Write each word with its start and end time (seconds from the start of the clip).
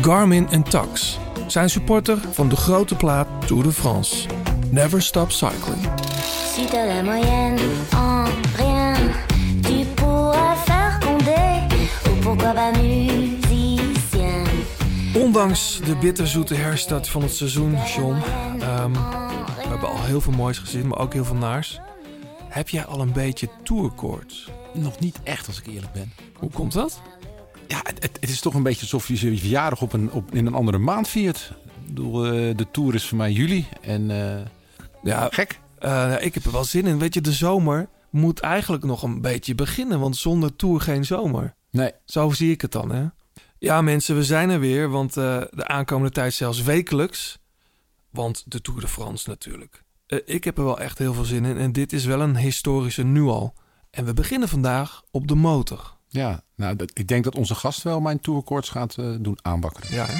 Garmin 0.00 0.48
en 0.48 0.62
Tax 0.62 1.18
zijn 1.46 1.70
supporter 1.70 2.18
van 2.32 2.48
de 2.48 2.56
grote 2.56 2.94
plaat 2.94 3.26
Tour 3.46 3.62
de 3.62 3.72
France. 3.72 4.28
Never 4.70 5.02
Stop 5.02 5.30
Cycling. 5.30 5.88
Si 6.54 6.64
t'as 6.64 6.86
la 6.86 7.02
moyenne 7.02 7.58
en 7.90 8.24
rien, 8.56 8.94
tu 9.62 9.84
pourras 9.94 10.58
faire 10.64 10.98
condé 11.00 11.66
ou 12.10 12.20
pourquoi 12.20 12.52
pas 12.52 12.78
musicien. 12.80 14.44
Ondanks 15.14 15.80
de 15.84 15.96
bitterzoete 15.96 16.54
herstart 16.54 17.08
van 17.08 17.22
het 17.22 17.34
seizoen, 17.34 17.76
John, 17.96 18.16
ehm, 18.60 18.92
we 18.92 19.68
hebben 19.68 19.88
al 19.88 20.02
heel 20.02 20.20
veel 20.20 20.32
moois 20.32 20.58
gezien, 20.58 20.86
maar 20.88 20.98
ook 20.98 21.12
heel 21.12 21.24
veel 21.24 21.36
naars. 21.36 21.80
Heb 22.48 22.68
jij 22.68 22.84
al 22.84 23.00
een 23.00 23.12
beetje 23.12 23.48
tourkoorts? 23.62 24.50
Nog 24.72 24.98
niet 24.98 25.18
echt, 25.22 25.46
als 25.46 25.58
ik 25.58 25.66
eerlijk 25.66 25.92
ben. 25.92 26.12
Hoe 26.38 26.50
komt 26.50 26.72
dat? 26.72 27.00
Ja, 27.68 27.82
het, 28.00 28.18
is 28.20 28.40
toch 28.40 28.54
een 28.54 28.62
beetje 28.62 28.80
alsof 28.80 29.08
je 29.08 29.30
je 29.30 29.38
verjaardag 29.38 29.82
op 29.82 29.92
een, 29.92 30.12
op, 30.12 30.34
in 30.34 30.46
een 30.46 30.54
andere 30.54 30.78
maand 30.78 31.08
viert. 31.08 31.52
Ik 31.64 31.86
bedoel, 31.86 32.24
eh, 32.26 32.56
de 32.56 32.66
tour 32.70 32.94
is 32.94 33.06
voor 33.06 33.16
mij 33.18 33.32
juli. 33.32 33.66
En 33.80 34.10
eh, 34.10 34.44
Ja, 35.02 35.28
gek. 35.30 35.60
eh, 35.78 36.14
ik 36.20 36.34
heb 36.34 36.44
er 36.44 36.52
wel 36.52 36.64
zin 36.64 36.86
in. 36.86 36.98
Weet 36.98 37.14
je, 37.14 37.20
de 37.20 37.32
zomer 37.32 37.88
moet 38.10 38.40
eigenlijk 38.40 38.84
nog 38.84 39.02
een 39.02 39.20
beetje 39.20 39.54
beginnen, 39.54 40.00
want 40.00 40.16
zonder 40.16 40.56
tour 40.56 40.80
geen 40.80 41.04
zomer. 41.04 41.54
Nee. 41.70 41.92
Zo 42.04 42.30
zie 42.30 42.50
ik 42.50 42.60
het 42.60 42.72
dan, 42.72 42.90
hè? 42.92 43.06
Ja, 43.58 43.82
mensen, 43.82 44.16
we 44.16 44.24
zijn 44.24 44.50
er 44.50 44.60
weer, 44.60 44.88
want 44.88 45.14
de 45.14 45.64
aankomende 45.66 46.12
tijd 46.12 46.34
zelfs 46.34 46.62
wekelijks. 46.62 47.38
Want 48.10 48.44
de 48.46 48.60
Tour 48.60 48.80
de 48.80 48.88
France 48.88 49.28
natuurlijk. 49.28 49.82
Ik 50.24 50.44
heb 50.44 50.58
er 50.58 50.64
wel 50.64 50.78
echt 50.80 50.98
heel 50.98 51.14
veel 51.14 51.24
zin 51.24 51.44
in 51.44 51.56
en 51.56 51.72
dit 51.72 51.92
is 51.92 52.04
wel 52.04 52.20
een 52.20 52.36
historische 52.36 53.02
nu 53.02 53.22
al. 53.22 53.54
En 53.90 54.04
we 54.04 54.14
beginnen 54.14 54.48
vandaag 54.48 55.02
op 55.10 55.28
de 55.28 55.34
motor. 55.34 55.96
Ja, 56.08 56.42
nou, 56.56 56.76
dat, 56.76 56.90
ik 56.94 57.08
denk 57.08 57.24
dat 57.24 57.34
onze 57.34 57.54
gast 57.54 57.82
wel 57.82 58.00
mijn 58.00 58.20
tourkoorts 58.20 58.68
gaat 58.68 58.94
eh, 58.96 59.14
doen 59.20 59.38
aanwakkeren. 59.42 59.94
Ja, 59.94 60.06
hè? 60.06 60.18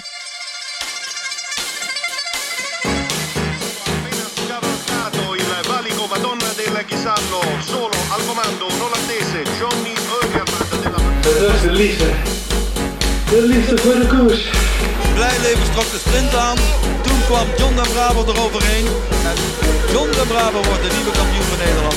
Dat 11.41 11.55
is 11.55 11.61
de 11.61 11.71
liefde. 11.71 12.11
De 13.31 13.43
liefde 13.47 13.79
voor 13.79 13.95
de 13.95 14.07
koers. 14.07 14.51
Blijleven 15.15 15.73
trok 15.73 15.91
de 15.91 15.99
sprint 15.99 16.35
aan. 16.35 16.57
Toen 17.03 17.21
kwam 17.27 17.47
John 17.59 17.75
de 17.75 17.89
Bravo 17.93 18.25
eroverheen. 18.33 18.87
En 19.31 19.37
John 19.93 20.11
de 20.11 20.25
Bravo 20.29 20.63
wordt 20.69 20.83
de 20.83 20.91
nieuwe 20.97 21.11
kampioen 21.11 21.43
van 21.43 21.59
Nederland. 21.59 21.97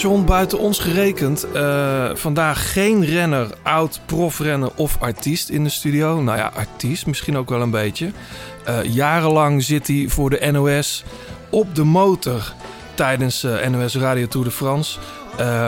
John, 0.00 0.24
buiten 0.24 0.58
ons 0.58 0.78
gerekend, 0.78 1.50
eh, 1.52 2.10
vandaag 2.14 2.72
geen 2.72 3.04
renner, 3.04 3.50
oud 3.62 4.00
profrenner 4.06 4.70
of 4.74 4.96
artiest 5.00 5.48
in 5.48 5.64
de 5.64 5.70
studio. 5.70 6.20
Nou 6.20 6.38
ja, 6.38 6.52
artiest 6.54 7.06
misschien 7.06 7.36
ook 7.36 7.48
wel 7.48 7.60
een 7.60 7.70
beetje. 7.70 8.10
Eh, 8.64 8.82
jarenlang 8.82 9.62
zit 9.62 9.86
hij 9.86 10.06
voor 10.08 10.30
de 10.30 10.50
NOS 10.50 11.04
op 11.50 11.74
de 11.74 11.84
motor 11.84 12.52
tijdens 12.94 13.44
eh, 13.44 13.68
NOS 13.68 13.96
Radio 13.96 14.26
Tour 14.26 14.46
de 14.46 14.52
France. 14.52 14.98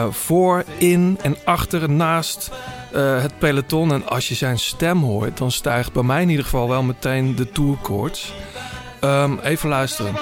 Voor, 0.09 0.63
in 0.77 1.19
en 1.21 1.35
achter, 1.43 1.89
naast 1.89 2.51
het 2.93 3.39
peloton. 3.39 3.93
En 3.93 4.07
als 4.07 4.27
je 4.27 4.35
zijn 4.35 4.59
stem 4.59 5.03
hoort, 5.03 5.37
dan 5.37 5.51
stijgt 5.51 5.93
bij 5.93 6.03
mij 6.03 6.21
in 6.21 6.29
ieder 6.29 6.43
geval 6.43 6.69
wel 6.69 6.83
meteen 6.83 7.35
de 7.35 7.51
tourkoorts. 7.51 8.33
Ehm, 9.01 9.39
even 9.39 9.69
luisteren. 9.69 10.15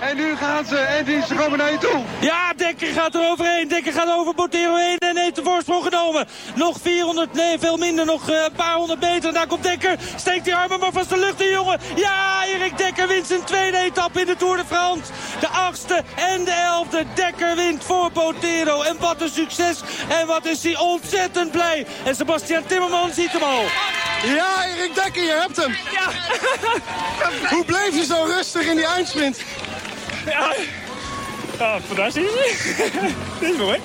En 0.00 0.16
nu 0.16 0.36
gaan 0.36 0.64
ze 0.64 0.76
en 0.76 1.04
die, 1.04 1.22
ze 1.26 1.34
komen 1.34 1.58
naar 1.58 1.72
je 1.72 1.78
toe. 1.78 2.00
Ja, 2.20 2.52
Dekker 2.56 2.86
gaat 2.86 3.14
er 3.14 3.30
overheen. 3.30 3.68
Dekker 3.68 3.92
gaat 3.92 4.14
over 4.16 4.34
Botero 4.34 4.76
heen 4.76 4.98
en 4.98 5.16
heeft 5.16 5.36
de 5.36 5.42
voorsprong 5.42 5.84
genomen. 5.84 6.26
Nog 6.54 6.78
400, 6.82 7.32
nee 7.32 7.58
veel 7.58 7.76
minder, 7.76 8.04
nog 8.04 8.30
eh, 8.30 8.42
een 8.44 8.52
paar 8.52 8.74
honderd 8.74 9.00
meter. 9.00 9.28
En 9.28 9.34
daar 9.34 9.46
komt 9.46 9.62
Dekker, 9.62 9.96
steekt 10.16 10.44
die 10.44 10.54
armen 10.54 10.80
maar 10.80 10.92
vast 10.92 11.08
de 11.08 11.18
lucht 11.18 11.40
in 11.40 11.50
jongen. 11.50 11.80
Ja, 11.94 12.44
Erik 12.44 12.78
Dekker 12.78 13.08
wint 13.08 13.26
zijn 13.26 13.44
tweede 13.44 13.78
etappe 13.78 14.20
in 14.20 14.26
de 14.26 14.36
Tour 14.36 14.56
de 14.56 14.64
France. 14.64 15.12
De 15.40 15.48
achtste 15.48 16.02
en 16.16 16.44
de 16.44 16.50
elfde. 16.50 17.04
Dekker 17.14 17.56
wint 17.56 17.84
voor 17.84 18.10
Botero. 18.12 18.82
En 18.82 18.96
wat 19.00 19.20
een 19.20 19.28
succes. 19.28 19.80
En 20.08 20.26
wat 20.26 20.46
is 20.46 20.62
hij 20.62 20.78
ontzettend 20.78 21.50
blij. 21.50 21.86
En 22.04 22.14
Sebastian 22.14 22.66
Timmerman 22.66 23.10
ziet 23.12 23.32
hem 23.32 23.42
al. 23.42 23.64
Ja, 24.24 24.64
Erik 24.78 24.94
Dekker, 24.94 25.22
je 25.22 25.36
hebt 25.40 25.56
hem. 25.56 25.74
Hoe 27.54 27.64
bleef 27.64 27.94
je 27.94 28.04
zo 28.04 28.24
rustig 28.36 28.66
in 28.66 28.76
die 28.76 28.86
eindsprint? 28.86 29.36
Ja, 31.58 31.78
fantastisch. 31.86 32.30
Dit 33.40 33.50
is 33.50 33.56
mooi. 33.56 33.78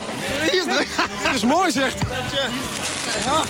Dat 1.23 1.33
is 1.35 1.43
mooi, 1.43 1.71
zegt. 1.71 1.97
Ja. 3.25 3.41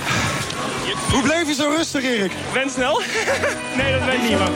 Hoe 1.12 1.22
bleef 1.22 1.48
je 1.48 1.54
zo 1.54 1.70
rustig, 1.78 2.04
Erik? 2.04 2.32
Ben 2.54 2.70
snel? 2.70 3.02
nee, 3.76 3.92
dat 3.92 4.04
weet 4.04 4.14
ik 4.14 4.22
niet, 4.30 4.40
maar... 4.40 4.50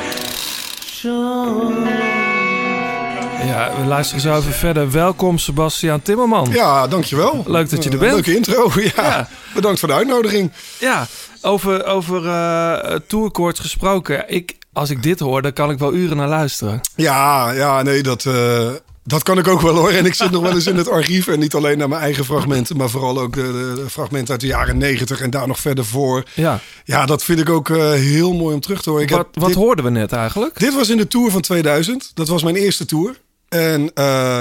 Ja, 3.46 3.72
we 3.80 3.86
luisteren 3.88 4.22
zo 4.22 4.38
even 4.38 4.53
verder. 4.53 4.92
Welkom 4.92 5.38
Sebastian 5.38 6.02
Timmerman. 6.02 6.50
Ja, 6.52 6.88
dankjewel. 6.88 7.44
Leuk 7.48 7.69
dat 7.69 7.84
je 7.84 7.90
er 7.90 7.96
Eh, 7.96 8.02
bent. 8.02 8.13
Leuke 8.13 8.36
intro, 8.36 8.72
ja. 8.81 8.92
Ja. 8.96 9.28
Bedankt 9.53 9.80
voor 9.80 9.88
de 9.88 9.94
uitnodiging. 9.94 10.52
Ja, 10.78 11.08
over, 11.41 11.85
over 11.85 12.28
eh 12.28 12.96
tourkoorts 13.07 13.59
gesproken. 13.59 14.24
Ik, 14.28 14.57
als 14.74 14.90
ik 14.90 15.03
dit 15.03 15.19
hoor, 15.19 15.41
dan 15.41 15.53
kan 15.53 15.72
ik 15.72 15.79
wel 15.79 15.94
uren 15.94 16.18
naar 16.18 16.28
luisteren. 16.28 16.81
Ja, 16.96 17.52
ja, 17.52 17.81
nee, 17.81 18.03
dat, 18.03 18.25
eh, 18.25 18.69
dat 19.03 19.24
kan 19.24 19.38
ik 19.38 19.47
ook 19.47 19.62
wel 19.62 19.75
hoor. 19.75 19.91
En 19.91 20.06
ik 20.06 20.13
zit 20.13 20.31
nog 20.31 20.41
wel 20.41 20.53
eens 20.53 20.68
in 20.68 20.78
het 20.78 20.90
archief. 20.90 21.28
En 21.28 21.40
niet 21.40 21.53
alleen 21.53 21.78
naar 21.78 21.90
mijn 21.90 22.01
eigen 22.01 22.25
fragmenten, 22.25 22.78
maar 22.78 22.90
vooral 22.90 23.19
ook 23.19 23.34
de, 23.34 23.85
fragmenten 23.90 24.31
uit 24.31 24.41
de 24.41 24.47
jaren 24.47 24.78
negentig 24.78 25.22
en 25.22 25.30
daar 25.30 25.47
nog 25.47 25.59
verder 25.59 25.85
voor. 25.85 26.24
Ja. 26.34 26.59
Ja, 26.85 27.06
dat 27.06 27.24
vind 27.24 27.40
ik 27.40 27.50
ook 27.50 27.69
eh, 27.69 27.91
heel 27.91 28.34
mooi 28.34 28.53
om 28.53 28.62
terug 28.62 28.81
te 28.81 28.90
horen. 28.90 29.06
Ik 29.06 29.09
Wat, 29.09 29.28
wat 29.34 29.47
dit, 29.47 29.57
hoorden 29.57 29.85
we 29.85 29.91
net 29.91 30.12
eigenlijk? 30.12 30.59
dit 30.59 30.74
was 30.74 30.90
in 30.90 30.97
de 30.97 31.07
Tour 31.07 31.31
van 31.31 31.41
2000. 31.41 32.12
Dat 32.13 32.28
was 32.28 32.44
mijn 32.44 32.56
eerste 32.56 32.85
Tour. 32.85 33.19
En 33.50 33.91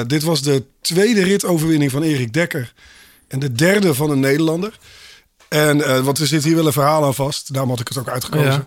dit 0.07 0.23
was 0.23 0.43
de 0.43 0.65
tweede 0.81 1.23
ritoverwinning 1.23 1.91
van 1.91 2.03
Erik 2.03 2.33
Dekker. 2.33 2.73
En 3.29 3.39
de 3.39 3.53
derde 3.53 3.95
van 3.95 4.11
een 4.11 4.21
Nederlander. 4.21 4.79
En, 5.51 5.83
eh, 5.85 5.99
want 6.01 6.19
er 6.19 6.27
zit 6.27 6.45
hier 6.45 6.57
wel 6.57 6.67
een 6.67 6.73
verhaal 6.73 7.05
aan 7.05 7.15
vast. 7.15 7.53
Daarom 7.53 7.71
had 7.71 7.81
ik 7.81 7.89
het 7.89 7.99
ook 7.99 8.09
uitgekozen. 8.09 8.51
Ja. 8.53 8.67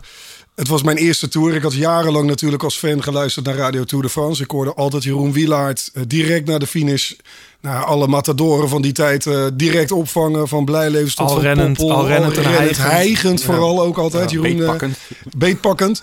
Het 0.55 0.67
was 0.67 0.83
mijn 0.83 0.97
eerste 0.97 1.27
tour. 1.27 1.55
Ik 1.55 1.61
had 1.61 1.73
jarenlang 1.73 2.27
natuurlijk 2.27 2.63
als 2.63 2.77
fan 2.77 3.03
geluisterd 3.03 3.45
naar 3.45 3.55
Radio 3.55 3.83
Tour 3.83 4.03
de 4.03 4.09
France. 4.09 4.43
Ik 4.43 4.51
hoorde 4.51 4.73
altijd 4.73 5.03
Jeroen 5.03 5.31
Wielaert 5.31 5.89
eh, 5.93 6.03
direct 6.07 6.47
na 6.47 6.57
de 6.57 6.67
finish. 6.67 7.11
Nou, 7.61 7.85
alle 7.85 8.07
matadoren 8.07 8.69
van 8.69 8.81
die 8.81 8.91
tijd 8.91 9.25
eh, 9.25 9.45
direct 9.53 9.91
opvangen. 9.91 10.47
Van 10.47 10.65
Blijlevens 10.65 11.15
tot 11.15 11.27
Al 11.27 11.33
Van 11.33 11.41
rennend- 11.43 11.79
al 11.79 12.07
rennend 12.07 12.77
hijgend 12.77 13.39
Ja. 13.39 13.45
vooral 13.45 13.81
ook 13.81 13.97
altijd. 13.97 14.31
Ja, 14.31 14.37
Jeroen, 14.39 14.57
beetpakkend. 14.57 14.97
beetpakkend. 15.37 16.01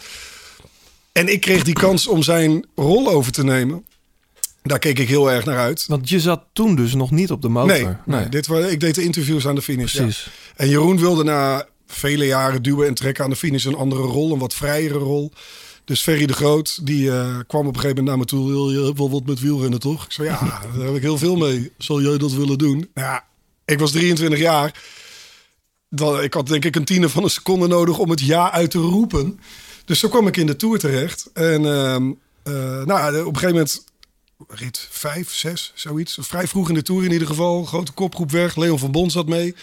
En 1.13 1.33
ik 1.33 1.41
kreeg 1.41 1.63
die 1.63 1.75
kans 1.75 2.07
om 2.07 2.23
zijn 2.23 2.67
rol 2.77 3.11
over 3.11 3.33
te 3.33 3.45
nemen. 3.45 3.85
Daar 4.63 4.79
keek 4.79 4.99
ik 4.99 5.09
heel 5.09 5.31
erg 5.31 5.45
naar 5.45 5.59
uit. 5.59 5.85
Want 5.87 6.09
je 6.09 6.21
zat 6.21 6.45
toen 6.53 6.75
dus 6.75 6.95
nog 6.95 7.11
niet 7.11 7.31
op 7.31 7.43
de 7.43 7.49
motor. 7.49 7.77
Nee, 7.77 7.95
nee. 8.05 8.29
Dit, 8.29 8.49
ik 8.49 8.81
deed 8.81 8.95
de 8.95 9.03
interviews 9.03 9.47
aan 9.47 9.55
de 9.55 9.63
finish. 9.63 9.93
ja. 9.93 10.03
Precies. 10.03 10.31
En 10.57 10.69
Jeroen 10.69 10.99
wilde 10.99 11.25
na 11.25 11.67
vele 11.87 12.27
jaren 12.27 12.63
duwen 12.63 12.87
en 12.87 12.95
trekken 12.95 13.25
aan 13.25 13.31
de 13.31 13.37
finish 13.37 13.65
een 13.65 13.75
andere 13.75 14.03
rol, 14.03 14.33
een 14.33 14.39
wat 14.39 14.55
vrijere 14.55 14.99
rol. 14.99 15.33
Dus 15.85 16.03
Ferry 16.03 16.27
de 16.27 16.33
Groot, 16.33 16.87
die 16.87 17.11
eh, 17.11 17.39
kwam 17.47 17.67
op 17.67 17.75
een 17.75 17.81
gegeven 17.81 18.05
moment 18.05 18.07
naar 18.07 18.19
me 18.19 18.25
toe. 18.25 18.49
Wil 18.49 18.71
je 18.71 18.93
wel 18.95 19.11
wat 19.11 19.27
met 19.27 19.41
wielrennen, 19.41 19.81
toch? 19.81 20.05
Ik 20.05 20.13
zei, 20.13 20.29
ja, 20.29 20.39
daar 20.77 20.87
heb 20.87 20.97
ik 20.97 21.03
heel 21.03 21.19
veel 21.19 21.37
mee. 21.37 21.73
Zal 21.79 22.03
jij 22.03 22.19
dat 22.19 22.33
willen 22.33 22.59
doen? 22.59 22.91
Nou 22.95 23.07
ja, 23.07 23.25
ik 23.65 23.79
was 23.79 23.91
23 23.91 24.39
jaar. 24.39 24.83
Dan, 25.89 26.23
ik 26.23 26.35
had 26.35 26.47
denk 26.47 26.65
ik 26.65 26.77
een 26.77 26.85
tiende 26.85 27.09
van 27.09 27.23
een 27.23 27.31
seconde 27.31 27.67
nodig 27.67 27.99
om 27.99 28.11
het 28.11 28.21
ja 28.21 28.53
uit 28.53 28.71
te 28.71 28.79
roepen. 28.79 29.41
Dus 29.85 29.99
zo 29.99 30.09
kwam 30.09 30.27
ik 30.27 30.37
in 30.37 30.47
de 30.47 30.57
Tour 30.57 30.79
terecht. 30.79 31.31
En 31.33 31.65
ehm, 31.65 32.13
eh, 32.43 32.85
nou, 32.85 33.21
op 33.21 33.27
een 33.27 33.39
gegeven 33.39 33.49
moment 33.49 33.85
rit 34.49 34.87
5, 34.91 35.35
6, 35.35 35.73
zoiets. 35.75 36.17
Vrij 36.21 36.47
vroeg 36.49 36.69
in 36.69 36.75
de 36.75 36.83
Tour 36.83 37.05
in 37.05 37.13
ieder 37.13 37.27
geval. 37.27 37.65
Grote 37.65 37.93
kopgroep 37.93 38.31
weg. 38.31 38.57
Leon 38.57 38.79
van 38.79 38.91
Bon 38.91 39.11
zat 39.11 39.27
mee. 39.29 39.55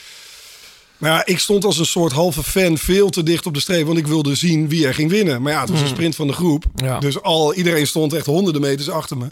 Maar 0.98 1.12
ja, 1.12 1.26
ik 1.26 1.40
stond 1.40 1.66
als 1.66 1.78
een 1.78 1.86
soort 1.86 2.12
halve 2.12 2.44
fan 2.44 2.78
veel 2.78 3.10
te 3.10 3.24
dicht 3.24 3.46
op 3.46 3.54
de 3.54 3.60
streep. 3.60 3.86
Want 3.86 3.98
ik 3.98 4.08
wilde 4.08 4.36
zien 4.36 4.70
wie 4.70 4.88
er 4.88 4.94
ging 4.94 5.10
winnen. 5.10 5.42
Maar 5.42 5.52
ja, 5.54 5.60
het 5.62 5.70
was 5.70 5.82
een 5.82 5.88
sprint 5.88 6.16
van 6.16 6.28
de 6.28 6.34
groep. 6.34 6.64
Ja. 6.76 7.00
Dus 7.00 7.22
al, 7.22 7.54
iedereen 7.54 7.88
stond 7.88 8.14
echt 8.14 8.26
honderden 8.26 8.62
meters 8.62 8.90
achter 8.90 9.18
me. 9.18 9.28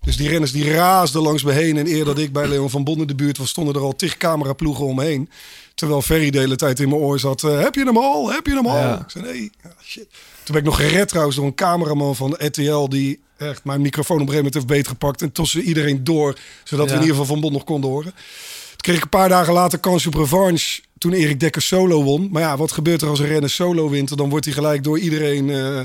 Dus 0.00 0.16
die 0.16 0.28
renners 0.28 0.52
die 0.52 0.70
raasden 0.72 1.22
langs 1.22 1.42
me 1.42 1.52
heen. 1.52 1.76
En 1.76 1.86
eer 1.86 2.04
dat 2.04 2.18
ik 2.18 2.32
bij 2.32 2.48
Leon 2.48 2.70
van 2.70 2.84
Bon 2.84 3.00
in 3.00 3.06
de 3.06 3.14
buurt 3.14 3.38
was, 3.38 3.48
stonden 3.48 3.74
er 3.74 3.80
al 3.80 3.96
tig 3.96 4.16
cameraploegen 4.16 4.84
omheen. 4.84 5.30
Terwijl 5.74 6.02
Ferry 6.02 6.30
de 6.30 6.38
hele 6.38 6.56
tijd 6.56 6.80
in 6.80 6.88
mijn 6.88 7.00
oor 7.00 7.18
zat. 7.18 7.44
eh, 7.44 7.60
heb 7.60 7.74
je 7.74 7.84
hem 7.84 7.96
al? 7.98 8.32
Heb 8.32 8.46
je 8.46 8.54
hem 8.54 8.66
al? 8.66 8.76
Ja. 8.76 8.98
Ik 9.00 9.10
zei 9.10 9.24
nee. 9.24 9.50
Ja, 9.62 9.74
shit. 9.84 10.06
Toen 10.42 10.54
ben 10.54 10.56
ik 10.56 10.64
nog 10.64 10.76
gered 10.76 11.08
trouwens 11.08 11.36
door 11.36 11.46
een 11.46 11.54
cameraman 11.54 12.16
van 12.16 12.34
RTL. 12.38 12.88
Die 12.88 13.20
echt 13.38 13.64
mijn 13.64 13.80
microfoon 13.80 14.16
op 14.20 14.22
een 14.22 14.28
gegeven 14.28 14.52
moment 14.52 14.54
heeft 14.54 14.66
beetgepakt. 14.82 15.22
En 15.22 15.32
tussen 15.32 15.62
iedereen 15.62 16.04
door. 16.04 16.38
Zodat 16.64 16.86
we 16.86 16.92
in 16.94 17.00
ieder 17.00 17.16
geval 17.16 17.32
Van 17.32 17.40
Bon 17.40 17.52
nog 17.52 17.64
konden 17.64 17.90
horen. 17.90 18.12
Toen 18.12 18.76
kreeg 18.76 18.96
ik 18.96 19.02
een 19.02 19.08
paar 19.08 19.28
dagen 19.28 19.52
later 19.52 19.78
kans 19.78 20.06
op 20.06 20.14
revanche. 20.14 20.80
Toen 20.98 21.12
Erik 21.12 21.40
Dekker 21.40 21.62
solo 21.62 22.02
won. 22.02 22.28
Maar 22.32 22.42
ja, 22.42 22.56
wat 22.56 22.72
gebeurt 22.72 23.02
er 23.02 23.08
als 23.08 23.18
een 23.18 23.26
renner 23.26 23.50
solo 23.50 23.88
wint? 23.88 24.16
Dan 24.16 24.28
wordt 24.28 24.44
hij 24.44 24.54
gelijk 24.54 24.84
door 24.84 24.98
iedereen 24.98 25.50
eh, 25.50 25.80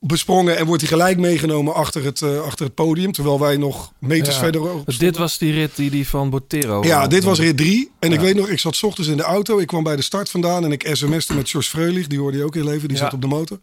besprongen. 0.00 0.56
En 0.56 0.66
wordt 0.66 0.82
hij 0.82 0.90
gelijk 0.90 1.18
meegenomen 1.18 1.74
achter 1.74 2.04
het, 2.04 2.22
eh, 2.22 2.40
achter 2.42 2.64
het 2.66 2.74
podium. 2.74 3.12
Terwijl 3.12 3.40
wij 3.40 3.56
nog 3.56 3.92
meters 3.98 4.34
Ja. 4.34 4.40
verder 4.42 4.62
Dus 4.84 4.98
dit 4.98 5.16
was 5.16 5.38
die 5.38 5.52
rit 5.52 5.76
die, 5.76 5.90
die 5.90 6.08
van 6.08 6.30
Botero. 6.30 6.82
ja, 6.84 7.06
dit 7.06 7.24
was 7.24 7.38
rit 7.38 7.56
drie. 7.56 7.90
En 7.98 8.12
ik 8.12 8.20
weet 8.20 8.34
nog, 8.36 8.48
ik 8.48 8.58
zat 8.58 8.76
's 8.76 8.82
ochtends 8.82 9.10
in 9.10 9.16
de 9.16 9.22
auto. 9.22 9.58
Ik 9.58 9.66
kwam 9.66 9.82
bij 9.82 9.96
de 9.96 10.02
start 10.02 10.30
vandaan 10.30 10.64
en 10.64 10.72
ik 10.72 10.88
sms'te 10.92 11.34
met 11.34 11.50
George 11.50 11.68
Freulich. 11.68 12.06
Die 12.06 12.18
hoorde 12.18 12.38
je 12.38 12.44
ook 12.44 12.56
in 12.56 12.64
leven. 12.64 12.88
Die 12.88 12.96
Ja. 12.96 13.02
zat 13.02 13.12
op 13.12 13.20
de 13.20 13.26
motor. 13.26 13.58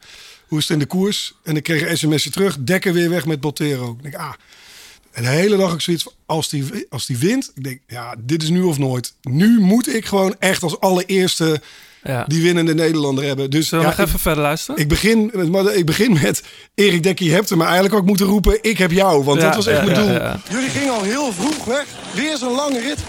Hoe 0.54 0.62
is 0.62 0.68
het 0.68 0.78
in 0.78 0.84
de 0.84 0.90
koers? 0.90 1.34
En 1.44 1.56
ik 1.56 1.64
kreeg 1.64 1.90
een 1.90 1.98
sms'je 1.98 2.30
terug. 2.30 2.58
Dekker 2.60 2.94
weer 2.94 3.10
weg 3.10 3.26
met 3.26 3.40
Botero. 3.40 3.92
Ik 3.98 4.04
denk, 4.04 4.16
ah. 4.16 4.34
En 5.12 5.24
de 5.24 5.30
hele 5.30 5.58
dag 5.58 5.74
ik 5.74 5.82
zoiets 5.82 6.04
van, 6.04 6.12
als 6.26 6.50
die, 6.50 6.86
als 6.90 7.06
die 7.06 7.18
wint. 7.18 7.52
Ik 7.56 7.64
denk, 7.64 7.80
ja, 7.88 8.16
dit 8.20 8.44
is 8.44 8.50
nu 8.50 8.62
of 8.62 8.78
nooit. 8.78 9.14
Nu 9.22 9.60
moet 9.60 9.96
ik 9.96 10.06
gewoon 10.06 10.36
echt 10.40 10.64
als 10.64 10.80
allereerste 10.80 11.62
Ja. 12.04 12.26
die 12.28 12.42
winnende 12.42 12.74
Nederlander 12.74 13.24
hebben. 13.24 13.50
Dus 13.50 13.68
Zullen 13.68 13.84
we 13.86 13.90
ja, 13.92 13.96
nog 13.98 14.06
even 14.06 14.18
ik, 14.18 14.22
verder 14.24 14.44
luisteren? 14.44 14.82
ik, 14.82 14.88
begin, 14.88 15.30
met- 15.34 15.50
maar 15.52 15.74
ik 15.74 15.86
begin 15.86 16.14
met 16.22 16.44
Erik 16.76 17.04
Dekker, 17.04 17.26
je 17.26 17.32
hebt 17.32 17.50
hem 17.50 17.58
maar 17.58 17.68
eigenlijk 17.68 17.96
ook 17.96 18.06
moeten 18.06 18.26
roepen. 18.26 18.58
Ik 18.62 18.78
heb 18.78 18.92
jou, 18.92 19.24
want 19.24 19.42
Ja, 19.42 19.46
dat 19.48 19.56
was 19.56 19.68
echt 19.68 19.80
ja, 19.80 19.86
mijn 19.86 19.98
ja, 20.00 20.04
doel. 20.06 20.14
ja. 20.14 20.40
Jullie 20.50 20.70
gingen 20.70 20.94
al 20.94 21.04
heel 21.04 21.34
vroeg 21.34 21.66
weg. 21.66 21.86
Weer 22.14 22.38
zo'n 22.38 22.56
lange 22.56 22.80
rit. 22.80 23.00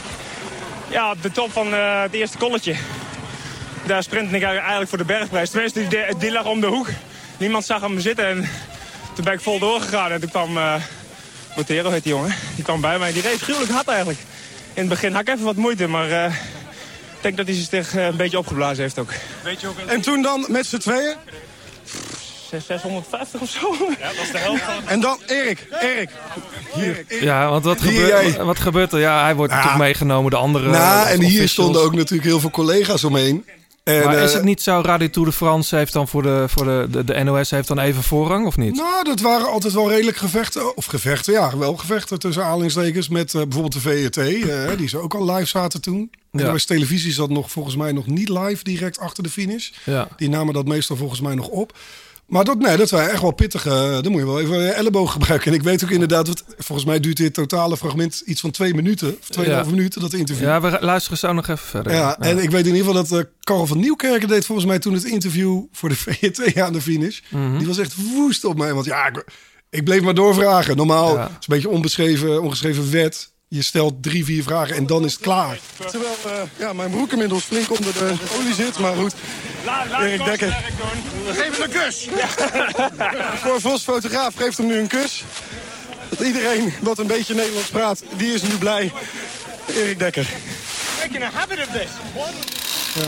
Ja, 0.91 1.11
op 1.11 1.23
de 1.23 1.33
top 1.33 1.53
van 1.53 1.75
eh, 1.75 2.03
het 2.03 2.13
eerste 2.13 2.39
kolletje. 2.39 2.75
Daar 3.87 4.03
sprintte 4.03 4.37
ik 4.37 4.43
eigenlijk 4.43 4.89
voor 4.89 4.99
de 4.99 5.05
bergprijs. 5.05 5.51
Tenminste, 5.51 5.89
die, 5.89 5.99
die 6.19 6.33
lag 6.33 6.47
om 6.47 6.61
de 6.61 6.67
hoek. 6.67 6.89
Niemand 7.37 7.65
zag 7.65 7.81
hem 7.81 8.01
zitten 8.01 8.27
en 8.27 8.49
toen 9.15 9.25
ben 9.25 9.33
ik 9.33 9.41
vol 9.41 9.59
doorgegaan. 9.59 10.11
En 10.11 10.21
toen 10.21 10.31
kwam 10.31 10.57
uh, 10.57 10.75
Botero, 11.57 11.91
heet 11.91 12.03
die 12.03 12.13
jongen, 12.13 12.35
die 12.55 12.65
kwam 12.65 12.81
bij 12.81 12.99
mij. 12.99 13.13
Die 13.13 13.23
reed 13.23 13.41
gruwelijk 13.41 13.73
hard 13.73 13.89
eigenlijk. 13.89 14.19
In 14.73 14.81
het 14.81 14.89
begin 14.89 15.13
had 15.13 15.21
ik 15.21 15.29
even 15.29 15.45
wat 15.45 15.57
moeite, 15.57 15.87
maar 15.87 16.11
eh, 16.11 16.33
ik 17.17 17.21
denk 17.21 17.37
dat 17.37 17.47
hij 17.47 17.55
zich 17.71 17.95
eh, 17.95 18.07
een 18.07 18.17
beetje 18.17 18.39
opgeblazen 18.39 18.83
heeft 18.83 18.99
ook. 18.99 19.11
Weet 19.43 19.61
je 19.61 19.67
ook 19.67 19.79
En 19.79 20.01
toen 20.01 20.23
dan 20.23 20.45
met 20.49 20.67
z'n 20.67 20.77
tweeën? 20.79 21.15
650 22.51 23.41
of 23.41 23.49
zo? 23.51 23.77
Ja, 24.01 24.07
dat 24.07 24.25
is 24.25 24.31
de 24.31 24.39
helft 24.39 24.63
van... 24.63 24.75
En 24.89 25.01
dan 25.01 25.19
Erik, 25.27 25.67
Erik. 25.81 26.11
Hier. 26.75 27.05
Ja, 27.09 27.49
want 27.51 27.65
wat 27.65 27.81
Hier 27.81 27.93
gebeurt, 27.93 28.37
wat 28.37 28.59
gebeurt 28.59 28.93
er? 28.93 28.99
Ja, 28.99 29.23
hij 29.23 29.35
wordt 29.35 29.53
Ja. 29.53 29.59
natuurlijk 29.59 29.85
meegenomen, 29.85 30.31
de 30.31 30.37
andere 30.37 30.71
nou, 30.71 31.09
en 31.09 31.21
hier 31.23 31.49
stonden 31.49 31.83
ook 31.83 31.95
natuurlijk 31.95 32.29
heel 32.29 32.41
veel 32.41 32.51
collega's 32.51 33.05
omheen. 33.05 33.45
En, 33.85 34.05
Maar 34.05 34.19
is 34.19 34.29
eh, 34.29 34.35
het 34.35 34.45
niet 34.45 34.63
zo, 34.63 34.81
Radio 34.85 35.11
Tour 35.11 35.29
de 35.29 35.35
France 35.35 35.77
heeft 35.77 35.93
dan 35.93 36.09
voor 36.09 36.23
de, 36.23 36.45
voor 36.49 36.65
de, 36.65 36.87
de, 36.91 37.05
de 37.05 37.23
NOS 37.25 37.51
heeft 37.51 37.69
dan 37.69 37.79
even 37.79 38.03
voorrang, 38.03 38.47
of 38.47 38.57
niet? 38.57 38.77
Nou, 38.77 39.05
dat 39.05 39.21
waren 39.21 39.47
altijd 39.49 39.73
wel 39.73 39.89
redelijk 39.91 40.17
gevechten. 40.17 40.77
Of 40.77 40.85
gevechten, 40.85 41.33
ja, 41.33 41.59
wel 41.59 41.77
gevechten 41.77 42.19
tussen 42.19 42.45
aanhalingstekens 42.45 43.09
met 43.09 43.35
eh, 43.35 43.43
bijvoorbeeld 43.43 43.73
de 43.73 43.81
VRT. 43.81 44.17
eh, 44.17 44.71
die 44.79 44.89
ze 44.89 44.99
ook 44.99 45.15
al 45.15 45.33
live 45.33 45.47
zaten 45.47 45.81
toen. 45.81 46.11
Ja. 46.31 46.51
Was 46.53 46.65
televisie 46.65 47.13
zat 47.13 47.31
nog 47.31 47.51
volgens 47.51 47.77
mij 47.77 47.93
nog 47.93 48.07
niet 48.07 48.29
live 48.29 48.65
direct 48.65 48.99
achter 48.99 49.23
de 49.23 49.31
finish. 49.31 49.71
Ja. 49.85 50.09
Die 50.17 50.29
namen 50.29 50.55
dat 50.55 50.67
meestal 50.67 50.97
volgens 50.97 51.21
mij 51.21 51.35
nog 51.35 51.49
op. 51.49 51.73
Maar 52.27 52.45
dat, 52.45 52.59
nee, 52.59 52.77
dat 52.77 52.91
waren 52.91 53.11
echt 53.11 53.21
wel 53.23 53.31
pittige. 53.31 53.99
Dan 54.03 54.13
moet 54.13 54.21
je 54.21 54.27
wel 54.27 54.41
even 54.41 54.59
je 54.63 54.71
elleboog 54.71 55.13
gebruiken. 55.13 55.51
En 55.53 55.57
ik 55.59 55.63
weet 55.63 55.85
ook 55.85 55.91
inderdaad, 55.91 56.27
wat, 56.29 56.45
volgens 56.59 56.87
mij 56.87 57.01
duurt 57.01 57.17
dit 57.17 57.35
totale 57.35 57.77
fragment 57.77 58.23
iets 58.25 58.41
van 58.41 58.51
twee 58.51 58.75
minuten. 58.75 59.17
Of 59.21 59.29
tweeënhalve 59.29 59.69
Ja. 59.71 59.75
minuten, 59.77 60.01
dat 60.01 60.13
interview. 60.13 60.47
Ja, 60.47 60.61
we 60.61 60.79
luisteren 60.81 61.19
zo 61.19 61.33
nog 61.33 61.49
even 61.49 61.67
verder. 61.67 61.93
Ja, 61.93 62.19
en 62.19 62.39
ik 62.39 62.51
weet 62.51 62.67
in 62.67 62.75
ieder 62.75 62.87
geval 62.87 63.05
dat 63.09 63.19
eh 63.19 63.25
Karel 63.41 63.67
van 63.67 63.79
Nieuwkerken 63.79 64.29
deed 64.29 64.47
volgens 64.47 64.67
mij 64.67 64.79
toen 64.79 64.95
het 64.95 65.05
interview 65.05 65.63
voor 65.73 65.89
de 65.89 65.97
VRT 66.05 66.59
aan 66.61 66.73
de 66.73 66.81
finish. 66.81 67.21
Mhm. 67.31 67.59
Die 67.59 67.67
was 67.67 67.79
echt 67.79 67.95
woest 68.15 68.45
op 68.45 68.59
mij. 68.59 68.75
Want 68.75 68.87
ja, 68.87 69.07
ik, 69.07 69.25
ik 69.71 69.85
bleef 69.85 70.01
maar 70.03 70.15
doorvragen. 70.15 70.77
Normaal 70.77 71.15
Ja. 71.15 71.21
het 71.23 71.31
is 71.31 71.35
een 71.47 71.55
beetje 71.55 71.69
onbeschreven, 71.69 72.43
ongeschreven 72.43 72.91
wet. 72.91 73.33
Je 73.49 73.63
stelt 73.63 74.03
drie, 74.03 74.25
vier 74.25 74.43
vragen 74.43 74.77
en 74.77 74.87
dan 74.87 75.05
is 75.05 75.13
het 75.13 75.23
klaar. 75.23 75.59
Terwijl 75.91 76.15
eh, 76.27 76.33
ja, 76.59 76.73
mijn 76.73 76.91
broek 76.91 77.13
inmiddels 77.13 77.43
flink 77.45 77.71
onder 77.71 77.93
de 77.93 78.15
olie 78.39 78.55
zit. 78.55 78.79
Maar 78.79 78.95
goed, 78.97 79.15
Erik 80.01 80.25
Dekker. 80.25 80.57
Geef 81.27 81.59
hem 81.59 81.63
een 81.63 81.71
kus! 81.71 82.09
Voor 83.45 83.61
Vos 83.61 83.83
fotograaf 83.83 84.35
geeft 84.35 84.57
hem 84.57 84.67
nu 84.67 84.79
een 84.79 84.87
kus. 84.87 85.25
Dat 86.09 86.21
iedereen 86.21 86.75
wat 86.81 86.99
een 86.99 87.07
beetje 87.07 87.35
Nederlands 87.35 87.69
praat, 87.69 88.03
die 88.17 88.35
is 88.35 88.43
nu 88.43 88.59
blij. 88.59 88.93
Erik 89.75 89.99
Dekker. 89.99 90.27
Making 91.01 91.23
a 91.25 91.31
habit 91.33 91.59
of 91.59 91.69
this. 91.73 91.91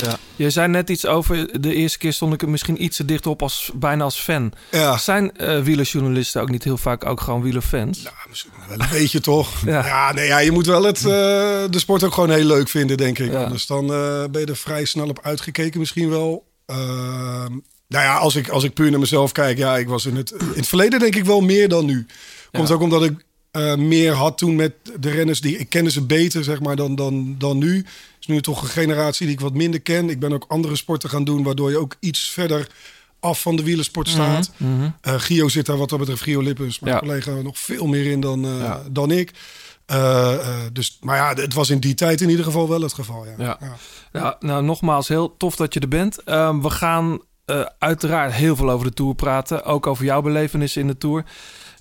Ja. 0.02 0.18
Je 0.36 0.50
zei 0.50 0.68
net 0.68 0.90
iets 0.90 1.06
over, 1.06 1.60
de 1.60 1.74
eerste 1.74 1.98
keer 1.98 2.12
stond 2.12 2.32
ik 2.32 2.42
er 2.42 2.48
misschien 2.48 2.82
iets 2.84 2.96
te 2.96 3.04
dicht 3.04 3.26
op 3.26 3.42
als, 3.42 3.70
bijna 3.74 4.04
als 4.04 4.20
fan. 4.20 4.52
Ja. 4.70 4.98
Zijn 4.98 5.36
eh 5.36 5.62
wielerjournalisten 5.62 6.40
ook 6.42 6.50
niet 6.50 6.64
heel 6.64 6.76
vaak 6.76 7.04
ook 7.04 7.20
gewoon 7.20 7.42
wielerfans? 7.42 8.02
Ja, 8.02 8.12
misschien 8.28 8.50
wel 8.68 8.80
een 8.80 8.88
beetje 8.90 9.20
toch. 9.20 9.54
Ja. 9.66 9.86
Ja, 9.86 10.12
nee, 10.12 10.26
ja 10.26 10.38
je 10.38 10.50
moet 10.50 10.66
wel 10.66 10.82
het, 10.84 10.96
eh, 10.96 11.02
de 11.70 11.78
sport 11.78 12.04
ook 12.04 12.14
gewoon 12.14 12.30
heel 12.30 12.44
leuk 12.44 12.68
vinden, 12.68 12.96
denk 12.96 13.18
ik. 13.18 13.34
Anders 13.34 13.66
dan 13.66 13.92
eh, 13.92 14.24
ben 14.30 14.40
je 14.40 14.46
er 14.46 14.56
vrij 14.56 14.84
snel 14.84 15.08
op 15.08 15.20
uitgekeken 15.22 15.80
misschien 15.80 16.08
wel. 16.08 16.46
Ehm, 16.66 17.52
nou 17.88 18.04
ja, 18.04 18.16
als 18.16 18.36
ik, 18.36 18.48
als 18.48 18.64
ik 18.64 18.74
puur 18.74 18.90
naar 18.90 19.00
mezelf 19.00 19.32
kijk, 19.32 19.58
ja, 19.58 19.76
ik 19.76 19.88
was 19.88 20.06
in 20.06 20.16
het, 20.16 20.30
in 20.30 20.52
het 20.54 20.66
verleden 20.66 21.00
denk 21.00 21.16
ik 21.16 21.24
wel 21.24 21.40
meer 21.40 21.68
dan 21.68 21.84
nu. 21.84 22.06
Komt 22.52 22.70
ook 22.70 22.80
omdat 22.80 23.04
ik 23.04 23.24
meer 23.76 24.12
had 24.12 24.38
toen 24.38 24.56
met 24.56 24.72
de 25.00 25.10
renners 25.10 25.40
die 25.40 25.58
ik 25.58 25.68
kende 25.68 25.90
ze 25.90 26.02
beter, 26.02 26.44
zeg 26.44 26.60
maar, 26.60 26.76
dan, 26.76 26.94
dan, 26.94 27.34
dan 27.38 27.58
nu. 27.58 27.84
Is 28.28 28.34
nu 28.34 28.40
toch 28.40 28.62
een 28.62 28.68
generatie 28.68 29.26
die 29.26 29.34
ik 29.34 29.40
wat 29.40 29.54
minder 29.54 29.80
ken. 29.80 30.10
Ik 30.10 30.18
ben 30.20 30.32
ook 30.32 30.44
andere 30.48 30.76
sporten 30.76 31.10
gaan 31.10 31.24
doen, 31.24 31.42
waardoor 31.42 31.70
je 31.70 31.78
ook 31.78 31.96
iets 32.00 32.30
verder 32.30 32.68
af 33.20 33.40
van 33.40 33.56
de 33.56 33.62
wielersport 33.62 34.08
staat. 34.08 34.50
Mhm. 34.56 34.90
Eh, 35.00 35.14
Gio 35.20 35.48
zit 35.48 35.66
daar 35.66 35.76
wat 35.76 35.88
dat 35.88 35.98
betreft, 35.98 36.22
Gio 36.22 36.40
Lippens, 36.42 36.78
mijn 36.80 36.94
Ja. 36.94 37.00
collega, 37.00 37.30
nog 37.30 37.58
veel 37.58 37.86
meer 37.86 38.06
in 38.10 38.20
dan, 38.20 38.44
eh, 38.44 38.58
Ja. 38.58 38.82
dan 38.90 39.10
ik. 39.10 39.30
Eh, 39.86 40.38
dus, 40.72 40.98
maar 41.00 41.16
ja, 41.16 41.42
het 41.42 41.54
was 41.54 41.70
in 41.70 41.78
die 41.80 41.94
tijd 41.94 42.20
in 42.20 42.28
ieder 42.30 42.44
geval 42.44 42.68
wel 42.68 42.80
het 42.80 42.92
geval. 42.92 43.24
Ja. 43.24 43.34
Ja. 43.38 43.56
Ja. 43.60 43.76
Ja, 44.12 44.36
nou, 44.40 44.64
nogmaals, 44.64 45.08
heel 45.08 45.36
tof 45.36 45.56
dat 45.56 45.74
je 45.74 45.80
er 45.80 45.88
bent. 45.88 46.22
Ehm, 46.22 46.60
we 46.60 46.70
gaan 46.70 47.20
uiteraard 47.78 48.32
heel 48.32 48.56
veel 48.56 48.70
over 48.70 48.86
de 48.86 48.92
Tour 48.92 49.14
praten. 49.14 49.64
Ook 49.64 49.86
over 49.86 50.04
jouw 50.04 50.22
belevenissen 50.22 50.80
in 50.80 50.86
de 50.86 50.98
Tour. 50.98 51.24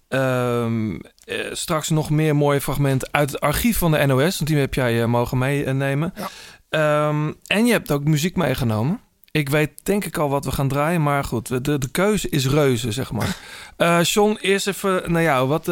Ehm, 0.07 0.96
eh, 1.25 1.38
straks 1.52 1.90
nog 1.90 2.10
meer 2.10 2.36
mooie 2.36 2.62
fragmenten 2.62 3.07
uit 3.12 3.31
het 3.31 3.40
archief 3.40 3.78
van 3.78 3.92
de 3.92 4.06
NOS. 4.06 4.38
Want 4.38 4.50
die 4.50 4.57
heb 4.57 4.74
jij 4.74 5.02
eh, 5.02 5.07
mogen 5.07 5.38
meenemen. 5.38 6.13
Ja. 6.16 6.30
Ehm, 6.69 7.31
en 7.48 7.66
je 7.66 7.72
hebt 7.72 7.92
ook 7.92 8.04
muziek 8.04 8.36
meegenomen. 8.36 9.00
Ik 9.31 9.50
weet 9.50 9.72
denk 9.84 10.06
ik 10.06 10.18
al 10.18 10.30
wat 10.30 10.45
we 10.45 10.52
gaan 10.52 10.68
draaien. 10.68 11.04
Maar 11.04 11.24
goed, 11.24 11.47
de, 11.66 11.78
de 11.78 11.90
keuze 11.92 12.30
is 12.30 12.47
reuze, 12.47 12.92
zeg 12.92 13.12
maar. 13.12 13.38
Eh 13.76 14.04
John, 14.04 14.38
eerst 14.42 14.68
even 14.68 15.12
naar 15.12 15.21
jou. 15.21 15.47
Wat, 15.47 15.66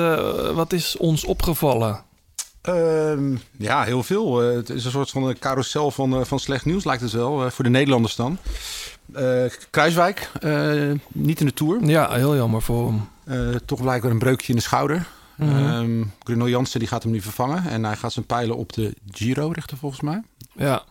wat 0.53 0.73
is 0.73 0.97
ons 0.97 1.23
opgevallen? 1.25 2.03
Ehm, 2.61 3.35
ja, 3.57 3.83
heel 3.83 4.03
veel. 4.03 4.37
Het 4.37 4.69
is 4.69 4.85
een 4.85 4.91
soort 4.91 5.09
van 5.09 5.23
een 5.23 5.39
carousel 5.39 5.91
van, 5.91 6.25
van 6.25 6.39
slecht 6.39 6.65
nieuws, 6.65 6.83
lijkt 6.83 7.01
het 7.01 7.11
wel. 7.11 7.51
voor 7.51 7.63
de 7.63 7.69
Nederlanders 7.69 8.15
dan. 8.15 8.37
Kruiswijk, 9.69 10.31
niet 11.07 11.39
in 11.39 11.45
de 11.45 11.53
Tour. 11.53 11.85
Ja, 11.85 12.13
heel 12.13 12.35
jammer 12.35 12.61
voor 12.61 12.87
hem. 12.87 13.07
Eh, 13.25 13.49
toch 13.65 13.81
blijkbaar 13.81 14.11
een 14.11 14.19
breukje 14.19 14.49
in 14.49 14.55
de 14.55 14.61
schouder. 14.61 15.07
Ehm, 15.39 16.03
Bruno 16.23 16.49
Jansen 16.49 16.79
die 16.79 16.87
gaat 16.87 17.03
hem 17.03 17.11
nu 17.11 17.21
vervangen. 17.21 17.63
En 17.69 17.83
hij 17.83 17.95
gaat 17.95 18.13
zijn 18.13 18.25
pijlen 18.25 18.55
op 18.57 18.73
de 18.73 18.93
Giro 19.11 19.47
richten 19.51 19.77
volgens 19.77 20.01
mij. 20.01 20.21
Ja. 20.55 20.83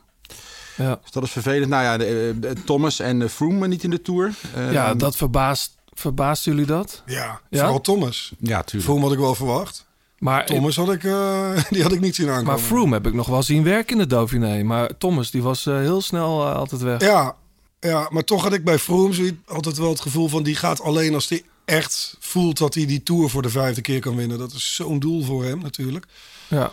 Ja. 0.77 0.99
Dus 1.03 1.11
dat 1.11 1.23
is 1.23 1.31
vervelend. 1.31 1.69
Nou 1.71 1.83
ja, 1.83 1.97
de, 1.97 2.35
eh, 2.43 2.51
Thomas 2.65 3.01
en 3.01 3.23
eh, 3.23 3.29
Froome 3.29 3.67
niet 3.69 3.85
in 3.85 3.91
de 3.91 4.03
Tour. 4.03 4.35
Ehm, 4.55 4.73
Ja, 4.73 4.95
dat 4.95 5.17
verbaast, 5.17 5.77
verbaast 5.93 6.45
jullie 6.45 6.67
dat? 6.67 7.03
Ja, 7.07 7.41
Ja? 7.51 7.59
vooral 7.61 7.81
Thomas. 7.81 8.33
Ja, 8.39 8.62
tuurlijk. 8.62 8.93
Voor 8.93 9.01
had 9.01 9.12
ik 9.12 9.19
wel 9.19 9.35
verwacht. 9.35 9.87
Maar, 10.19 10.47
Thomas 10.47 10.77
had 10.77 10.93
ik, 10.93 11.05
eh, 11.05 11.51
die 11.71 11.83
had 11.83 11.93
ik 11.93 12.01
niet 12.01 12.15
zien 12.15 12.27
aankomen. 12.29 12.47
maar 12.47 12.59
Froome 12.59 12.93
heb 12.95 13.07
ik 13.07 13.15
nog 13.15 13.27
wel 13.27 13.43
zien 13.43 13.62
werken 13.62 13.93
in 13.93 13.99
de 13.99 14.07
Dauphiné. 14.07 14.62
Maar 14.62 14.99
Thomas, 14.99 15.31
die 15.31 15.43
was 15.43 15.67
eh, 15.67 15.77
heel 15.77 16.01
snel 16.01 16.47
eh, 16.49 16.55
altijd 16.57 16.81
weg. 16.83 17.01
Ja, 17.01 17.37
ja, 17.81 18.09
maar 18.11 18.25
toch 18.25 18.43
had 18.43 18.53
ik 18.53 18.65
bij 18.65 18.79
Froome 18.79 19.12
zoiets- 19.12 19.37
altijd 19.47 19.79
wel 19.79 19.89
het 19.89 20.01
gevoel 20.01 20.29
van... 20.29 20.43
die 20.43 20.57
gaat 20.57 20.81
alleen 20.81 21.15
als 21.15 21.29
hij 21.29 21.43
echt 21.73 22.17
voelt 22.19 22.59
dat 22.59 22.75
hij 22.75 22.87
die 22.87 23.02
Tour 23.02 23.29
voor 23.31 23.43
de 23.43 23.49
vijfde 23.50 23.81
keer 23.81 24.00
kan 24.00 24.17
winnen. 24.17 24.38
Dat 24.38 24.52
is 24.52 24.75
zo'n 24.75 24.99
doel 24.99 25.23
voor 25.23 25.45
hem 25.45 25.59
natuurlijk. 25.61 26.07
Ja. 26.49 26.71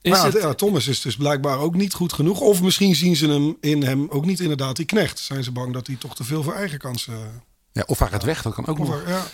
Is 0.00 0.10
maar 0.10 0.20
ja, 0.20 0.26
het, 0.26 0.42
ja, 0.42 0.54
Thomas 0.54 0.88
is 0.88 1.00
dus 1.00 1.16
blijkbaar 1.16 1.58
ook 1.58 1.74
niet 1.74 1.94
goed 1.94 2.12
genoeg. 2.12 2.40
Of 2.40 2.62
misschien 2.62 2.94
zien 2.94 3.16
ze 3.16 3.28
hem 3.28 3.56
in 3.60 3.82
hem 3.82 4.06
ook 4.10 4.24
niet 4.24 4.40
inderdaad 4.40 4.76
die 4.76 4.86
knecht. 4.86 5.18
Zijn 5.18 5.44
ze 5.44 5.52
bang 5.52 5.72
dat 5.72 5.86
hij 5.86 5.96
toch 5.96 6.14
te 6.14 6.24
veel 6.24 6.42
voor 6.42 6.54
eigen 6.54 6.78
kansen... 6.78 7.42
Ja, 7.72 7.82
of 7.86 7.98
hij 7.98 8.08
gaat 8.08 8.22
weg, 8.22 8.42
dat 8.42 8.54
kan 8.54 8.66
ook 8.66 8.78
Of, 8.78 8.88
nog. 8.88 9.02
ja. 9.06 9.24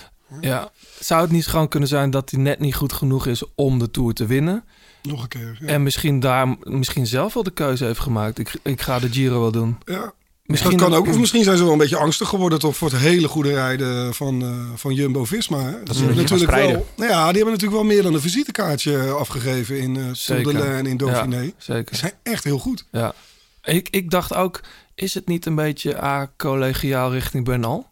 ja. 0.40 0.70
Zou 1.00 1.20
het 1.22 1.30
niet 1.30 1.46
gewoon 1.46 1.68
kunnen 1.68 1.88
zijn 1.88 2.10
dat 2.10 2.30
hij 2.30 2.40
net 2.40 2.58
niet 2.60 2.74
goed 2.74 2.92
genoeg 2.92 3.26
is 3.26 3.42
om 3.54 3.78
de 3.78 3.90
Tour 3.90 4.14
te 4.14 4.26
winnen? 4.26 4.64
Nog 5.02 5.22
een 5.22 5.28
keer. 5.28 5.58
Ja. 5.60 5.66
En 5.66 5.82
misschien 5.82 6.20
daar 6.20 6.56
misschien 6.60 7.06
zelf 7.06 7.34
wel 7.34 7.42
de 7.42 7.50
keuze 7.50 7.84
heeft 7.84 8.00
gemaakt. 8.00 8.38
Ik, 8.38 8.52
ik 8.62 8.80
ga 8.80 8.98
de 8.98 9.12
Giro 9.12 9.40
wel 9.40 9.52
doen. 9.52 9.78
ja. 9.84 10.12
Misschien 10.48 10.76
dat 10.76 10.88
kan 10.88 10.98
ook. 10.98 11.06
Of 11.06 11.18
misschien 11.18 11.44
zijn 11.44 11.56
ze 11.56 11.62
wel 11.62 11.72
een 11.72 11.78
beetje 11.78 11.96
angstig 11.96 12.28
geworden 12.28 12.58
toch 12.58 12.76
voor 12.76 12.90
het 12.90 13.00
hele 13.00 13.28
goede 13.28 13.52
rijden 13.52 14.14
van, 14.14 14.42
eh, 14.42 14.48
van 14.74 14.94
Jumbo-Visma. 14.94 15.60
hè. 15.62 15.82
Dat 15.82 15.96
ze 15.96 16.04
gaan 16.04 16.14
natuurlijk 16.16 16.50
wel, 16.50 16.86
nou 16.96 17.10
ja, 17.10 17.26
die 17.26 17.36
hebben 17.36 17.44
natuurlijk 17.44 17.80
wel 17.80 17.84
meer 17.84 18.02
dan 18.02 18.14
een 18.14 18.20
visitekaartje 18.20 19.10
afgegeven 19.10 19.80
in 19.80 19.96
eh. 19.96 20.10
Tour 20.10 20.74
en 20.74 20.86
in 20.86 20.96
Dauphiné. 20.96 21.40
Ja, 21.40 21.50
zeker. 21.58 21.84
Die 21.84 21.98
zijn 21.98 22.12
echt 22.22 22.44
heel 22.44 22.58
goed. 22.58 22.84
Ja. 22.92 23.14
Ik, 23.62 23.88
ik 23.90 24.10
dacht 24.10 24.34
ook, 24.34 24.60
is 24.94 25.14
het 25.14 25.26
niet 25.26 25.46
een 25.46 25.54
beetje 25.54 26.02
a-collegiaal 26.02 27.12
richting 27.12 27.44
Bernal? 27.44 27.88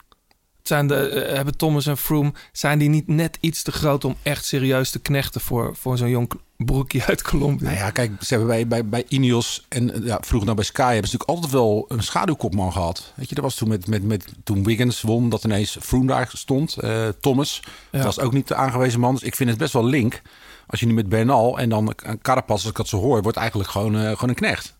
Zijn 0.62 0.86
de, 0.86 0.94
eh, 0.94 1.34
hebben 1.34 1.56
Thomas 1.56 1.86
en 1.86 1.96
Froome, 1.96 2.32
zijn 2.52 2.78
die 2.78 2.88
niet 2.88 3.08
net 3.08 3.38
iets 3.40 3.62
te 3.62 3.72
groot 3.72 4.04
om 4.04 4.16
echt 4.22 4.44
serieus 4.44 4.90
te 4.90 4.98
knechten 4.98 5.40
voor, 5.40 5.76
voor 5.76 5.98
zo'n 5.98 6.10
jong 6.10 6.30
broekje 6.56 7.04
uit 7.04 7.22
Colombia? 7.22 7.64
Nou 7.68 7.76
ja, 7.78 7.90
kijk, 7.90 8.10
ze 8.20 8.28
hebben 8.34 8.46
bij, 8.48 8.66
bij, 8.66 8.86
bij 8.88 9.04
Ineos 9.08 9.64
en 9.68 9.92
eh, 9.94 10.04
ja, 10.06 10.18
vroeger 10.20 10.44
nou 10.44 10.54
bij 10.56 10.64
Sky 10.64 10.92
hebben 10.92 11.10
ze 11.10 11.16
natuurlijk 11.16 11.30
altijd 11.30 11.52
wel 11.52 11.84
een 11.88 12.02
schaduwkopman 12.02 12.72
gehad. 12.72 13.12
Weet 13.14 13.28
je, 13.28 13.34
dat 13.34 13.44
was 13.44 13.54
toen 13.54 13.68
met, 13.68 13.86
met, 13.86 14.02
met 14.04 14.24
toen 14.44 14.64
Wiggins 14.64 15.00
won, 15.02 15.28
dat 15.28 15.44
ineens 15.44 15.76
Froome 15.80 16.06
daar 16.06 16.30
stond. 16.32 16.76
eh, 16.76 17.08
Thomas, 17.20 17.60
Ja. 17.64 17.70
dat 17.90 18.04
was 18.04 18.20
ook 18.20 18.32
niet 18.32 18.48
de 18.48 18.54
aangewezen 18.54 19.00
man. 19.00 19.14
Dus 19.14 19.22
ik 19.22 19.34
vind 19.36 19.50
het 19.50 19.58
best 19.58 19.72
wel 19.72 19.84
link. 19.84 20.22
Als 20.66 20.80
je 20.80 20.86
nu 20.86 20.92
met 20.94 21.08
Bernal 21.08 21.58
en 21.58 21.68
dan 21.68 21.92
een 21.96 22.20
Carapaz, 22.22 22.60
als 22.60 22.70
ik 22.70 22.76
dat 22.76 22.88
zo 22.88 22.98
hoor, 23.00 23.22
wordt 23.22 23.36
eigenlijk 23.38 23.70
gewoon, 23.70 23.96
eh, 23.96 24.02
gewoon 24.10 24.28
een 24.28 24.34
knecht. 24.34 24.74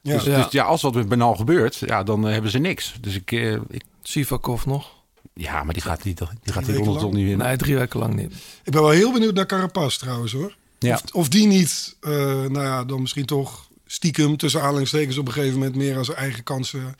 Ja. 0.00 0.12
Dus, 0.14 0.24
Ja. 0.24 0.42
dus 0.42 0.52
ja, 0.52 0.64
als 0.64 0.82
wat 0.82 0.94
met 0.94 1.08
Bernal 1.08 1.34
gebeurt, 1.34 1.76
ja, 1.76 2.02
dan 2.02 2.26
eh, 2.26 2.32
hebben 2.32 2.50
ze 2.50 2.58
niks. 2.58 2.94
Dus 3.00 3.14
ik, 3.14 3.32
eh, 3.32 3.52
ik 3.52 3.82
Sivakov 4.02 4.64
nog? 4.64 4.90
ja, 5.34 5.64
maar 5.64 5.74
die 5.74 5.82
gaat 5.82 6.04
niet, 6.04 6.18
die 6.18 6.26
gaat 6.52 6.64
die 6.64 6.78
niet 6.78 7.12
winnen. 7.12 7.46
Nee, 7.46 7.56
drie 7.56 7.76
weken 7.76 7.98
lang 7.98 8.14
niet. 8.14 8.32
Ik 8.64 8.72
ben 8.72 8.80
wel 8.82 8.90
heel 8.90 9.12
benieuwd 9.12 9.34
naar 9.34 9.46
Carapaz 9.46 9.96
trouwens 9.96 10.32
hoor. 10.32 10.54
Ja. 10.82 10.94
Of, 10.94 11.02
of 11.12 11.28
die 11.28 11.46
niet, 11.46 11.96
eh, 12.00 12.10
nou 12.26 12.60
ja, 12.60 12.84
dan 12.84 13.00
misschien 13.00 13.26
toch 13.26 13.68
stiekem 13.86 14.36
tussen 14.36 14.62
aanhalingstekens 14.62 15.18
op 15.18 15.26
een 15.26 15.32
gegeven 15.32 15.58
moment 15.58 15.76
meer 15.76 15.96
aan 15.96 16.04
zijn 16.04 16.16
eigen 16.16 16.42
kansen 16.42 16.96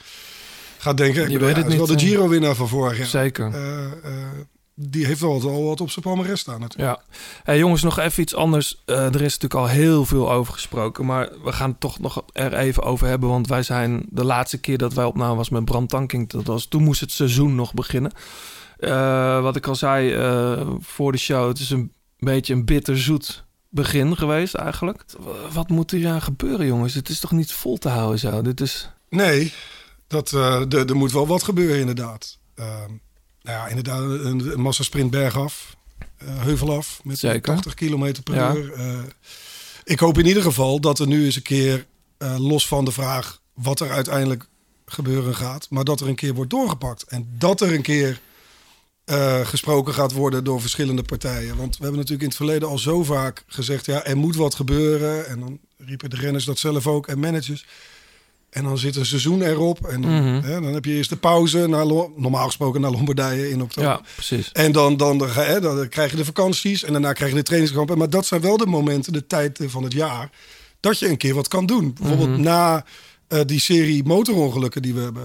gaat 0.78 0.96
denken. 0.96 1.22
Ik 1.22 1.28
Je 1.28 1.32
bedoel, 1.32 1.46
weet 1.46 1.56
ja, 1.56 1.62
het 1.62 1.72
is 1.72 1.78
wel 1.78 1.88
niet, 1.88 1.98
de 1.98 2.04
hè? 2.04 2.10
Giro-winnaar 2.10 2.54
van 2.54 2.68
vorig 2.68 2.98
jaar. 2.98 3.06
Zeker. 3.06 3.54
Eh, 3.54 3.84
eh, 3.84 4.28
die 4.74 5.06
heeft 5.06 5.20
wel 5.20 5.32
wat, 5.32 5.44
al 5.44 5.64
wat 5.64 5.80
op 5.80 5.90
zijn 5.90 6.04
palmarès 6.04 6.40
staan 6.40 6.60
natuurlijk. 6.60 6.98
Ja. 6.98 7.16
Hey, 7.44 7.58
jongens, 7.58 7.82
nog 7.82 7.98
even 7.98 8.22
iets 8.22 8.34
anders. 8.34 8.82
Er 8.84 9.14
is 9.14 9.38
natuurlijk 9.38 9.54
al 9.54 9.68
heel 9.68 10.04
veel 10.04 10.32
over 10.32 10.52
gesproken. 10.52 11.06
Maar 11.06 11.28
we 11.44 11.52
gaan 11.52 11.70
het 11.70 11.80
toch 11.80 11.98
nog 11.98 12.24
er 12.32 12.54
even 12.54 12.82
over 12.82 13.06
hebben. 13.06 13.28
Want 13.28 13.48
wij 13.48 13.62
zijn 13.62 14.06
de 14.10 14.24
laatste 14.24 14.58
keer 14.58 14.78
dat 14.78 14.92
wij 14.92 15.04
opnamen 15.04 15.36
was 15.36 15.48
met 15.48 15.64
Bram 15.64 15.86
Tankink. 15.86 16.30
Dat 16.30 16.46
was, 16.46 16.66
toen 16.66 16.82
moest 16.82 17.00
het 17.00 17.12
seizoen 17.12 17.54
nog 17.54 17.74
beginnen. 17.74 18.12
Wat 19.42 19.56
ik 19.56 19.66
al 19.66 19.76
zei 19.76 20.14
voor 20.80 21.12
de 21.12 21.18
show. 21.18 21.48
Het 21.48 21.58
is 21.58 21.70
een 21.70 21.92
beetje 22.18 22.54
een 22.54 22.64
bitterzoet 22.64 23.44
begin 23.72 24.16
geweest 24.16 24.54
eigenlijk. 24.54 25.04
Wat 25.52 25.68
moet 25.68 25.92
er 25.92 26.08
aan 26.08 26.22
gebeuren, 26.22 26.66
jongens? 26.66 26.94
Het 26.94 27.08
is 27.08 27.20
toch 27.20 27.30
niet 27.32 27.52
vol 27.52 27.76
te 27.78 27.88
houden 27.88 28.18
zo? 28.18 28.42
Dit 28.42 28.60
is... 28.60 28.88
Nee, 29.08 29.52
dat, 30.06 30.32
eh, 30.32 30.60
er 30.60 30.88
er 30.88 30.96
moet 30.96 31.12
wel 31.12 31.26
wat 31.26 31.42
gebeuren 31.42 31.78
inderdaad. 31.78 32.38
Eh, 32.54 32.66
nou 33.42 33.58
ja, 33.58 33.66
inderdaad, 33.66 34.00
een, 34.00 34.52
een 34.52 34.60
massasprint 34.60 35.10
bergaf, 35.10 35.76
eh 36.16 36.42
heuvel 36.42 36.76
af 36.76 37.00
met 37.04 37.18
Zeker. 37.18 37.40
80 37.54 37.74
km 37.74 38.12
per 38.24 38.34
Ja. 38.34 38.54
uur. 38.54 38.72
Eh, 38.72 38.98
ik 39.84 39.98
hoop 39.98 40.18
in 40.18 40.26
ieder 40.26 40.42
geval 40.42 40.80
dat 40.80 40.98
er 40.98 41.06
nu 41.06 41.24
eens 41.24 41.36
een 41.36 41.42
keer, 41.42 41.86
los 42.38 42.68
van 42.68 42.84
de 42.84 42.92
vraag 42.92 43.40
wat 43.54 43.80
er 43.80 43.90
uiteindelijk 43.90 44.46
gebeuren 44.86 45.34
gaat, 45.34 45.66
maar 45.70 45.84
dat 45.84 46.00
er 46.00 46.08
een 46.08 46.14
keer 46.14 46.34
wordt 46.34 46.50
doorgepakt. 46.50 47.02
En 47.02 47.34
dat 47.38 47.60
er 47.60 47.74
een 47.74 47.82
keer 47.82 48.20
eh, 49.04 49.46
gesproken 49.46 49.94
gaat 49.94 50.12
worden 50.12 50.44
door 50.44 50.60
verschillende 50.60 51.02
partijen. 51.02 51.56
Want 51.56 51.76
we 51.76 51.82
hebben 51.82 52.00
natuurlijk 52.00 52.22
in 52.22 52.28
het 52.28 52.36
verleden 52.36 52.68
al 52.68 52.78
zo 52.78 53.02
vaak 53.04 53.44
gezegd, 53.46 53.86
ja, 53.86 54.04
er 54.04 54.16
moet 54.16 54.36
wat 54.36 54.54
gebeuren. 54.54 55.26
En 55.26 55.40
dan 55.40 55.58
riepen 55.78 56.10
de 56.10 56.16
renners 56.16 56.44
dat 56.44 56.58
zelf 56.58 56.86
ook 56.86 57.06
en 57.06 57.18
managers. 57.18 57.66
En 58.50 58.64
dan 58.64 58.78
zit 58.78 58.96
een 58.96 59.06
seizoen 59.06 59.42
erop. 59.42 59.86
En 59.86 60.00
dan, 60.02 60.10
Mhm. 60.10 60.42
hè, 60.44 60.60
dan 60.60 60.74
heb 60.74 60.84
je 60.84 60.92
eerst 60.92 61.10
de 61.10 61.16
pauze, 61.16 61.66
naar, 61.66 61.86
normaal 62.16 62.46
gesproken 62.46 62.80
naar 62.80 62.90
Lombardije 62.90 63.50
in 63.50 63.62
oktober. 63.62 63.90
Ja, 63.90 64.00
precies. 64.14 64.52
En 64.52 64.72
dan, 64.72 64.96
dan, 64.96 65.18
dan, 65.18 65.30
hè, 65.30 65.60
dan 65.60 65.88
krijg 65.88 66.10
je 66.10 66.16
de 66.16 66.24
vakanties 66.24 66.84
en 66.84 66.92
daarna 66.92 67.12
krijg 67.12 67.30
je 67.30 67.36
de 67.36 67.42
trainingskampen. 67.42 67.98
Maar 67.98 68.10
dat 68.10 68.26
zijn 68.26 68.40
wel 68.40 68.56
de 68.56 68.66
momenten, 68.66 69.12
de 69.12 69.26
tijd 69.26 69.58
van 69.66 69.82
het 69.82 69.92
jaar, 69.92 70.30
dat 70.80 70.98
je 70.98 71.08
een 71.08 71.16
keer 71.16 71.34
wat 71.34 71.48
kan 71.48 71.66
doen. 71.66 71.94
Bijvoorbeeld 72.00 72.28
Mhm. 72.30 72.40
na 72.40 72.84
eh, 73.32 73.40
die 73.46 73.60
serie 73.60 74.04
motorongelukken 74.04 74.82
die 74.82 74.94
we 74.94 75.00
hebben, 75.00 75.22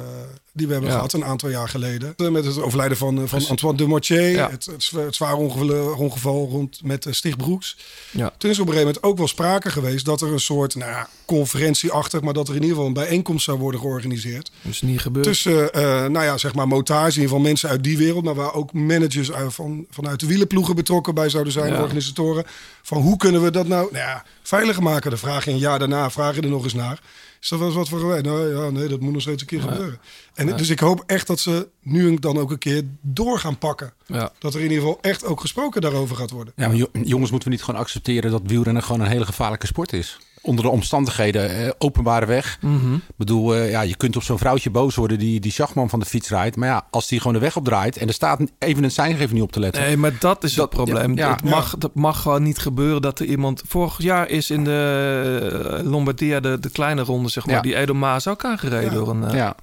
die 0.53 0.65
we 0.67 0.71
hebben 0.73 0.89
Ja. 0.91 0.95
gehad 0.95 1.13
een 1.13 1.25
aantal 1.25 1.49
jaar 1.49 1.69
geleden. 1.69 2.13
Eh, 2.17 2.27
Met 2.29 2.45
het 2.45 2.61
overlijden 2.61 2.97
van, 2.97 3.17
eh, 3.21 3.23
van 3.27 3.47
Antoine 3.49 3.77
de 3.77 3.85
Mortier. 3.87 4.29
Ja. 4.29 4.49
Het, 4.49 4.65
het, 4.65 4.83
zwa- 4.83 5.01
het 5.01 5.15
zware 5.15 5.35
ongeval, 5.35 5.95
ongeval 5.97 6.47
rond 6.51 6.79
met 6.83 7.05
uh, 7.05 7.13
Stig 7.13 7.37
Broeks. 7.37 7.77
Ja. 8.11 8.33
Toen 8.37 8.49
is 8.49 8.59
op 8.59 8.67
een 8.67 8.73
gegeven 8.73 8.93
moment 8.93 9.03
ook 9.03 9.17
wel 9.17 9.27
sprake 9.27 9.69
geweest 9.69 10.05
dat 10.05 10.21
er 10.21 10.31
een 10.31 10.39
soort 10.39 10.75
nou 10.75 10.91
ja, 10.91 11.09
conferentieachtig, 11.25 12.21
maar 12.21 12.33
dat 12.33 12.47
er 12.47 12.55
in 12.55 12.61
ieder 12.61 12.75
geval 12.75 12.87
een 12.87 12.93
bijeenkomst 12.93 13.43
zou 13.45 13.57
worden 13.59 13.79
georganiseerd. 13.79 14.51
Dat 14.61 14.71
is 14.71 14.81
niet 14.81 14.99
gebeurd. 15.01 15.25
Tussen, 15.25 15.73
eh, 15.73 15.81
nou 16.05 16.23
ja, 16.25 16.37
zeg 16.37 16.53
maar 16.55 16.67
motards, 16.67 17.15
in 17.15 17.21
ieder 17.21 17.35
geval 17.35 17.49
mensen 17.49 17.69
uit 17.69 17.83
die 17.83 17.97
wereld, 17.97 18.23
maar 18.23 18.35
waar 18.35 18.53
ook 18.53 18.73
managers 18.73 19.31
uit, 19.31 19.53
van, 19.53 19.85
vanuit 19.89 20.19
de 20.19 20.25
wielenploegen 20.27 20.75
betrokken 20.75 21.13
bij 21.15 21.29
zouden 21.29 21.53
zijn, 21.53 21.73
Ja. 21.73 21.81
organisatoren. 21.81 22.45
Van 22.81 23.01
hoe 23.01 23.17
kunnen 23.17 23.43
we 23.43 23.51
dat 23.51 23.67
nou, 23.67 23.83
nou 23.91 24.03
ja, 24.05 24.23
veiliger 24.43 24.83
maken? 24.83 25.11
De 25.11 25.17
vraag 25.17 25.47
een 25.47 25.57
jaar 25.57 25.79
daarna, 25.79 26.09
vraag 26.09 26.35
je 26.35 26.41
er 26.41 26.49
nog 26.49 26.63
eens 26.63 26.73
naar. 26.73 26.99
Is 27.41 27.49
dat 27.49 27.59
wel 27.59 27.67
eens 27.67 27.77
wat 27.77 27.89
voor 27.89 27.99
geweest? 27.99 28.23
Nou 28.23 28.55
ja, 28.55 28.69
nee, 28.69 28.87
dat 28.87 28.99
moet 28.99 29.13
nog 29.13 29.21
steeds 29.21 29.41
een 29.41 29.47
keer 29.47 29.61
gebeuren. 29.61 29.99
En 30.33 30.57
dus 30.57 30.69
ik 30.69 30.79
hoop 30.79 31.03
echt 31.05 31.27
dat 31.27 31.39
ze 31.39 31.67
nu 31.81 32.07
en 32.07 32.15
dan 32.15 32.37
ook 32.37 32.51
een 32.51 32.57
keer 32.57 32.83
door 33.01 33.39
gaan 33.39 33.57
pakken. 33.57 33.93
Ja. 34.05 34.31
Dat 34.39 34.53
er 34.53 34.59
in 34.61 34.65
ieder 34.71 34.83
geval 34.83 34.97
echt 35.01 35.25
ook 35.25 35.41
gesproken 35.41 35.81
daarover 35.81 36.15
gaat 36.15 36.31
worden. 36.31 36.53
Ja, 36.55 36.67
maar 36.67 36.75
jo- 36.75 36.89
jongens, 37.03 37.31
moeten 37.31 37.49
we 37.49 37.55
niet 37.55 37.63
gewoon 37.63 37.79
accepteren 37.79 38.31
dat 38.31 38.41
wielrennen 38.45 38.83
gewoon 38.83 39.01
een 39.01 39.07
hele 39.07 39.25
gevaarlijke 39.25 39.65
sport 39.67 39.93
is? 39.93 40.17
Onder 40.47 40.63
de 40.65 40.71
omstandigheden, 40.71 41.65
eh, 41.65 41.71
openbare 41.77 42.25
weg. 42.25 42.57
Mhm. 42.61 42.93
Ik 42.93 43.01
bedoel, 43.17 43.55
eh, 43.55 43.69
ja, 43.71 43.81
je 43.81 43.95
kunt 43.95 44.15
op 44.15 44.23
zo'n 44.23 44.37
vrouwtje 44.37 44.69
boos 44.69 44.95
worden 44.95 45.19
die 45.19 45.39
die 45.39 45.51
Schachman 45.51 45.89
van 45.89 45.99
de 45.99 46.05
fiets 46.05 46.29
rijdt. 46.29 46.55
Maar 46.55 46.67
ja, 46.69 46.87
als 46.91 47.07
die 47.07 47.17
gewoon 47.19 47.33
de 47.33 47.39
weg 47.39 47.55
opdraait 47.55 47.97
en 47.97 48.07
er 48.07 48.13
staat 48.13 48.39
even 48.59 48.83
een 48.83 48.91
seingever 48.91 49.33
niet 49.33 49.43
op 49.43 49.51
te 49.51 49.59
letten. 49.59 49.81
Nee, 49.81 49.97
maar 49.97 50.13
dat 50.19 50.43
is 50.43 50.53
Dat- 50.53 50.65
het 50.65 50.83
probleem. 50.83 51.15
ja, 51.17 51.25
ja. 51.27 51.31
het 51.31 51.43
mag, 51.43 51.77
dat 51.77 51.95
mag 51.95 52.21
gewoon 52.21 52.43
niet 52.43 52.57
gebeuren 52.57 53.01
dat 53.01 53.19
er 53.19 53.25
iemand... 53.25 53.61
Vorig 53.67 54.01
jaar 54.01 54.29
is 54.29 54.49
in 54.49 54.63
de 54.63 55.75
eh, 55.77 55.89
Lombardia, 55.89 56.39
de, 56.39 56.59
de 56.59 56.69
kleine 56.69 57.01
ronde, 57.01 57.29
zeg 57.29 57.45
maar... 57.45 57.61
Die 57.61 57.75
Edo 57.75 57.93
Maas 57.93 58.27
ook 58.27 58.45
aangereden 58.45 58.93
door 58.93 59.09
een... 59.09 59.31
Ja. 59.35 59.55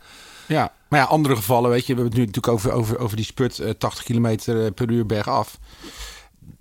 ja, 0.47 0.73
maar 0.89 1.01
ja, 1.01 1.07
andere 1.07 1.37
gevallen, 1.37 1.71
weet 1.71 1.87
je, 1.87 1.95
we 1.95 2.01
hebben 2.01 2.19
het 2.21 2.21
nu 2.21 2.27
natuurlijk 2.27 2.55
over, 2.55 2.73
over, 2.73 2.99
over 2.99 3.17
die 3.17 3.25
spurt 3.25 3.59
eh, 3.59 3.71
80 3.71 4.05
kilometer 4.05 4.73
per 4.73 4.91
uur 4.91 5.07
bergaf. 5.07 5.59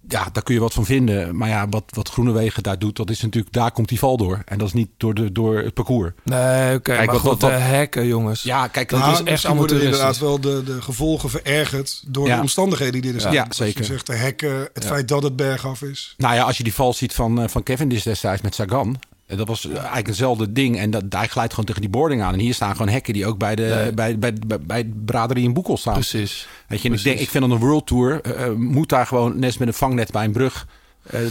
Ja, 0.07 0.29
daar 0.31 0.43
kun 0.43 0.53
je 0.53 0.60
wat 0.60 0.74
van 0.74 0.86
vinden. 0.86 1.38
Maar 1.38 1.50
ja, 1.50 1.69
wat, 1.69 1.83
wat 1.88 2.10
Groenewegen 2.10 2.63
daar 2.63 2.79
doet, 2.79 2.95
dat 2.95 3.10
is 3.10 3.22
natuurlijk, 3.22 3.53
daar 3.53 3.72
komt 3.72 3.88
die 3.89 4.00
val 4.00 4.17
door. 4.17 4.41
En 4.45 4.57
dat 4.57 4.67
is 4.67 4.74
niet 4.74 4.89
door, 4.98 5.13
de, 5.13 5.31
door 5.31 5.57
het 5.57 5.74
parcours. 5.74 6.12
Nee, 6.24 6.69
oké, 6.75 6.79
Kijk, 6.81 6.98
maar 7.05 7.05
wat- 7.15 7.19
goed, 7.31 7.41
wat- 7.41 7.51
de 7.51 7.57
hekken, 7.57 8.07
jongens. 8.07 8.43
Ja, 8.43 8.67
kijk, 8.67 8.89
Dat 8.89 9.00
dat 9.00 9.12
is 9.12 9.17
echt 9.19 9.29
misschien 9.29 9.55
worden 9.55 9.75
amateuristisch. 9.77 10.17
inderdaad 10.17 10.43
wel 10.53 10.63
de, 10.63 10.74
de 10.74 10.81
gevolgen 10.81 11.29
verergerd 11.29 12.03
door 12.07 12.27
Ja. 12.27 12.36
de 12.36 12.41
omstandigheden 12.41 13.01
die 13.01 13.13
er 13.13 13.22
zijn. 13.22 13.33
Ja, 13.33 13.45
zeker. 13.50 13.79
Je 13.81 13.86
zegt 13.88 14.05
de 14.07 14.15
hekken, 14.15 14.69
het 14.74 14.86
feit 14.86 15.07
dat 15.07 15.24
het 15.24 15.36
bergaf 15.36 15.81
is. 15.81 16.13
Nou 16.17 16.36
ja, 16.36 16.43
als 16.43 16.57
je 16.57 16.63
die 16.63 16.74
val 16.74 16.93
ziet 16.93 17.13
van, 17.13 17.41
eh, 17.41 17.48
van 17.48 17.63
Cavendish 17.63 18.03
destijds 18.03 18.41
met 18.41 18.55
Sagan. 18.55 19.00
Eh, 19.25 19.38
Dat 19.38 19.48
was 19.48 19.65
eh, 19.70 19.75
eigenlijk 19.77 20.08
hetzelfde 20.08 20.51
ding. 20.53 20.77
En 20.77 20.92
dat, 20.92 21.03
hij 21.10 21.27
glijdt 21.27 21.50
gewoon 21.50 21.65
tegen 21.65 21.82
die 21.82 21.89
boarding 21.89 22.22
aan. 22.22 22.34
En 22.34 22.39
hier 22.39 22.53
staan 22.53 22.72
gewoon 22.72 22.89
hekken 22.92 23.13
die 23.13 23.25
ook 23.25 23.38
bij 23.38 23.56
de, 23.56 23.62
Nee. 23.84 23.94
bij, 23.94 24.20
bij, 24.20 24.34
bij, 24.48 24.60
bij 24.60 24.92
braderie 25.06 25.44
in 25.44 25.53
Boekel 25.53 25.77
staan. 25.77 25.94
Precies. 25.94 26.48
Weet 26.68 26.82
je, 26.82 26.89
en 26.89 26.96
ik, 26.96 27.03
denk, 27.03 27.20
ik 27.20 27.30
vind 27.30 27.44
dat 27.44 27.53
een 27.53 27.65
World 27.65 27.88
Tour 27.88 28.22
eh, 28.22 28.51
moet 28.51 28.89
daar 28.89 29.08
gewoon, 29.08 29.39
net 29.39 29.60
met 29.60 29.68
een 29.68 29.74
vangnet 29.74 30.12
bij 30.12 30.24
een 30.25 30.32
brug. 30.32 30.68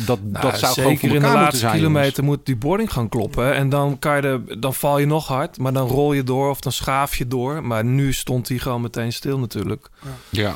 dat, 0.06 0.18
Nou, 0.22 0.44
dat 0.46 0.58
zou 0.58 0.72
gewoon 0.72 0.90
zeker 0.90 1.08
voor 1.08 1.16
in 1.16 1.22
de 1.22 1.28
laatste 1.28 1.56
zijn. 1.56 1.72
kilometer 1.76 2.22
jongens. 2.22 2.36
moet 2.36 2.46
die 2.46 2.56
boarding 2.56 2.92
gaan 2.92 3.08
kloppen. 3.08 3.54
En 3.54 3.68
dan, 3.68 3.98
kan 3.98 4.16
je 4.16 4.22
de, 4.22 4.56
dan 4.58 4.74
val 4.74 4.98
je 4.98 5.06
nog 5.06 5.26
hard, 5.26 5.58
maar 5.58 5.72
dan 5.72 5.88
rol 5.88 6.12
je 6.12 6.22
door 6.22 6.50
of 6.50 6.60
dan 6.60 6.72
schaaf 6.72 7.16
je 7.16 7.26
door. 7.28 7.64
Maar 7.64 7.84
nu 7.84 8.12
stond 8.12 8.48
hij 8.48 8.58
gewoon 8.58 8.80
meteen 8.80 9.12
stil 9.12 9.38
natuurlijk. 9.38 9.88
Ja. 10.28 10.54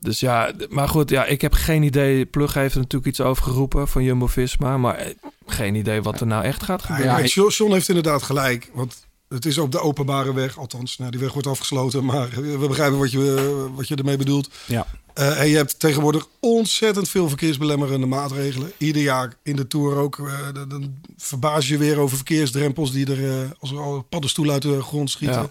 Dus 0.00 0.20
ja, 0.20 0.52
maar 0.68 0.88
goed, 0.88 1.10
ja, 1.10 1.24
ik 1.24 1.40
heb 1.40 1.52
geen 1.52 1.82
idee. 1.82 2.26
Plug 2.26 2.54
heeft 2.54 2.74
er 2.74 2.80
natuurlijk 2.80 3.10
iets 3.10 3.20
over 3.20 3.42
geroepen 3.42 3.88
van 3.88 4.02
Jumbo-Visma. 4.04 4.76
Maar 4.78 4.94
eh, 4.94 5.14
geen 5.46 5.74
idee 5.74 6.02
wat 6.02 6.20
er 6.20 6.26
nou 6.26 6.44
echt 6.44 6.62
gaat 6.62 6.80
Ja, 6.82 6.86
gebeuren. 6.94 7.16
kijk, 7.16 7.28
John 7.28 7.50
John 7.52 7.72
heeft 7.72 7.88
inderdaad 7.88 8.22
gelijk. 8.22 8.70
Want 8.74 9.04
het 9.28 9.46
is 9.46 9.58
op 9.58 9.72
de 9.72 9.80
openbare 9.80 10.34
weg. 10.34 10.58
Althans, 10.58 10.98
nou, 10.98 11.10
die 11.10 11.20
weg 11.20 11.32
wordt 11.32 11.48
afgesloten. 11.48 12.04
Maar 12.04 12.28
we 12.30 12.66
begrijpen 12.68 12.98
wat 12.98 13.10
je, 13.10 13.68
wat 13.74 13.88
je 13.88 13.94
ermee 13.96 14.16
bedoelt. 14.16 14.50
Ja. 14.66 14.86
Eh, 15.14 15.40
en 15.40 15.48
je 15.48 15.56
hebt 15.56 15.78
tegenwoordig 15.80 16.26
ontzettend 16.40 17.08
veel 17.08 17.28
verkeersbelemmerende 17.28 18.06
maatregelen. 18.06 18.72
Ieder 18.78 19.02
jaar 19.02 19.34
in 19.42 19.56
de 19.56 19.66
Tour 19.66 19.96
ook. 19.96 20.18
eh, 20.18 20.54
dan- 20.68 20.94
verbaas 21.16 21.68
je 21.68 21.78
weer 21.78 21.98
over 21.98 22.16
verkeersdrempels 22.16 22.92
die 22.92 23.10
er 23.12 23.30
eh, 23.42 23.50
als 23.58 23.70
er 23.70 23.78
al 23.78 24.02
paddenstoelen 24.08 24.54
uit 24.54 24.62
de 24.62 24.82
grond 24.82 25.10
schieten. 25.10 25.40
Ja. 25.40 25.48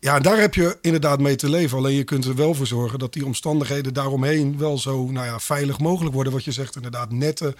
Ja. 0.00 0.18
daar 0.18 0.38
heb 0.40 0.54
je 0.54 0.78
inderdaad 0.80 1.20
mee 1.20 1.36
te 1.36 1.48
leven. 1.50 1.78
Alleen 1.78 1.94
je 1.96 2.04
kunt 2.04 2.24
er 2.24 2.34
wel 2.34 2.54
voor 2.54 2.66
zorgen 2.66 2.98
dat 2.98 3.12
die 3.12 3.24
omstandigheden 3.24 3.94
daaromheen 3.94 4.58
wel 4.58 4.78
zo 4.78 5.06
nou 5.10 5.26
ja, 5.26 5.40
veilig 5.40 5.78
mogelijk 5.78 6.14
worden. 6.14 6.32
Wat 6.32 6.44
je 6.44 6.52
zegt, 6.52 6.76
inderdaad, 6.76 7.12
netten 7.12 7.54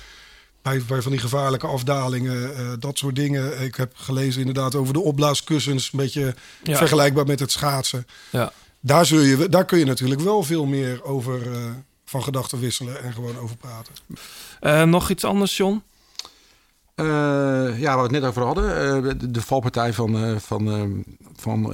bij, 0.62 0.82
bij 0.88 1.02
van 1.02 1.10
die 1.12 1.20
gevaarlijke 1.20 1.66
afdalingen, 1.66 2.56
eh, 2.56 2.72
dat 2.78 2.98
soort 2.98 3.14
dingen. 3.16 3.62
Ik 3.62 3.74
heb 3.74 3.92
gelezen 3.96 4.40
inderdaad 4.40 4.74
over 4.74 4.92
de 4.92 5.00
opblaaskussens, 5.00 5.90
een 5.92 5.98
beetje 5.98 6.34
Ja. 6.62 6.76
vergelijkbaar 6.76 7.26
met 7.26 7.40
het 7.40 7.50
schaatsen. 7.52 8.06
Ja. 8.30 8.52
Daar, 8.80 9.06
zul 9.06 9.20
je, 9.20 9.48
daar 9.48 9.64
kun 9.64 9.78
je 9.78 9.84
natuurlijk 9.84 10.20
wel 10.20 10.42
veel 10.42 10.66
meer 10.66 11.04
over 11.04 11.52
eh, 11.52 11.70
van 12.04 12.22
gedachten 12.22 12.60
wisselen 12.60 13.02
en 13.02 13.12
gewoon 13.12 13.38
over 13.38 13.56
praten. 13.56 13.94
Eh, 14.60 14.82
nog 14.82 15.10
iets 15.10 15.24
anders, 15.24 15.56
John? 15.56 15.82
Eh, 16.98 17.80
ja, 17.80 17.94
waar 17.94 17.96
we 17.96 18.02
het 18.02 18.10
net 18.10 18.24
over 18.24 18.42
hadden. 18.42 18.76
eh, 19.04 19.18
de, 19.18 19.30
de 19.30 19.40
valpartij 19.42 19.92
van, 19.92 20.24
eh, 20.24 20.36
van, 20.36 21.04
van 21.36 21.72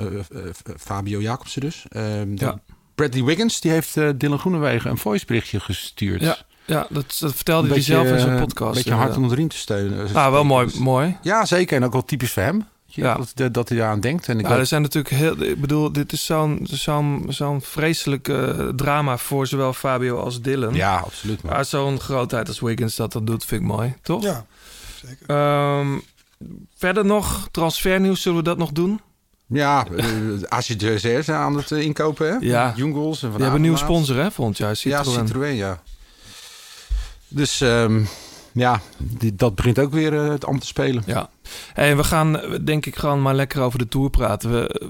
Fabio 0.78 1.20
Jacobsen 1.20 1.60
dus. 1.60 1.84
Eh, 1.88 2.02
de- 2.02 2.32
Ja. 2.34 2.58
Bradley 2.94 3.24
Wiggins, 3.24 3.60
die 3.60 3.70
heeft 3.70 3.96
eh, 3.96 4.08
Dylan 4.16 4.38
Groenewegen 4.38 4.90
een 4.90 4.98
voiceberichtje 4.98 5.60
gestuurd. 5.60 6.20
Ja, 6.20 6.36
ja 6.64 6.86
dat, 6.90 7.16
dat 7.20 7.34
vertelde 7.34 7.66
hij 7.66 7.76
beetje, 7.76 7.92
zelf 7.92 8.06
in 8.08 8.20
zijn 8.20 8.38
podcast. 8.40 8.68
Een 8.76 8.82
beetje 8.82 8.98
hard 8.98 9.14
onder 9.16 9.30
de 9.30 9.36
riem 9.36 9.48
te 9.48 9.56
steunen. 9.56 10.14
Ah, 10.14 10.30
wel 10.30 10.44
mooi, 10.44 10.68
mooi. 10.78 11.16
Ja, 11.22 11.44
zeker. 11.44 11.76
En 11.76 11.84
ook 11.84 11.92
wel 11.92 12.04
typisch 12.04 12.32
voor 12.32 12.42
hem. 12.42 12.64
Ja. 12.86 13.14
Dat, 13.14 13.32
dat, 13.34 13.54
dat 13.54 13.68
hij 13.68 13.78
daar 13.78 13.88
aan 13.90 14.00
denkt. 14.00 14.28
En 14.28 14.38
ik 14.38 14.44
Ja, 14.44 14.50
hoop- 14.50 14.58
er 14.58 14.66
zijn 14.66 14.82
natuurlijk 14.82 15.14
heel. 15.14 15.42
Ik 15.42 15.60
bedoel, 15.60 15.92
dit 15.92 16.12
is 16.12 16.24
zo'n 16.24 16.60
zo'n 16.70 17.24
zo'n 17.28 17.60
vreselijk 17.62 18.28
eh, 18.28 18.68
drama 18.76 19.16
voor 19.16 19.46
zowel 19.46 19.72
Fabio 19.72 20.18
als 20.18 20.40
Dylan. 20.40 20.74
ja, 20.74 20.96
absoluut. 20.96 21.42
man. 21.42 21.52
Maar 21.52 21.64
zo'n 21.64 22.00
grootheid 22.00 22.48
als 22.48 22.60
Wiggins 22.60 22.96
dat 22.96 23.12
dat 23.12 23.26
doet, 23.26 23.44
vind 23.44 23.60
ik 23.62 23.66
mooi, 23.66 23.94
toch? 24.02 24.22
Ja, 24.22 24.44
zeker. 25.08 25.26
Ehm, 25.26 25.98
verder 26.76 27.04
nog 27.04 27.48
transfernieuws, 27.50 28.22
zullen 28.22 28.38
we 28.38 28.44
dat 28.44 28.58
nog 28.58 28.72
doen? 28.72 29.00
Ja, 29.46 29.86
eh, 29.96 30.06
als 30.48 30.66
je 30.66 30.76
aan 31.26 31.56
het 31.56 31.72
eh, 31.72 31.80
inkopen, 31.80 32.28
hè? 32.28 32.36
Ja. 32.40 32.72
Jungles 32.76 33.14
en 33.14 33.18
Van 33.20 33.30
Die 33.30 33.30
hebben 33.30 33.54
een 33.54 33.60
nieuwe 33.60 33.78
sponsor, 33.78 34.16
hè, 34.16 34.30
volgend 34.30 34.56
jaar. 34.58 34.76
Citroën. 34.76 35.04
Ja, 35.04 35.24
Citroën, 35.26 35.54
ja. 35.54 35.82
Dus 37.28 37.60
ehm, 37.60 38.04
ja, 38.54 38.80
die, 38.98 39.34
dat 39.34 39.54
begint 39.54 39.78
ook 39.78 39.92
weer 39.92 40.14
eh, 40.14 40.28
het 40.28 40.44
ambt 40.44 40.60
te 40.60 40.66
spelen. 40.66 41.02
Ja. 41.06 41.30
Hey, 41.72 41.96
we 41.96 42.04
gaan 42.04 42.40
eh, 42.40 42.58
denk 42.64 42.86
ik 42.86 42.96
gewoon 42.96 43.22
maar 43.22 43.34
lekker 43.34 43.62
over 43.62 43.78
de 43.78 43.88
Tour 43.88 44.10
praten. 44.10 44.52
We, 44.52 44.68
eh, 44.68 44.88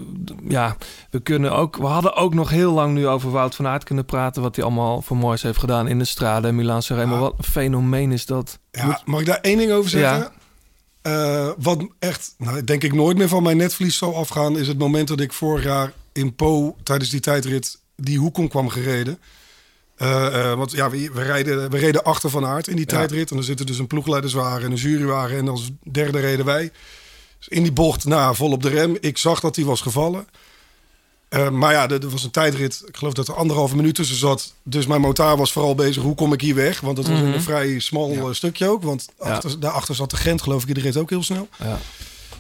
ja, 0.49 0.76
we 1.11 1.21
kunnen 1.21 1.52
ook... 1.52 1.76
We 1.76 1.87
hadden 1.87 2.14
ook 2.14 2.35
nog 2.35 2.50
heel 2.50 2.73
lang 2.73 2.94
nu 2.94 3.06
over 3.06 3.30
Wout 3.30 3.54
van 3.54 3.66
Aert 3.66 3.85
kunnen 3.85 4.04
praten... 4.04 4.42
wat 4.42 4.56
hij 4.56 4.64
allemaal 4.64 5.02
voor 5.02 5.16
moois 5.16 5.42
heeft 5.42 5.59
gedaan 5.59 5.88
in 5.88 5.99
de 5.99 6.04
Strade 6.04 6.49
en 6.49 6.54
Milaan 6.54 6.83
Sanremo. 6.83 7.14
Ja. 7.14 7.21
Wat 7.21 7.35
een 7.37 7.44
fenomeen 7.44 8.12
is 8.12 8.26
dat. 8.26 8.59
Ja, 8.71 9.00
mag 9.04 9.21
ik 9.21 9.26
daar 9.26 9.40
één 9.40 9.59
ding 9.59 9.73
over 9.73 9.90
zeggen? 9.90 10.18
Ja. 10.18 10.33
Eh, 11.04 11.50
wat 11.59 11.87
echt, 11.99 12.35
nou, 12.38 12.64
denk 12.64 12.83
ik 12.83 12.92
nooit 12.92 13.16
meer 13.16 13.28
van 13.28 13.42
mijn 13.42 13.56
netvlies 13.56 13.97
zal 13.97 14.16
afgaan, 14.16 14.59
is 14.59 14.68
het 14.68 14.78
moment 14.78 15.09
dat 15.09 15.21
ik 15.21 15.33
vorig 15.33 15.64
jaar 15.64 15.92
in 16.12 16.35
Po 16.35 16.76
tijdens 16.83 17.11
die 17.11 17.21
tijdrit 17.21 17.80
die 17.97 18.18
hoek 18.18 18.38
om 18.38 18.49
kwam 18.49 18.68
gereden. 18.68 19.18
Eh, 20.04 20.50
eh, 20.50 20.56
want 20.58 20.73
ja, 20.73 20.90
we, 20.90 21.11
we, 21.12 21.23
rijden, 21.23 21.70
we 21.70 21.78
reden 21.78 22.04
achter 22.04 22.30
Van 22.30 22.46
Aert 22.46 22.68
in 22.68 22.76
die 22.76 22.90
Ja. 22.90 22.96
tijdrit. 22.96 23.30
En 23.30 23.37
er 23.37 23.44
zitten 23.44 23.66
dus 23.66 23.78
een 23.78 23.87
ploegleiderswagen 23.87 24.64
en 24.64 24.70
een 24.70 24.76
jurywagen. 24.76 25.37
En 25.37 25.49
als 25.49 25.70
derde 25.82 26.20
reden 26.20 26.44
wij. 26.44 26.70
Dus 27.38 27.49
in 27.49 27.62
die 27.62 27.73
bocht, 27.73 28.04
nou, 28.04 28.34
vol 28.37 28.50
op 28.52 28.62
de 28.62 28.68
rem. 28.68 28.96
Ik 29.00 29.18
zag 29.18 29.40
dat 29.40 29.56
hij 29.56 29.64
was 29.64 29.80
gevallen. 29.80 30.26
Eh, 31.28 31.50
maar 31.50 31.73
ja, 31.73 31.88
er 31.88 32.08
was 32.11 32.25
een 32.25 32.30
tijdrit. 32.30 32.82
Ik 32.87 32.96
geloof 32.96 33.12
dat 33.12 33.28
er 33.28 33.34
anderhalve 33.34 33.76
minuut 33.76 33.94
tussen 33.94 34.16
zat. 34.16 34.54
Dus 34.62 34.87
mijn 34.87 35.00
motaar 35.00 35.37
was 35.37 35.52
vooral 35.52 35.75
bezig. 35.75 36.02
Hoe 36.02 36.14
kom 36.14 36.32
ik 36.32 36.40
hier 36.40 36.54
weg? 36.54 36.80
Want 36.80 36.99
het 36.99 37.08
was 37.08 37.18
Mhm. 37.20 37.32
een 37.32 37.42
vrij 37.42 37.78
smal 37.78 38.34
stukje 38.34 38.68
ook. 38.68 38.82
Want 38.82 39.08
Ja. 39.18 39.25
achter, 39.25 39.61
daarachter 39.61 39.94
zat 39.94 40.11
de 40.11 40.16
Gent, 40.16 40.42
geloof 40.42 40.64
ik. 40.66 40.75
Die 40.75 40.82
reed 40.84 40.96
ook 40.96 41.11
heel 41.11 41.23
snel. 41.23 41.49
Ja. 41.58 41.78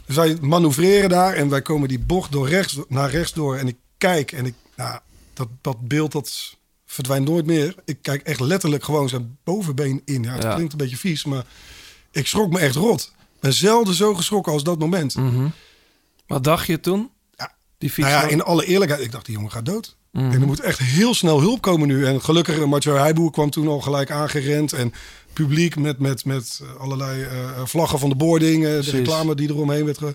Dus 0.06 0.16
wij 0.16 0.36
manoeuvreren 0.40 1.08
daar. 1.08 1.34
En 1.34 1.48
wij 1.48 1.62
komen 1.62 1.88
die 1.88 1.98
bocht 1.98 2.32
door 2.32 2.48
rechts, 2.48 2.78
naar 2.88 3.10
rechts 3.10 3.32
door. 3.32 3.56
En 3.56 3.68
ik 3.68 3.76
kijk. 3.98 4.32
En 4.32 4.46
ik, 4.46 4.54
nou, 4.76 4.98
dat, 5.34 5.48
dat 5.60 5.88
beeld 5.88 6.12
dat 6.12 6.56
verdwijnt 6.94 7.28
nooit 7.28 7.46
meer. 7.46 7.74
Ik 7.84 7.98
kijk 8.02 8.22
echt 8.22 8.40
letterlijk 8.40 8.84
gewoon 8.84 9.08
zijn 9.08 9.38
bovenbeen 9.44 10.02
in. 10.04 10.22
Ja, 10.22 10.32
het 10.32 10.42
Ja. 10.42 10.54
klinkt 10.54 10.72
een 10.72 10.78
beetje 10.78 10.96
vies. 10.96 11.24
Maar 11.24 11.44
ik 12.10 12.26
schrok 12.26 12.52
me 12.52 12.58
echt 12.58 12.74
rot. 12.74 13.12
Ben 13.40 13.52
zelden 13.52 13.94
zo 13.94 14.14
geschrokken 14.14 14.52
als 14.52 14.62
dat 14.62 14.78
moment. 14.78 15.14
Mhm. 15.16 15.48
Wat 16.26 16.44
dacht 16.44 16.66
je 16.66 16.80
toen? 16.80 17.10
Ja. 17.36 17.54
Die 17.78 17.90
fiets. 17.90 18.08
Nou 18.08 18.24
ja, 18.24 18.30
in 18.30 18.42
alle 18.42 18.66
eerlijkheid, 18.66 19.00
ik 19.02 19.12
dacht, 19.12 19.26
die 19.26 19.34
jongen 19.34 19.50
gaat 19.50 19.66
dood. 19.66 19.96
Mhm. 20.12 20.24
En 20.30 20.40
er 20.40 20.46
moet 20.46 20.60
echt 20.60 20.78
heel 20.78 21.14
snel 21.14 21.40
hulp 21.40 21.60
komen 21.60 21.88
nu. 21.88 22.06
En 22.06 22.22
gelukkig, 22.22 22.58
eh, 22.58 22.64
Mathieu 22.64 22.96
Heijboer 22.98 23.30
kwam 23.30 23.50
toen 23.50 23.68
al 23.68 23.80
gelijk 23.80 24.10
aangerend. 24.10 24.72
En 24.72 24.92
publiek 25.32 25.76
met, 25.76 25.98
met, 25.98 26.24
met 26.24 26.60
eh, 26.62 26.80
allerlei 26.80 27.22
eh, 27.22 27.64
vlaggen 27.64 27.98
van 27.98 28.08
de 28.08 28.14
boarding. 28.14 28.62
de 28.62 28.80
reclame 28.80 29.34
die 29.34 29.48
eromheen 29.48 29.84
werd. 29.84 29.98
Ge... 29.98 30.14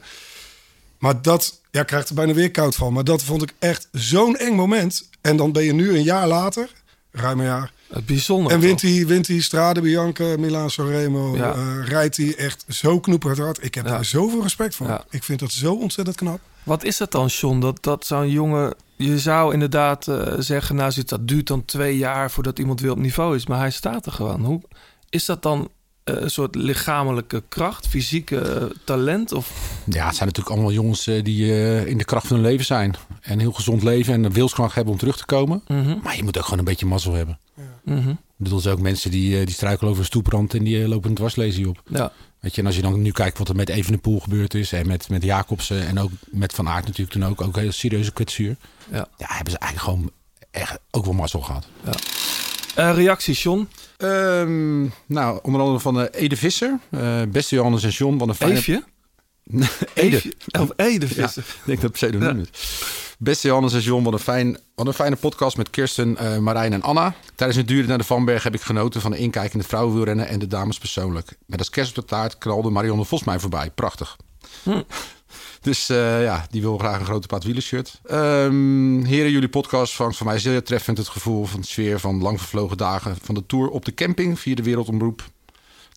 Maar 0.99 1.21
dat, 1.21 1.61
ja, 1.71 1.81
ik 1.81 1.87
krijg 1.87 2.07
er 2.07 2.15
bijna 2.15 2.33
weer 2.33 2.51
koud 2.51 2.75
van. 2.75 2.93
Maar 2.93 3.03
dat 3.03 3.23
vond 3.23 3.41
ik 3.41 3.53
echt 3.59 3.87
zo'n 3.91 4.37
eng 4.37 4.55
moment. 4.55 5.09
En 5.21 5.37
dan 5.37 5.51
ben 5.51 5.63
je 5.63 5.73
nu 5.73 5.89
een 5.95 6.03
jaar 6.03 6.27
later, 6.27 6.69
ruim 7.11 7.39
een 7.39 7.45
jaar. 7.45 7.71
Het 7.89 8.05
bijzonder. 8.05 8.51
En 8.51 8.59
wint 8.59 8.81
hij, 8.81 9.05
wint 9.07 9.27
hij 9.27 9.39
Strade 9.41 9.81
Bianca, 9.81 10.37
Milaan 10.37 10.69
Sanremo. 10.69 11.35
Ja. 11.35 11.53
eh, 11.53 11.87
rijdt 11.87 12.17
hij 12.17 12.35
echt 12.35 12.65
zo 12.67 12.99
knoeperd 12.99 13.37
hard. 13.37 13.63
Ik 13.63 13.75
heb 13.75 13.85
Ja. 13.85 13.91
daar 13.91 14.05
zoveel 14.05 14.41
respect 14.41 14.75
voor. 14.75 14.87
Ja. 14.87 15.05
Ik 15.09 15.23
vind 15.23 15.39
dat 15.39 15.51
zo 15.51 15.73
ontzettend 15.73 16.17
knap. 16.17 16.39
Wat 16.63 16.83
is 16.83 16.99
het 16.99 17.11
dan, 17.11 17.25
John? 17.27 17.59
Dat, 17.59 17.83
dat 17.83 18.05
zo'n 18.05 18.29
jongen... 18.29 18.73
Je 18.95 19.19
zou 19.19 19.53
inderdaad 19.53 20.07
eh, 20.07 20.33
zeggen... 20.37 20.75
Nou, 20.75 21.03
dat 21.05 21.27
duurt 21.27 21.47
dan 21.47 21.65
twee 21.65 21.97
jaar 21.97 22.31
voordat 22.31 22.59
iemand 22.59 22.79
weer 22.81 22.91
op 22.91 22.97
niveau 22.97 23.35
is. 23.35 23.47
Maar 23.47 23.59
hij 23.59 23.71
staat 23.71 24.05
er 24.05 24.11
gewoon. 24.11 24.45
Hoe, 24.45 24.61
is 25.09 25.25
dat 25.25 25.41
dan 25.43 25.69
een 26.11 26.29
soort 26.31 26.55
lichamelijke 26.55 27.43
kracht? 27.49 27.87
Fysieke 27.87 28.39
eh, 28.39 28.63
talent? 28.83 29.31
Of, 29.31 29.51
Ja, 29.85 30.05
het 30.05 30.15
zijn 30.15 30.27
natuurlijk 30.27 30.55
allemaal 30.55 30.71
jongens 30.73 31.07
eh, 31.07 31.23
die 31.23 31.43
eh, 31.51 31.85
in 31.85 31.97
de 31.97 32.03
kracht 32.05 32.27
van 32.27 32.35
hun 32.37 32.45
leven 32.45 32.65
zijn. 32.65 32.95
En 33.21 33.39
heel 33.39 33.51
gezond 33.51 33.83
leven 33.83 34.13
en 34.13 34.23
een 34.23 34.33
wilskracht 34.33 34.75
hebben 34.75 34.93
om 34.93 34.99
terug 34.99 35.17
te 35.17 35.25
komen. 35.25 35.63
Mhm, 35.67 35.97
Maar 36.03 36.15
je 36.15 36.23
moet 36.23 36.37
ook 36.37 36.43
gewoon 36.43 36.59
een 36.59 36.65
beetje 36.65 36.85
mazzel 36.85 37.13
hebben. 37.13 37.39
mhm. 37.83 38.09
Ik 38.09 38.45
bedoel, 38.45 38.57
er 38.57 38.63
zijn 38.63 38.75
ook 38.75 38.81
mensen 38.81 39.11
die, 39.11 39.39
eh, 39.39 39.45
die 39.45 39.55
struikelen 39.55 39.89
over 39.89 40.01
een 40.01 40.07
stoeprand 40.09 40.53
en 40.53 40.63
die 40.63 40.81
eh, 40.81 40.87
lopen 40.87 41.09
een 41.09 41.15
dwarslesie 41.15 41.69
op. 41.69 41.81
Ja, 41.89 42.11
Weet 42.39 42.55
je, 42.55 42.61
en 42.61 42.67
als 42.67 42.75
je 42.75 42.81
dan 42.81 43.01
nu 43.01 43.11
kijkt 43.11 43.37
wat 43.37 43.49
er 43.49 43.55
met 43.55 43.69
Evenepoel 43.69 44.19
gebeurd 44.19 44.53
is 44.53 44.71
en 44.71 44.87
met, 44.87 45.09
met 45.09 45.23
Jacobsen 45.23 45.87
en 45.87 45.99
ook 45.99 46.11
met 46.25 46.53
Van 46.53 46.67
Aert 46.69 46.85
natuurlijk 46.85 47.11
toen 47.11 47.25
ook, 47.25 47.41
ook 47.41 47.55
een 47.55 47.61
heel 47.61 47.71
serieuze 47.71 48.11
kwetsuur. 48.13 48.55
ja. 48.91 49.07
Ja, 49.17 49.25
hebben 49.27 49.51
ze 49.53 49.57
eigenlijk 49.59 49.91
gewoon 49.91 50.11
echt 50.51 50.79
ook 50.91 51.05
wel 51.05 51.13
mazzel 51.13 51.41
gehad. 51.41 51.67
Eh, 52.79 52.95
reactie, 52.95 53.33
John? 53.33 53.67
Ehm, 53.97 54.81
nou, 55.05 55.39
onder 55.41 55.61
andere 55.61 55.79
van 55.79 56.01
eh, 56.01 56.21
Ede 56.21 56.35
Visser. 56.35 56.79
Eh, 56.89 57.21
beste 57.29 57.55
Johannes 57.55 57.83
en 57.83 57.89
John, 57.89 58.17
wat 58.17 58.27
een 58.27 58.35
fijne... 58.35 58.55
Eefje? 58.55 58.83
Ede. 59.93 60.21
Of 60.59 60.69
Ede 60.75 61.07
Ja, 61.15 61.25
ik 61.25 61.43
denk 61.65 61.81
dat 61.81 61.81
het 61.81 61.91
pseudoniem 61.91 62.37
Ja. 62.37 62.43
is. 62.51 62.81
Beste 63.19 63.47
Johannes 63.47 63.73
en 63.73 63.79
John, 63.79 64.03
wat 64.03 64.13
een, 64.13 64.19
fijn, 64.19 64.57
wat 64.75 64.87
een 64.87 64.93
fijne 64.93 65.15
podcast 65.15 65.57
met 65.57 65.69
Kirsten, 65.69 66.17
Marijn 66.43 66.73
en 66.73 66.81
Anna. 66.81 67.15
Tijdens 67.35 67.59
het 67.59 67.67
duren 67.67 67.89
naar 67.89 67.97
de 67.97 68.03
Vanberg 68.03 68.43
heb 68.43 68.53
ik 68.53 68.61
genoten 68.61 69.01
van 69.01 69.11
de 69.11 69.17
inkijk 69.17 69.53
in 69.53 69.59
het 69.59 69.67
vrouwenwielrennen 69.67 70.27
en 70.27 70.39
de 70.39 70.47
dames 70.47 70.77
persoonlijk. 70.77 71.37
Met 71.45 71.59
als 71.59 71.69
kerst 71.69 71.89
op 71.89 71.95
de 71.95 72.15
taart 72.15 72.37
knalde 72.37 72.69
Marianne 72.69 73.05
Vos 73.05 73.23
mij 73.23 73.39
voorbij. 73.39 73.69
Prachtig. 73.69 74.17
Hm. 74.63 74.81
Dus 75.61 75.89
eh, 75.89 76.23
ja, 76.23 76.45
die 76.49 76.61
wil 76.61 76.77
graag 76.77 76.99
een 76.99 77.05
grote 77.05 77.27
paard 77.27 77.43
wielershirt. 77.43 77.99
Ehm 78.05 79.03
heren, 79.03 79.31
jullie 79.31 79.49
podcast 79.49 79.95
vangt 79.95 80.17
voor 80.17 80.25
mij 80.25 80.39
zeer 80.39 80.63
treffend 80.63 80.97
het 80.97 81.07
gevoel 81.07 81.45
van 81.45 81.61
de 81.61 81.67
sfeer 81.67 81.99
van 81.99 82.21
lang 82.21 82.39
vervlogen 82.39 82.77
dagen 82.77 83.17
van 83.21 83.35
de 83.35 83.45
tour 83.45 83.69
op 83.69 83.85
de 83.85 83.93
camping 83.93 84.39
via 84.39 84.55
de 84.55 84.63
wereldomroep. 84.63 85.29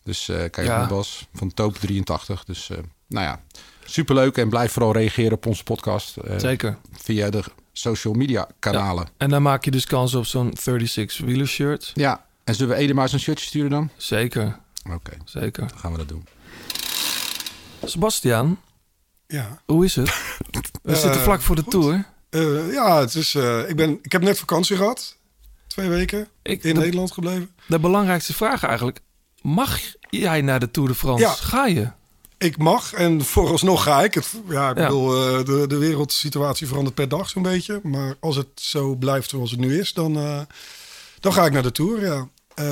Dus 0.04 0.28
eh 0.28 0.36
kijk 0.36 0.56
Ja. 0.66 0.78
naar 0.78 0.88
Bas 0.88 1.26
van 1.34 1.54
Toop 1.54 1.76
83. 1.76 2.44
Dus 2.44 2.70
eh, 2.70 2.78
nou 3.08 3.26
ja, 3.26 3.40
superleuk 3.84 4.36
en 4.36 4.48
blijf 4.48 4.72
vooral 4.72 4.92
reageren 4.92 5.32
op 5.32 5.46
onze 5.46 5.62
podcast. 5.62 6.16
Zeker. 6.36 6.78
Via 6.92 7.30
de 7.30 7.42
social 7.72 8.14
media 8.14 8.48
kanalen. 8.58 9.08
En 9.16 9.30
dan 9.30 9.42
maak 9.42 9.64
je 9.64 9.70
dus 9.70 9.86
kans 9.86 10.14
op 10.14 10.26
zo'n 10.26 10.50
36 10.60 11.18
wieler 11.18 11.46
shirt. 11.48 11.90
Ja, 11.94 12.24
en 12.44 12.54
zullen 12.54 12.74
we 12.76 12.80
Ede 12.82 12.94
maar 12.94 13.02
eens 13.04 13.12
een 13.12 13.20
shirtje 13.20 13.46
sturen 13.46 13.70
dan? 13.70 13.90
Zeker, 13.96 14.58
Oké, 14.92 15.16
zeker. 15.24 15.68
dan 15.68 15.78
gaan 15.78 15.92
we 15.92 15.98
dat 15.98 16.08
doen. 16.08 16.26
Sebastiaan, 17.84 18.58
Ja. 19.32 19.60
hoe 19.66 19.84
is 19.84 19.96
het? 19.96 20.08
We 20.82 20.92
Eh, 20.92 20.98
zitten 20.98 21.20
vlak 21.20 21.40
voor 21.40 21.56
de 21.56 21.62
goed. 21.62 21.70
Tour. 21.70 22.04
Eh, 22.30 22.72
ja, 22.72 23.00
het 23.00 23.14
is, 23.14 23.34
eh, 23.34 23.68
ik, 23.68 23.76
ben, 23.76 23.98
ik 24.02 24.12
heb 24.12 24.22
net 24.22 24.38
vakantie 24.38 24.76
gehad. 24.76 25.16
Twee 25.66 25.88
weken 25.88 26.28
Ik, 26.42 26.64
in 26.64 26.74
de, 26.74 26.80
Nederland 26.80 27.12
gebleven. 27.12 27.50
de 27.66 27.78
belangrijkste 27.78 28.34
vraag 28.34 28.62
eigenlijk. 28.64 29.00
Mag 29.42 29.78
jij 30.10 30.40
naar 30.40 30.60
de 30.60 30.70
Tour 30.70 30.88
de 30.88 30.94
France? 30.94 31.24
Ja. 31.24 31.30
Ga 31.32 31.66
je? 31.66 31.88
Ik 32.38 32.56
mag 32.58 32.92
en 32.92 33.24
vooralsnog 33.24 33.82
ga 33.82 34.02
ik. 34.04 34.14
Het, 34.14 34.32
ja, 34.48 34.70
ik 34.70 34.76
Ja. 34.76 34.82
bedoel, 34.86 35.38
eh, 35.38 35.44
de, 35.44 35.64
de 35.66 35.76
wereldsituatie 35.78 36.66
verandert 36.66 36.94
per 36.94 37.08
dag 37.08 37.28
zo'n 37.28 37.42
beetje. 37.42 37.80
Maar 37.82 38.14
als 38.20 38.36
het 38.36 38.46
zo 38.54 38.94
blijft 38.94 39.30
zoals 39.30 39.50
het 39.50 39.60
nu 39.60 39.78
is, 39.80 39.92
dan, 39.92 40.16
eh, 40.16 40.40
dan 41.20 41.32
ga 41.32 41.44
ik 41.46 41.52
naar 41.52 41.62
de 41.62 41.72
Tour, 41.72 42.04
ja. 42.04 42.28
Eh, 42.54 42.64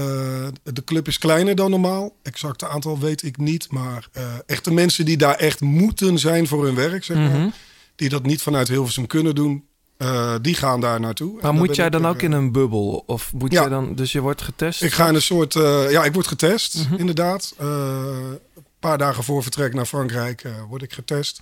de 0.62 0.84
club 0.84 1.06
is 1.08 1.18
kleiner 1.18 1.54
dan 1.54 1.70
normaal. 1.70 2.16
Exacte 2.22 2.68
aantal 2.68 2.98
weet 2.98 3.22
ik 3.22 3.36
niet. 3.36 3.70
Maar 3.72 4.08
eh 4.12 4.22
echte 4.46 4.72
mensen 4.72 5.04
die 5.04 5.16
daar 5.16 5.34
echt 5.34 5.60
moeten 5.60 6.18
zijn 6.18 6.46
voor 6.46 6.64
hun 6.64 6.74
werk, 6.74 7.04
zeg 7.04 7.16
maar. 7.16 7.28
Mhm. 7.38 7.48
Die 7.96 8.08
dat 8.08 8.22
niet 8.26 8.42
vanuit 8.42 8.68
Hilversum 8.68 9.06
kunnen 9.06 9.34
doen, 9.34 9.64
eh, 9.96 10.34
die 10.42 10.54
gaan 10.54 10.80
daar 10.80 11.00
naartoe. 11.00 11.38
Maar 11.40 11.54
moet 11.54 11.76
jij 11.76 11.90
dan 11.90 12.04
er, 12.04 12.10
ook 12.10 12.22
in 12.22 12.32
een 12.32 12.52
bubbel? 12.52 13.02
Of 13.06 13.32
moet 13.32 13.52
Ja. 13.52 13.60
jij 13.60 13.68
dan, 13.70 13.94
dus 13.94 14.12
je 14.12 14.20
wordt 14.20 14.42
getest? 14.42 14.82
Ik 14.82 14.92
ga 14.92 15.08
in 15.08 15.14
een 15.14 15.22
soort. 15.22 15.54
eh, 15.56 15.90
ja, 15.90 16.04
ik 16.04 16.12
word 16.12 16.26
getest, 16.26 16.74
Mhm. 16.74 16.94
inderdaad. 16.94 17.54
Eh, 17.58 17.66
een 18.56 18.64
paar 18.80 18.98
dagen 18.98 19.24
voor 19.24 19.42
vertrek 19.42 19.74
naar 19.74 19.86
Frankrijk 19.86 20.42
eh, 20.44 20.52
word 20.68 20.82
ik 20.82 20.92
getest. 20.92 21.40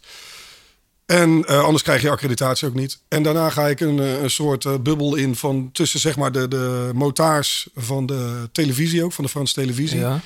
En 1.08 1.44
eh, 1.44 1.64
anders 1.64 1.82
krijg 1.82 2.02
je 2.02 2.10
accreditatie 2.10 2.68
ook 2.68 2.74
niet. 2.74 2.98
En 3.08 3.22
daarna 3.22 3.50
ga 3.50 3.68
ik 3.68 3.80
een, 3.80 4.00
eh, 4.00 4.22
een 4.22 4.30
soort 4.30 4.64
eh, 4.64 4.74
bubbel 4.76 5.14
in 5.14 5.36
van 5.36 5.70
tussen 5.72 6.00
zeg 6.00 6.16
maar 6.16 6.32
de, 6.32 6.48
de 6.48 6.90
motaars 6.94 7.68
van 7.74 8.06
de 8.06 8.48
televisie 8.52 9.04
ook, 9.04 9.12
van 9.12 9.24
de 9.24 9.30
Franse 9.30 9.54
televisie. 9.54 9.98
Ja. 9.98 10.20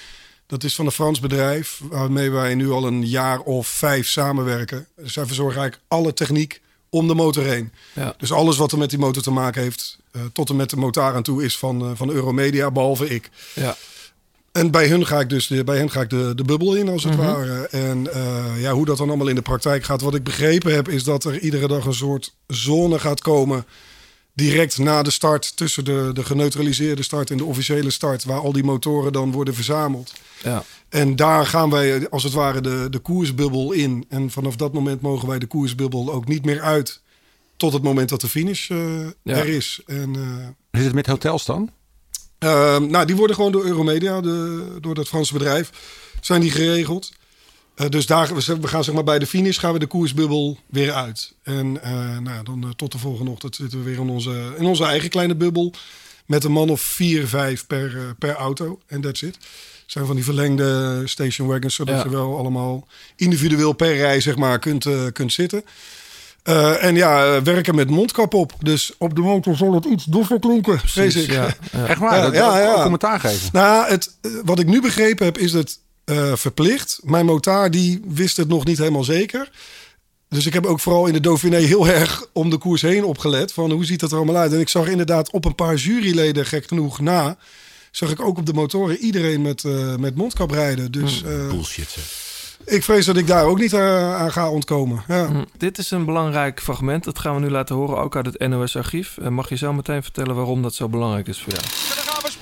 Dat 0.46 0.64
is 0.64 0.74
van 0.74 0.86
een 0.86 0.92
Frans 0.92 1.20
bedrijf 1.20 1.80
waarmee 1.82 2.30
wij 2.30 2.54
nu 2.54 2.70
al 2.70 2.86
een 2.86 3.06
jaar 3.06 3.40
of 3.40 3.66
vijf 3.66 4.08
samenwerken. 4.08 4.86
Zij 4.96 5.26
verzorgen 5.26 5.60
eigenlijk 5.60 5.88
alle 5.88 6.12
techniek 6.14 6.60
om 6.90 7.08
de 7.08 7.14
motor 7.14 7.44
heen. 7.44 7.72
Ja. 7.92 8.14
Dus 8.18 8.32
alles 8.32 8.56
wat 8.56 8.72
er 8.72 8.78
met 8.78 8.90
die 8.90 8.98
motor 8.98 9.22
te 9.22 9.30
maken 9.30 9.62
heeft, 9.62 9.98
tot 10.32 10.48
en 10.48 10.56
met 10.56 10.70
de 10.70 10.76
motor 10.76 11.14
aan 11.14 11.22
toe, 11.22 11.44
is 11.44 11.58
van, 11.58 11.96
van 11.96 12.10
Euromedia, 12.10 12.70
behalve 12.70 13.08
ik. 13.08 13.30
Ja. 13.54 13.76
En 14.52 14.70
bij 14.70 14.88
hun 14.88 15.06
ga 15.06 15.20
ik 15.20 15.28
dus 15.28 15.46
de, 15.46 15.64
bij 15.64 15.76
hen 15.76 15.90
ga 15.90 16.00
ik 16.00 16.10
de, 16.10 16.32
de 16.34 16.44
bubbel 16.44 16.74
in, 16.74 16.88
als 16.88 17.04
het 17.04 17.16
Mhm. 17.16 17.22
ware. 17.26 17.66
En 17.68 18.12
eh, 18.14 18.60
ja, 18.60 18.72
hoe 18.72 18.84
dat 18.84 18.96
dan 18.98 19.08
allemaal 19.08 19.28
in 19.28 19.34
de 19.34 19.42
praktijk 19.42 19.84
gaat. 19.84 20.00
Wat 20.00 20.14
ik 20.14 20.22
begrepen 20.24 20.74
heb, 20.74 20.88
is 20.88 21.04
dat 21.04 21.24
er 21.24 21.38
iedere 21.38 21.68
dag 21.68 21.84
een 21.84 21.94
soort 21.94 22.34
zone 22.46 22.98
gaat 22.98 23.20
komen. 23.20 23.64
Direct 24.34 24.78
na 24.78 25.02
de 25.02 25.10
start, 25.10 25.56
tussen 25.56 25.84
de, 25.84 26.10
de 26.12 26.24
geneutraliseerde 26.24 27.02
start 27.02 27.30
en 27.30 27.36
de 27.36 27.44
officiële 27.44 27.90
start. 27.90 28.24
Waar 28.24 28.38
al 28.40 28.52
die 28.52 28.64
motoren 28.64 29.12
dan 29.12 29.32
worden 29.32 29.54
verzameld. 29.54 30.12
Ja. 30.42 30.64
En 30.88 31.16
daar 31.16 31.46
gaan 31.46 31.70
wij 31.70 32.08
als 32.08 32.22
het 32.22 32.32
ware 32.32 32.60
de, 32.60 32.86
de 32.90 32.98
koersbubbel 32.98 33.72
in. 33.72 34.04
En 34.08 34.30
vanaf 34.30 34.56
dat 34.56 34.72
moment 34.72 35.00
mogen 35.00 35.28
wij 35.28 35.38
de 35.38 35.46
koersbubbel 35.46 36.12
ook 36.12 36.26
niet 36.28 36.44
meer 36.44 36.60
uit. 36.60 37.00
Tot 37.56 37.72
het 37.72 37.82
moment 37.82 38.08
dat 38.08 38.20
de 38.20 38.28
finish 38.28 38.70
eh, 38.70 38.78
Ja. 39.22 39.36
er 39.36 39.48
is. 39.48 39.80
En, 39.86 40.14
eh, 40.16 40.22
Hoe 40.36 40.54
zit 40.70 40.84
het 40.84 40.94
met 40.94 41.06
hotels 41.06 41.44
dan? 41.44 41.70
Ehm, 42.42 42.86
nou, 42.86 43.06
die 43.06 43.16
worden 43.16 43.36
gewoon 43.36 43.52
door 43.52 43.64
Euromedia, 43.64 44.20
de, 44.20 44.66
door 44.80 44.94
dat 44.94 45.08
Franse 45.08 45.32
bedrijf, 45.32 45.70
zijn 46.20 46.40
die 46.40 46.50
geregeld. 46.50 47.12
Eh, 47.74 47.88
dus 47.88 48.06
daar, 48.06 48.34
we 48.60 48.68
gaan 48.68 48.84
zeg 48.84 48.94
maar 48.94 49.04
bij 49.04 49.18
de 49.18 49.26
finish 49.26 49.58
gaan 49.58 49.72
we 49.72 49.78
de 49.78 49.86
koersbubbel 49.86 50.58
weer 50.66 50.92
uit. 50.92 51.32
En 51.42 51.82
eh, 51.82 52.18
nou, 52.18 52.44
dan 52.44 52.62
eh, 52.62 52.68
tot 52.76 52.92
de 52.92 52.98
volgende 52.98 53.30
ochtend 53.30 53.56
zitten 53.56 53.78
we 53.78 53.84
weer 53.84 53.98
in 53.98 54.08
onze, 54.08 54.54
in 54.58 54.64
onze 54.64 54.84
eigen 54.84 55.08
kleine 55.10 55.34
bubbel. 55.34 55.72
Met 56.26 56.44
een 56.44 56.52
man 56.52 56.70
of 56.70 56.80
vier, 56.80 57.26
vijf 57.26 57.66
per, 57.66 58.14
per 58.18 58.34
auto. 58.34 58.80
En 58.86 59.00
that's 59.00 59.22
it. 59.22 59.38
zijn 59.86 60.06
van 60.06 60.14
die 60.14 60.24
verlengde 60.24 61.02
station 61.04 61.48
wagons, 61.48 61.74
zodat 61.74 61.96
Ja. 61.96 62.02
je 62.02 62.10
wel 62.10 62.38
allemaal 62.38 62.86
individueel 63.16 63.72
per 63.72 63.96
rij 63.96 64.20
zeg 64.20 64.36
maar, 64.36 64.58
kunt, 64.58 64.86
kunt 65.12 65.32
zitten. 65.32 65.64
Eh, 66.42 66.84
en 66.84 66.94
ja, 66.94 67.24
eh, 67.24 67.42
werken 67.42 67.74
met 67.74 67.90
mondkap 67.90 68.34
op. 68.34 68.52
Dus 68.60 68.94
op 68.98 69.14
de 69.14 69.20
motor 69.20 69.56
zal 69.56 69.74
het 69.74 69.84
iets 69.84 70.04
doffer 70.04 70.38
klinken, 70.38 70.80
vrees 70.80 71.14
ik. 71.14 71.30
ja, 71.30 71.54
ja. 71.72 71.86
Echt 71.86 71.98
waar? 71.98 72.16
Ja, 72.16 72.22
dat, 72.22 72.34
ja, 72.34 72.48
ook 72.48 72.76
ja. 72.76 72.82
commentaar 72.82 73.20
geven. 73.20 73.48
Nou, 73.52 73.90
het, 73.90 74.16
eh, 74.20 74.30
wat 74.44 74.58
ik 74.58 74.66
nu 74.66 74.80
begrepen 74.80 75.24
heb, 75.24 75.38
is 75.38 75.52
het 75.52 75.78
eh, 76.04 76.32
verplicht. 76.34 77.00
Mijn 77.02 77.26
motaar 77.26 77.70
die 77.70 78.02
wist 78.06 78.36
het 78.36 78.48
nog 78.48 78.64
niet 78.64 78.78
helemaal 78.78 79.04
zeker. 79.04 79.50
Dus 80.28 80.46
ik 80.46 80.52
heb 80.52 80.66
ook 80.66 80.80
vooral 80.80 81.06
in 81.06 81.12
de 81.12 81.20
Dauphiné 81.20 81.56
heel 81.56 81.88
erg 81.88 82.26
om 82.32 82.50
de 82.50 82.56
koers 82.56 82.82
heen 82.82 83.04
opgelet. 83.04 83.52
Van 83.52 83.70
hoe 83.70 83.84
ziet 83.84 84.00
dat 84.00 84.10
er 84.10 84.16
allemaal 84.16 84.36
uit? 84.36 84.52
En 84.52 84.60
ik 84.60 84.68
zag 84.68 84.86
inderdaad 84.86 85.30
op 85.30 85.44
een 85.44 85.54
paar 85.54 85.74
juryleden, 85.74 86.46
gek 86.46 86.66
genoeg, 86.66 87.00
na... 87.00 87.36
zag 87.90 88.10
ik 88.10 88.20
ook 88.20 88.38
op 88.38 88.46
de 88.46 88.52
motoren 88.52 88.96
iedereen 88.96 89.42
met, 89.42 89.64
eh, 89.64 89.96
met 89.96 90.14
mondkap 90.14 90.50
rijden. 90.50 90.92
Dus 90.92 91.22
eh, 91.22 91.48
Bullshit. 91.48 91.88
zeg. 91.88 92.31
Ik 92.64 92.82
vrees 92.82 93.06
dat 93.06 93.16
ik 93.16 93.26
daar 93.26 93.44
ook 93.44 93.58
niet 93.58 93.72
eh, 93.72 94.14
aan 94.14 94.32
ga 94.32 94.50
ontkomen. 94.50 95.02
Ja. 95.08 95.26
Hm, 95.26 95.44
Dit 95.56 95.78
is 95.78 95.90
een 95.90 96.04
belangrijk 96.04 96.60
fragment. 96.62 97.04
Dat 97.04 97.18
gaan 97.18 97.34
we 97.34 97.40
nu 97.40 97.50
laten 97.50 97.74
horen, 97.74 97.98
ook 97.98 98.16
uit 98.16 98.26
het 98.26 98.48
NOS-archief. 98.48 99.18
En 99.22 99.32
mag 99.32 99.48
je 99.48 99.56
zo 99.56 99.72
meteen 99.72 100.02
vertellen 100.02 100.34
waarom 100.34 100.62
dat 100.62 100.74
zo 100.74 100.88
belangrijk 100.88 101.28
is 101.28 101.40
voor 101.42 101.52
jou? 101.52 101.64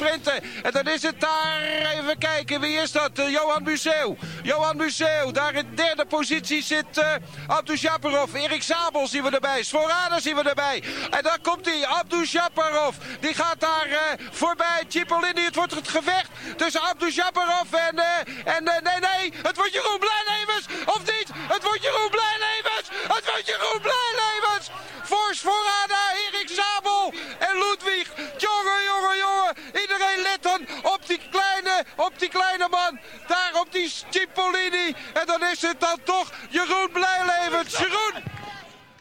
En 0.00 0.70
dan 0.72 0.88
is 0.88 1.02
het 1.02 1.20
daar. 1.20 1.60
Even 1.92 2.18
kijken, 2.18 2.60
wie 2.60 2.76
is 2.76 2.92
dat? 2.92 3.18
Eh, 3.18 3.30
Johan 3.30 3.62
Museeuw. 3.62 4.16
Johan 4.42 4.76
Museeuw. 4.76 5.30
Daar 5.30 5.54
in 5.54 5.74
derde 5.74 6.04
positie 6.04 6.62
zit 6.62 6.98
uh, 6.98 7.14
Abdou. 7.46 8.28
Erik 8.32 8.62
Sabel 8.62 9.06
zien 9.06 9.22
we 9.22 9.30
erbij. 9.30 9.62
Svorada 9.62 10.20
zien 10.20 10.36
we 10.36 10.42
erbij. 10.42 10.82
En 11.10 11.22
daar 11.22 11.38
komt 11.42 11.66
hij. 11.66 11.86
Abdou 11.86 12.26
Shaparov. 12.26 12.96
Die 13.20 13.34
gaat 13.34 13.60
daar 13.60 13.86
eh, 13.86 14.26
voorbij. 14.30 14.82
Cipollini. 14.88 15.44
Het 15.44 15.54
wordt 15.54 15.74
het 15.74 15.88
gevecht 15.88 16.30
tussen 16.56 16.80
Abdou 16.80 17.10
Shaparov 17.12 17.72
en... 17.72 17.98
en 18.44 18.64
nee, 18.64 19.00
nee. 19.00 19.32
Het 19.42 19.56
wordt 19.56 19.72
Jeroen 19.72 19.98
Blijlevens. 19.98 20.66
Of 20.86 20.98
niet? 20.98 21.28
Het 21.48 21.62
wordt 21.62 21.82
Jeroen 21.82 22.10
Blijlevens. 22.10 22.88
Het 23.16 23.24
wordt 23.30 23.46
Jeroen 23.46 23.80
Blijlevens. 23.80 24.70
Voor 25.10 25.30
Svorada, 25.34 26.02
Erik 26.24 26.48
Sabel 26.58 27.12
en 27.48 27.54
Ludwig. 27.62 28.06
Jongen, 28.46 28.80
jongen, 28.90 29.16
jongen. 29.24 29.52
Iedereen 29.82 30.20
let 30.28 30.38
dan 30.42 30.60
op 30.94 31.00
die 31.06 31.20
kleine, 31.30 31.84
op 31.96 32.12
die 32.18 32.28
kleine 32.28 32.68
man. 32.70 32.98
Daar 33.26 33.52
op 33.60 33.68
die 33.72 33.88
Cipollini. 34.10 34.86
En 35.14 35.26
dan 35.26 35.40
is 35.52 35.62
het 35.62 35.80
dan 35.80 35.98
toch 36.04 36.32
Jeroen 36.50 36.88
Blijlevens. 36.92 37.78
Jeroen. 37.78 38.22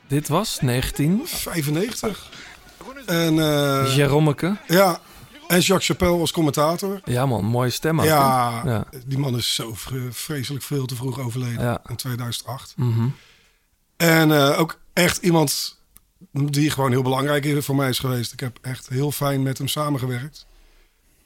Dit 0.08 0.28
was 0.28 0.60
19. 0.62 1.22
95. 1.28 2.30
En 3.06 3.40
eh, 3.40 3.96
Jeromeke. 3.96 4.58
ja, 4.68 5.00
en 5.48 5.60
Jacques 5.60 5.86
Chapelle 5.88 6.18
was 6.18 6.32
commentator. 6.32 7.02
Ja 7.06 7.26
man, 7.26 7.46
mooie 7.46 7.70
stem? 7.70 8.04
Ja, 8.04 8.62
Ja. 8.66 8.84
die 9.06 9.18
man 9.18 9.38
is 9.38 9.56
zo 9.56 9.74
vre- 9.74 10.12
vreselijk 10.12 10.64
veel 10.64 10.86
te 10.86 10.96
vroeg 10.96 11.20
overleden. 11.20 11.64
Ja. 11.64 11.82
In 11.88 11.96
2008. 11.96 12.74
Mhm. 12.76 13.08
En 13.98 14.32
eh, 14.32 14.60
ook 14.60 14.80
echt 14.94 15.18
iemand 15.18 15.79
die 16.32 16.70
gewoon 16.70 16.92
heel 16.92 17.02
belangrijk 17.02 17.46
is- 17.46 17.66
voor 17.66 17.76
mij 17.76 17.90
is 17.90 18.00
geweest. 18.00 18.34
Ik 18.34 18.40
heb 18.40 18.58
echt 18.62 18.90
heel 18.90 19.12
fijn 19.12 19.44
met 19.44 19.58
hem 19.58 19.68
samengewerkt. 19.68 20.46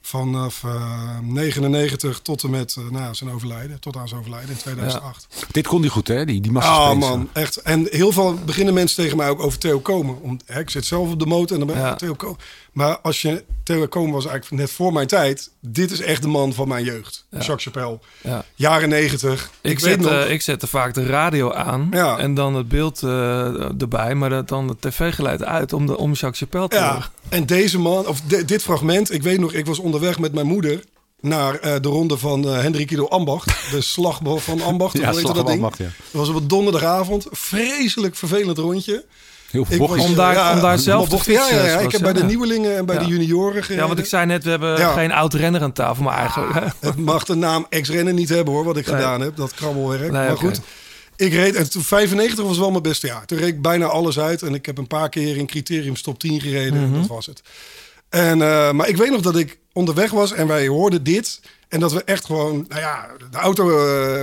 Vanaf 0.00 0.64
eh 0.64 1.18
99 1.22 2.20
tot 2.20 2.42
en 2.42 2.50
met 2.50 2.76
eh, 2.78 2.90
nou, 2.90 3.14
zijn 3.14 3.30
overlijden. 3.30 3.80
Tot 3.80 3.96
aan 3.96 4.08
zijn 4.08 4.20
overlijden 4.20 4.50
in 4.50 4.56
2008. 4.56 5.46
Dit 5.50 5.66
kon 5.66 5.80
hij 5.80 5.88
goed, 5.90 6.08
hè? 6.08 6.24
Die, 6.24 6.40
die 6.40 6.50
Ah 6.50 6.54
massasprint. 6.56 7.00
man, 7.00 7.28
echt. 7.32 7.56
En 7.56 7.86
heel 7.90 8.12
veel 8.12 8.34
beginnen 8.34 8.74
mensen 8.74 8.96
tegen 9.02 9.16
mij 9.16 9.28
ook 9.28 9.40
over 9.42 9.58
Theo 9.58 9.80
Komen. 9.80 10.20
Om, 10.20 10.38
hè, 10.46 10.60
ik 10.60 10.70
zit 10.70 10.84
zelf 10.84 11.10
op 11.10 11.18
de 11.18 11.26
motor 11.26 11.52
en 11.60 11.66
dan 11.66 11.66
ben 11.66 11.76
ik 11.76 11.82
Ja. 11.90 11.94
Theo 11.96 12.14
Komen. 12.14 12.36
Maar 12.74 12.98
als 12.98 13.22
je 13.22 13.44
Komen 13.88 14.12
was 14.12 14.26
eigenlijk 14.26 14.62
net 14.62 14.70
voor 14.70 14.92
mijn 14.92 15.06
tijd. 15.06 15.50
Dit 15.60 15.90
is 15.90 16.00
echt 16.00 16.22
de 16.22 16.28
man 16.28 16.52
van 16.52 16.68
mijn 16.68 16.84
jeugd. 16.84 17.26
Jacques 17.30 17.62
Chapelle. 17.62 17.98
Ja. 18.20 18.44
Jaren 18.54 18.88
90. 18.88 19.50
Ik, 19.60 19.78
zet, 19.78 20.00
nog. 20.00 20.24
ik 20.24 20.42
zette 20.42 20.66
vaak 20.66 20.94
de 20.94 21.06
radio 21.06 21.52
aan 21.52 21.88
Ja. 21.90 22.18
en 22.18 22.34
dan 22.34 22.54
het 22.54 22.68
beeld 22.68 23.02
eh, 23.02 23.80
erbij, 23.80 24.14
maar 24.14 24.30
dat 24.30 24.48
dan 24.48 24.68
het 24.68 24.80
tv-geluid 24.80 25.44
uit 25.44 25.72
om, 25.72 25.86
de, 25.86 25.96
om 25.98 26.12
Jacques 26.12 26.38
Chapelle 26.38 26.68
te 26.68 26.76
horen. 26.78 26.94
Ja, 26.94 27.08
en 27.28 27.46
deze 27.46 27.78
man, 27.78 28.06
of 28.06 28.20
di- 28.20 28.44
dit 28.44 28.62
fragment, 28.62 29.12
ik 29.12 29.22
weet 29.22 29.38
nog, 29.40 29.52
ik 29.52 29.66
was 29.66 29.78
onderweg 29.78 30.18
met 30.18 30.32
mijn 30.34 30.46
moeder 30.46 30.84
naar 31.20 31.54
eh, 31.58 31.74
de 31.80 31.88
ronde 31.88 32.18
van 32.18 32.48
eh 32.48 32.60
Hendrik 32.60 32.90
Ido 32.90 33.06
Ambacht. 33.08 33.70
De 33.70 33.80
slag 33.94 34.20
van 34.36 34.62
Ambacht, 34.62 34.98
Ja, 34.98 35.12
slag 35.12 35.32
dat 35.34 35.46
ding? 35.46 35.58
Ambacht, 35.58 35.78
ja. 35.78 35.84
Dat 35.84 35.92
was 36.12 36.28
op 36.28 36.34
een 36.36 36.48
donderdagavond. 36.48 37.26
Vreselijk 37.30 38.14
vervelend 38.16 38.58
rondje. 38.58 39.04
Heel 39.54 39.64
veel 39.64 39.78
bochtjes. 39.78 40.04
Om 40.04 40.14
daar- 40.14 40.34
ja, 40.34 40.52
om 40.54 40.60
daar 40.60 40.78
zelf 40.78 41.04
te 41.04 41.10
bochten. 41.14 41.32
Ja, 41.32 41.48
ja, 41.50 41.54
ja. 41.54 41.60
fietsen, 41.62 41.80
Ik 41.84 41.92
heb 41.92 42.00
bij 42.00 42.12
de 42.12 42.22
nieuwelingen 42.24 42.76
en 42.76 42.86
bij 42.86 42.94
Ja. 42.94 43.00
de 43.00 43.06
junioren 43.06 43.62
gereden. 43.62 43.82
Ja, 43.82 43.86
want 43.88 43.98
ik 43.98 44.06
zei 44.06 44.26
net, 44.26 44.44
we 44.44 44.50
hebben 44.50 44.78
Ja. 44.78 44.92
geen 44.92 45.12
oud-renner 45.12 45.62
aan 45.62 45.72
tafel, 45.72 46.02
maar 46.04 46.16
eigenlijk... 46.18 46.66
Het 46.80 46.96
mag 46.96 47.24
de 47.24 47.34
naam 47.34 47.66
ex-rennen 47.68 48.14
niet 48.14 48.28
hebben 48.28 48.54
hoor, 48.54 48.64
wat 48.64 48.76
ik 48.76 48.86
Nee. 48.86 48.94
gedaan 48.94 49.20
heb. 49.20 49.36
Dat 49.36 49.54
krabbelwerk. 49.54 50.00
Nee, 50.00 50.10
maar 50.26 50.36
goed. 50.36 50.60
Ik 51.16 51.32
reed, 51.32 51.54
en 51.54 51.70
toen 51.70 51.82
95 51.82 52.44
was 52.44 52.58
wel 52.58 52.70
mijn 52.70 52.82
beste 52.82 53.06
jaar. 53.06 53.24
Toen 53.26 53.38
reed 53.38 53.48
ik 53.48 53.62
bijna 53.62 53.86
alles 53.86 54.18
uit. 54.18 54.42
En 54.42 54.54
ik 54.54 54.66
heb 54.66 54.78
een 54.78 54.86
paar 54.86 55.08
keer 55.08 55.36
in 55.36 55.46
criterium 55.46 55.96
stop 55.96 56.18
10 56.18 56.40
gereden. 56.40 56.88
Mhm. 56.90 56.98
Dat 57.00 57.06
was 57.06 57.26
het. 57.26 57.42
En, 58.08 58.42
eh, 58.42 58.70
maar 58.70 58.88
ik 58.88 58.96
weet 58.96 59.10
nog 59.10 59.20
dat 59.20 59.36
ik 59.36 59.58
onderweg 59.72 60.10
was 60.10 60.32
en 60.32 60.46
wij 60.46 60.66
hoorden 60.66 61.02
dit. 61.02 61.40
En 61.68 61.80
dat 61.80 61.92
we 61.92 62.02
echt 62.04 62.24
gewoon, 62.24 62.64
nou 62.68 62.80
ja, 62.80 63.06
de 63.30 63.38
auto, 63.38 63.68
eh, 63.70 63.76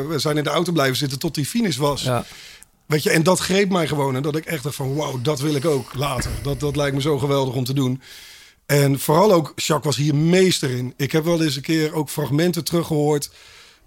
we 0.08 0.14
zijn 0.20 0.38
in 0.38 0.44
de 0.44 0.50
auto 0.50 0.72
blijven 0.72 0.98
zitten 0.98 1.20
tot 1.20 1.36
die 1.36 1.46
finish 1.46 1.78
was. 1.78 2.02
Ja. 2.02 2.26
Weet 2.92 3.04
je, 3.04 3.10
en 3.10 3.24
dat 3.24 3.40
greep 3.40 3.70
mij 3.70 3.88
gewoon. 3.88 4.16
En 4.16 4.22
dat 4.22 4.36
ik 4.36 4.46
echt 4.46 4.64
dacht 4.64 4.76
van, 4.76 4.96
wauw, 4.96 5.22
dat 5.22 5.40
wil 5.40 5.56
ik 5.56 5.66
ook 5.66 5.94
later. 5.94 6.32
Dat, 6.44 6.60
dat 6.60 6.76
lijkt 6.76 6.96
me 6.96 7.02
zo 7.02 7.18
geweldig 7.18 7.56
om 7.56 7.64
te 7.64 7.74
doen. 7.74 8.02
En 8.66 9.00
vooral 9.00 9.32
ook, 9.32 9.54
Jacques 9.56 9.96
was 9.96 10.06
hier 10.06 10.16
meester 10.16 10.70
in. 10.70 10.94
Ik 10.98 11.12
heb 11.12 11.24
wel 11.24 11.44
eens 11.44 11.56
een 11.56 11.62
keer 11.62 11.94
ook 11.94 12.10
fragmenten 12.10 12.64
teruggehoord... 12.64 13.32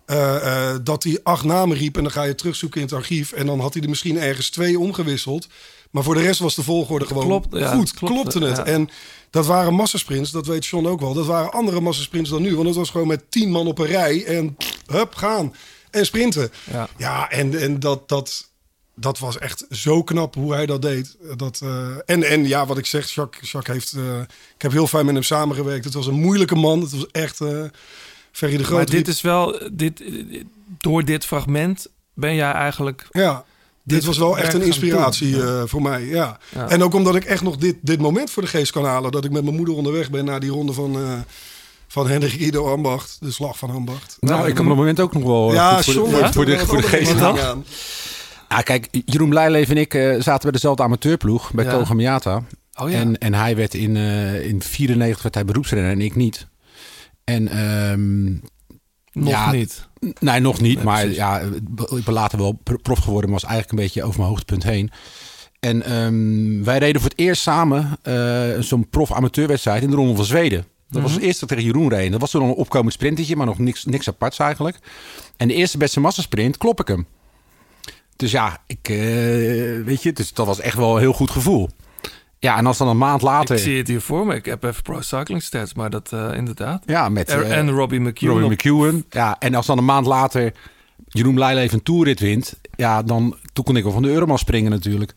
eh, 0.07 0.71
eh, 0.71 0.79
dat 0.83 1.03
hij 1.03 1.21
acht 1.23 1.45
namen 1.45 1.77
riep 1.77 1.97
en 1.97 2.03
dan 2.03 2.13
ga 2.13 2.23
je 2.23 2.35
terugzoeken 2.35 2.81
in 2.81 2.87
het 2.87 2.95
archief... 2.95 3.33
en 3.33 3.47
dan 3.47 3.61
had 3.61 3.75
hij 3.75 3.83
er 3.83 3.89
misschien 3.89 4.19
ergens 4.19 4.51
twee 4.51 4.79
omgewisseld. 4.79 5.49
Maar 5.91 6.03
voor 6.03 6.15
de 6.15 6.23
rest 6.23 6.41
was 6.41 6.55
de 6.55 6.63
volgorde 6.63 7.07
gewoon 7.07 7.27
Klopt, 7.27 7.47
goed, 7.51 7.61
het 7.61 7.71
klopte, 7.95 7.95
klopte 7.95 8.45
het. 8.45 8.57
ja. 8.57 8.65
En 8.65 8.89
dat 9.31 9.47
waren 9.47 9.75
massasprints, 9.75 10.31
dat 10.31 10.47
weet 10.47 10.67
John 10.67 10.87
ook 10.87 11.01
wel. 11.01 11.15
Dat 11.15 11.27
waren 11.27 11.53
andere 11.53 11.81
massasprints 11.81 12.31
dan 12.31 12.43
nu. 12.43 12.55
Want 12.55 12.67
het 12.67 12.77
was 12.77 12.91
gewoon 12.91 13.07
met 13.07 13.31
tien 13.31 13.51
man 13.51 13.67
op 13.67 13.79
een 13.79 13.87
rij 13.87 14.25
en 14.25 14.57
hup, 14.87 15.15
gaan. 15.15 15.55
En 15.91 16.07
sprinten. 16.07 16.51
Ja. 16.71 16.89
Ja, 16.97 17.31
en, 17.31 17.61
en 17.61 17.81
dat, 17.81 18.09
dat, 18.09 18.53
dat 18.95 19.19
was 19.19 19.39
echt 19.39 19.65
zo 19.71 20.03
knap 20.03 20.35
hoe 20.35 20.55
hij 20.55 20.67
dat 20.67 20.83
deed. 20.83 21.17
Dat, 21.37 21.61
eh, 21.63 21.87
en, 22.07 22.23
en 22.23 22.47
ja, 22.49 22.67
wat 22.67 22.79
ik 22.79 22.87
zeg, 22.87 23.11
Jacques, 23.11 23.51
Jacques 23.53 23.77
heeft... 23.77 23.93
eh, 24.07 24.21
ik 24.57 24.63
heb 24.63 24.73
heel 24.73 24.87
fijn 24.87 25.05
met 25.05 25.15
hem 25.15 25.23
samengewerkt. 25.23 25.85
Het 25.85 25.95
was 25.95 26.07
een 26.07 26.21
moeilijke 26.21 26.55
man. 26.55 26.81
Het 26.81 26.91
was 26.93 27.07
echt... 27.11 27.41
eh 27.41 27.63
Ferry 28.33 28.57
de 28.57 28.65
Groot. 28.65 28.77
Maar 28.77 28.87
dit 28.91 29.09
is 29.09 29.21
wel, 29.21 29.59
dit, 29.73 30.03
door 30.79 31.05
dit 31.05 31.25
fragment 31.25 31.87
ben 32.15 32.35
jij 32.35 32.53
eigenlijk... 32.53 33.07
Ja, 33.11 33.35
dit, 33.83 33.97
dit 33.97 34.05
was 34.05 34.19
wel 34.19 34.39
echt 34.39 34.55
een 34.55 34.63
inspiratie 34.63 35.43
eh, 35.43 35.63
voor 35.67 35.83
mij. 35.83 36.05
Ja. 36.05 36.39
Ja. 36.55 36.69
En 36.69 36.83
ook 36.83 36.95
omdat 36.95 37.15
ik 37.15 37.25
echt 37.25 37.43
nog 37.43 37.57
dit, 37.57 37.77
dit 37.81 38.01
moment 38.01 38.31
voor 38.31 38.43
de 38.43 38.49
geest 38.49 38.73
kan 38.73 38.85
halen. 38.85 39.13
Dat 39.13 39.25
ik 39.25 39.31
met 39.31 39.45
mijn 39.45 39.57
moeder 39.57 39.75
onderweg 39.75 40.11
ben 40.11 40.25
naar 40.25 40.41
die 40.41 40.51
ronde 40.51 40.73
van, 40.73 40.95
eh 40.97 41.13
van 41.89 42.09
Hendrik 42.09 42.33
Ido 42.35 42.73
Ambacht. 42.73 43.17
De 43.21 43.31
slag 43.31 43.59
van 43.59 43.71
Ambacht. 43.71 44.17
Nou, 44.21 44.49
ik 44.49 44.55
kan 44.55 44.65
op 44.65 44.71
het 44.71 44.79
moment 44.79 45.01
ook 45.01 45.13
nog 45.13 45.23
wel 45.23 45.49
eh, 45.49 45.55
Ja, 45.55 45.83
voor, 45.83 45.95
de- 45.95 46.29
voor, 46.33 46.45
de, 46.45 46.59
voor 46.59 46.77
de 46.81 46.83
geest. 46.89 47.15
Ah, 48.57 48.63
kijk, 48.63 48.89
Jeroen 49.05 49.29
Blijleven 49.29 49.77
en 49.77 49.81
ik 49.83 49.95
eh, 49.95 50.21
zaten 50.21 50.43
bij 50.43 50.51
dezelfde 50.53 50.83
amateurploeg 50.83 51.53
bij 51.53 51.65
Ja. 51.65 51.71
Koga 51.71 51.95
Miata. 51.95 52.43
Oh 52.81 52.91
ja. 52.91 52.99
En, 52.99 53.19
en 53.19 53.35
hij 53.35 53.57
werd 53.57 53.75
in, 53.75 53.97
eh 53.97 54.47
in 54.47 54.63
94 54.63 55.23
werd 55.23 55.35
hij 55.35 55.45
beroepsrenner 55.45 55.91
en 55.91 56.01
ik 56.01 56.15
niet. 56.15 56.47
En 57.25 57.49
ehm, 57.49 58.33
Nog 59.13 59.29
ja, 59.29 59.51
niet. 59.53 59.89
Nee, 60.21 60.41
nog 60.41 60.61
niet. 60.61 60.75
Nee, 60.77 60.85
maar 60.85 61.01
precies. 61.01 61.17
ja, 61.17 61.41
ik 61.97 62.05
ben 62.05 62.15
later 62.15 62.39
wel 62.39 62.53
pro- 62.63 62.77
prof 62.77 62.99
geworden, 62.99 63.31
maar 63.31 63.41
was 63.41 63.51
eigenlijk 63.51 63.79
een 63.79 63.85
beetje 63.87 64.03
over 64.05 64.19
mijn 64.19 64.29
hoogtepunt 64.31 64.63
heen. 64.63 64.91
En 65.61 65.83
ehm, 65.83 66.65
wij 66.65 66.79
reden 66.79 67.01
voor 67.01 67.11
het 67.11 67.19
eerst 67.19 67.43
samen 67.43 67.99
eh, 68.03 68.61
zo'n 68.61 68.89
prof-amateurwedstrijd 68.89 69.83
in 69.83 69.91
de 69.91 69.97
Ronde 69.97 70.17
van 70.17 70.25
Zweden. 70.25 70.65
Dat 70.91 71.03
was 71.03 71.13
het 71.13 71.23
eerste 71.23 71.47
tegen 71.47 71.65
Jeroen 71.65 71.89
reed. 71.89 72.11
Dat 72.13 72.21
was 72.21 72.31
toen 72.31 72.43
een 72.43 72.51
opkomend 72.55 72.93
sprintetje, 72.93 73.37
maar 73.37 73.47
nog 73.47 73.59
niks, 73.59 73.85
niks 73.85 74.09
aparts 74.09 74.39
eigenlijk. 74.39 74.79
En 75.37 75.49
de 75.49 75.55
eerste 75.55 75.79
beste 75.79 76.01
massasprint 76.01 76.57
klop 76.59 76.81
ik 76.81 76.89
hem. 76.89 77.07
Dus 78.17 78.31
ja, 78.31 78.59
ik, 78.67 78.89
eh, 78.89 78.97
weet 79.85 80.03
je, 80.03 80.13
dus 80.13 80.33
dat 80.33 80.47
was 80.47 80.61
echt 80.61 80.77
wel 80.77 80.95
een 80.95 81.01
heel 81.01 81.13
goed 81.13 81.31
gevoel. 81.31 81.69
Ja, 82.39 82.57
en 82.57 82.67
als 82.67 82.77
dan 82.79 82.89
een 82.89 82.97
maand 82.99 83.23
later... 83.23 83.57
Ik 83.57 83.63
zie 83.63 83.79
het 83.79 83.89
hier 83.89 84.01
voor 84.01 84.27
me. 84.27 84.35
Ik 84.35 84.45
heb 84.45 84.65
even 84.65 84.83
Pro 84.83 85.01
Cycling 85.01 85.43
Stats, 85.43 85.75
maar 85.75 85.91
dat 85.91 86.13
eh, 86.13 86.31
inderdaad. 86.35 86.83
Ja, 86.87 87.09
met... 87.09 87.29
En, 87.29 87.45
eh, 87.45 87.57
en 87.59 87.71
Robbie 87.71 88.01
McEwen. 88.01 88.33
Robbie 88.41 88.51
McEwen. 88.53 89.05
Ja, 89.11 89.37
en 89.39 89.55
als 89.55 89.67
dan 89.67 89.79
een 89.79 89.85
maand 89.85 90.07
later 90.07 90.53
Jeroen 91.09 91.39
Leijleven 91.39 91.75
een 91.79 91.83
toerrit 91.83 92.21
wint... 92.21 92.55
Ja, 92.77 93.03
dan 93.03 93.37
toen 93.53 93.65
kon 93.65 93.77
ik 93.77 93.83
wel 93.83 93.93
van 93.93 94.03
de 94.03 94.09
Euromast 94.09 94.41
springen 94.41 94.71
natuurlijk. 94.71 95.15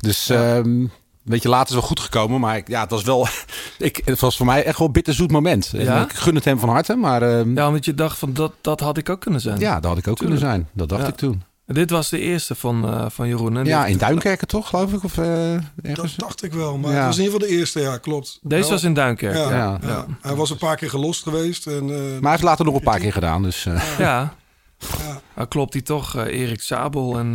Dus 0.00 0.28
ehm, 0.28 0.64
een 0.64 0.90
beetje 1.24 1.48
later 1.48 1.68
is 1.68 1.74
wel 1.74 1.82
goed 1.88 2.00
gekomen. 2.00 2.40
Maar 2.40 2.56
ik- 2.56 2.68
ja, 2.68 2.80
het 2.80 2.90
was 2.90 3.02
wel... 3.02 3.26
ik, 3.78 4.00
het 4.04 4.20
was 4.20 4.36
voor 4.36 4.46
mij 4.46 4.64
echt 4.64 4.78
wel 4.78 4.86
een 4.86 4.92
bitterzoet 4.92 5.30
moment. 5.30 5.70
En 5.74 5.84
Ja? 5.84 6.02
Ik 6.02 6.12
gun 6.12 6.34
het 6.34 6.44
hem 6.44 6.58
van 6.58 6.68
harte, 6.68 6.94
maar... 6.96 7.22
ehm, 7.22 7.54
Ja, 7.54 7.66
omdat 7.68 7.84
je 7.84 7.94
dacht 7.94 8.18
van 8.18 8.32
dat, 8.32 8.52
dat 8.60 8.80
had 8.80 8.96
ik 8.96 9.08
ook 9.08 9.20
kunnen 9.20 9.40
zijn. 9.40 9.58
ja, 9.60 9.74
dat 9.80 9.84
had 9.90 9.98
ik 9.98 10.08
ook 10.08 10.16
Tuurlijk. 10.16 10.40
kunnen 10.40 10.56
zijn. 10.60 10.68
Dat 10.72 10.88
dacht 10.88 11.02
Ja. 11.02 11.08
ik 11.08 11.16
toen. 11.16 11.42
Dit 11.74 11.90
was 11.90 12.08
de 12.08 12.18
eerste 12.18 12.54
van, 12.54 12.84
eh, 12.88 13.06
van 13.08 13.28
Jeroen. 13.28 13.64
Ja, 13.64 13.82
Dit- 13.82 13.92
in 13.92 13.98
Duinkerken 13.98 14.46
toch, 14.46 14.68
geloof 14.68 14.92
ik? 14.92 15.04
Of 15.04 15.18
eh, 15.18 15.52
ergens? 15.54 15.96
Dat 15.96 16.10
dacht 16.16 16.42
ik 16.42 16.52
wel, 16.52 16.78
maar 16.78 16.90
Ja. 16.90 16.96
het 16.96 17.06
was 17.06 17.16
in 17.18 17.22
ieder 17.24 17.34
geval 17.40 17.48
de 17.54 17.58
eerste, 17.60 17.80
ja, 17.80 17.98
klopt. 17.98 18.38
Deze 18.42 18.70
was 18.70 18.82
in 18.84 18.94
Duinkerken. 18.94 19.40
Ja, 19.40 19.50
Ja. 19.50 19.78
ja. 19.82 19.88
Ja. 19.88 20.06
Hij 20.20 20.34
was 20.34 20.50
een 20.50 20.58
paar 20.58 20.76
keer 20.76 20.90
gelost 20.90 21.22
geweest. 21.22 21.66
En, 21.66 21.74
eh, 21.90 21.96
Maar 21.98 22.20
hij 22.20 22.30
heeft 22.30 22.42
later 22.42 22.64
nog 22.64 22.74
een 22.74 22.80
paar 22.80 22.98
keer 22.98 23.12
gedaan. 23.12 23.42
Dus, 23.42 23.66
eh, 23.66 23.98
Ja. 23.98 24.34
Ja. 24.78 25.20
Nou, 25.36 25.48
klopt 25.48 25.72
hij 25.72 25.82
toch, 25.82 26.16
eh, 26.16 26.40
Erik 26.40 26.60
Sabel 26.60 27.18
en 27.18 27.34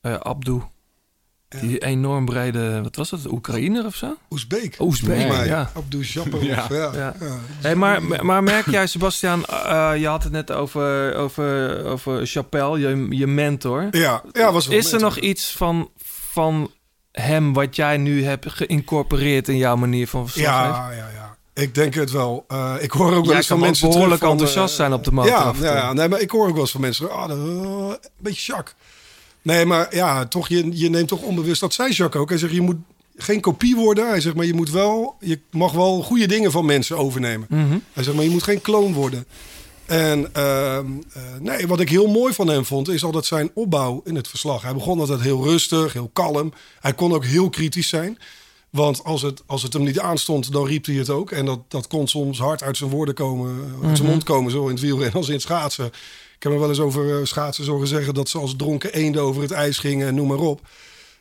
eh 0.00 0.14
eh. 1.54 1.60
Die 1.60 1.78
enorm 1.78 2.24
brede, 2.24 2.82
wat 2.82 2.96
was 2.96 3.10
dat, 3.10 3.26
Oekraïner 3.26 3.84
of 3.84 3.94
zo? 3.94 4.16
Oezbeek. 4.30 4.76
Oezbeek, 4.80 5.28
ja. 5.30 5.44
Ja. 5.44 5.70
Ja. 6.00 6.24
Ja. 6.40 6.66
Ja. 6.70 6.92
Ja. 6.94 7.14
Hey, 7.60 7.74
maar, 7.74 8.24
maar 8.24 8.42
merk 8.42 8.70
jij, 8.70 8.86
Sebastian, 8.86 9.44
eh, 9.44 9.92
je 9.96 10.06
had 10.06 10.22
het 10.22 10.32
net 10.32 10.52
over, 10.52 11.14
over, 11.14 11.84
over 11.84 12.26
Chapelle, 12.26 12.78
je, 12.78 13.06
je 13.10 13.26
mentor. 13.26 13.88
Ja, 13.90 14.22
ja, 14.32 14.52
was 14.52 14.66
wel 14.66 14.78
Is 14.78 14.92
er 14.92 15.00
nog 15.00 15.18
iets 15.18 15.52
van, 15.52 15.90
van 16.30 16.70
hem 17.12 17.52
wat 17.52 17.76
jij 17.76 17.96
nu 17.96 18.24
hebt 18.24 18.50
geïncorporeerd 18.50 19.48
in 19.48 19.56
jouw 19.56 19.76
manier 19.76 20.08
van 20.08 20.28
verslaggeven? 20.28 20.74
Ja, 20.74 20.90
ja, 20.90 21.08
ja. 21.14 21.24
Ik 21.54 21.74
denk 21.74 21.94
het 21.94 22.10
wel. 22.10 22.44
Eh, 22.48 22.74
ik 22.80 22.90
hoor 22.90 23.06
ook 23.06 23.12
wel 23.12 23.24
Jij 23.24 23.36
eens 23.36 23.46
van 23.46 23.58
mensen 23.58 23.88
behoorlijk 23.90 24.20
van, 24.20 24.30
enthousiast 24.30 24.70
eh, 24.70 24.76
zijn 24.76 24.92
op 24.92 25.04
de 25.04 25.12
motor 25.12 25.32
Ja, 25.32 25.52
ja, 25.60 25.76
ja, 25.76 25.92
nee, 25.92 26.08
maar 26.08 26.20
ik 26.20 26.30
hoor 26.30 26.46
ook 26.46 26.52
wel 26.52 26.60
eens 26.60 26.70
van 26.70 26.80
mensen. 26.80 27.10
Ah, 27.10 27.30
eh, 27.30 27.36
een 27.36 27.98
beetje 28.18 28.52
Jacques. 28.52 28.74
Nee, 29.44 29.64
maar 29.64 29.94
ja, 29.96 30.26
toch, 30.26 30.48
je, 30.48 30.68
je 30.72 30.90
neemt 30.90 31.08
toch 31.08 31.22
onbewust. 31.22 31.60
Dat 31.60 31.74
zei 31.74 31.92
Jacques 31.92 32.22
ook. 32.22 32.28
Hij 32.28 32.38
zegt, 32.38 32.52
je 32.52 32.60
moet 32.60 32.76
geen 33.16 33.40
kopie 33.40 33.76
worden. 33.76 34.08
Hij 34.08 34.20
zegt, 34.20 34.34
maar 34.34 34.44
je 34.44 34.54
moet 34.54 34.70
wel, 34.70 35.16
je 35.20 35.40
mag 35.50 35.72
wel 35.72 36.02
goede 36.02 36.26
dingen 36.26 36.50
van 36.50 36.64
mensen 36.64 36.96
overnemen. 36.98 37.46
Mhm. 37.50 37.78
Hij 37.92 38.02
zegt, 38.02 38.16
maar 38.16 38.24
je 38.24 38.30
moet 38.30 38.42
geen 38.42 38.60
kloon 38.60 38.92
worden. 38.92 39.26
En 39.86 40.34
ehm, 40.34 40.86
eh, 41.12 41.22
nee, 41.40 41.66
wat 41.66 41.80
ik 41.80 41.88
heel 41.88 42.06
mooi 42.06 42.32
van 42.32 42.48
hem 42.48 42.64
vond, 42.64 42.88
is 42.88 43.04
altijd 43.04 43.24
zijn 43.24 43.50
opbouw 43.54 44.00
in 44.04 44.14
het 44.14 44.28
verslag. 44.28 44.62
Hij 44.62 44.74
begon 44.74 45.00
altijd 45.00 45.20
heel 45.20 45.42
rustig, 45.42 45.92
heel 45.92 46.10
kalm. 46.12 46.52
Hij 46.80 46.92
kon 46.94 47.12
ook 47.12 47.24
heel 47.24 47.50
kritisch 47.50 47.88
zijn. 47.88 48.18
Want 48.70 49.04
als 49.04 49.22
het, 49.22 49.42
als 49.46 49.62
het 49.62 49.72
hem 49.72 49.82
niet 49.82 50.00
aanstond, 50.00 50.52
dan 50.52 50.66
riep 50.66 50.86
hij 50.86 50.94
het 50.94 51.10
ook. 51.10 51.30
En 51.30 51.44
dat, 51.44 51.60
dat 51.68 51.86
kon 51.86 52.08
soms 52.08 52.38
hard 52.38 52.62
uit 52.62 52.76
zijn 52.76 52.90
woorden 52.90 53.14
komen, 53.14 53.74
uit 53.84 53.96
zijn 53.96 54.08
mond 54.08 54.22
komen, 54.22 54.50
zo 54.50 54.64
in 54.64 54.70
het 54.70 54.80
wielrennen 54.80 55.16
als 55.16 55.26
in 55.26 55.32
het 55.32 55.42
schaatsen. 55.42 55.90
Ik 56.44 56.50
heb 56.50 56.58
er 56.58 56.64
wel 56.66 56.74
eens 56.76 56.84
over 56.86 57.18
eh, 57.18 57.24
schaatsen 57.24 57.64
zo 57.64 57.84
zeggen 57.84 58.14
dat 58.14 58.28
ze 58.28 58.38
als 58.38 58.54
dronken 58.56 58.92
eenden 58.92 59.22
over 59.22 59.42
het 59.42 59.50
ijs 59.50 59.78
gingen, 59.78 60.06
en 60.08 60.14
noem 60.14 60.28
maar 60.28 60.38
op. 60.38 60.60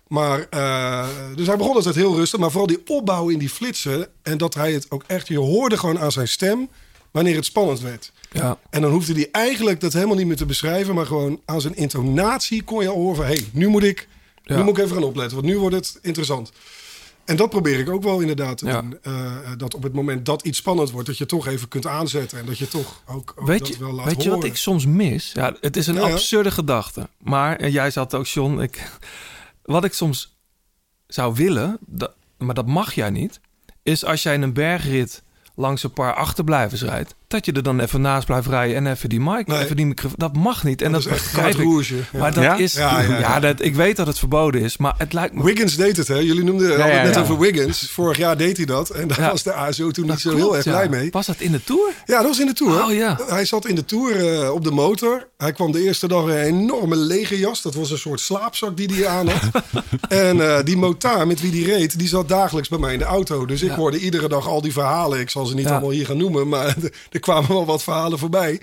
Maar, 0.07 0.47
eh, 0.49 1.07
dus 1.35 1.47
hij 1.47 1.57
begon 1.57 1.75
altijd 1.75 1.95
heel 1.95 2.15
rustig, 2.15 2.39
maar 2.39 2.49
vooral 2.49 2.67
die 2.67 2.81
opbouw 2.87 3.29
in 3.29 3.37
die 3.37 3.49
flitsen. 3.49 4.07
En 4.21 4.37
dat 4.37 4.53
hij 4.53 4.73
het 4.73 4.91
ook 4.91 5.03
echt, 5.07 5.27
je 5.27 5.37
hoorde 5.37 5.77
gewoon 5.77 5.99
aan 5.99 6.11
zijn 6.11 6.27
stem 6.27 6.69
wanneer 7.11 7.35
het 7.35 7.45
spannend 7.45 7.79
werd. 7.81 8.11
Ja. 8.31 8.57
En 8.69 8.81
dan 8.81 8.91
hoefde 8.91 9.13
hij 9.13 9.29
eigenlijk 9.31 9.79
dat 9.79 9.93
helemaal 9.93 10.15
niet 10.15 10.27
meer 10.27 10.35
te 10.35 10.45
beschrijven, 10.45 10.95
maar 10.95 11.05
gewoon 11.05 11.41
aan 11.45 11.61
zijn 11.61 11.75
intonatie 11.75 12.63
kon 12.63 12.81
je 12.81 12.89
al 12.89 12.95
horen 12.95 13.15
van, 13.15 13.25
hé, 13.25 13.33
hey, 13.33 13.45
nu 13.51 13.67
moet 13.67 13.83
ik, 13.83 14.07
Ja. 14.43 14.57
nu 14.57 14.63
moet 14.63 14.77
ik 14.77 14.83
even 14.83 14.95
gaan 14.95 15.05
opletten, 15.05 15.37
want 15.37 15.47
nu 15.49 15.57
wordt 15.59 15.75
het 15.75 15.99
interessant. 16.01 16.51
En 17.25 17.35
dat 17.35 17.49
probeer 17.49 17.79
ik 17.79 17.89
ook 17.89 18.03
wel 18.03 18.19
inderdaad 18.19 18.57
te 18.57 18.65
Ja. 18.65 18.81
doen. 18.81 18.97
Eh, 19.01 19.37
dat 19.57 19.75
op 19.75 19.83
het 19.83 19.93
moment 19.93 20.25
dat 20.25 20.41
iets 20.45 20.57
spannend 20.57 20.91
wordt, 20.91 21.07
dat 21.07 21.17
je 21.17 21.25
toch 21.25 21.47
even 21.47 21.67
kunt 21.67 21.87
aanzetten 21.87 22.39
en 22.39 22.45
dat 22.45 22.57
je 22.57 22.67
toch 22.67 23.01
ook, 23.05 23.33
ook 23.35 23.47
Weet 23.47 23.59
dat 23.59 23.67
je, 23.67 23.77
wel 23.77 23.91
laat 23.91 24.05
weet 24.05 24.23
je 24.23 24.29
wat 24.29 24.43
ik 24.43 24.55
soms 24.55 24.85
mis? 24.85 25.31
Ja, 25.33 25.55
het 25.59 25.77
is 25.77 25.87
een 25.87 25.95
Ja, 25.95 26.07
ja. 26.07 26.11
absurde 26.13 26.51
gedachte. 26.51 27.09
Maar, 27.17 27.55
en 27.55 27.71
jij 27.71 27.91
zat 27.91 28.15
ook, 28.15 28.25
John, 28.25 28.59
ik, 28.59 28.91
wat 29.63 29.83
ik 29.83 29.93
soms 29.93 30.35
zou 31.07 31.33
willen, 31.35 31.77
dat, 31.85 32.11
maar 32.37 32.55
dat 32.55 32.67
mag 32.67 32.93
jij 32.93 33.09
niet, 33.09 33.39
is 33.83 34.05
als 34.05 34.23
jij 34.23 34.33
in 34.33 34.41
een 34.41 34.53
bergrit 34.53 35.23
langs 35.55 35.83
een 35.83 35.93
paar 35.93 36.13
achterblijvers 36.13 36.81
rijdt, 36.81 37.15
dat 37.33 37.45
je 37.45 37.51
er 37.51 37.63
dan 37.63 37.79
even 37.79 38.01
naast 38.01 38.25
blijft 38.25 38.47
rijden 38.47 38.75
en 38.75 38.87
even 38.87 39.09
die 39.09 39.19
mic, 39.21 39.47
Nee. 39.47 39.63
even 39.63 39.75
die 39.75 39.85
microfoon. 39.85 40.17
Dat 40.17 40.35
mag 40.35 40.63
niet. 40.63 40.81
En 40.81 40.91
dat, 40.91 41.03
dat 41.03 41.11
is 41.11 41.17
echt 41.17 41.23
begrijp 41.31 41.45
carte 41.55 41.61
ik. 41.67 41.69
rouge, 41.73 41.95
ja. 41.95 42.19
Maar 42.19 42.33
dat 42.33 42.43
Ja? 42.43 42.55
is, 42.57 42.73
ja, 42.73 43.01
Ja, 43.01 43.07
ja, 43.09 43.19
ja. 43.19 43.39
dat, 43.39 43.61
ik 43.61 43.75
weet 43.75 43.95
dat 43.95 44.07
het 44.07 44.19
verboden 44.19 44.61
is, 44.61 44.77
maar 44.77 44.93
het 44.97 45.13
lijkt 45.13 45.33
me. 45.33 45.43
Wiggins 45.43 45.75
deed 45.75 45.97
het, 45.97 46.07
hè? 46.07 46.15
Jullie 46.17 46.43
noemden 46.43 46.69
het 46.69 47.03
net 47.03 47.17
over 47.17 47.39
Wiggins. 47.39 47.89
Vorig 47.91 48.17
jaar 48.17 48.37
deed 48.37 48.57
hij 48.57 48.65
dat. 48.65 48.89
En 48.89 49.07
daar 49.07 49.19
Ja. 49.19 49.29
was 49.29 49.43
de 49.43 49.53
ASO 49.53 49.91
toen 49.91 50.05
niet 50.07 50.19
zo 50.19 50.29
klopt, 50.29 50.43
heel 50.45 50.55
erg 50.55 50.65
ja. 50.65 50.71
blij 50.71 50.89
mee. 50.89 51.11
Was 51.11 51.25
dat 51.25 51.35
in 51.39 51.51
de 51.51 51.63
tour? 51.63 51.89
Ja, 52.05 52.17
dat 52.17 52.25
was 52.27 52.39
in 52.39 52.45
de 52.45 52.53
Tour. 52.53 52.83
Oh, 52.83 52.93
ja. 52.93 53.19
Hij 53.27 53.45
zat 53.45 53.67
in 53.67 53.75
de 53.75 53.85
Tour 53.85 54.41
eh, 54.43 54.53
op 54.53 54.63
de 54.63 54.71
motor. 54.71 55.27
Hij 55.37 55.51
kwam 55.51 55.71
de 55.71 55.81
eerste 55.83 56.07
dag 56.07 56.23
in 56.23 56.29
een 56.29 56.43
enorme 56.43 56.95
lege 56.95 57.39
jas. 57.39 57.61
Dat 57.61 57.73
was 57.75 57.91
een 57.91 57.97
soort 57.97 58.19
slaapzak 58.19 58.77
die 58.77 58.87
hij 58.93 59.07
aan 59.07 59.27
had. 59.27 59.63
en 60.09 60.41
eh, 60.57 60.63
die 60.63 60.77
motaar 60.77 61.27
met 61.27 61.41
wie 61.41 61.51
die 61.51 61.65
reed, 61.65 61.99
die 61.99 62.07
zat 62.07 62.29
dagelijks 62.29 62.69
bij 62.69 62.79
mij 62.79 62.93
in 62.93 62.99
de 62.99 63.05
auto. 63.05 63.45
Dus 63.45 63.61
ik 63.61 63.71
hoorde 63.71 63.97
iedere 63.99 64.27
dag 64.27 64.47
al 64.47 64.61
die 64.61 64.71
verhalen. 64.71 65.19
Ik 65.19 65.29
zal 65.29 65.45
ze 65.45 65.55
niet 65.55 65.65
Ja. 65.65 65.71
allemaal 65.71 65.89
hier 65.89 66.05
gaan 66.05 66.17
noemen, 66.17 66.47
maar 66.47 66.75
er 67.11 67.19
kwamen 67.23 67.49
wel 67.49 67.65
wat 67.65 67.83
verhalen 67.83 68.19
voorbij. 68.19 68.61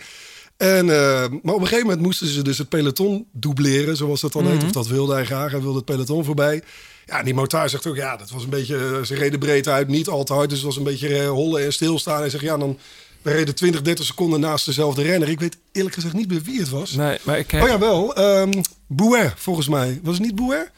En, 0.56 0.90
eh, 0.90 1.26
maar 1.42 1.54
op 1.54 1.60
een 1.60 1.66
gegeven 1.66 1.80
moment 1.86 2.00
moesten 2.00 2.26
ze 2.26 2.42
dus 2.42 2.58
het 2.58 2.68
peloton 2.68 3.26
doubleren, 3.32 3.96
zoals 3.96 4.20
dat 4.20 4.32
dan 4.32 4.42
Mhm. 4.42 4.52
heet. 4.52 4.62
Of 4.64 4.70
dat 4.70 4.86
wilde 4.86 5.12
hij 5.14 5.24
graag. 5.24 5.50
Hij 5.50 5.60
wilde 5.60 5.76
het 5.76 5.84
peloton 5.84 6.24
voorbij. 6.24 6.62
Ja, 7.06 7.18
en 7.18 7.24
die 7.24 7.34
motaar 7.34 7.68
zegt 7.70 7.86
ook, 7.86 7.96
ja, 7.96 8.16
dat 8.16 8.30
was 8.30 8.42
een 8.42 8.50
beetje, 8.50 8.76
eh, 8.76 9.02
ze 9.04 9.14
reden 9.14 9.38
breed 9.38 9.68
uit, 9.68 9.88
niet 9.88 10.08
al 10.08 10.24
te 10.24 10.32
hard. 10.32 10.48
Dus 10.48 10.58
het 10.58 10.66
was 10.66 10.76
een 10.76 10.82
beetje 10.82 11.18
eh, 11.18 11.28
hollen 11.28 11.64
en 11.64 11.72
stilstaan. 11.72 12.20
Hij 12.20 12.30
zegt, 12.30 12.42
ja, 12.44 12.56
dan 12.56 12.78
we 13.22 13.30
reden 13.32 13.54
20, 13.54 13.82
30 13.82 14.04
seconden 14.04 14.40
naast 14.40 14.66
dezelfde 14.66 15.02
renner. 15.02 15.28
Ik 15.28 15.40
weet 15.40 15.56
eerlijk 15.72 15.94
gezegd 15.94 16.14
niet 16.14 16.28
meer 16.28 16.42
wie 16.42 16.58
het 16.58 16.68
was. 16.68 16.92
Nee, 16.92 17.18
maar 17.22 17.38
ik 17.38 17.50
heb. 17.50 17.62
Oh 17.62 17.68
ja, 17.68 17.78
wel. 17.78 18.14
ehm 18.14 18.50
Bouet, 18.86 19.32
volgens 19.36 19.68
mij. 19.68 20.00
Was 20.02 20.14
het 20.16 20.24
niet 20.26 20.34
Bouet? 20.34 20.70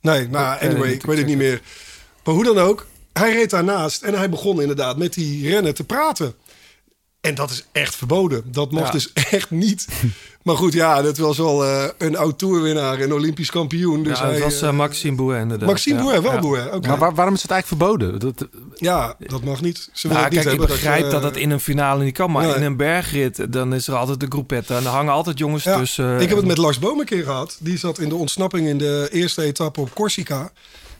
Nee, 0.00 0.28
nou, 0.28 0.58
het 0.58 0.70
anyway, 0.70 0.92
ik 0.92 1.02
weet 1.06 1.18
het 1.18 1.26
niet 1.26 1.36
meer. 1.36 1.60
Maar 2.24 2.34
hoe 2.34 2.44
dan 2.44 2.58
ook, 2.58 2.86
hij 3.12 3.32
reed 3.32 3.50
daarnaast 3.50 4.02
en 4.02 4.14
hij 4.14 4.30
begon 4.30 4.60
inderdaad 4.60 4.96
met 4.96 5.14
die 5.14 5.48
renner 5.48 5.74
te 5.74 5.84
praten. 5.84 6.34
En 7.26 7.34
dat 7.34 7.50
is 7.50 7.64
echt 7.72 7.94
verboden. 7.96 8.42
Dat 8.46 8.70
mocht 8.70 8.86
Ja. 8.86 8.92
dus 8.92 9.12
echt 9.30 9.50
niet. 9.50 9.86
Maar 10.42 10.56
goed, 10.56 10.72
ja, 10.72 11.02
dat 11.02 11.18
was 11.18 11.36
wel 11.36 11.64
eh, 11.64 11.84
een 11.98 12.16
oud-tourwinnaar 12.16 12.98
en 13.00 13.12
Olympisch 13.12 13.50
kampioen. 13.50 14.02
Dus 14.02 14.18
ja, 14.18 14.26
hij, 14.26 14.40
was 14.40 14.60
eh, 14.62 14.68
eh, 14.68 14.74
Maxime 14.74 15.16
Bouet 15.16 15.40
inderdaad. 15.40 15.68
Maxime 15.68 15.96
Ja, 15.98 16.02
Bouet, 16.04 16.22
wel 16.22 16.32
ja. 16.32 16.40
Bouet. 16.68 16.86
Maar 16.86 16.98
waar- 16.98 17.14
waarom 17.14 17.34
is 17.34 17.42
het 17.42 17.50
eigenlijk 17.50 17.82
verboden? 17.82 18.18
Dat, 18.20 18.48
Ja, 18.74 19.16
dat 19.18 19.44
mag 19.44 19.60
niet. 19.60 19.88
Ze 19.92 20.08
niet 20.08 20.16
ik 20.30 20.32
hebben 20.42 20.66
begrijp 20.66 21.04
je, 21.04 21.10
dat 21.10 21.22
het 21.22 21.36
in 21.36 21.50
een 21.50 21.60
finale 21.60 22.04
niet 22.04 22.14
kan. 22.14 22.30
Maar 22.30 22.46
Nee. 22.46 22.54
in 22.54 22.62
een 22.62 22.76
bergrit, 22.76 23.52
dan 23.52 23.74
is 23.74 23.88
er 23.88 23.94
altijd 23.94 24.22
een 24.22 24.30
groepette. 24.32 24.74
En 24.74 24.82
er 24.84 24.88
hangen 24.90 25.12
altijd 25.12 25.38
jongens 25.38 25.64
Ja, 25.64 25.78
tussen. 25.78 26.20
ik 26.20 26.28
heb 26.28 26.36
het 26.36 26.46
met 26.46 26.56
Lars 26.58 26.78
Boom 26.78 26.98
een 27.00 27.06
keer 27.06 27.24
gehad. 27.24 27.56
Die 27.60 27.78
zat 27.78 27.98
in 27.98 28.08
de 28.08 28.14
ontsnapping 28.14 28.66
in 28.68 28.78
de 28.78 29.08
eerste 29.12 29.42
etappe 29.42 29.80
op 29.80 29.94
Corsica. 29.94 30.50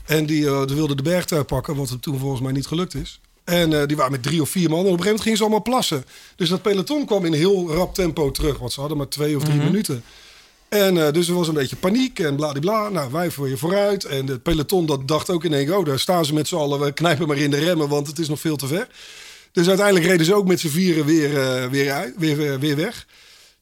En 0.05 0.27
die, 0.27 0.47
eh, 0.47 0.67
die 0.67 0.77
wilde 0.77 0.95
de 0.95 1.03
bergtrui 1.03 1.43
pakken, 1.43 1.77
wat 1.77 1.89
hem 1.89 2.01
toen 2.01 2.19
volgens 2.19 2.41
mij 2.41 2.53
niet 2.53 2.67
gelukt 2.67 2.95
is. 2.95 3.21
En 3.47 3.81
eh, 3.81 3.87
die 3.87 3.97
waren 3.97 4.13
met 4.13 4.23
drie 4.23 4.43
of 4.43 4.49
vier 4.49 4.71
man. 4.71 4.79
En 4.79 4.85
op 4.85 4.93
een 4.93 5.03
gegeven 5.03 5.05
moment 5.05 5.23
gingen 5.23 5.37
ze 5.37 5.43
allemaal 5.43 5.63
plassen. 5.63 6.05
Dus 6.37 6.49
dat 6.49 6.63
peloton 6.63 7.07
kwam 7.07 7.25
in 7.25 7.33
heel 7.33 7.73
rap 7.73 7.95
tempo 7.95 8.31
terug. 8.31 8.59
Want 8.59 8.73
ze 8.73 8.81
hadden 8.81 8.99
maar 8.99 9.09
twee 9.09 9.37
of 9.37 9.45
drie 9.45 9.59
minuten. 9.59 10.05
En 10.69 11.07
eh, 11.07 11.13
dus 11.13 11.29
er 11.29 11.35
was 11.35 11.49
een 11.49 11.55
beetje 11.55 11.77
paniek 11.77 12.19
en 12.19 12.37
bladibla. 12.37 12.89
Nou, 12.89 13.13
wij 13.13 13.31
weer 13.37 13.59
vooruit. 13.59 14.05
En 14.05 14.27
het 14.27 14.43
peloton 14.43 14.87
dat 14.87 15.09
dacht 15.09 15.31
ook 15.31 15.45
in 15.45 15.53
één 15.53 15.67
keer... 15.67 15.77
oh, 15.77 15.85
daar 15.85 15.99
staan 15.99 16.25
ze 16.25 16.35
met 16.35 16.49
z'n 16.49 16.57
allen. 16.57 16.81
We 16.81 16.93
knijpen 16.93 17.27
maar 17.27 17.37
in 17.37 17.51
de 17.51 17.59
remmen, 17.59 17.89
want 17.89 18.07
het 18.07 18.19
is 18.19 18.29
nog 18.29 18.41
veel 18.41 18.57
te 18.57 18.67
ver. 18.67 18.89
Dus 19.53 19.69
uiteindelijk 19.69 20.07
reden 20.07 20.27
ze 20.27 20.35
ook 20.35 20.47
met 20.47 20.61
z'n 20.61 20.69
vieren 20.69 21.05
weer, 21.05 21.41
eh, 21.41 21.67
weer, 21.67 21.93
uit, 21.93 22.15
weer, 22.17 22.37
weer, 22.37 22.59
weer 22.59 22.77
weg. 22.77 23.07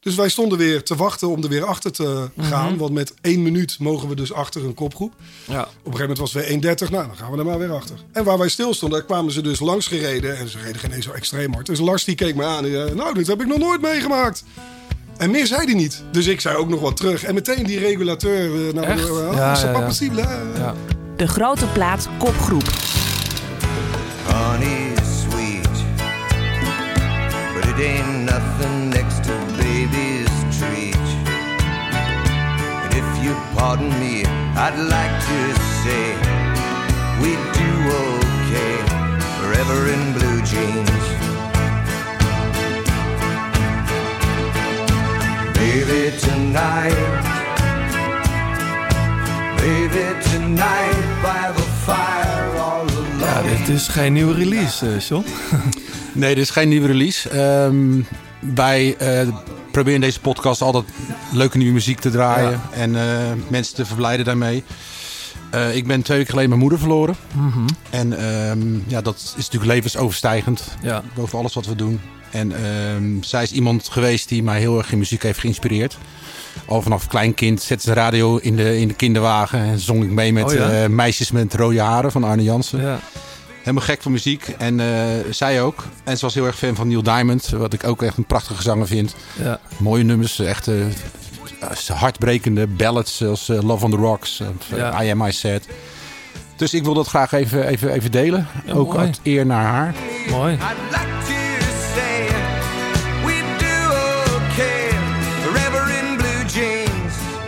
Dus 0.04 0.14
wij 0.14 0.28
stonden 0.28 0.58
weer 0.58 0.82
te 0.82 0.96
wachten 0.96 1.28
om 1.28 1.42
er 1.42 1.48
weer 1.48 1.64
achter 1.64 1.92
te 1.92 2.28
gaan. 2.40 2.76
Want 2.76 2.92
met 2.92 3.14
één 3.20 3.42
minuut 3.42 3.76
mogen 3.78 4.08
we 4.08 4.14
dus 4.14 4.32
achter 4.32 4.64
een 4.64 4.74
kopgroep. 4.74 5.12
Ja. 5.44 5.60
Op 5.60 5.66
een 5.66 5.74
gegeven 5.96 6.00
moment 6.00 6.18
was 6.18 6.32
het 6.32 6.62
weer 6.62 6.76
1.30. 6.86 6.90
Nou, 6.90 7.06
dan 7.06 7.16
gaan 7.16 7.30
we 7.32 7.38
er 7.38 7.44
maar 7.44 7.58
weer 7.58 7.72
achter. 7.72 7.96
En 8.12 8.24
waar 8.24 8.38
wij 8.38 8.48
stil 8.48 8.74
stonden, 8.74 8.98
daar 8.98 9.06
kwamen 9.08 9.32
ze 9.32 9.42
dus 9.42 9.60
langs 9.60 9.86
gereden. 9.86 10.36
En 10.38 10.48
ze 10.48 10.58
reden 10.58 10.80
geen 10.80 10.92
eens 10.92 11.04
zo 11.04 11.12
extreem 11.12 11.52
hard. 11.52 11.66
Dus 11.66 11.78
Lars 11.78 12.04
die 12.04 12.14
keek 12.14 12.34
me 12.34 12.44
aan. 12.44 12.64
En 12.64 12.70
zei, 12.70 12.94
nou, 12.94 13.14
dit 13.14 13.26
heb 13.26 13.40
ik 13.40 13.46
nog 13.46 13.58
nooit 13.58 13.80
meegemaakt. 13.80 14.44
En 15.16 15.30
meer 15.30 15.46
zei 15.46 15.64
hij 15.64 15.74
niet. 15.74 16.02
Dus 16.12 16.26
ik 16.26 16.40
zei 16.40 16.56
ook 16.56 16.68
nog 16.68 16.80
wat 16.80 16.96
terug. 16.96 17.22
En 17.24 17.34
meteen 17.34 17.64
die 17.64 17.78
regulateur. 17.78 18.66
eh, 18.68 18.74
Nou, 18.74 18.86
Echt? 18.86 19.08
eh, 19.08 19.28
Ja, 19.34 19.52
is 19.52 19.60
ja, 19.62 19.72
pas 19.72 19.98
ja. 19.98 20.40
Ja. 20.56 20.74
De 21.16 21.26
grote 21.28 21.66
plaat 21.66 22.08
kopgroep. 22.18 22.68
Honey's 24.26 25.20
sweet, 25.22 25.68
but 27.54 27.64
it 27.64 27.86
ain't 27.86 28.24
nothing 28.24 28.83
baby's 29.88 30.58
treat. 30.58 30.96
And 32.84 32.92
if 32.94 33.24
you 33.24 33.34
pardon 33.54 33.88
me, 34.00 34.24
I'd 34.56 34.78
like 34.78 35.14
to 35.30 35.40
say 35.82 36.04
we 37.22 37.30
do 37.60 37.70
okay 38.04 38.74
forever 39.38 39.78
in 39.94 40.02
blue 40.16 40.40
jeans. 40.42 41.04
Baby, 45.58 46.16
tonight, 46.18 47.22
baby, 49.58 50.06
tonight, 50.30 51.04
by 51.22 51.52
the 51.56 51.62
fire, 51.84 52.58
all 52.58 52.86
Ja, 53.20 53.38
alone. 53.38 53.56
dit 53.56 53.68
is 53.68 53.88
geen 53.88 54.12
nieuwe 54.12 54.34
release, 54.34 54.86
eh, 54.86 55.00
John. 55.00 55.24
Nee, 56.16 56.34
dit 56.34 56.44
is 56.44 56.50
geen 56.50 56.68
nieuwe 56.68 56.86
release. 56.86 57.28
Ehm, 57.30 58.00
wij 58.54 58.96
eh, 58.98 59.28
proberen 59.74 60.00
in 60.00 60.06
deze 60.06 60.20
podcast 60.20 60.60
altijd 60.60 60.84
leuke 61.32 61.56
nieuwe 61.56 61.72
muziek 61.72 62.00
te 62.00 62.10
draaien. 62.10 62.60
En 62.72 62.96
eh, 62.96 63.02
mensen 63.48 63.74
te 63.74 63.84
verblijden 63.86 64.24
daarmee. 64.24 64.64
Eh, 65.50 65.76
ik 65.76 65.86
ben 65.86 66.02
twee 66.02 66.16
weken 66.16 66.30
geleden 66.30 66.50
mijn 66.50 66.60
moeder 66.62 66.78
verloren. 66.78 67.16
Mhm. 67.32 67.66
En 67.90 68.18
ehm, 68.18 68.78
ja, 68.86 69.00
dat 69.00 69.16
is 69.16 69.34
natuurlijk 69.36 69.72
levensoverstijgend. 69.72 70.64
Ja. 70.82 71.02
Boven 71.14 71.38
alles 71.38 71.54
wat 71.54 71.66
we 71.66 71.74
doen. 71.76 72.00
En 72.30 72.52
ehm, 72.52 73.22
zij 73.22 73.42
is 73.42 73.52
iemand 73.52 73.88
geweest 73.88 74.28
die 74.28 74.42
mij 74.42 74.58
heel 74.58 74.78
erg 74.78 74.92
in 74.92 74.98
muziek 74.98 75.22
heeft 75.22 75.38
geïnspireerd. 75.40 75.98
Al 76.66 76.82
vanaf 76.82 77.06
klein 77.06 77.34
kind 77.34 77.62
zette 77.62 77.82
ze 77.82 77.88
de 77.88 78.00
radio 78.00 78.36
in 78.36 78.56
de, 78.56 78.78
in 78.78 78.88
de 78.88 78.94
kinderwagen. 78.94 79.58
En 79.58 79.78
zong 79.78 80.04
ik 80.04 80.10
mee 80.10 80.32
met 80.32 80.44
Oh 80.44 80.52
ja? 80.52 80.82
eh, 80.82 80.88
Meisjes 80.88 81.30
met 81.30 81.54
rode 81.54 81.80
haren 81.80 82.12
van 82.12 82.24
Arne 82.24 82.42
Jansen. 82.42 82.80
Ja. 82.80 82.98
Helemaal 83.64 83.86
gek 83.86 84.02
van 84.02 84.12
muziek. 84.12 84.48
En 84.58 84.80
eh, 84.80 84.86
zij 85.30 85.62
ook. 85.62 85.84
En 86.04 86.16
ze 86.16 86.24
was 86.24 86.34
heel 86.34 86.46
erg 86.46 86.58
fan 86.58 86.74
van 86.74 86.88
Neil 86.88 87.02
Diamond. 87.02 87.48
Wat 87.48 87.72
ik 87.72 87.84
ook 87.84 88.02
echt 88.02 88.16
een 88.16 88.24
prachtige 88.26 88.62
zanger 88.62 88.86
vind. 88.86 89.14
Ja. 89.42 89.60
Mooie 89.76 90.04
nummers. 90.04 90.38
Echt 90.38 90.68
eh, 90.68 90.74
hartbrekende 91.92 92.66
ballads. 92.66 93.16
Zoals 93.16 93.48
eh, 93.48 93.62
Love 93.62 93.84
on 93.84 93.90
the 93.90 93.96
Rocks. 93.96 94.40
of, 94.40 94.76
Ja. 94.78 95.02
I 95.02 95.10
Am 95.10 95.22
I 95.22 95.32
Sad. 95.32 95.62
Dus 96.56 96.74
ik 96.74 96.84
wil 96.84 96.94
dat 96.94 97.06
graag 97.06 97.32
even, 97.32 97.66
even, 97.66 97.92
even 97.92 98.10
delen. 98.10 98.46
Ja, 98.66 98.72
ook 98.72 98.92
mooi. 98.92 99.06
uit 99.06 99.20
eer 99.22 99.46
naar 99.46 99.64
haar. 99.64 99.94
Mooi. 100.30 100.58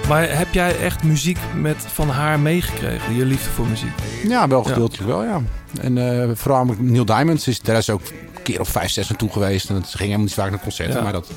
Maar 0.09 0.37
heb 0.37 0.53
jij 0.53 0.79
echt 0.79 1.03
muziek 1.05 1.39
met, 1.55 1.77
van 1.77 2.09
haar 2.09 2.41
meegekregen? 2.41 3.15
Je 3.15 3.25
liefde 3.25 3.51
voor 3.51 3.67
muziek? 3.67 3.93
Ja, 4.29 4.49
wel 4.49 4.65
gedeeltelijk 4.65 5.09
wel, 5.09 5.23
ja. 5.25 5.41
En 5.81 6.23
eh, 6.23 6.31
vooral 6.35 6.65
met 6.65 6.81
Neil 6.81 7.05
Diamond. 7.05 7.47
Is, 7.47 7.61
daar 7.61 7.77
is 7.77 7.91
ook 7.91 8.01
een 8.01 8.43
keer 8.43 8.61
of 8.61 8.69
vijf, 8.69 8.91
zes 8.91 9.09
naartoe 9.09 9.31
geweest. 9.33 9.69
En 9.69 9.75
het 9.75 9.87
ging 9.87 9.99
helemaal 9.99 10.21
niet 10.25 10.35
vaak 10.35 10.51
naar 10.51 10.61
concerten. 10.61 10.97
Ja. 10.97 11.03
Maar 11.03 11.13
dat... 11.13 11.31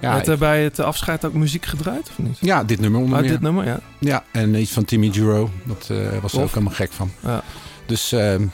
Ja, 0.00 0.12
Werd 0.14 0.26
er 0.28 0.38
bij 0.38 0.62
het 0.62 0.78
afscheid 0.80 1.24
ook 1.24 1.32
muziek 1.34 1.66
gedraaid 1.66 2.08
of 2.10 2.18
niet? 2.18 2.38
ja, 2.40 2.64
dit 2.64 2.80
nummer 2.80 3.00
onder 3.00 3.16
Ah, 3.16 3.22
meer. 3.22 3.30
dit 3.30 3.40
nummer, 3.40 3.66
ja. 3.66 3.80
Ja, 3.98 4.24
en 4.32 4.54
iets 4.54 4.72
van 4.72 4.84
Timmy 4.84 5.10
Duro. 5.10 5.50
Dat 5.64 5.86
eh, 5.90 5.96
was 6.22 6.32
er 6.32 6.40
ook 6.42 6.48
helemaal 6.48 6.74
gek 6.74 6.92
van. 6.92 7.10
Ja. 7.20 7.42
Dus 7.86 8.12
ehm, 8.12 8.46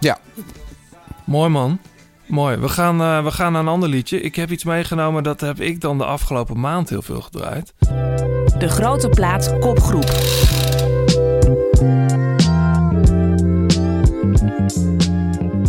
ja, 0.00 0.18
Mooi 1.24 1.48
man. 1.50 1.78
Mooi. 2.26 2.56
We 2.56 2.68
gaan, 2.68 3.00
eh, 3.00 3.24
we 3.24 3.30
gaan 3.30 3.52
naar 3.52 3.60
een 3.60 3.68
ander 3.68 3.88
liedje. 3.88 4.20
Ik 4.20 4.36
heb 4.36 4.50
iets 4.50 4.64
meegenomen, 4.64 5.22
dat 5.22 5.40
heb 5.40 5.60
ik 5.60 5.80
dan 5.80 5.98
de 5.98 6.04
afgelopen 6.04 6.60
maand 6.60 6.88
heel 6.88 7.02
veel 7.02 7.20
gedraaid. 7.20 7.74
De 8.58 8.68
grote 8.68 9.08
plaat 9.08 9.58
kopgroep. 9.58 10.04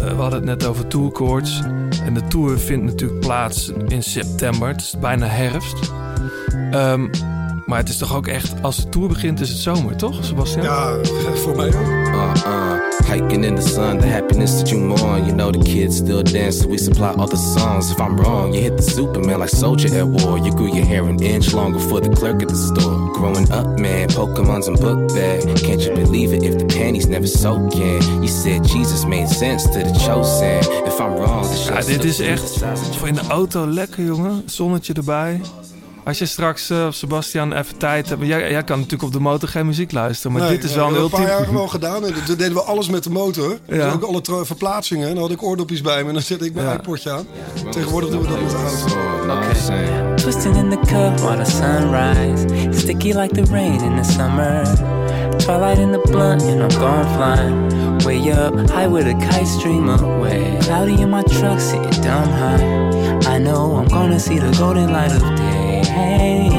Eh, 0.01 0.15
we 0.15 0.21
hadden 0.21 0.39
het 0.39 0.45
net 0.45 0.65
over 0.65 0.87
tourkoorts. 0.87 1.61
En 2.05 2.13
de 2.13 2.27
tour 2.27 2.59
vindt 2.59 2.85
natuurlijk 2.85 3.19
plaats 3.19 3.71
in 3.87 4.03
september. 4.03 4.67
Het 4.67 4.81
is 4.81 4.95
bijna 4.99 5.25
herfst. 5.25 5.91
Ehm, 6.71 7.07
maar 7.67 7.77
het 7.77 7.89
is 7.89 7.97
toch 7.97 8.15
ook 8.15 8.27
echt, 8.27 8.53
als 8.61 8.75
de 8.75 8.89
tour 8.89 9.07
begint, 9.07 9.39
is 9.39 9.49
het 9.49 9.57
zomer, 9.57 9.95
toch, 9.95 10.25
Sebastian? 10.25 10.63
Ja, 10.63 10.97
voor 11.43 11.55
mij 11.55 11.67
ook. 11.67 11.73
Uh, 11.73 12.31
uh, 12.45 12.73
hiking 13.11 13.45
in 13.45 13.55
the 13.55 13.61
sun, 13.61 13.99
the 13.99 14.07
happiness 14.07 14.57
that 14.57 14.69
you 14.69 14.81
mourn. 14.81 15.25
You 15.25 15.35
know 15.35 15.51
the 15.51 15.59
kids 15.59 15.97
still 15.97 16.23
dance, 16.23 16.59
so 16.59 16.69
we 16.69 16.77
supply 16.77 17.13
all 17.17 17.27
the 17.27 17.37
songs. 17.57 17.91
If 17.91 17.99
I'm 17.99 18.15
wrong, 18.17 18.53
you 18.53 18.61
hit 18.61 18.77
the 18.77 18.83
Superman 18.83 19.39
like 19.39 19.55
Soldier 19.55 19.99
at 19.99 20.07
war. 20.07 20.37
You 20.37 20.51
grew 20.51 20.73
your 20.75 20.85
hair 20.85 21.03
an 21.03 21.21
inch 21.21 21.53
longer 21.53 21.79
for 21.79 22.01
the 22.01 22.09
clerk 22.09 22.41
at 22.41 22.47
the 22.47 22.55
store. 22.55 23.11
Growing 23.13 23.51
up, 23.51 23.79
man, 23.79 24.07
Pokemon's 24.09 24.67
a 24.67 24.71
book 24.71 25.07
bag. 25.13 25.41
Can't 25.57 25.81
you 25.81 25.93
believe 25.93 26.33
it 26.33 26.43
if 26.43 26.57
the 26.57 26.65
panties 26.65 27.07
never 27.07 27.27
soak 27.27 27.75
in? 27.75 28.01
You 28.21 28.29
said 28.29 28.63
Jesus 28.63 29.05
made 29.05 29.27
sense 29.27 29.63
to 29.63 29.79
the 29.83 29.93
chosen. 30.05 30.59
If 30.85 30.99
I'm 30.99 31.15
wrong, 31.15 31.45
the 31.45 31.57
Ja, 31.73 31.81
dit 31.81 32.03
is 32.03 32.19
echt 32.19 32.63
voor 32.97 33.07
in 33.07 33.13
de 33.13 33.27
auto 33.29 33.67
lekker, 33.67 34.03
jongen. 34.05 34.43
Zonnetje 34.45 34.93
erbij. 34.93 35.41
Als 36.07 36.17
je 36.17 36.25
straks, 36.25 36.69
eh, 36.69 36.87
Sebastian, 36.89 37.53
even 37.53 37.77
tijd 37.77 38.09
hebt. 38.09 38.25
Jij, 38.25 38.51
jij 38.51 38.63
kan 38.63 38.75
natuurlijk 38.77 39.03
op 39.03 39.11
de 39.11 39.19
motor 39.19 39.49
geen 39.49 39.65
muziek 39.65 39.91
luisteren. 39.91 40.31
Maar 40.31 40.41
Nee, 40.41 40.51
dit 40.51 40.63
is 40.63 40.75
wel 40.75 40.87
een 40.87 40.93
dat 40.93 41.01
heb 41.01 41.11
ik 41.11 41.17
een 41.17 41.25
paar 41.25 41.57
jaar 41.57 41.69
gedaan. 41.69 42.05
En 42.05 42.13
toen 42.25 42.35
deden 42.37 42.53
we 42.53 42.61
alles 42.61 42.89
met 42.89 43.03
de 43.03 43.09
motor. 43.09 43.57
Dus 43.65 43.77
Ja. 43.77 43.91
ook 43.91 44.03
alle 44.03 44.45
verplaatsingen. 44.45 45.07
En 45.07 45.13
dan 45.13 45.23
had 45.23 45.31
ik 45.31 45.43
oordopjes 45.43 45.81
bij 45.81 46.01
me. 46.01 46.07
En 46.07 46.13
dan 46.13 46.23
zette 46.23 46.45
ik 46.45 46.53
mijn 46.53 46.65
Ja. 46.67 46.73
iPodje 46.73 47.11
aan. 47.11 47.25
Tegenwoordig 47.69 48.09
doen 48.09 48.21
we 48.21 48.27
dat 48.27 48.41
met 48.41 48.49
de 48.49 48.55
auto. 48.55 50.15
Twisting 50.15 50.55
in 50.55 50.69
the 50.69 50.77
cup 50.85 51.19
while 51.19 51.43
the 51.43 51.51
sunrise. 51.51 52.45
Sticky 52.79 53.13
like 53.13 53.33
the 53.33 53.51
rain 53.51 53.81
in 53.81 54.01
the 54.01 54.11
summer. 54.11 54.61
Twilight 55.37 55.77
in 55.77 55.91
the 55.91 56.01
blunt 56.11 56.41
and 56.41 56.71
I'm 56.73 56.79
gone 56.79 57.05
flying. 57.15 57.75
Way 58.03 58.31
up, 58.31 58.69
high 58.69 58.91
with 58.91 59.05
a 59.07 59.15
kite 59.29 59.47
stream 59.47 59.89
away. 59.89 60.57
Cloudy 60.59 61.01
in 61.01 61.09
my 61.09 61.23
truck, 61.23 61.59
sitting 61.59 62.01
down 62.03 62.27
high. 62.31 63.35
I 63.35 63.39
know 63.39 63.77
I'm 63.77 63.87
gonna 63.87 64.19
see 64.19 64.39
the 64.39 64.57
golden 64.57 64.91
light 64.91 65.11
of 65.11 65.21
day. 65.97 66.49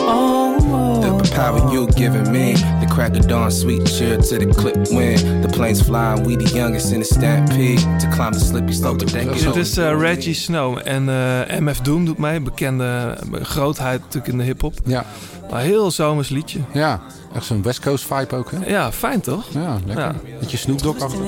Oh, 0.00 1.00
The 1.22 1.30
power 1.34 1.72
you 1.72 1.86
giving 1.86 2.30
me, 2.30 2.52
the 2.80 2.86
crack 2.94 3.16
of 3.16 3.26
dawn, 3.26 3.50
sweet 3.50 3.84
cheer 3.86 4.16
to 4.16 4.38
the 4.38 4.46
clip 4.46 4.76
wind. 4.90 5.18
The 5.42 5.48
planes 5.48 5.82
flying, 5.82 6.24
we 6.26 6.36
the 6.36 6.56
youngest 6.56 6.92
in 6.92 7.00
the 7.00 7.04
stampede. 7.06 7.80
To 8.00 8.08
climb 8.08 8.32
the 8.32 8.38
slippy 8.40 8.72
slope, 8.72 8.98
but 8.98 9.08
they 9.12 9.24
Het 9.24 9.56
is 9.56 9.76
eh, 9.76 9.98
Reggie 10.00 10.34
Snow 10.34 10.78
en 10.84 11.08
eh, 11.08 11.58
MF 11.60 11.80
Doom 11.80 12.04
doet 12.04 12.18
mee. 12.18 12.40
Bekende 12.40 13.16
eh, 13.32 13.40
grootheid 13.42 14.00
natuurlijk 14.00 14.32
in 14.32 14.38
de 14.38 14.44
hip-hop. 14.44 14.74
ja, 14.84 15.04
Maar 15.50 15.60
heel 15.60 15.90
zomers 15.90 16.28
liedje. 16.28 16.58
ja. 16.72 17.00
Echt 17.34 17.44
zo'n 17.44 17.62
West 17.62 17.80
Coast 17.80 18.04
vibe 18.14 18.36
ook, 18.36 18.50
hè? 18.50 18.70
Ja, 18.70 18.92
fijn 18.92 19.20
toch? 19.20 19.44
Ja, 19.50 19.78
lekker. 19.86 20.04
Ja. 20.04 20.14
Met 20.40 20.50
je 20.50 20.56
Snoop 20.56 20.82
Dogg 20.82 21.00
achter. 21.02 21.18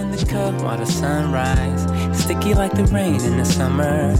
Sticky 2.12 2.48
like 2.48 2.74
the 2.74 2.84
rain 2.92 3.20
in 3.20 3.42
the 3.42 3.50
summer. 3.52 4.12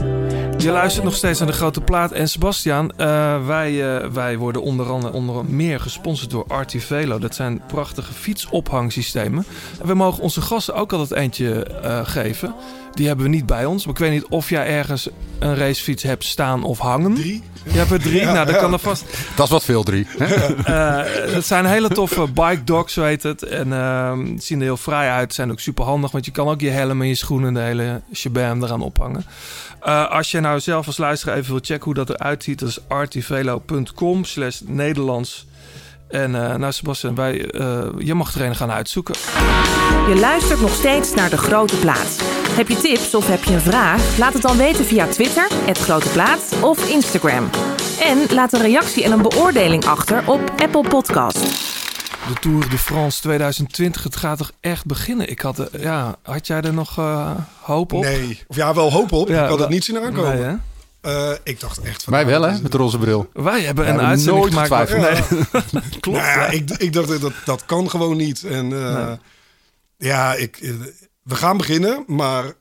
Je 0.63 0.71
luistert 0.71 1.05
nog 1.05 1.15
steeds 1.15 1.39
naar 1.39 1.49
de 1.49 1.55
grote 1.55 1.81
plaat. 1.81 2.13
En 2.13 2.29
Sebastian, 2.29 2.93
eh, 2.97 3.47
wij, 3.47 3.97
eh, 3.97 4.09
wij 4.09 4.37
worden 4.37 4.63
onder 4.63 4.91
andere 4.91 5.13
onder 5.13 5.45
meer 5.45 5.81
gesponsord 5.81 6.31
door 6.31 6.45
Artivelo. 6.49 7.19
Dat 7.19 7.35
zijn 7.35 7.63
prachtige 7.67 8.13
fietsophangsystemen. 8.13 9.45
En 9.81 9.87
we 9.87 9.95
mogen 9.95 10.23
onze 10.23 10.41
gasten 10.41 10.75
ook 10.75 10.93
altijd 10.93 11.21
eentje 11.21 11.65
eh, 11.65 12.01
geven. 12.05 12.55
Die 12.95 13.07
hebben 13.07 13.25
we 13.25 13.31
niet 13.31 13.47
bij 13.47 13.65
ons. 13.65 13.85
Maar 13.85 13.95
ik 13.95 14.01
weet 14.01 14.11
niet 14.11 14.27
of 14.29 14.49
jij 14.49 14.67
ergens 14.67 15.09
een 15.39 15.57
racefiets 15.57 16.03
hebt 16.03 16.25
staan 16.25 16.63
of 16.65 16.79
hangen. 16.79 17.15
Drie. 17.15 17.43
Je 17.73 17.79
hebt 17.79 17.91
er 17.91 18.01
drie. 18.01 18.25
nou, 18.25 18.47
dat 18.47 18.57
kan 18.59 18.73
er 18.73 18.79
vast. 18.79 19.05
Dat 19.37 19.47
is 19.47 19.53
wat 19.53 19.65
veel, 19.65 19.83
drie. 19.83 20.07
hè? 20.19 20.27
Eh, 20.65 21.35
het 21.35 21.47
zijn 21.47 21.67
hele 21.67 21.89
toffe 21.89 22.27
bike 22.33 22.65
dogs, 22.65 22.93
zo 22.93 23.03
heet 23.03 23.23
het. 23.23 23.43
En 23.43 23.73
ehm, 23.73 24.39
zien 24.39 24.59
er 24.59 24.65
heel 24.65 24.77
fraai 24.77 25.09
uit. 25.09 25.35
Zijn 25.35 25.51
ook 25.51 25.61
super 25.61 25.85
handig, 25.85 26.11
want 26.11 26.25
je 26.25 26.31
kan 26.31 26.49
ook 26.49 26.61
je 26.61 26.71
helm 26.71 27.01
en 27.01 27.09
je 27.09 27.15
schoenen 27.15 27.49
en 27.49 27.55
de 27.55 27.61
hele 27.61 28.01
shabam 28.15 28.63
eraan 28.63 28.83
ophangen. 28.83 29.25
Eh, 29.81 30.11
als 30.11 30.31
je 30.31 30.41
nou 30.41 30.61
zelf 30.61 30.87
als 30.87 30.97
luisteraar 30.97 31.37
even 31.37 31.51
wil 31.51 31.61
checken 31.63 31.85
hoe 31.85 31.95
dat 31.95 32.09
eruit 32.11 32.43
ziet, 32.43 32.59
dat 32.59 32.69
is 32.69 32.79
artivelo.com 32.89 34.25
slash 34.25 34.61
Nederlands. 34.65 35.47
En 36.11 36.35
eh, 36.35 36.57
nou 36.57 36.73
Sebastian, 36.73 37.15
wij, 37.15 37.51
eh, 37.51 37.87
je 37.99 38.15
mag 38.15 38.35
er 38.35 38.41
een 38.45 38.57
gaan 38.57 38.71
uitzoeken. 38.71 39.15
Je 40.09 40.17
luistert 40.21 40.61
nog 40.61 40.75
steeds 40.75 41.15
naar 41.15 41.31
De 41.31 41.37
Grote 41.37 41.77
Plaat. 41.77 42.21
Heb 42.51 42.69
je 42.69 42.77
tips 42.77 43.15
of 43.15 43.27
heb 43.29 43.45
je 43.45 43.53
een 43.55 43.61
vraag? 43.61 44.19
Laat 44.19 44.33
het 44.33 44.43
dan 44.43 44.57
weten 44.57 44.85
via 44.85 45.07
Twitter, 45.07 45.47
het 45.51 45.79
Grote 45.79 46.09
Plaat 46.09 46.41
of 46.61 46.89
Instagram. 46.91 47.51
En 48.01 48.19
laat 48.35 48.53
een 48.53 48.61
reactie 48.61 49.05
en 49.05 49.13
een 49.13 49.23
beoordeling 49.23 49.85
achter 49.85 50.23
op 50.27 50.41
Apple 50.57 50.89
Podcast. 50.89 51.39
De 52.29 52.35
Tour 52.41 52.69
de 52.69 52.79
France 52.79 53.21
2020, 53.21 54.03
het 54.03 54.17
gaat 54.17 54.39
toch 54.39 54.51
echt 54.61 54.87
beginnen? 54.87 55.31
Ik 55.31 55.41
had, 55.41 55.59
eh, 55.59 55.83
ja, 55.83 56.17
had 56.23 56.47
jij 56.47 56.61
er 56.61 56.73
nog 56.75 56.99
eh, 56.99 57.31
hoop 57.61 57.93
op? 57.93 58.03
Nee. 58.03 58.43
Of 58.47 58.57
ja, 58.57 58.75
wel 58.75 58.93
hoop 58.93 59.13
op. 59.13 59.29
Ja, 59.29 59.35
ik 59.35 59.41
had 59.41 59.49
wel- 59.49 59.59
het 59.59 59.69
niet 59.69 59.85
zien 59.85 59.99
aankomen. 59.99 60.39
Nee, 60.41 60.57
Eh, 61.01 61.31
ik 61.43 61.61
dacht 61.61 61.81
echt 61.81 62.03
van... 62.03 62.13
Wij 62.13 62.25
nou, 62.25 62.41
wel, 62.41 62.51
hè? 62.51 62.61
Met 62.63 62.73
de 62.73 62.79
roze 62.79 62.99
bril. 62.99 63.29
Wij 63.33 63.61
hebben 63.63 63.85
een 63.85 63.91
hebben 63.91 64.09
uitzending 64.09 64.39
nooit 64.55 64.69
gemaakt. 64.69 64.91
getwijfeld. 64.91 65.73
Nee. 65.73 65.83
Klopt. 66.01 66.19
Nou 66.19 66.29
ja, 66.31 66.41
ja. 66.43 66.47
ik, 66.47 66.71
ik 66.71 66.93
dacht 66.93 67.21
dat 67.21 67.33
dat 67.45 67.65
kan 67.65 67.91
gewoon 67.91 68.17
niet. 68.17 68.45
En 68.45 68.73
eh, 68.87 69.07
Nee. 69.07 69.17
ja, 69.97 70.35
ik, 70.35 70.57
eh, 70.57 70.71
we 71.23 71.35
gaan 71.35 71.57
beginnen, 71.57 72.05
maar 72.07 72.53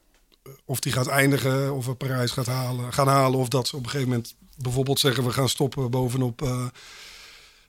of 0.65 0.79
die 0.79 0.91
gaat 0.91 1.07
eindigen, 1.07 1.73
of 1.73 1.85
we 1.85 1.93
Parijs 1.93 2.31
gaat 2.31 2.45
halen, 2.47 2.93
gaan 2.93 3.07
halen, 3.07 3.39
of 3.39 3.47
dat 3.47 3.67
ze 3.67 3.75
op 3.75 3.83
een 3.83 3.89
gegeven 3.89 4.11
moment 4.11 4.35
bijvoorbeeld 4.57 4.99
zeggen 4.99 5.23
we 5.23 5.31
gaan 5.31 5.49
stoppen 5.49 5.89
bovenop 5.89 6.41
eh, 6.41 6.65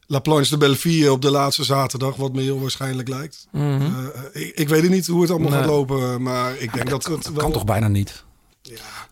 La 0.06 0.18
Planche 0.18 0.50
de 0.50 0.56
Belleville 0.56 1.12
op 1.12 1.22
de 1.22 1.30
laatste 1.30 1.64
zaterdag, 1.64 2.16
wat 2.16 2.32
me 2.32 2.42
heel 2.42 2.60
waarschijnlijk 2.60 3.08
lijkt. 3.08 3.46
Mhm. 3.52 3.80
Eh, 3.82 4.42
ik, 4.42 4.56
ik 4.56 4.68
weet 4.68 4.82
het 4.82 4.90
niet 4.90 5.06
hoe 5.06 5.20
het 5.22 5.30
allemaal 5.30 5.50
Nee. 5.50 5.58
gaat 5.58 5.68
lopen, 5.68 6.22
maar 6.22 6.56
ik 6.56 6.72
denk 6.72 6.90
dat 6.90 7.04
het 7.04 7.22
Dat 7.22 7.32
wel... 7.32 7.42
kan 7.42 7.52
toch 7.52 7.64
bijna 7.64 7.88
niet? 7.88 8.24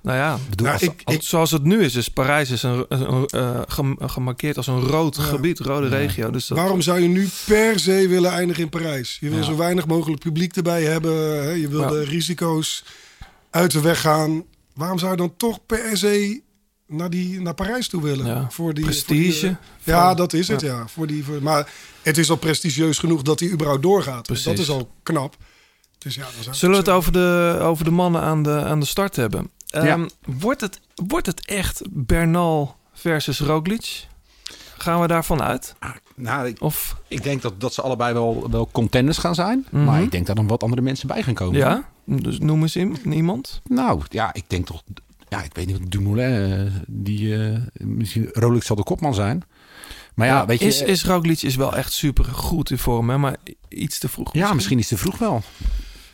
Nou 0.03 0.17
ja, 0.17 0.39
bedoel, 0.51 0.67
Ja, 0.67 0.73
als- 0.73 0.83
ik, 0.83 1.03
zoals 1.19 1.51
het 1.51 1.63
nu 1.65 1.83
is, 1.83 1.95
is 1.95 2.09
Parijs 2.09 2.51
is 2.51 2.63
een, 2.63 2.85
een, 2.89 3.13
een, 3.13 3.27
eh, 3.27 3.61
gem- 3.69 3.97
gemarkeerd 4.01 4.57
als 4.57 4.67
een 4.67 4.81
rood 4.81 5.19
gebied, 5.19 5.59
rode 5.59 5.89
regio. 5.89 6.31
Dus 6.31 6.47
dat, 6.47 6.59
waarom 6.59 6.81
zou 6.81 7.01
je 7.01 7.09
nu 7.09 7.29
per 7.47 7.81
se 7.81 8.09
willen 8.09 8.31
eindigen 8.31 8.63
in 8.63 8.69
Parijs? 8.69 9.17
Je 9.21 9.29
wil 9.29 9.39
Ja. 9.39 9.45
zo 9.45 9.57
weinig 9.57 9.87
mogelijk 9.87 10.21
publiek 10.23 10.57
erbij 10.57 10.83
hebben. 10.83 11.43
Hè? 11.43 11.51
Je 11.51 11.69
wil 11.69 11.81
Ja. 11.81 11.89
de 11.89 12.05
risico's 12.05 12.85
uit 13.51 13.71
de 13.71 13.81
weg 13.81 14.01
gaan. 14.01 14.45
Waarom 14.75 14.99
zou 14.99 15.11
je 15.11 15.17
dan 15.17 15.37
toch 15.37 15.67
per 15.67 15.97
se 15.97 16.41
naar, 16.87 17.11
die, 17.11 17.41
naar 17.41 17.55
Parijs 17.55 17.89
toe 17.89 18.03
willen? 18.03 18.27
Ja, 18.27 18.47
voor 18.51 18.75
die, 18.75 18.85
prestige. 18.85 19.47
voor 19.47 19.57
die- 19.85 19.93
ja, 19.95 20.15
dat 20.15 20.33
is 20.33 20.49
het, 20.49 20.61
ja. 20.61 20.75
ja. 20.77 20.89
Voor 20.89 21.07
die, 21.07 21.25
voor, 21.25 21.43
maar 21.43 21.71
het 22.03 22.19
is 22.19 22.31
al 22.31 22.37
prestigieus 22.37 22.99
genoeg 22.99 23.23
dat 23.23 23.41
hij 23.41 23.49
überhaupt 23.51 23.83
doorgaat. 23.83 24.27
Dus 24.27 24.43
Dat 24.43 24.55
Precies. 24.55 24.73
is 24.73 24.79
al 24.81 24.91
knap. 25.03 25.37
Dus 25.99 26.15
ja, 26.15 26.27
Zullen 26.51 26.75
we 26.75 26.81
het 26.81 26.91
over 26.97 27.13
de, 27.13 27.59
over 27.63 27.85
de 27.85 27.91
mannen 27.91 28.21
aan 28.21 28.43
de, 28.43 28.65
aan 28.65 28.81
de 28.81 28.87
start 28.87 29.17
hebben? 29.17 29.51
Ja. 29.67 29.81
Ehm, 29.83 30.09
wordt, 30.27 30.61
het, 30.61 30.81
wordt 30.95 31.27
het 31.27 31.47
echt 31.47 31.83
Bernal 31.91 32.77
versus 32.93 33.41
Roglic? 33.41 34.07
Gaan 34.79 35.01
we 35.01 35.07
daarvan 35.07 35.43
uit? 35.43 35.75
Nou, 36.15 36.47
ik, 36.47 36.63
Of, 36.63 36.97
ik 37.09 37.23
denk 37.23 37.43
dat, 37.43 37.61
dat 37.61 37.75
ze 37.75 37.83
allebei 37.83 38.13
wel, 38.13 38.51
wel 38.51 38.69
contenders 38.73 39.19
gaan 39.19 39.35
zijn. 39.35 39.67
Mhm. 39.71 39.85
Maar 39.85 40.03
ik 40.03 40.11
denk 40.11 40.27
dat 40.27 40.37
er 40.37 40.43
nog 40.43 40.51
wat 40.51 40.63
andere 40.63 40.83
mensen 40.83 41.09
bij 41.09 41.23
gaan 41.23 41.35
komen. 41.35 41.59
ja? 41.59 41.89
Dus 42.05 42.39
noem 42.39 42.63
eens 42.63 42.77
iemand. 43.05 43.61
Nou, 43.69 44.03
ja, 44.09 44.33
ik 44.35 44.45
denk 44.47 44.67
toch... 44.67 44.83
Ja, 45.29 45.43
ik 45.43 45.55
weet 45.55 45.67
niet, 45.67 45.91
Dumoulin, 45.91 46.67
eh, 46.67 46.73
die... 46.87 47.45
eh, 47.47 47.57
misschien 47.75 48.29
Rolex 48.33 48.67
zal 48.67 48.77
de 48.77 48.83
kopman 48.83 49.15
zijn. 49.15 49.45
Maar 50.15 50.27
ja, 50.27 50.47
weet 50.47 50.61
je... 50.61 50.67
is, 50.67 50.83
is 50.83 51.05
Roglic 51.05 51.43
is 51.43 51.57
wel 51.57 51.77
echt 51.77 51.93
super 51.93 52.25
goed 52.25 52.71
in 52.71 52.79
vorm, 52.79 53.11
hè? 53.11 53.19
maar 53.19 53.37
iets 53.69 53.99
te 53.99 54.09
vroeg. 54.09 54.33
ja, 54.33 54.55
misschien 54.55 54.79
is 54.79 54.91
het 54.91 54.99
te 54.99 55.05
vroeg 55.05 55.19
wel. 55.19 55.43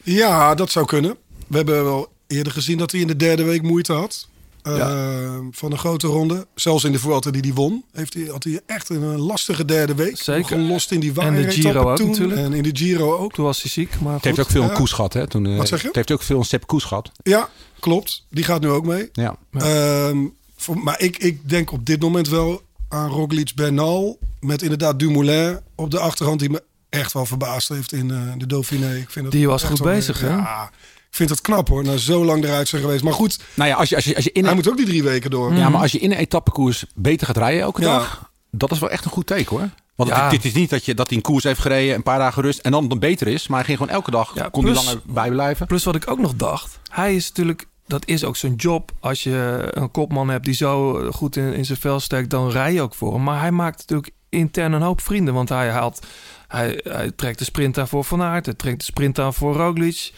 Ja, 0.05 0.55
dat 0.55 0.71
zou 0.71 0.87
kunnen. 0.87 1.17
We 1.47 1.57
hebben 1.57 1.85
wel 1.85 2.09
eerder 2.27 2.53
gezien 2.53 2.79
dat 2.79 2.91
hij 2.91 3.01
in 3.01 3.07
de 3.07 3.17
derde 3.17 3.43
week 3.45 3.63
moeite 3.63 3.93
had. 3.93 4.29
eh, 4.63 5.39
Van 5.51 5.73
een 5.73 5.79
grote 5.79 6.07
ronde. 6.07 6.47
Zelfs 6.55 6.85
in 6.85 6.93
de 6.93 6.99
Vuelta 6.99 7.31
die 7.31 7.41
hij 7.43 7.53
won. 7.53 7.85
Heeft 7.93 8.15
hij, 8.15 8.23
had 8.25 8.45
hij 8.45 8.61
echt 8.67 8.89
een 8.89 9.05
lastige 9.19 9.65
derde 9.65 9.95
week. 9.95 10.17
Zeker. 10.19 10.45
Gelost 10.59 10.91
in 10.93 11.01
die 11.01 11.21
En 11.21 11.35
de 11.35 11.51
Giro 11.51 11.91
ook 11.91 11.99
natuurlijk. 11.99 12.41
En 12.41 12.53
in 12.53 12.63
de 12.63 12.71
Giro 12.73 13.17
ook. 13.17 13.33
Toen 13.33 13.45
was 13.45 13.63
hij 13.63 13.71
ziek, 13.71 14.01
maar 14.01 14.15
Het 14.15 14.25
heeft 14.25 14.39
ook 14.41 14.51
veel 14.51 14.63
een 14.63 14.69
Ja. 14.69 14.75
koers 14.75 14.93
gehad, 14.93 15.13
hè? 15.13 15.27
Toen, 15.27 15.47
eh, 15.47 15.57
Wat 15.57 15.69
zeg 15.69 15.81
je? 15.81 15.87
Het 15.87 15.97
heeft 15.97 16.11
ook 16.13 16.23
veel 16.23 16.39
een 16.39 16.45
Sepp 16.45 16.67
koers 16.67 16.85
gehad. 16.85 17.11
Ja, 17.23 17.49
klopt. 17.81 18.25
Die 18.31 18.45
gaat 18.45 18.61
nu 18.61 18.69
ook 18.69 18.87
mee. 18.87 19.09
Ja. 19.13 19.37
Ehm, 19.53 20.19
voor, 20.57 20.79
maar 20.79 21.01
ik, 21.01 21.17
ik 21.19 21.49
denk 21.49 21.73
op 21.73 21.87
dit 21.87 22.01
moment 22.01 22.29
wel 22.29 22.63
aan 22.89 23.11
Roglic 23.11 23.53
Bernal. 23.55 24.19
Met 24.41 24.63
inderdaad 24.63 24.99
Dumoulin 24.99 25.59
op 25.75 25.91
de 25.91 25.99
achterhand. 25.99 26.41
Die 26.41 26.51
me 26.51 26.63
echt 26.95 27.13
wel 27.13 27.27
verbaasd 27.27 27.69
heeft 27.69 27.93
in 27.93 28.11
eh, 28.11 28.19
de 28.37 28.47
Dauphiné. 28.47 28.95
Ik 28.97 29.11
vind 29.11 29.25
het 29.25 29.35
Die 29.35 29.49
was 29.49 29.63
goed 29.63 29.83
bezig, 29.83 30.21
hè? 30.21 30.29
Ja, 30.29 30.71
ik 31.09 31.21
vind 31.21 31.31
het 31.31 31.41
knap 31.41 31.69
hoor. 31.69 31.85
Na 31.85 31.97
zo 31.97 32.25
lang 32.25 32.45
eruit 32.45 32.69
zijn 32.69 32.83
geweest. 32.83 33.03
Maar 33.05 33.13
goed, 33.13 33.39
Nou 33.55 33.69
ja, 33.71 33.77
als 33.77 33.89
je, 33.89 33.95
als 33.97 34.05
je, 34.05 34.15
als 34.17 34.25
je 34.25 34.33
in 34.33 34.41
hij 34.43 34.51
een, 34.51 34.57
moet 34.57 34.69
ook 34.69 34.77
die 34.77 34.87
drie 34.87 35.03
weken 35.03 35.31
door. 35.31 35.55
ja, 35.55 35.69
maar 35.69 35.81
als 35.81 35.93
je 35.93 35.99
in 35.99 36.11
een 36.13 36.19
etappekoers 36.19 36.85
beter 36.95 37.27
gaat 37.27 37.37
rijden 37.37 37.61
elke 37.63 37.81
Ja. 37.81 37.87
dag... 37.99 38.33
Dat 38.51 38.71
is 38.71 38.79
wel 38.79 38.91
echt 38.91 39.05
een 39.05 39.11
goed 39.11 39.27
teken, 39.27 39.57
hoor. 39.57 39.69
Want 39.95 40.09
Ja. 40.11 40.29
dit 40.31 40.45
is 40.45 40.53
niet 40.53 40.71
dat, 40.71 40.85
je, 40.85 40.95
dat 40.95 41.09
hij 41.09 41.17
een 41.17 41.23
koers 41.23 41.45
heeft 41.45 41.61
gereden, 41.61 41.95
een 41.95 42.03
paar 42.03 42.19
dagen 42.19 42.43
rust... 42.43 42.59
en 42.59 42.71
dan, 42.71 42.89
dan 42.89 42.99
beter 42.99 43.27
is. 43.29 43.47
Maar 43.49 43.57
hij 43.59 43.67
ging 43.67 43.79
gewoon 43.79 43.95
elke 43.95 44.11
dag, 44.11 44.35
Ja, 44.35 44.49
kon 44.49 44.65
hij 44.65 44.73
plus- 44.73 44.85
langer 44.85 45.01
bijblijven. 45.05 45.67
Plus 45.67 45.85
wat 45.85 45.95
ik 45.95 46.11
ook 46.11 46.19
nog 46.19 46.35
dacht, 46.35 46.79
hij 46.91 47.15
is 47.15 47.29
natuurlijk, 47.29 47.67
dat 47.87 48.07
is 48.07 48.25
ook 48.25 48.37
zijn 48.37 48.55
job. 48.55 48.91
Als 49.01 49.23
je 49.23 49.69
een 49.71 49.91
kopman 49.91 50.29
hebt 50.29 50.45
die 50.45 50.55
zo 50.55 51.03
goed 51.13 51.37
in, 51.37 51.53
in 51.55 51.65
zijn 51.65 51.79
vel 51.79 52.01
steekt, 52.01 52.31
dan 52.31 52.51
rij 52.51 52.73
je 52.73 52.83
ook 52.83 52.95
voor 52.95 53.13
hem. 53.13 53.23
Maar 53.23 53.41
hij 53.41 53.51
maakt 53.51 53.79
natuurlijk 53.79 54.11
intern 54.29 54.73
een 54.73 54.83
hoop 54.83 55.01
vrienden, 55.01 55.35
want 55.35 55.49
hij 55.49 55.71
haalt, 55.71 56.07
hij, 56.55 56.81
hij 56.83 57.11
trekt 57.11 57.39
de 57.39 57.45
sprint 57.45 57.79
aan 57.79 57.89
voor 57.89 58.05
Van 58.05 58.23
Aert, 58.23 58.47
hij 58.47 58.55
trekt 58.55 58.79
de 58.79 58.85
sprint 58.85 59.19
aan 59.19 59.35
voor 59.35 59.55
Roglic. 59.55 60.13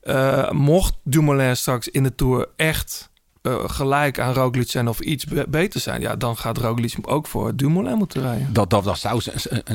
Eh, 0.00 0.50
mocht 0.50 0.94
Dumoulin 1.02 1.56
straks 1.56 1.88
in 1.88 2.02
de 2.02 2.14
Tour 2.14 2.48
echt 2.56 3.10
eh, 3.42 3.54
gelijk 3.66 4.18
aan 4.18 4.32
Roglic 4.34 4.70
zijn 4.70 4.88
of 4.88 5.00
iets 5.00 5.24
be- 5.24 5.46
beter 5.48 5.80
zijn, 5.80 6.00
ja, 6.00 6.16
dan 6.16 6.36
gaat 6.36 6.58
Roglic 6.58 6.94
ook 7.02 7.26
voor 7.26 7.56
Dumoulin 7.56 7.96
moeten 7.96 8.22
rijden. 8.22 8.52
Dat, 8.52 8.70
dat, 8.70 8.84
dat, 8.84 8.98
zou, 8.98 9.22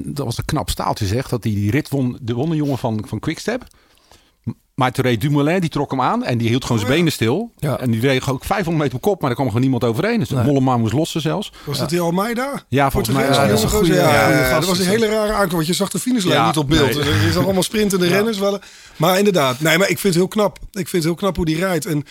dat 0.03 0.25
was 0.25 0.37
een 0.37 0.45
knap 0.45 0.69
staaltje, 0.69 1.05
zeg. 1.05 1.29
Dat 1.29 1.43
hij 1.43 1.53
die 1.53 1.71
rit 1.71 1.89
won, 1.89 2.17
de 2.21 2.33
won 2.33 2.55
jongen 2.55 2.77
van, 2.77 3.03
van 3.07 3.19
Quickstep. 3.19 3.63
Maar 4.75 4.91
reed 4.93 5.21
Dumoulin, 5.21 5.59
die 5.59 5.69
trok 5.69 5.91
hem 5.91 6.01
aan 6.01 6.23
en 6.23 6.37
die 6.37 6.47
hield 6.47 6.63
gewoon 6.65 6.79
zijn 6.81 6.91
benen 6.91 7.11
stil. 7.11 7.51
Ja. 7.57 7.79
En 7.79 7.91
die 7.91 8.01
reed 8.01 8.27
ook 8.27 8.43
500 8.45 8.77
meter 8.83 8.95
op 8.95 9.01
kop, 9.01 9.19
maar 9.21 9.29
er 9.29 9.35
kwam 9.35 9.47
gewoon 9.47 9.61
niemand 9.61 9.83
overheen. 9.83 10.19
Dus 10.19 10.29
Nee. 10.29 10.43
Mollema 10.43 10.77
moest 10.77 10.93
lossen 10.93 11.21
zelfs. 11.21 11.51
Was 11.65 11.77
dat 11.77 11.89
die 11.89 11.99
Almeida? 11.99 12.63
Ja, 12.67 12.91
volgens 12.91 13.15
mij 13.15 13.25
Ja, 13.25 13.47
dat 13.47 13.57
is 13.63 13.65
goeie- 13.71 13.93
Ja, 13.93 14.49
dat 14.53 14.65
was 14.65 14.77
een 14.77 14.83
is 14.85 14.89
hele 14.91 15.07
rare 15.07 15.31
aankomst. 15.31 15.51
Want 15.55 15.67
je 15.67 15.73
zag 15.73 15.89
de 15.89 15.99
finishlijn 15.99 16.39
Ja, 16.39 16.45
niet 16.47 16.57
op 16.57 16.67
beeld. 16.69 16.85
nee. 16.95 17.03
Dus 17.03 17.23
Je 17.23 17.31
zag 17.31 17.43
allemaal 17.43 17.63
sprintende 17.63 18.07
renners. 18.15 18.37
Wel. 18.39 18.59
Maar 18.97 19.17
inderdaad, 19.17 19.59
nee, 19.59 19.77
maar 19.77 19.89
ik 19.89 19.99
vind 19.99 20.13
het 20.13 20.23
heel 20.23 20.27
knap. 20.27 20.57
Ik 20.61 20.87
vind 20.87 20.91
het 20.91 21.03
heel 21.03 21.15
knap 21.15 21.35
hoe 21.35 21.45
die 21.45 21.57
rijdt. 21.57 21.85
En 21.85 22.03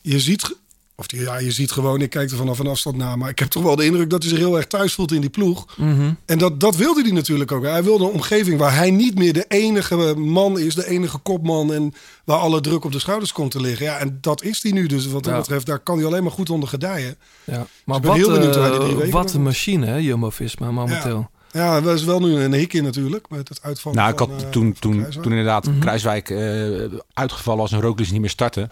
je 0.00 0.20
ziet, 0.20 0.56
of 1.02 1.08
die- 1.08 1.20
ja, 1.20 1.38
je 1.38 1.52
ziet 1.52 1.70
gewoon, 1.70 2.00
ik 2.00 2.10
kijk 2.10 2.30
er 2.30 2.36
vanaf 2.36 2.58
een 2.58 2.66
afstand 2.66 2.96
naar. 2.96 3.18
Maar 3.18 3.28
ik 3.28 3.38
heb 3.38 3.48
toch 3.48 3.62
wel 3.62 3.76
de 3.76 3.84
indruk 3.84 4.10
dat 4.10 4.20
hij 4.22 4.30
zich 4.30 4.38
heel 4.40 4.56
erg 4.56 4.66
thuis 4.66 4.94
voelt 4.94 5.12
in 5.12 5.20
die 5.20 5.30
ploeg. 5.30 5.66
Mhm. 5.76 6.12
En 6.26 6.38
dat, 6.38 6.60
dat 6.60 6.76
wilde 6.76 7.02
hij 7.02 7.10
natuurlijk 7.10 7.52
ook. 7.52 7.62
Hij 7.64 7.82
wilde 7.84 8.04
een 8.04 8.10
omgeving 8.10 8.58
waar 8.58 8.74
hij 8.76 8.90
niet 8.90 9.14
meer 9.18 9.32
de 9.32 9.44
enige 9.48 10.14
man 10.16 10.58
is, 10.58 10.74
de 10.74 10.86
enige 10.88 11.18
kopman. 11.18 11.72
En 11.72 11.92
waar 12.24 12.38
alle 12.38 12.60
druk 12.60 12.84
op 12.84 12.92
de 12.92 12.98
schouders 12.98 13.32
komt 13.32 13.50
te 13.50 13.60
liggen. 13.60 13.86
Ja, 13.86 13.98
en 13.98 14.18
dat 14.20 14.42
is 14.42 14.62
hij 14.62 14.72
nu. 14.72 14.86
Dus 14.86 15.06
wat 15.06 15.24
dat 15.24 15.32
Ja. 15.32 15.38
betreft, 15.38 15.66
daar 15.66 15.78
kan 15.78 15.96
hij 15.96 16.06
alleen 16.06 16.22
maar 16.22 16.32
goed 16.32 16.50
onder 16.50 16.68
gedijen. 16.68 17.16
Ja. 17.44 17.66
Maar 17.84 18.00
ben 18.00 18.08
wat, 18.08 18.18
heel 18.18 18.30
benieuwd 18.30 18.54
hoe 18.54 18.62
hij 18.64 18.72
eh, 18.72 18.76
die 18.78 18.84
drie 18.86 18.96
weken 18.98 19.12
wat 19.12 19.32
een 19.32 19.42
machine, 19.42 19.86
hè, 19.86 19.96
Jumbo-Visma 19.96 20.70
momenteel. 20.70 21.30
Ja, 21.52 21.80
dat 21.80 21.94
is 21.98 22.04
wel 22.04 22.20
nu 22.20 22.34
een 22.40 22.52
hik 22.52 22.72
in 22.72 22.84
natuurlijk. 22.84 23.30
Met 23.30 23.48
het 23.48 23.62
uitvallen 23.62 23.98
Nou, 23.98 24.12
ik 24.12 24.18
had 24.18 24.28
eh, 24.28 24.36
toen, 24.36 24.62
van 24.62 24.72
toen, 24.80 24.92
Kruiswijk. 24.92 25.22
toen 25.22 25.32
inderdaad 25.32 25.66
Mhm. 25.66 25.78
Kruiswijk 25.78 26.30
eh, 26.30 26.98
uitgevallen 27.12 27.60
als 27.60 27.72
een 27.72 27.80
Roglic 27.80 28.10
niet 28.10 28.20
meer 28.20 28.30
startte. 28.30 28.68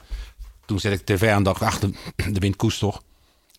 Toen 0.70 0.78
zet 0.78 0.92
ik 0.92 1.04
tv 1.04 1.28
aan 1.28 1.36
en 1.36 1.42
dacht, 1.42 1.62
ach, 1.62 1.78
de, 1.80 1.92
de 2.16 2.40
wind 2.40 2.56
koest 2.56 2.78
toch. 2.78 3.02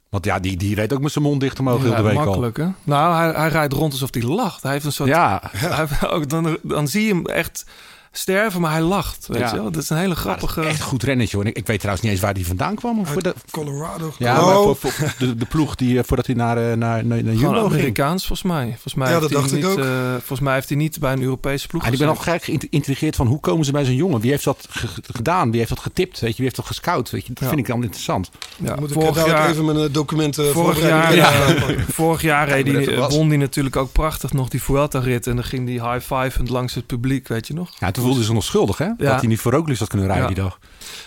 Want 0.09 0.25
ja, 0.25 0.39
die, 0.39 0.57
die 0.57 0.75
reed 0.75 0.93
ook 0.93 1.01
met 1.01 1.11
zijn 1.11 1.23
mond 1.23 1.39
dicht 1.39 1.59
omhoog 1.59 1.81
heel 1.81 1.95
de 1.95 2.01
week 2.01 2.17
al. 2.17 2.25
makkelijk, 2.25 2.57
hè? 2.57 2.67
Nou, 2.83 3.15
hij, 3.15 3.41
hij 3.41 3.49
rijdt 3.49 3.73
rond 3.73 3.91
alsof 3.91 4.13
hij 4.13 4.23
lacht. 4.23 4.63
Hij 4.63 4.71
heeft 4.71 4.85
een 4.85 4.91
soort... 4.91 5.09
Ja, 5.09 5.41
Hij, 5.51 5.87
ook, 6.09 6.29
dan, 6.29 6.57
dan 6.61 6.87
zie 6.87 7.05
je 7.05 7.13
hem 7.13 7.25
echt 7.25 7.65
sterven, 8.11 8.61
maar 8.61 8.71
hij 8.71 8.81
lacht. 8.81 9.25
Weet 9.27 9.39
Ja. 9.41 9.49
je 9.49 9.55
wel? 9.55 9.71
Dat 9.71 9.81
is 9.83 9.89
een 9.89 9.97
hele 9.97 10.15
grappige... 10.15 10.61
echt 10.61 10.81
goed 10.81 11.03
rennetje 11.03 11.35
hoor. 11.35 11.45
En 11.45 11.51
Ik, 11.51 11.57
ik 11.57 11.67
weet 11.67 11.77
trouwens 11.77 12.03
niet 12.05 12.13
eens 12.13 12.21
waar 12.23 12.33
die 12.33 12.45
vandaan 12.47 12.75
kwam. 12.75 12.99
Of 12.99 13.09
voor 13.09 13.23
de, 13.23 13.33
Colorado. 13.51 14.13
ja, 14.17 14.39
Oh, 14.39 14.45
maar 14.45 14.55
voor, 14.75 14.75
voor 14.91 15.13
de, 15.19 15.35
de 15.35 15.45
ploeg 15.45 15.75
die, 15.75 15.97
eh, 15.99 16.03
voordat 16.05 16.25
hij 16.25 16.35
naar, 16.35 16.57
eh, 16.57 16.63
naar, 16.63 16.77
naar, 16.77 17.05
naar 17.05 17.17
Gewoon 17.17 17.35
Jumbo 17.37 17.59
ging. 17.61 17.71
Amerikaans, 17.73 18.25
volgens 18.27 18.51
mij. 18.51 18.65
Volgens 18.69 18.93
mij 18.93 19.07
Ja, 19.11 19.19
heeft 19.19 19.31
dat 19.33 19.41
hij 19.41 19.41
dacht 19.61 19.63
ik 19.63 19.77
niet, 19.77 19.85
ook. 19.85 19.85
eh, 19.85 20.11
volgens 20.11 20.39
mij 20.39 20.53
heeft 20.53 20.69
hij 20.69 20.77
niet 20.77 20.99
bij 20.99 21.13
een 21.13 21.21
Europese 21.21 21.67
ploeg 21.67 21.85
En 21.85 21.91
ik 21.93 21.99
ben 21.99 22.07
al 22.07 22.15
gek 22.15 22.43
geïntrigeerd 22.43 23.15
van 23.15 23.27
hoe 23.27 23.39
komen 23.39 23.65
ze 23.65 23.71
bij 23.71 23.85
zo'n 23.85 23.95
jongen? 23.95 24.19
Wie 24.21 24.31
heeft 24.31 24.43
dat 24.43 24.67
ge- 24.69 24.87
gedaan? 25.13 25.49
Wie 25.49 25.57
heeft 25.59 25.69
dat 25.69 25.79
getipt? 25.79 26.19
Weet 26.19 26.29
je, 26.29 26.35
wie 26.35 26.45
heeft 26.45 26.55
dat 26.55 26.65
gescout? 26.65 27.09
Weet 27.09 27.21
je, 27.25 27.33
dat 27.33 27.39
Ja. 27.43 27.47
vind 27.47 27.59
ik 27.59 27.67
dan 27.67 27.83
interessant. 27.83 28.29
Ja, 28.57 28.75
moet 28.75 28.87
ik 28.89 28.93
vorig 28.93 29.15
dadelijk 29.15 29.39
jaar, 29.39 29.49
even 29.49 29.65
mijn 29.65 29.91
documenten 29.91 30.51
vorig 30.53 30.81
jaar, 30.81 31.15
Ja. 31.15 31.31
vorig 32.01 32.21
jaar 32.21 32.47
reed 32.47 32.67
hij- 32.67 32.95
was- 32.97 33.15
won 33.15 33.27
hij 33.27 33.37
natuurlijk 33.37 33.75
ook 33.75 33.91
prachtig 33.91 34.33
nog 34.33 34.49
die 34.49 34.63
Vuelta-rit. 34.63 35.27
En 35.27 35.35
dan 35.35 35.43
ging 35.43 35.79
hij 35.79 35.91
high-fivend 35.93 36.49
langs 36.49 36.73
het 36.73 36.85
publiek, 36.85 37.27
weet 37.27 37.47
je 37.47 37.53
nog? 37.53 37.69
Ja, 37.79 37.91
toen 38.01 38.09
voelde 38.09 38.25
zich 38.25 38.33
nog 38.33 38.43
schuldig, 38.43 38.77
hè? 38.77 38.87
Dat 38.97 39.19
hij 39.19 39.27
niet 39.27 39.39
voor 39.39 39.51
Roglic 39.51 39.77
had 39.77 39.87
kunnen 39.87 40.07
rijden 40.07 40.27
die 40.27 40.35
dag. 40.35 40.59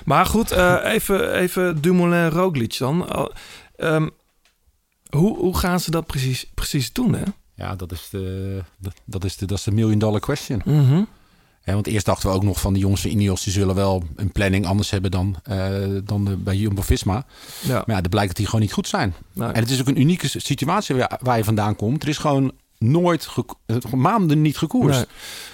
Maar 0.04 0.26
goed, 0.26 0.50
eh, 0.50 0.76
even, 0.84 1.34
even 1.34 1.80
Dumoulin-Roglic 1.80 2.78
dan. 2.78 3.28
Ehm, 3.76 4.08
hoe, 5.10 5.38
hoe 5.38 5.56
gaan 5.56 5.80
ze 5.80 5.90
dat 5.90 6.06
precies, 6.06 6.50
precies 6.54 6.92
doen, 6.92 7.14
hè? 7.14 7.22
Ja, 7.54 7.76
dat 7.76 7.92
is 7.92 8.08
de, 8.10 8.62
dat, 9.04 9.24
is 9.24 9.36
de, 9.36 9.46
dat 9.46 9.58
is 9.58 9.64
de 9.64 9.70
million 9.70 9.98
dollar 9.98 10.20
question. 10.20 10.62
Ja, 11.64 11.72
want 11.72 11.86
eerst 11.86 12.06
dachten 12.06 12.28
we 12.28 12.34
ook 12.34 12.42
nog 12.42 12.60
van 12.60 12.72
de 12.72 12.78
jongens 12.78 13.00
van 13.00 13.10
Ineos... 13.10 13.42
die 13.44 13.52
zullen 13.52 13.74
wel 13.74 14.02
een 14.16 14.32
planning 14.32 14.66
anders 14.66 14.90
hebben 14.90 15.10
dan, 15.10 15.36
eh, 15.42 15.72
dan 16.04 16.24
de, 16.24 16.36
bij 16.36 16.56
Jumbo-Visma. 16.56 17.26
Ja. 17.60 17.82
Maar 17.86 17.96
ja, 17.96 18.00
dat 18.00 18.10
blijkt 18.10 18.28
dat 18.28 18.36
die 18.36 18.46
gewoon 18.46 18.60
niet 18.60 18.72
goed 18.72 18.88
zijn. 18.88 19.14
Nee. 19.32 19.48
En 19.48 19.60
het 19.60 19.70
is 19.70 19.80
ook 19.80 19.86
een 19.86 20.00
unieke 20.00 20.28
situatie 20.40 20.96
waar, 20.96 21.18
waar 21.22 21.36
je 21.36 21.44
vandaan 21.44 21.76
komt. 21.76 22.02
Er 22.02 22.08
is 22.08 22.18
gewoon 22.18 22.52
nooit, 22.90 23.28
eh, 23.66 23.92
maanden 23.92 24.42
niet 24.42 24.56
gekoerst. 24.56 25.06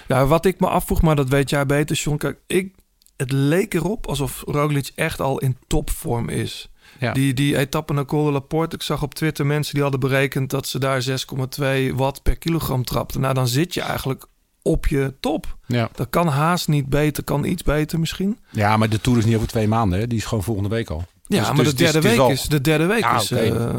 Nee. 0.07 0.17
Ja, 0.17 0.25
wat 0.25 0.45
ik 0.45 0.59
me 0.59 0.67
afvroeg, 0.67 1.01
maar 1.01 1.15
dat 1.15 1.29
weet 1.29 1.49
jij 1.49 1.65
beter, 1.65 1.95
John. 1.95 2.17
Kijk, 2.17 2.39
ik, 2.47 2.75
het 3.17 3.31
leek 3.31 3.73
erop 3.73 4.07
alsof 4.07 4.43
Roglic 4.45 4.91
echt 4.95 5.19
al 5.21 5.39
in 5.39 5.57
topvorm 5.67 6.29
is. 6.29 6.69
Ja. 6.99 7.13
Die, 7.13 7.33
die 7.33 7.57
etappe 7.57 7.93
naar 7.93 8.05
Col 8.05 8.25
de 8.25 8.31
Laporte, 8.31 8.75
ik 8.75 8.81
zag 8.81 9.03
op 9.03 9.13
Twitter 9.13 9.45
mensen 9.45 9.73
die 9.73 9.81
hadden 9.81 9.99
berekend 9.99 10.49
dat 10.49 10.67
ze 10.67 10.79
daar 10.79 11.03
6,2 11.03 11.95
watt 11.95 12.23
per 12.23 12.37
kilogram 12.37 12.83
trapten. 12.83 13.21
Nou, 13.21 13.33
dan 13.33 13.47
zit 13.47 13.73
je 13.73 13.81
eigenlijk 13.81 14.25
op 14.61 14.87
je 14.87 15.13
top. 15.19 15.57
Ja. 15.65 15.89
Dat 15.95 16.09
kan 16.09 16.27
haast 16.27 16.67
niet 16.67 16.89
beter, 16.89 17.23
kan 17.23 17.45
iets 17.45 17.63
beter 17.63 17.99
misschien. 17.99 18.39
ja, 18.49 18.77
maar 18.77 18.89
de 18.89 19.01
Tour 19.01 19.19
is 19.19 19.25
niet 19.25 19.35
over 19.35 19.47
twee 19.47 19.67
maanden. 19.67 19.99
Hè? 19.99 20.07
Die 20.07 20.17
is 20.17 20.25
gewoon 20.25 20.43
volgende 20.43 20.69
week 20.69 20.89
al. 20.89 21.05
Ja, 21.31 21.37
Dus- 21.39 21.47
maar 21.55 21.63
dus 21.63 21.63
de 21.63 21.69
het 21.69 21.77
derde 21.93 22.07
het 22.07 22.17
is 22.17 22.23
week 22.25 22.37
is, 22.37 22.43
de 22.47 22.61
derde 22.61 22.85
week 22.85 22.99
Ja, 22.99 23.19
is. 23.21 23.31
eh, 23.31 23.69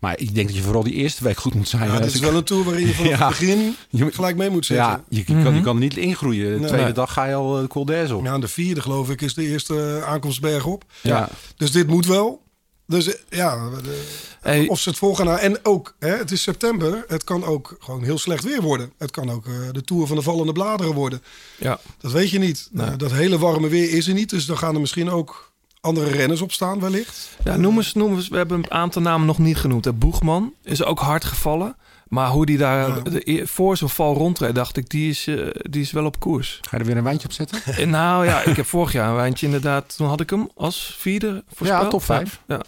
Maar 0.00 0.18
ik 0.18 0.34
denk 0.34 0.46
dat 0.46 0.56
je 0.56 0.62
vooral 0.62 0.82
die 0.82 0.92
eerste 0.94 1.24
week 1.24 1.36
goed 1.38 1.54
moet 1.54 1.68
zijn. 1.68 1.82
Ja, 1.82 1.88
Als 1.90 1.98
dit 1.98 2.08
is 2.08 2.14
ik- 2.14 2.22
wel 2.22 2.34
een 2.34 2.44
tour 2.44 2.64
waarin 2.64 2.86
je 2.86 2.94
vanaf 2.94 3.10
Ja. 3.18 3.28
het 3.28 3.38
begin 3.38 3.74
gelijk 4.12 4.36
mee 4.36 4.50
moet 4.50 4.66
zitten. 4.66 4.86
Ja, 4.86 5.04
je, 5.08 5.16
je 5.16 5.24
kan, 5.24 5.36
je 5.44 5.50
Mhm. 5.50 5.62
kan 5.62 5.74
er 5.74 5.80
niet 5.82 5.96
ingroeien. 5.96 6.44
De 6.52 6.58
Nee. 6.58 6.66
tweede 6.66 6.84
Nee. 6.84 6.92
dag 6.92 7.12
ga 7.12 7.24
je 7.24 7.34
al 7.34 7.54
eh, 7.56 7.62
de 7.62 7.68
Col 7.68 7.82
op. 7.82 8.24
Ja, 8.24 8.30
aan 8.30 8.40
de 8.40 8.48
vierde 8.48 8.80
geloof 8.80 9.10
ik 9.10 9.20
is 9.20 9.34
de 9.34 9.46
eerste 9.46 9.98
eh, 10.02 10.08
aankomstberg 10.12 10.66
op. 10.66 10.84
Ja. 11.00 11.28
Dus 11.56 11.70
dit 11.72 11.86
moet 11.86 12.06
wel. 12.06 12.42
Dus 12.86 13.04
ja, 13.28 13.68
de- 13.82 14.04
hey, 14.40 14.66
of 14.68 14.80
ze 14.80 14.88
het 14.88 14.98
volgen 14.98 15.24
naar. 15.24 15.38
En 15.38 15.58
ook, 15.62 15.94
hè, 15.98 16.16
het 16.16 16.30
is 16.30 16.42
september. 16.42 17.04
Het 17.08 17.24
kan 17.24 17.44
ook 17.44 17.76
gewoon 17.80 18.02
heel 18.04 18.18
slecht 18.18 18.44
weer 18.44 18.62
worden. 18.62 18.92
Het 18.98 19.10
kan 19.10 19.30
ook 19.30 19.46
eh, 19.46 19.52
de 19.72 19.82
tour 19.82 20.06
van 20.06 20.16
de 20.16 20.22
vallende 20.22 20.52
bladeren 20.52 20.94
worden. 20.94 21.22
ja. 21.58 21.80
Dat 22.00 22.12
weet 22.12 22.30
je 22.30 22.38
niet. 22.38 22.68
Nee. 22.72 22.96
Dat 22.96 23.12
hele 23.12 23.38
warme 23.38 23.68
weer 23.68 23.90
is 23.90 24.08
er 24.08 24.14
niet. 24.14 24.30
Dus 24.30 24.46
dan 24.46 24.58
gaan 24.58 24.74
er 24.74 24.80
misschien 24.80 25.10
ook 25.10 25.49
andere 25.80 26.10
renners 26.10 26.40
op 26.40 26.52
staan, 26.52 26.80
wellicht. 26.80 27.36
Ja, 27.44 27.56
noem 27.56 27.76
eens, 27.76 27.94
noem 27.94 28.14
eens. 28.16 28.28
We 28.28 28.36
hebben 28.36 28.58
een 28.58 28.70
aantal 28.70 29.02
namen 29.02 29.26
nog 29.26 29.38
niet 29.38 29.56
genoemd. 29.56 29.84
hè. 29.84 29.92
Boegman 29.92 30.52
is 30.62 30.84
ook 30.84 30.98
hard 30.98 31.24
gevallen. 31.24 31.76
Maar 32.08 32.28
hoe 32.28 32.46
die 32.46 32.58
daar 32.58 33.02
de 33.02 33.30
e- 33.30 33.46
voor 33.46 33.76
zijn 33.76 33.90
val 33.90 34.14
rondreed, 34.14 34.54
dacht 34.54 34.76
ik, 34.76 34.88
die 34.88 35.10
is, 35.10 35.26
eh, 35.26 35.46
die 35.52 35.82
is 35.82 35.90
wel 35.92 36.04
op 36.04 36.20
koers. 36.20 36.58
Ga 36.60 36.76
je 36.76 36.82
er 36.82 36.88
weer 36.88 36.96
een 36.96 37.04
wijntje 37.04 37.28
op 37.28 37.34
zetten? 37.34 37.62
Eh, 37.76 37.86
Nou 37.86 38.24
ja, 38.24 38.42
ik 38.42 38.56
heb 38.56 38.66
vorig 38.66 38.92
jaar 38.92 39.08
een 39.08 39.14
wijntje 39.14 39.46
inderdaad. 39.46 39.96
Toen 39.96 40.08
had 40.08 40.20
ik 40.20 40.30
hem 40.30 40.48
als 40.54 40.96
vierde 40.98 41.44
voorspeld. 41.54 41.82
Ja, 41.82 41.88
top 41.88 42.02
vijf. 42.02 42.40
Ja. 42.46 42.60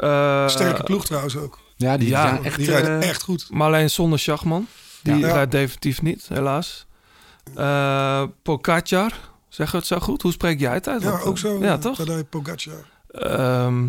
ja. 0.00 0.42
Eh, 0.44 0.48
Sterke 0.48 0.82
ploeg 0.82 1.04
trouwens 1.04 1.36
ook. 1.36 1.58
Ja, 1.76 1.96
die 1.96 2.08
ja, 2.08 2.28
zijn 2.28 2.44
echt... 2.44 2.56
Die 2.56 2.66
rijden 2.70 3.02
echt 3.02 3.22
goed. 3.22 3.46
Maar 3.50 3.66
alleen 3.66 3.90
zonder 3.90 4.18
Schachman. 4.18 4.66
Die 5.02 5.16
Ja. 5.16 5.32
rijdt 5.32 5.50
definitief 5.52 6.02
niet, 6.02 6.26
helaas. 6.28 6.86
Eh 7.54 8.22
Pogacar, 9.50 9.70
zeg 9.70 9.72
het 9.72 9.86
zo 9.86 9.98
goed? 9.98 10.22
Hoe 10.22 10.32
spreek 10.32 10.60
jij 10.60 10.72
het 10.74 10.88
uit? 10.88 11.02
Ja, 11.02 11.20
ook 11.24 11.38
zo. 11.38 11.58
Ja, 11.60 11.72
eh, 11.72 11.78
toch? 11.78 11.96
Tadej 11.96 12.24
Pogacar. 12.24 12.84
Ehm, 13.10 13.88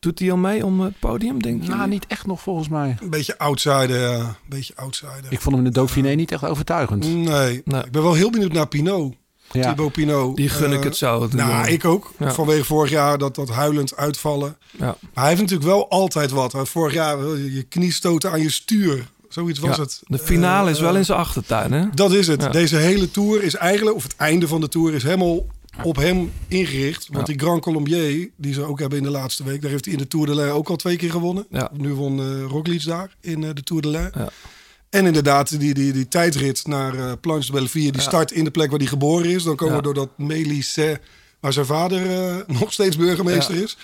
doet 0.00 0.18
hij 0.18 0.30
al 0.30 0.36
mee 0.36 0.64
om 0.66 0.80
het 0.80 0.98
podium, 0.98 1.42
denk 1.42 1.62
je? 1.62 1.68
Nou, 1.68 1.88
niet 1.88 2.06
echt 2.06 2.26
nog 2.26 2.40
volgens 2.40 2.68
mij. 2.68 2.96
Een 3.02 3.10
beetje 3.10 3.38
outsider, 3.38 4.00
ja. 4.00 4.18
Een 4.18 4.34
beetje 4.48 4.72
outsider. 4.76 5.24
Ik 5.28 5.40
vond 5.40 5.56
hem 5.56 5.64
in 5.64 5.70
de 5.70 5.76
Dauphiné 5.78 6.10
niet 6.14 6.32
echt 6.32 6.44
overtuigend. 6.44 7.04
Nee. 7.04 7.62
Nee. 7.64 7.82
Ik 7.84 7.90
ben 7.92 8.02
wel 8.02 8.14
heel 8.14 8.30
benieuwd 8.30 8.52
naar 8.52 8.68
Pinot. 8.68 9.14
Ja. 9.52 9.68
Thibaut 9.68 9.92
Pinot. 9.92 10.36
Die 10.36 10.48
gun 10.48 10.72
ik 10.72 10.78
Eh, 10.78 10.84
het 10.84 10.96
zo. 10.96 11.28
Nou, 11.32 11.68
ik 11.68 11.84
ook. 11.84 12.12
Ja. 12.18 12.32
Vanwege 12.32 12.64
vorig 12.64 12.90
jaar 12.90 13.18
dat, 13.18 13.34
dat 13.34 13.48
huilend 13.48 13.96
uitvallen. 13.96 14.56
Ja. 14.78 14.84
Maar 14.86 14.96
hij 15.12 15.28
heeft 15.28 15.40
natuurlijk 15.40 15.68
wel 15.70 15.88
altijd 15.90 16.30
wat. 16.30 16.54
Vorig 16.68 16.94
jaar 16.94 17.18
wil 17.18 17.36
je 17.36 17.52
je 17.54 17.62
knie 17.62 17.92
stoten 17.92 18.30
aan 18.30 18.40
je 18.40 18.50
stuur. 18.50 19.08
Zoiets 19.30 19.58
was 19.58 19.76
Ja, 19.76 19.82
het. 19.82 20.00
De 20.06 20.18
finale 20.18 20.70
is 20.70 20.80
wel 20.80 20.92
eh, 20.92 20.98
in 20.98 21.04
zijn 21.04 21.18
achtertuin, 21.18 21.72
hè? 21.72 21.86
Dat 21.94 22.12
is 22.12 22.26
het. 22.26 22.42
Ja. 22.42 22.48
Deze 22.48 22.76
hele 22.76 23.10
tour 23.10 23.42
is 23.42 23.54
eigenlijk, 23.54 23.96
of 23.96 24.02
het 24.02 24.16
einde 24.16 24.48
van 24.48 24.60
de 24.60 24.68
tour 24.68 24.94
is 24.94 25.02
helemaal 25.02 25.46
op 25.82 25.96
hem 25.96 26.32
ingericht. 26.48 27.06
Want 27.10 27.26
Ja. 27.26 27.32
die 27.34 27.42
Grand 27.42 27.62
Colombier, 27.62 28.30
die 28.36 28.52
ze 28.54 28.62
ook 28.62 28.78
hebben 28.78 28.98
in 28.98 29.04
de 29.04 29.10
laatste 29.10 29.44
week, 29.44 29.60
daar 29.62 29.70
heeft 29.70 29.84
hij 29.84 29.94
in 29.94 30.00
de 30.00 30.08
Tour 30.08 30.26
de 30.26 30.34
Lens 30.34 30.52
ook 30.52 30.68
al 30.68 30.76
twee 30.76 30.96
keer 30.96 31.10
gewonnen. 31.10 31.46
Nu 31.72 31.94
won 31.94 32.42
Roglic 32.42 32.84
daar 32.84 33.14
in 33.20 33.44
eh, 33.44 33.50
de 33.54 33.62
Tour 33.62 33.82
de 33.82 33.88
Lens. 33.88 34.14
Ja. 34.14 34.28
En 34.90 35.06
inderdaad, 35.06 35.60
die, 35.60 35.74
die, 35.74 35.92
die 35.92 36.08
tijdrit 36.08 36.66
naar 36.66 36.94
eh 36.94 37.12
Planche 37.20 37.46
de 37.46 37.52
Belleville, 37.52 37.92
die 37.92 38.00
start 38.00 38.30
in 38.32 38.44
de 38.44 38.50
plek 38.50 38.70
waar 38.70 38.78
hij 38.78 38.88
geboren 38.88 39.30
is. 39.30 39.42
Dan 39.42 39.56
komen 39.56 39.76
we 39.76 39.82
door 39.82 39.94
dat 39.94 40.08
Mélisset, 40.16 41.00
waar 41.40 41.52
zijn 41.52 41.66
vader 41.66 42.00
nog 42.60 42.72
steeds 42.72 42.96
burgemeester 42.96 43.54
is. 43.62 43.76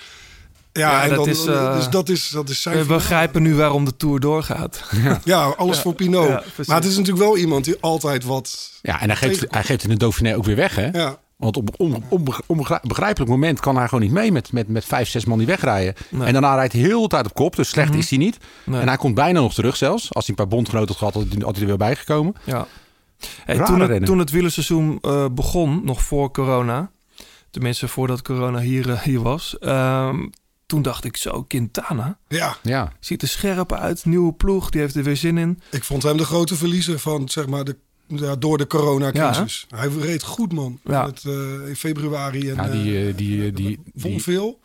Ja, 0.76 0.90
Ja, 0.90 1.02
en 1.02 1.08
dat 1.08 1.18
dan, 1.18 1.28
is, 1.28 1.46
eh, 1.46 1.76
dus 1.76 1.88
dat 1.88 2.08
is, 2.08 2.28
dat 2.28 2.48
is 2.48 2.62
zijn 2.62 2.74
We 2.76 2.80
finale. 2.82 3.00
begrijpen 3.00 3.42
nu 3.42 3.54
waarom 3.54 3.84
de 3.84 3.96
Tour 3.96 4.20
doorgaat. 4.20 4.82
Ja, 5.24 5.44
alles 5.44 5.76
Ja. 5.76 5.82
voor 5.82 5.94
Pinot. 5.94 6.28
Ja, 6.28 6.42
maar 6.66 6.76
het 6.76 6.84
is 6.84 6.96
natuurlijk 6.96 7.24
wel 7.24 7.36
iemand 7.36 7.64
die 7.64 7.76
altijd 7.80 8.24
wat... 8.24 8.70
Ja, 8.82 9.00
en 9.00 9.06
hij 9.08 9.16
geeft, 9.16 9.44
hij 9.48 9.64
geeft 9.64 9.82
in 9.84 9.88
de 9.90 9.96
Dauphiné 9.96 10.36
ook 10.36 10.44
weer 10.44 10.56
weg, 10.56 10.74
hè? 10.74 10.86
Ja, 10.92 11.18
Want 11.36 11.56
op 11.56 11.80
een 11.80 12.02
onbegrijpelijk 12.46 13.30
moment 13.30 13.60
kan 13.60 13.76
hij 13.76 13.88
gewoon 13.88 14.04
niet 14.04 14.12
mee 14.12 14.32
met, 14.32 14.52
met, 14.52 14.68
met 14.68 14.84
vijf, 14.84 15.08
zes 15.08 15.24
man 15.24 15.38
die 15.38 15.46
wegrijden. 15.46 15.94
Nee. 16.10 16.26
En 16.26 16.32
daarna 16.32 16.54
rijdt 16.54 16.72
hij 16.72 16.82
heel 16.82 17.02
de 17.02 17.08
tijd 17.08 17.26
op 17.26 17.34
kop, 17.34 17.56
dus 17.56 17.68
slecht 17.68 17.88
Mhm. 17.90 17.98
is 17.98 18.10
hij 18.10 18.18
niet. 18.18 18.36
Nee. 18.64 18.80
En 18.80 18.88
hij 18.88 18.96
komt 18.96 19.14
bijna 19.14 19.40
nog 19.40 19.54
terug 19.54 19.76
zelfs. 19.76 20.14
Als 20.14 20.26
hij 20.26 20.34
een 20.38 20.44
paar 20.44 20.56
bondgenoten 20.56 20.88
had 20.88 20.96
gehad, 20.98 21.14
had 21.14 21.24
hij- 21.32 21.42
had 21.44 21.52
hij 21.52 21.60
er 21.62 21.68
weer 21.68 21.76
bijgekomen. 21.76 22.34
Ja. 22.44 22.66
Hey, 23.44 23.58
toen, 23.64 23.80
het, 23.80 24.04
toen 24.06 24.18
het 24.18 24.30
wielerseizoen 24.30 24.98
eh, 25.02 25.24
begon, 25.32 25.80
nog 25.84 26.02
voor 26.02 26.30
corona, 26.30 26.90
tenminste 27.50 27.88
voordat 27.88 28.22
corona 28.22 28.58
hier, 28.58 28.90
eh, 28.90 29.00
hier 29.00 29.20
was, 29.22 29.58
ehm, 29.58 30.26
toen 30.66 30.82
dacht 30.82 31.04
ik 31.04 31.16
zo, 31.16 31.42
Quintana 31.42 32.18
ja. 32.28 32.56
Ja, 32.62 32.92
ziet 33.00 33.22
er 33.22 33.28
scherp 33.28 33.72
uit, 33.72 34.04
nieuwe 34.04 34.32
ploeg, 34.32 34.70
die 34.70 34.80
heeft 34.80 34.94
er 34.94 35.02
weer 35.02 35.16
zin 35.16 35.38
in. 35.38 35.60
Ik 35.70 35.84
vond 35.84 36.02
hem 36.02 36.16
de 36.16 36.24
grote 36.24 36.56
verliezer 36.56 36.98
van, 36.98 37.28
zeg 37.28 37.46
maar, 37.46 37.64
de, 37.64 37.76
ja, 38.06 38.36
door 38.36 38.58
de 38.58 38.66
coronacrisis. 38.66 39.66
hij 39.68 39.88
reed 39.88 40.22
goed, 40.22 40.52
man. 40.52 40.78
Ja. 40.84 41.06
Met, 41.06 41.24
eh, 41.24 41.68
in 41.68 41.76
februari. 41.76 42.50
En, 42.50 42.54
ja 42.54 42.68
die, 42.68 42.94
eh, 42.94 43.08
eh, 43.08 43.16
die, 43.16 43.52
die, 43.52 43.80
vond 43.94 44.14
die, 44.14 44.22
veel. 44.22 44.60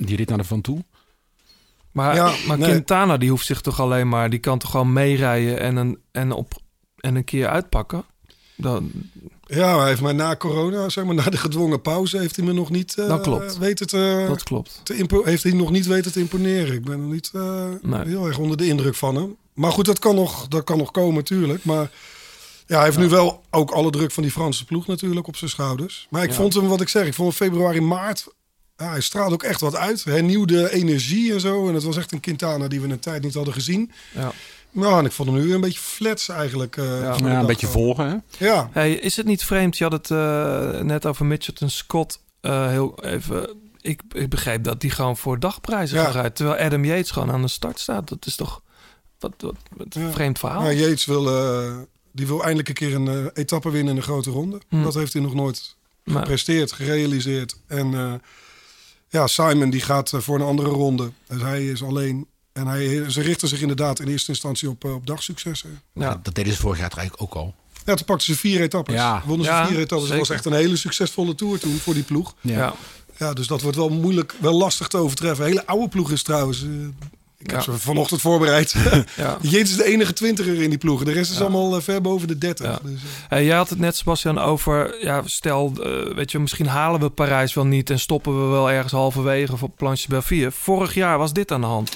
die 0.00 0.16
rit 0.16 0.28
naar 0.28 0.38
de 0.38 0.44
Van 0.44 0.60
Toe. 0.60 0.84
Maar, 1.92 2.14
Ja, 2.14 2.34
maar 2.46 2.58
nee. 2.58 2.70
Quintana 2.70 3.16
die 3.16 3.30
hoeft 3.30 3.46
zich 3.46 3.60
toch 3.60 3.80
alleen 3.80 4.08
maar, 4.08 4.30
die 4.30 4.38
kan 4.38 4.58
toch 4.58 4.70
gewoon 4.70 4.92
meerijden 4.92 5.60
en 5.60 5.76
een, 5.76 5.98
en 6.12 6.32
op, 6.32 6.52
en 6.96 7.14
een 7.14 7.24
keer 7.24 7.48
uitpakken. 7.48 8.04
Dan, 8.56 8.90
Ja, 9.46 9.78
hij 9.78 9.88
heeft 9.88 10.00
maar 10.00 10.14
na 10.14 10.36
corona, 10.36 10.88
zeg 10.88 11.04
maar, 11.04 11.14
na 11.24 11.24
de 11.24 11.36
gedwongen 11.36 11.80
pauze, 11.80 12.18
heeft 12.18 12.36
hij 12.36 12.44
me 12.44 12.52
nog 12.52 12.70
niet 12.70 12.94
eh, 12.98 13.08
Dat 13.08 13.20
klopt. 13.20 13.58
weten 13.58 13.86
te, 13.86 14.24
dat 14.28 14.42
klopt. 14.42 14.80
te 14.82 15.20
heeft 15.24 15.42
hij 15.42 15.52
nog 15.52 15.70
niet 15.70 15.86
weten 15.86 16.12
te 16.12 16.20
imponeren. 16.20 16.74
Ik 16.74 16.84
ben 16.84 17.00
nog 17.02 17.12
niet 17.12 17.30
eh, 17.34 17.64
Nee. 17.82 18.06
heel 18.06 18.26
erg 18.26 18.38
onder 18.38 18.56
de 18.56 18.66
indruk 18.66 18.94
van 18.94 19.14
hem. 19.16 19.36
Maar 19.54 19.72
goed, 19.72 19.84
dat 19.84 19.98
kan 19.98 20.14
nog, 20.14 20.48
dat 20.48 20.64
kan 20.64 20.78
nog 20.78 20.90
komen 20.90 21.14
natuurlijk. 21.14 21.64
Maar 21.64 21.90
ja, 22.66 22.76
hij 22.76 22.84
heeft 22.84 22.98
nu 22.98 23.08
wel 23.08 23.42
ook 23.50 23.70
alle 23.70 23.90
druk 23.90 24.10
van 24.12 24.22
die 24.22 24.32
Franse 24.32 24.64
ploeg 24.64 24.86
natuurlijk 24.86 25.26
op 25.26 25.36
zijn 25.36 25.50
schouders. 25.50 26.06
Maar 26.10 26.22
ik 26.22 26.28
Ja. 26.30 26.34
vond 26.36 26.54
hem, 26.54 26.66
wat 26.68 26.80
ik 26.80 26.88
zeg, 26.88 27.06
ik 27.06 27.14
vond 27.14 27.34
februari, 27.34 27.80
maart... 27.80 28.26
Ja, 28.76 28.90
hij 28.90 29.00
straalde 29.00 29.34
ook 29.34 29.42
echt 29.42 29.60
wat 29.60 29.76
uit. 29.76 30.04
Hernieuwde 30.04 30.72
energie 30.72 31.32
en 31.32 31.40
zo. 31.40 31.68
En 31.68 31.74
het 31.74 31.82
was 31.82 31.96
echt 31.96 32.12
een 32.12 32.20
Quintana 32.20 32.68
die 32.68 32.80
we 32.80 32.88
een 32.88 32.98
tijd 32.98 33.22
niet 33.22 33.34
hadden 33.34 33.54
gezien. 33.54 33.90
Ja. 34.14 34.32
Nou, 34.76 34.98
en 34.98 35.04
ik 35.04 35.12
vond 35.12 35.28
hem 35.28 35.38
nu 35.38 35.44
weer 35.44 35.54
een 35.54 35.60
beetje 35.60 35.78
flats 35.80 36.28
eigenlijk. 36.28 36.76
eh, 36.76 37.00
Ja. 37.00 37.16
de 37.16 37.24
Ja, 37.24 37.38
een 37.40 37.46
beetje 37.46 37.66
volgen, 37.66 38.08
hè? 38.08 38.44
Ja, 38.46 38.68
Hey, 38.72 38.92
is 38.92 39.16
het 39.16 39.26
niet 39.26 39.44
vreemd? 39.44 39.78
Je 39.78 39.84
had 39.84 39.92
het 39.92 40.10
eh, 40.10 40.80
net 40.80 41.06
over 41.06 41.26
Mitchelton 41.26 41.70
Scott. 41.70 42.20
eh, 42.40 42.68
heel 42.68 43.04
even. 43.04 43.48
Ik, 43.80 44.00
ik 44.12 44.28
begreep 44.28 44.64
dat 44.64 44.80
die 44.80 44.90
gewoon 44.90 45.16
voor 45.16 45.38
dagprijzen 45.40 45.96
Ja. 45.98 46.04
gaat 46.04 46.12
rijden. 46.14 46.32
Terwijl 46.32 46.64
Adam 46.66 46.84
Yates 46.84 47.10
gewoon 47.10 47.30
aan 47.30 47.42
de 47.42 47.48
start 47.48 47.78
staat. 47.80 48.08
Dat 48.08 48.26
is 48.26 48.36
toch 48.36 48.62
wat, 49.18 49.32
wat, 49.38 49.54
wat 49.76 49.94
een 49.94 50.02
Ja. 50.02 50.10
vreemd 50.10 50.38
verhaal. 50.38 50.60
Maar 50.62 50.74
Yates 50.74 51.04
wil, 51.04 51.26
eh, 51.28 51.76
die 52.12 52.26
wil 52.26 52.40
eindelijk 52.42 52.68
een 52.68 52.74
keer 52.74 52.94
een 52.94 53.30
etappe 53.34 53.70
winnen 53.70 53.90
in 53.92 53.96
een 53.96 54.02
grote 54.06 54.30
ronde. 54.30 54.60
Hm. 54.68 54.82
Dat 54.82 54.94
heeft 54.94 55.12
hij 55.12 55.22
nog 55.22 55.34
nooit 55.34 55.76
Maar- 56.04 56.16
gepresteerd, 56.22 56.72
gerealiseerd. 56.72 57.56
En 57.66 57.94
eh, 57.94 58.12
ja, 59.08 59.26
Simon 59.26 59.70
die 59.70 59.80
gaat 59.80 60.12
voor 60.14 60.34
een 60.36 60.46
andere 60.46 60.68
ronde. 60.68 61.10
Dus 61.28 61.42
hij 61.42 61.66
is 61.66 61.82
alleen. 61.82 62.26
En 62.56 62.66
hij, 62.66 63.10
ze 63.10 63.20
richten 63.20 63.48
zich 63.48 63.60
inderdaad 63.60 64.00
in 64.00 64.08
eerste 64.08 64.30
instantie 64.30 64.68
op, 64.68 64.84
eh, 64.84 64.94
op 64.94 65.06
dagsuccessen. 65.06 65.80
ja. 65.94 66.20
Dat 66.22 66.34
deden 66.34 66.52
ze 66.52 66.58
vorig 66.58 66.78
jaar 66.78 66.92
eigenlijk 66.96 67.22
ook 67.22 67.34
al. 67.34 67.54
Ja, 67.84 67.94
toen 67.94 68.04
pakten 68.06 68.26
ze 68.26 68.38
vier 68.40 68.60
etappes. 68.60 68.94
Ja. 68.94 69.22
Wonnen 69.26 69.46
ze 69.46 69.52
Ja, 69.52 69.66
vier 69.66 69.78
etappes. 69.78 70.08
Dat 70.08 70.18
was 70.18 70.30
echt 70.30 70.44
een 70.44 70.52
hele 70.52 70.76
succesvolle 70.76 71.34
tour 71.34 71.58
toen 71.58 71.76
voor 71.78 71.94
die 71.94 72.02
ploeg. 72.02 72.34
Ja. 72.40 72.74
Ja, 73.18 73.32
dus 73.32 73.46
dat 73.46 73.60
wordt 73.62 73.76
wel 73.76 73.88
moeilijk, 73.88 74.34
wel 74.40 74.52
lastig 74.54 74.88
te 74.88 74.96
overtreffen. 74.96 75.44
Een 75.44 75.50
hele 75.50 75.66
oude 75.66 75.88
ploeg 75.88 76.10
is 76.10 76.22
trouwens. 76.22 76.62
eh, 76.62 76.68
ik 77.38 77.50
heb 77.50 77.62
ze 77.62 77.72
vanochtend 77.72 78.20
voorbereid. 78.20 78.74
Ja. 79.16 79.38
Is 79.40 79.76
de 79.76 79.84
enige 79.84 80.12
twintiger 80.12 80.62
in 80.62 80.68
die 80.70 80.78
ploeg. 80.78 81.04
De 81.04 81.12
rest 81.12 81.30
is 81.30 81.40
allemaal 81.40 81.76
eh, 81.76 81.82
ver 81.82 82.00
boven 82.00 82.28
de 82.28 82.38
dertig. 82.38 82.66
Ja. 82.66 82.78
Dus, 82.82 82.92
eh, 83.02 83.08
Hey, 83.28 83.44
jij 83.44 83.56
had 83.56 83.68
het 83.70 83.78
net, 83.78 83.96
Sebastian, 83.96 84.38
over... 84.38 84.96
Ja, 85.04 85.22
stel, 85.24 85.72
eh, 85.82 86.14
weet 86.14 86.30
je, 86.30 86.38
misschien 86.38 86.66
halen 86.66 87.00
we 87.00 87.08
Parijs 87.10 87.54
wel 87.54 87.66
niet... 87.66 87.90
en 87.90 87.98
stoppen 88.00 88.44
we 88.44 88.50
wel 88.50 88.70
ergens 88.70 88.92
halverwege 88.92 89.52
of 89.52 89.62
op 89.62 89.76
Planche 89.76 90.08
Belfier. 90.08 90.52
Vorig 90.52 90.94
jaar 90.94 91.18
was 91.18 91.32
dit 91.32 91.52
aan 91.52 91.60
de 91.60 91.66
hand. 91.66 91.90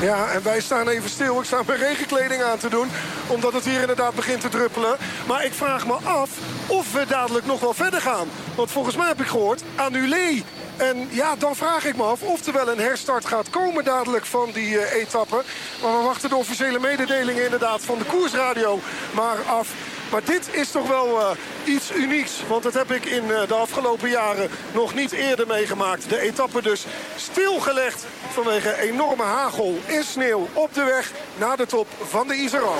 Ja, 0.00 0.30
en 0.30 0.42
wij 0.42 0.60
staan 0.60 0.88
even 0.88 1.10
stil. 1.10 1.38
Ik 1.38 1.44
sta 1.44 1.62
mijn 1.66 1.78
regenkleding 1.78 2.42
aan 2.42 2.58
te 2.58 2.68
doen. 2.68 2.88
Omdat 3.26 3.52
het 3.52 3.64
hier 3.64 3.80
inderdaad 3.80 4.14
begint 4.14 4.40
te 4.40 4.48
druppelen. 4.48 4.96
Maar 5.26 5.44
ik 5.44 5.52
vraag 5.52 5.86
me 5.86 5.94
af 6.02 6.30
of 6.66 6.92
we 6.92 7.06
dadelijk 7.06 7.46
nog 7.46 7.60
wel 7.60 7.74
verder 7.74 8.00
gaan. 8.00 8.28
Want 8.54 8.70
volgens 8.70 8.96
mij 8.96 9.06
heb 9.06 9.20
ik 9.20 9.26
gehoord, 9.26 9.62
annulé. 9.74 10.42
En 10.76 11.08
ja, 11.10 11.36
dan 11.36 11.56
vraag 11.56 11.84
ik 11.84 11.96
me 11.96 12.02
af 12.02 12.22
of 12.22 12.46
er 12.46 12.52
wel 12.52 12.68
een 12.68 12.78
herstart 12.78 13.26
gaat 13.26 13.50
komen 13.50 13.84
dadelijk 13.84 14.26
van 14.26 14.50
die 14.52 14.78
eh, 14.78 15.00
etappe. 15.02 15.42
Maar 15.82 15.98
we 15.98 16.04
wachten 16.04 16.28
de 16.28 16.36
officiële 16.36 16.78
mededelingen 16.78 17.44
inderdaad 17.44 17.80
van 17.80 17.98
de 17.98 18.04
koersradio 18.04 18.80
maar 19.14 19.38
af. 19.46 19.68
Maar 20.10 20.24
dit 20.24 20.48
is 20.50 20.70
toch 20.70 20.88
wel 20.88 21.20
eh, 21.20 21.30
iets 21.64 21.92
unieks. 21.92 22.32
Want 22.48 22.62
dat 22.62 22.74
heb 22.74 22.90
ik 22.92 23.04
in 23.04 23.32
eh, 23.32 23.48
de 23.48 23.54
afgelopen 23.54 24.08
jaren 24.08 24.50
nog 24.72 24.94
niet 24.94 25.12
eerder 25.12 25.46
meegemaakt. 25.46 26.08
De 26.08 26.20
etappe 26.20 26.62
dus 26.62 26.86
stilgelegd 27.16 28.04
vanwege 28.32 28.80
enorme 28.80 29.22
hagel 29.22 29.78
en 29.86 30.04
sneeuw 30.04 30.48
op 30.52 30.74
de 30.74 30.84
weg 30.84 31.12
naar 31.36 31.56
de 31.56 31.66
top 31.66 31.86
van 32.02 32.28
de 32.28 32.34
Iseran. 32.34 32.78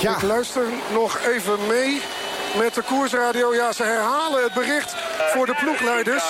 Ik 0.00 0.22
luister 0.22 0.62
nog 0.92 1.18
even 1.26 1.66
mee 1.66 2.00
met 2.58 2.74
de 2.74 2.82
koersradio. 2.82 3.54
Ja, 3.54 3.72
ze 3.72 3.82
herhalen 3.82 4.42
het 4.42 4.54
bericht 4.54 4.94
voor 5.32 5.46
de 5.46 5.54
ploegleiders. 5.54 6.24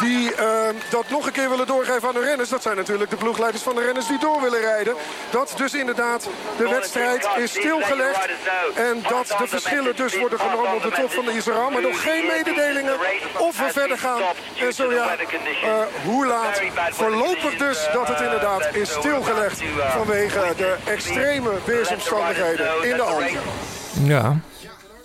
Die 0.00 0.34
eh, 0.34 0.68
dat 0.90 1.04
nog 1.08 1.26
een 1.26 1.32
keer 1.32 1.50
willen 1.50 1.66
doorgeven 1.66 2.08
aan 2.08 2.14
de 2.14 2.20
renners. 2.20 2.48
Dat 2.48 2.62
zijn 2.62 2.76
natuurlijk 2.76 3.10
de 3.10 3.16
ploegleiders 3.16 3.62
van 3.62 3.74
de 3.74 3.84
renners 3.84 4.06
die 4.06 4.18
door 4.18 4.40
willen 4.42 4.60
rijden. 4.60 4.94
Dat 5.30 5.54
dus 5.56 5.74
inderdaad 5.74 6.28
de 6.56 6.68
wedstrijd 6.68 7.28
is 7.36 7.50
stilgelegd. 7.50 8.28
En 8.74 9.02
dat 9.08 9.26
de 9.38 9.46
verschillen 9.46 9.96
dus 9.96 10.18
worden 10.18 10.38
genomen 10.38 10.74
op 10.74 10.82
de 10.82 10.90
top 10.90 11.10
van 11.10 11.24
de 11.24 11.32
Iseran. 11.32 11.72
Maar 11.72 11.82
nog 11.82 12.02
geen 12.02 12.26
mededelingen 12.26 12.94
of 13.38 13.58
we 13.58 13.68
verder 13.72 13.98
gaan. 13.98 14.22
En 14.60 14.72
zo 14.72 14.92
ja, 14.92 15.16
eh, 15.16 15.72
hoe 16.04 16.26
laat. 16.26 16.60
Voorlopig 16.90 17.56
dus 17.56 17.88
dat 17.92 18.08
het 18.08 18.20
inderdaad 18.20 18.74
is 18.74 18.90
stilgelegd. 18.90 19.62
Vanwege 19.88 20.52
de 20.56 20.76
extreme 20.84 21.50
weersomstandigheden 21.64 22.82
in 22.82 22.96
de 22.96 23.02
Alpen. 23.02 23.40
Ja. 24.04 24.36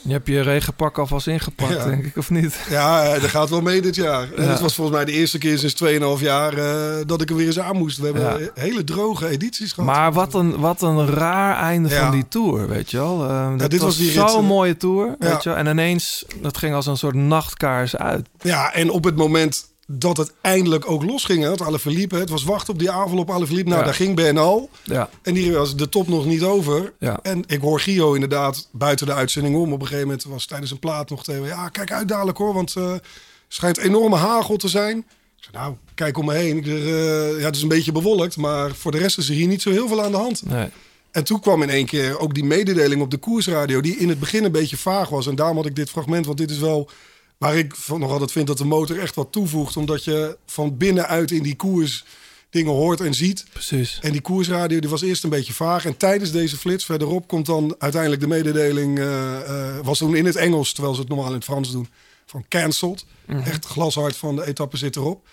Je 0.08 0.12
hebt 0.12 0.28
je 0.28 0.41
regenpak 0.41 0.97
alvast 0.97 1.28
ingepakt, 1.28 1.74
Ja. 1.74 1.86
denk 1.86 2.06
ik, 2.06 2.18
of 2.18 2.30
niet? 2.30 2.56
Ja, 2.70 3.03
eh, 3.03 3.22
dat 3.22 3.30
gaat 3.30 3.49
wel 3.49 3.62
mee 3.62 3.82
dit 3.82 3.95
jaar. 3.95 4.28
En 4.36 4.43
Ja. 4.43 4.49
het 4.49 4.60
was 4.60 4.76
volgens 4.76 4.95
mij 4.95 5.06
de 5.06 5.12
eerste 5.12 5.38
keer 5.38 5.58
sinds 5.58 5.74
2,5 5.74 6.22
jaar 6.22 6.53
eh, 6.58 7.06
dat 7.06 7.22
ik 7.22 7.30
er 7.30 7.36
weer 7.36 7.45
eens 7.45 7.60
aan 7.60 7.78
moest. 7.78 7.97
We 7.97 8.06
hebben 8.06 8.24
Ja. 8.43 8.49
hele 8.53 8.84
droge 8.84 9.28
edities 9.28 9.72
gehad. 9.72 9.95
Maar 9.95 10.14
wat 10.14 10.34
een, 10.34 10.60
wat 10.60 10.82
een 10.82 11.08
raar 11.08 11.58
einde 11.58 11.89
van 11.89 12.12
die 12.12 12.28
tour, 12.28 12.68
weet 12.68 12.91
je 12.91 12.97
wel. 12.97 13.30
Eh, 13.30 13.58
dat 13.58 13.70
dit 13.72 13.82
was, 13.82 14.14
was 14.16 14.32
zo'n 14.32 14.45
mooie 14.45 14.78
tour, 14.78 15.16
weet 15.20 15.43
je 15.43 15.49
wel. 15.49 15.58
En 15.58 15.68
ineens, 15.68 16.26
dat 16.41 16.58
ging 16.58 16.76
als 16.76 16.86
een 16.86 16.97
soort 16.97 17.16
nachtkaars 17.16 17.95
uit. 17.95 18.28
Ja, 18.41 18.74
en 18.74 18.89
op 18.89 19.03
het 19.03 19.16
moment 19.16 19.66
dat 19.88 20.18
het 20.18 20.34
eindelijk 20.42 20.90
ook 20.92 21.04
losging. 21.04 21.42
Hè? 21.42 21.48
Want 21.48 21.62
Alaphilippe, 21.62 22.16
het 22.16 22.30
was 22.30 22.44
wachten 22.44 22.74
op 22.74 22.80
die 22.80 22.92
avond 22.92 23.20
op 23.20 23.30
Alaphilippe. 23.32 23.70
Nou, 23.70 23.80
Ja. 23.80 23.86
daar 23.86 23.96
ging 23.96 24.16
Bernal. 24.16 24.70
Ja. 24.84 25.10
En 25.22 25.34
die 25.34 25.54
was 25.54 25.76
de 25.76 25.90
top 25.90 26.08
nog 26.08 26.26
niet 26.26 26.44
over. 26.44 26.94
Ja. 27.00 27.20
En 27.22 27.44
ik 27.48 27.62
hoor 27.62 27.80
Gio 27.80 28.14
inderdaad 28.14 28.68
buiten 28.72 29.06
de 29.06 29.14
uitzending 29.14 29.56
om. 29.56 29.74
Op 29.74 29.80
een 29.82 29.88
gegeven 29.88 30.08
moment 30.08 30.24
was 30.24 30.46
tijdens 30.46 30.72
een 30.72 30.80
plaat 30.80 31.10
nog 31.10 31.24
tegen... 31.24 31.46
Ja, 31.46 31.70
kijk 31.70 31.92
uit 31.92 32.08
dadelijk 32.08 32.38
hoor, 32.38 32.54
want 32.54 32.76
eh 32.76 32.94
schijnt 33.48 33.78
enorme 33.78 34.16
hagel 34.16 34.58
te 34.58 34.68
zijn. 34.68 34.98
Ik 34.98 35.44
zei, 35.52 35.58
nou, 35.64 35.76
kijk 35.96 36.18
om 36.18 36.26
me 36.26 36.34
heen. 36.34 36.58
Ik 36.58 36.66
eh, 36.68 37.40
ja, 37.40 37.46
het 37.46 37.56
is 37.56 37.62
een 37.62 37.68
beetje 37.68 37.92
bewolkt, 37.92 38.38
maar 38.38 38.76
voor 38.76 38.92
de 38.92 38.98
rest 38.98 39.18
is 39.18 39.30
er 39.30 39.36
hier 39.36 39.48
niet 39.48 39.62
zo 39.62 39.72
heel 39.72 39.88
veel 39.88 40.04
aan 40.04 40.12
de 40.12 40.18
hand. 40.18 40.46
Nee. 40.46 40.70
En 41.12 41.24
toen 41.24 41.40
kwam 41.40 41.62
in 41.62 41.70
één 41.70 41.86
keer 41.86 42.20
ook 42.20 42.34
die 42.34 42.44
mededeling 42.44 43.02
op 43.02 43.12
de 43.12 43.18
koersradio... 43.18 43.82
die 43.82 43.98
in 43.98 44.10
het 44.10 44.20
begin 44.20 44.44
een 44.44 44.52
beetje 44.52 44.78
vaag 44.78 45.10
was. 45.10 45.28
En 45.28 45.36
daarom 45.36 45.56
had 45.58 45.66
ik 45.66 45.76
dit 45.76 45.90
fragment, 45.90 46.26
want 46.26 46.38
dit 46.38 46.52
is 46.52 46.60
wel... 46.60 46.90
waar 47.38 47.58
ik 47.58 47.76
van 47.76 48.00
nog 48.00 48.12
altijd 48.12 48.32
vind 48.32 48.48
dat 48.48 48.58
de 48.58 48.66
motor 48.66 49.00
echt 49.00 49.16
wat 49.16 49.32
toevoegt. 49.32 49.78
Omdat 49.78 50.04
je 50.04 50.38
van 50.46 50.78
binnenuit 50.78 51.32
in 51.32 51.44
die 51.44 51.56
koers 51.56 52.06
dingen 52.56 52.74
hoort 52.74 53.02
en 53.02 53.14
ziet. 53.14 53.46
Precies. 53.52 54.00
En 54.02 54.12
die 54.12 54.22
koersradio 54.22 54.80
die 54.80 54.90
was 54.90 55.02
eerst 55.02 55.24
een 55.24 55.30
beetje 55.30 55.54
vaag. 55.54 55.86
En 55.86 55.98
tijdens 55.98 56.32
deze 56.32 56.58
flits 56.58 56.86
verderop 56.86 57.28
komt 57.28 57.46
dan 57.46 57.76
uiteindelijk 57.78 58.22
de 58.22 58.28
mededeling... 58.28 59.00
eh, 59.00 59.40
eh, 59.40 59.86
was 59.86 59.98
toen 59.98 60.16
in 60.16 60.26
het 60.26 60.36
Engels, 60.36 60.74
terwijl 60.74 60.94
ze 60.96 61.00
het 61.02 61.10
normaal 61.10 61.28
in 61.28 61.34
het 61.34 61.44
Frans 61.44 61.72
doen... 61.72 61.88
van 62.26 62.46
cancelled. 62.50 63.06
Mhm. 63.26 63.40
Echt 63.40 63.66
glashard 63.66 64.16
van 64.16 64.36
de 64.36 64.46
etappe 64.46 64.78
zit 64.78 64.96
erop. 64.96 65.28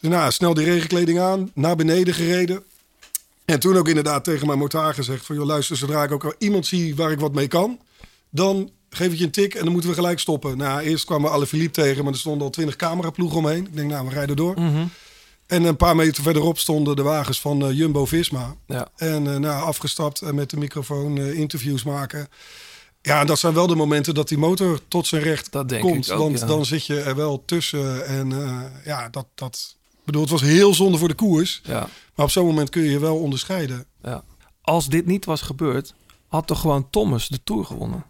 Dus 0.00 0.10
nou, 0.10 0.32
snel 0.32 0.54
die 0.54 0.64
regenkleding 0.64 1.18
aan, 1.18 1.50
naar 1.54 1.76
beneden 1.76 2.14
gereden. 2.14 2.62
En 3.44 3.60
toen 3.60 3.76
ook 3.76 3.88
inderdaad 3.88 4.24
tegen 4.24 4.46
mijn 4.46 4.58
motaar 4.58 4.94
gezegd... 4.94 5.26
van 5.26 5.36
joh, 5.36 5.46
luister, 5.46 5.76
zodra 5.76 6.02
ik 6.02 6.12
ook 6.12 6.22
wel 6.22 6.34
iemand 6.38 6.66
zie 6.66 6.96
waar 6.96 7.10
ik 7.10 7.20
wat 7.20 7.34
mee 7.34 7.48
kan... 7.48 7.80
dan 8.30 8.70
geef 8.96 9.12
ik 9.12 9.18
je 9.18 9.24
een 9.24 9.30
tik 9.30 9.54
en 9.54 9.62
dan 9.62 9.72
moeten 9.72 9.90
we 9.90 9.96
gelijk 9.96 10.18
stoppen. 10.18 10.56
Nou, 10.56 10.80
eerst 10.80 11.04
kwamen 11.04 11.28
we 11.28 11.34
alle 11.34 11.46
Philippe 11.46 11.80
tegen... 11.80 12.04
maar 12.04 12.12
er 12.12 12.18
stonden 12.18 12.46
al 12.46 12.50
twintig 12.50 12.76
cameraploegen 12.76 13.38
omheen. 13.38 13.66
Ik 13.66 13.76
denk, 13.76 13.90
nou, 13.90 14.06
we 14.06 14.14
rijden 14.14 14.36
door. 14.36 14.60
Mhm. 14.60 14.84
En 15.46 15.64
een 15.64 15.76
paar 15.76 15.96
meter 15.96 16.22
verderop 16.22 16.58
stonden 16.58 16.96
de 16.96 17.02
wagens 17.02 17.40
van 17.40 17.66
eh, 17.66 17.76
Jumbo-Visma. 17.76 18.56
Ja. 18.66 18.88
En 18.96 19.32
eh, 19.32 19.36
nou, 19.36 19.64
afgestapt 19.64 20.20
en 20.20 20.34
met 20.34 20.50
de 20.50 20.56
microfoon 20.56 21.18
eh, 21.18 21.38
interviews 21.38 21.82
maken. 21.82 22.28
Ja, 23.02 23.20
en 23.20 23.26
dat 23.26 23.38
zijn 23.38 23.54
wel 23.54 23.66
de 23.66 23.74
momenten 23.74 24.14
dat 24.14 24.28
die 24.28 24.38
motor 24.38 24.80
tot 24.88 25.06
zijn 25.06 25.22
recht 25.22 25.52
Dat 25.52 25.68
denk 25.68 25.82
komt. 25.82 26.06
ik 26.06 26.12
ook, 26.12 26.18
want 26.18 26.38
ja. 26.38 26.46
dan 26.46 26.64
zit 26.64 26.86
je 26.86 27.00
er 27.00 27.16
wel 27.16 27.42
tussen. 27.44 28.06
En 28.06 28.32
ja, 28.84 29.08
dat, 29.08 29.26
dat... 29.34 29.76
Bedoel, 30.04 30.22
het 30.22 30.30
was 30.30 30.40
heel 30.40 30.74
zonde 30.74 30.98
voor 30.98 31.08
de 31.08 31.14
koers. 31.14 31.60
Ja. 31.64 31.88
Maar 32.14 32.26
op 32.26 32.32
zo'n 32.32 32.46
moment 32.46 32.70
kun 32.70 32.82
je 32.82 32.90
je 32.90 32.98
wel 32.98 33.16
onderscheiden. 33.16 33.86
Ja. 34.02 34.24
Als 34.60 34.88
dit 34.88 35.06
niet 35.06 35.24
was 35.24 35.40
gebeurd, 35.40 35.94
had 36.28 36.46
toch 36.46 36.60
gewoon 36.60 36.90
Thomas 36.90 37.28
de 37.28 37.40
Tour 37.44 37.64
gewonnen? 37.64 38.04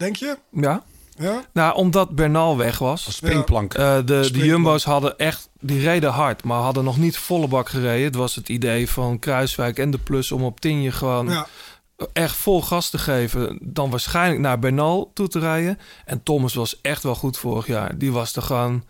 Denk 0.00 0.16
je? 0.16 0.38
Ja. 0.52 0.82
Ja? 1.18 1.44
Nou, 1.52 1.74
omdat 1.74 2.14
Bernal 2.14 2.56
weg 2.56 2.78
was. 2.78 3.14
springplank. 3.14 3.74
Eh, 3.74 3.96
de, 3.96 4.28
de. 4.32 4.38
Jumbo's 4.44 4.84
hadden 4.84 5.18
echt, 5.18 5.48
die 5.60 5.80
reden 5.80 6.10
hard, 6.12 6.44
maar 6.44 6.60
hadden 6.60 6.84
nog 6.84 6.96
niet 6.98 7.16
volle 7.18 7.48
bak 7.48 7.68
gereden. 7.68 8.04
Het 8.04 8.14
was 8.14 8.34
het 8.34 8.48
idee 8.48 8.90
van 8.90 9.18
Kruiswijk 9.18 9.78
en 9.78 9.90
de 9.90 9.98
Plus 9.98 10.32
om 10.32 10.42
op 10.42 10.60
Tinje 10.60 10.92
gewoon 10.92 11.28
Ja. 11.28 11.46
echt 12.12 12.36
vol 12.36 12.62
gas 12.62 12.90
te 12.90 12.98
geven. 12.98 13.58
Dan 13.62 13.90
waarschijnlijk 13.90 14.40
naar 14.40 14.58
Bernal 14.58 15.10
toe 15.14 15.28
te 15.28 15.38
rijden. 15.38 15.78
En 16.04 16.22
Thomas 16.22 16.54
was 16.54 16.80
echt 16.80 17.02
wel 17.02 17.14
goed 17.14 17.38
vorig 17.38 17.66
jaar. 17.66 17.98
Die 17.98 18.12
was 18.12 18.36
er 18.36 18.42
gewoon, 18.42 18.84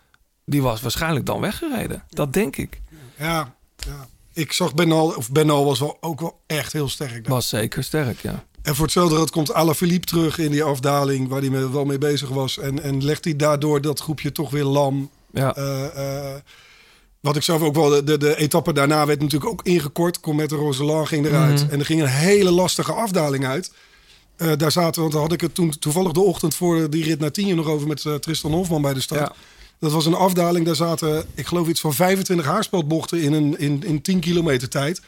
die 0.44 0.62
was 0.62 0.80
waarschijnlijk 0.80 1.26
dan 1.26 1.40
weggereden. 1.40 2.04
Dat 2.08 2.32
denk 2.32 2.56
ik. 2.56 2.80
Ja, 3.18 3.54
ja. 3.76 4.06
Ik 4.32 4.52
zag 4.52 4.74
Benal, 4.74 5.06
of 5.16 5.30
Benal 5.32 5.64
was 5.64 5.78
wel, 5.78 5.96
ook 6.00 6.20
wel 6.20 6.40
echt 6.46 6.72
heel 6.72 6.88
sterk. 6.88 7.24
daar. 7.24 7.32
Was 7.34 7.48
zeker 7.48 7.84
sterk, 7.84 8.20
ja. 8.20 8.44
En 8.62 8.74
voor 8.74 8.84
hetzelfde 8.84 9.14
geld 9.14 9.30
komt 9.30 9.52
Alaphilippe 9.52 10.06
terug 10.06 10.38
in 10.38 10.50
die 10.50 10.62
afdaling 10.62 11.28
waar 11.28 11.40
hij 11.40 11.50
me- 11.50 11.70
wel 11.70 11.84
mee 11.84 11.98
bezig 11.98 12.28
was. 12.28 12.58
En, 12.58 12.82
en 12.82 13.04
legt 13.04 13.24
hij 13.24 13.36
daardoor 13.36 13.80
dat 13.80 14.00
groepje 14.00 14.32
toch 14.32 14.50
weer 14.50 14.64
lam. 14.64 15.10
Ja. 15.32 15.54
Eh, 15.54 15.84
eh, 15.84 16.34
wat 17.20 17.36
ik 17.36 17.42
zelf 17.42 17.62
ook 17.62 17.74
wel, 17.74 17.88
de, 17.88 18.04
de, 18.04 18.18
de 18.18 18.36
etappe 18.36 18.72
daarna 18.72 19.06
werd 19.06 19.20
natuurlijk 19.20 19.50
ook 19.50 19.62
ingekort. 19.62 20.20
Comet 20.20 20.52
Roseland 20.52 21.08
ging 21.08 21.26
eruit. 21.26 21.62
Mhm. 21.62 21.72
En 21.72 21.78
er 21.78 21.84
ging 21.84 22.00
een 22.00 22.06
hele 22.06 22.50
lastige 22.50 22.92
afdaling 22.92 23.46
uit. 23.46 23.72
Eh, 24.36 24.52
daar 24.56 24.72
zaten, 24.72 25.00
want 25.00 25.12
daar 25.12 25.22
had 25.22 25.32
ik 25.32 25.40
het 25.40 25.54
toen 25.54 25.78
toevallig 25.78 26.12
de 26.12 26.20
ochtend 26.20 26.54
voor 26.54 26.90
die 26.90 27.04
rit 27.04 27.20
naar 27.20 27.30
Tienje 27.30 27.54
nog 27.54 27.66
over 27.66 27.86
met 27.86 28.06
Tristan 28.20 28.52
Hofman 28.52 28.82
bij 28.82 28.94
de 28.94 29.00
start. 29.00 29.20
Ja. 29.20 29.32
Dat 29.78 29.92
was 29.92 30.06
een 30.06 30.14
afdaling, 30.14 30.66
daar 30.66 30.76
zaten, 30.76 31.24
ik 31.34 31.46
geloof 31.46 31.68
iets 31.68 31.80
van 31.80 31.94
25 31.94 32.46
haarspeldbochten 32.46 33.20
in, 33.20 33.32
een, 33.32 33.58
in, 33.58 33.82
in 33.84 34.02
10 34.02 34.20
kilometer 34.20 34.68
tijd. 34.68 35.00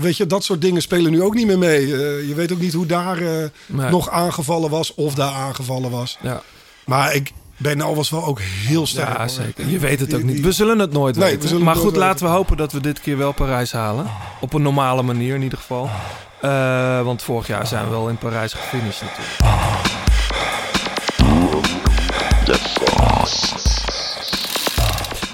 Weet 0.00 0.16
je, 0.16 0.26
dat 0.26 0.44
soort 0.44 0.60
dingen 0.60 0.82
spelen 0.82 1.10
nu 1.10 1.22
ook 1.22 1.34
niet 1.34 1.46
meer 1.46 1.58
mee. 1.58 1.80
Eh, 1.84 2.28
je 2.28 2.32
weet 2.34 2.52
ook 2.52 2.60
niet 2.60 2.72
hoe 2.72 2.86
daar 2.86 3.18
eh, 3.18 3.44
Nee. 3.66 3.90
nog 3.90 4.10
aangevallen 4.10 4.70
was 4.70 4.94
of 4.94 5.14
daar 5.14 5.32
aangevallen 5.32 5.90
was. 5.90 6.18
Ja. 6.22 6.42
Maar 6.84 7.14
ik, 7.14 7.32
Bernal 7.56 7.94
was 7.94 8.10
wel 8.10 8.24
ook 8.24 8.40
heel 8.40 8.86
sterk. 8.86 9.08
Ja, 9.08 9.18
hoor. 9.18 9.28
zeker. 9.28 9.66
Je 9.68 9.78
weet 9.78 10.00
het 10.00 10.14
ook 10.14 10.22
niet. 10.22 10.40
We 10.40 10.52
zullen 10.52 10.78
het 10.78 10.92
nooit 10.92 11.16
Nee, 11.16 11.36
we 11.36 11.42
weten. 11.42 11.62
maar 11.62 11.76
goed, 11.76 11.96
laten 11.96 12.26
we 12.26 12.32
hopen 12.32 12.56
dat 12.56 12.72
we 12.72 12.80
dit 12.80 13.00
keer 13.00 13.16
wel 13.18 13.32
Parijs 13.32 13.72
halen. 13.72 14.06
Op 14.40 14.52
een 14.52 14.62
normale 14.62 15.02
manier 15.02 15.34
in 15.34 15.42
ieder 15.42 15.58
geval. 15.58 15.90
Eh, 16.40 17.02
want 17.02 17.22
vorig 17.22 17.46
jaar 17.46 17.66
zijn 17.66 17.84
we 17.84 17.90
wel 17.90 18.08
in 18.08 18.18
Parijs 18.18 18.52
gefinished 18.52 19.02
natuurlijk. 19.02 19.97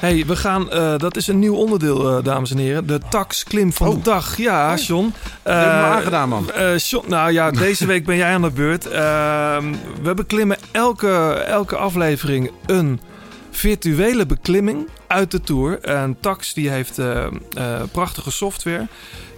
Hey, 0.04 0.26
we 0.26 0.36
gaan, 0.36 0.70
eh, 0.70 0.98
dat 0.98 1.16
is 1.16 1.26
een 1.26 1.38
nieuw 1.38 1.54
onderdeel, 1.54 2.16
eh, 2.16 2.24
dames 2.24 2.50
en 2.50 2.58
heren. 2.58 2.86
De 2.86 3.00
tax-klim 3.10 3.72
van 3.72 3.90
de 3.90 4.00
dag. 4.02 4.36
Ja, 4.36 4.74
John. 4.74 5.12
heb 5.42 5.54
je 5.54 5.66
me 5.66 5.84
aangedaan, 5.84 6.28
man. 6.28 6.50
Eh, 6.50 6.78
John, 6.78 7.08
nou 7.08 7.32
ja, 7.32 7.50
deze 7.66 7.86
week 7.86 8.04
ben 8.04 8.16
jij 8.16 8.34
aan 8.34 8.42
de 8.42 8.50
beurt. 8.50 8.86
Ehm, 8.86 9.74
we 10.02 10.14
beklimmen 10.14 10.56
elke, 10.70 11.32
elke 11.46 11.76
aflevering 11.76 12.50
een 12.66 13.00
virtuele 13.50 14.26
beklimming 14.26 14.88
uit 15.06 15.30
de 15.30 15.40
Tour. 15.40 15.80
En 15.80 16.16
Tax 16.20 16.54
die 16.54 16.70
heeft 16.70 16.98
eh, 16.98 17.24
eh, 17.24 17.30
prachtige 17.92 18.30
software. 18.30 18.86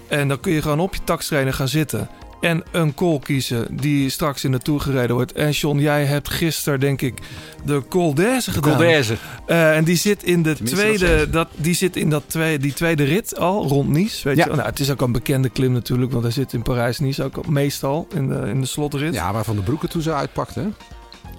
En 0.09 0.29
dan 0.29 0.41
kun 0.41 0.53
je 0.53 0.63
gewoon 0.63 0.81
op 0.81 0.95
je 0.95 1.01
taxtrainer 1.05 1.53
gaan 1.53 1.69
zitten. 1.69 2.09
En 2.41 2.63
een 2.73 2.95
call 2.95 3.19
kiezen 3.19 3.67
die 3.77 4.11
straks 4.11 4.45
in 4.45 4.53
de 4.53 4.59
Tour 4.59 4.81
gereden 4.81 5.15
wordt. 5.17 5.33
En 5.33 5.51
John, 5.51 5.79
jij 5.79 6.05
hebt 6.05 6.31
gisteren 6.31 6.81
denk 6.81 7.01
ik 7.03 7.19
de 7.65 7.83
Col 7.89 8.15
d'Aise 8.15 8.51
gedaan. 8.51 8.71
Col 8.77 8.81
d'Aise. 8.87 9.17
Eh, 9.47 9.77
en 9.77 9.85
die 9.85 9.97
zit 9.97 10.23
in 10.23 10.43
de 10.43 10.55
Tenminste, 10.55 10.95
tweede, 10.97 11.31
dat, 11.31 11.49
die 11.55 11.75
zit 11.75 11.97
in 11.97 12.11
dat 12.11 12.23
twee, 12.27 12.59
die 12.59 12.73
tweede 12.73 13.05
rit 13.05 13.39
al, 13.39 13.67
rond 13.69 13.89
Nice. 13.89 14.29
Weet 14.29 14.37
Ja. 14.37 14.45
je? 14.45 14.51
Nou, 14.51 14.63
het 14.69 14.81
is 14.81 14.91
ook 14.91 15.01
een 15.01 15.13
bekende 15.13 15.49
klim 15.49 15.73
natuurlijk, 15.73 16.11
want 16.13 16.23
hij 16.25 16.33
zit 16.33 16.53
in 16.53 16.63
Parijs-Nice 16.63 17.23
ook 17.25 17.37
al- 17.37 17.45
meestal 17.49 18.07
in 18.15 18.29
de, 18.29 18.43
in 18.49 18.61
de 18.61 18.67
slotrit. 18.67 19.15
Ja, 19.15 19.33
waar 19.33 19.45
Van 19.45 19.57
de 19.57 19.63
Broeken 19.63 19.89
toen 19.89 20.03
ze 20.03 20.13
uitpakte. 20.13 20.61
hè? 20.61 20.67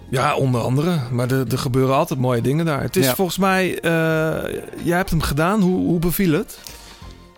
Ja, 0.09 0.35
onder 0.35 0.61
andere. 0.61 0.95
Maar 1.11 1.31
er, 1.31 1.45
er 1.51 1.57
gebeuren 1.57 1.95
altijd 1.95 2.19
mooie 2.19 2.41
dingen 2.41 2.65
daar. 2.65 2.81
Het 2.81 2.95
is 2.95 3.05
Ja. 3.05 3.15
volgens 3.15 3.37
mij, 3.37 3.79
eh, 3.79 3.91
jij 4.83 4.97
hebt 4.97 5.09
hem 5.09 5.21
gedaan. 5.21 5.61
Hoe, 5.61 5.75
hoe 5.85 5.99
beviel 5.99 6.31
het? 6.33 6.59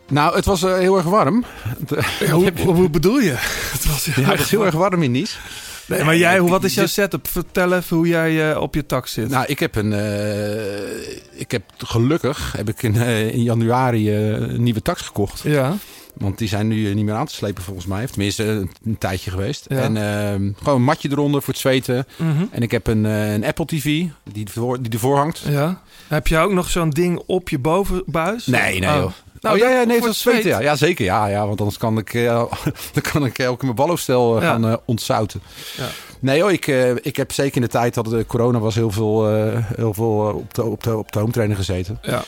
Nou, 0.10 0.36
het 0.36 0.46
was 0.46 0.64
eh, 0.64 0.78
heel 0.78 0.98
erg 0.98 1.06
warm. 1.06 1.44
hoe, 2.32 2.52
hoe 2.66 2.90
bedoel 2.90 3.20
je? 3.20 3.34
Het 3.72 3.86
was 3.86 4.06
Ja, 4.06 4.22
het 4.30 4.38
was 4.40 4.50
heel 4.50 4.66
erg 4.66 4.76
warm 4.76 5.04
in 5.04 5.12
Nice. 5.12 5.38
Nee, 5.86 6.04
maar 6.04 6.18
jij, 6.18 6.42
wat 6.42 6.64
is 6.64 6.74
jouw 6.74 6.86
setup? 6.86 7.28
Vertel 7.28 7.74
even 7.74 7.98
hoe 7.98 8.08
jij 8.08 8.52
eh, 8.52 8.62
op 8.62 8.76
je 8.76 8.86
tax 8.86 9.14
zit. 9.14 9.30
Nou, 9.30 9.46
ik 9.48 9.60
heb 9.60 9.76
een. 9.76 9.94
eh, 9.94 11.40
ik 11.40 11.52
heb 11.52 11.64
gelukkig 11.78 12.54
heb 12.58 12.70
ik 12.70 12.84
in, 12.84 12.96
in 13.32 13.44
januari 13.44 14.14
een 14.16 14.64
nieuwe 14.64 14.82
tax 14.82 15.02
gekocht. 15.02 15.42
Ja. 15.44 15.76
Want 16.14 16.38
die 16.38 16.48
zijn 16.48 16.68
nu 16.68 16.94
niet 16.94 17.06
meer 17.06 17.14
aan 17.14 17.26
te 17.26 17.34
slepen 17.34 17.64
volgens 17.64 17.86
mij. 17.86 18.04
Of 18.04 18.10
tenminste 18.10 18.44
een, 18.84 18.98
tijdje 18.98 19.32
geweest. 19.32 19.66
Ja. 19.68 19.78
En 19.78 19.98
ehm, 19.98 20.52
gewoon 20.58 20.76
een 20.76 20.84
matje 20.84 21.10
eronder 21.12 21.42
voor 21.42 21.54
het 21.54 21.62
zweten. 21.62 22.06
Mhm. 22.16 22.44
En 22.52 22.62
ik 22.62 22.72
heb 22.72 22.88
een, 22.88 23.04
een 23.04 23.46
Apple 23.46 23.66
TV 23.66 23.84
die, 24.32 24.46
ervoor, 24.46 24.82
die 24.82 24.92
ervoor 24.92 25.18
hangt. 25.18 25.42
Ja. 25.48 25.82
Heb 26.08 26.28
je 26.28 26.38
ook 26.38 26.52
nog 26.52 26.70
zo'n 26.70 26.90
ding 26.90 27.22
op 27.26 27.50
je 27.50 27.60
bovenbuis? 27.60 28.46
Nee, 28.46 28.80
nee 28.80 28.90
Oh. 28.90 29.12
Nou, 29.42 29.56
oh 29.56 29.62
ja, 29.62 29.70
ja, 29.70 29.84
nee, 29.84 30.02
dat 30.02 30.16
zweet. 30.16 30.44
Ja. 30.44 30.60
ja, 30.60 30.76
zeker. 30.76 31.06
Ja, 31.06 31.26
ja, 31.28 31.48
want 31.48 31.60
anders 31.60 31.78
kan 31.78 31.98
ik, 31.98 32.14
eh, 32.14 32.26
dan 32.94 33.02
kan 33.12 33.26
ik 33.26 33.40
ook 33.40 33.60
in 33.60 33.66
mijn 33.66 33.76
balhoofdstel 33.76 34.36
eh, 34.38 34.42
Ja. 34.44 34.50
gaan 34.50 34.68
eh, 34.68 34.74
ontzouten. 34.86 35.42
Ja. 35.78 35.88
Nee 36.22 36.42
hoor, 36.42 36.52
ik, 36.52 36.68
eh, 36.68 36.90
ik 36.96 37.16
heb 37.16 37.32
zeker 37.32 37.56
in 37.56 37.62
de 37.62 37.68
tijd 37.68 37.94
dat 37.94 38.06
de 38.06 38.26
corona 38.28 38.60
was 38.60 38.76
heel 38.76 38.92
veel, 38.92 39.30
eh, 39.30 39.58
heel 39.76 39.94
veel 39.94 40.30
eh, 40.30 40.36
op, 40.36 40.54
de, 40.54 40.64
op, 40.64 40.84
de, 40.84 40.98
op 40.98 41.12
de 41.12 41.20
home 41.20 41.32
trainer 41.32 41.56
gezeten. 41.58 42.00
Ja. 42.02 42.24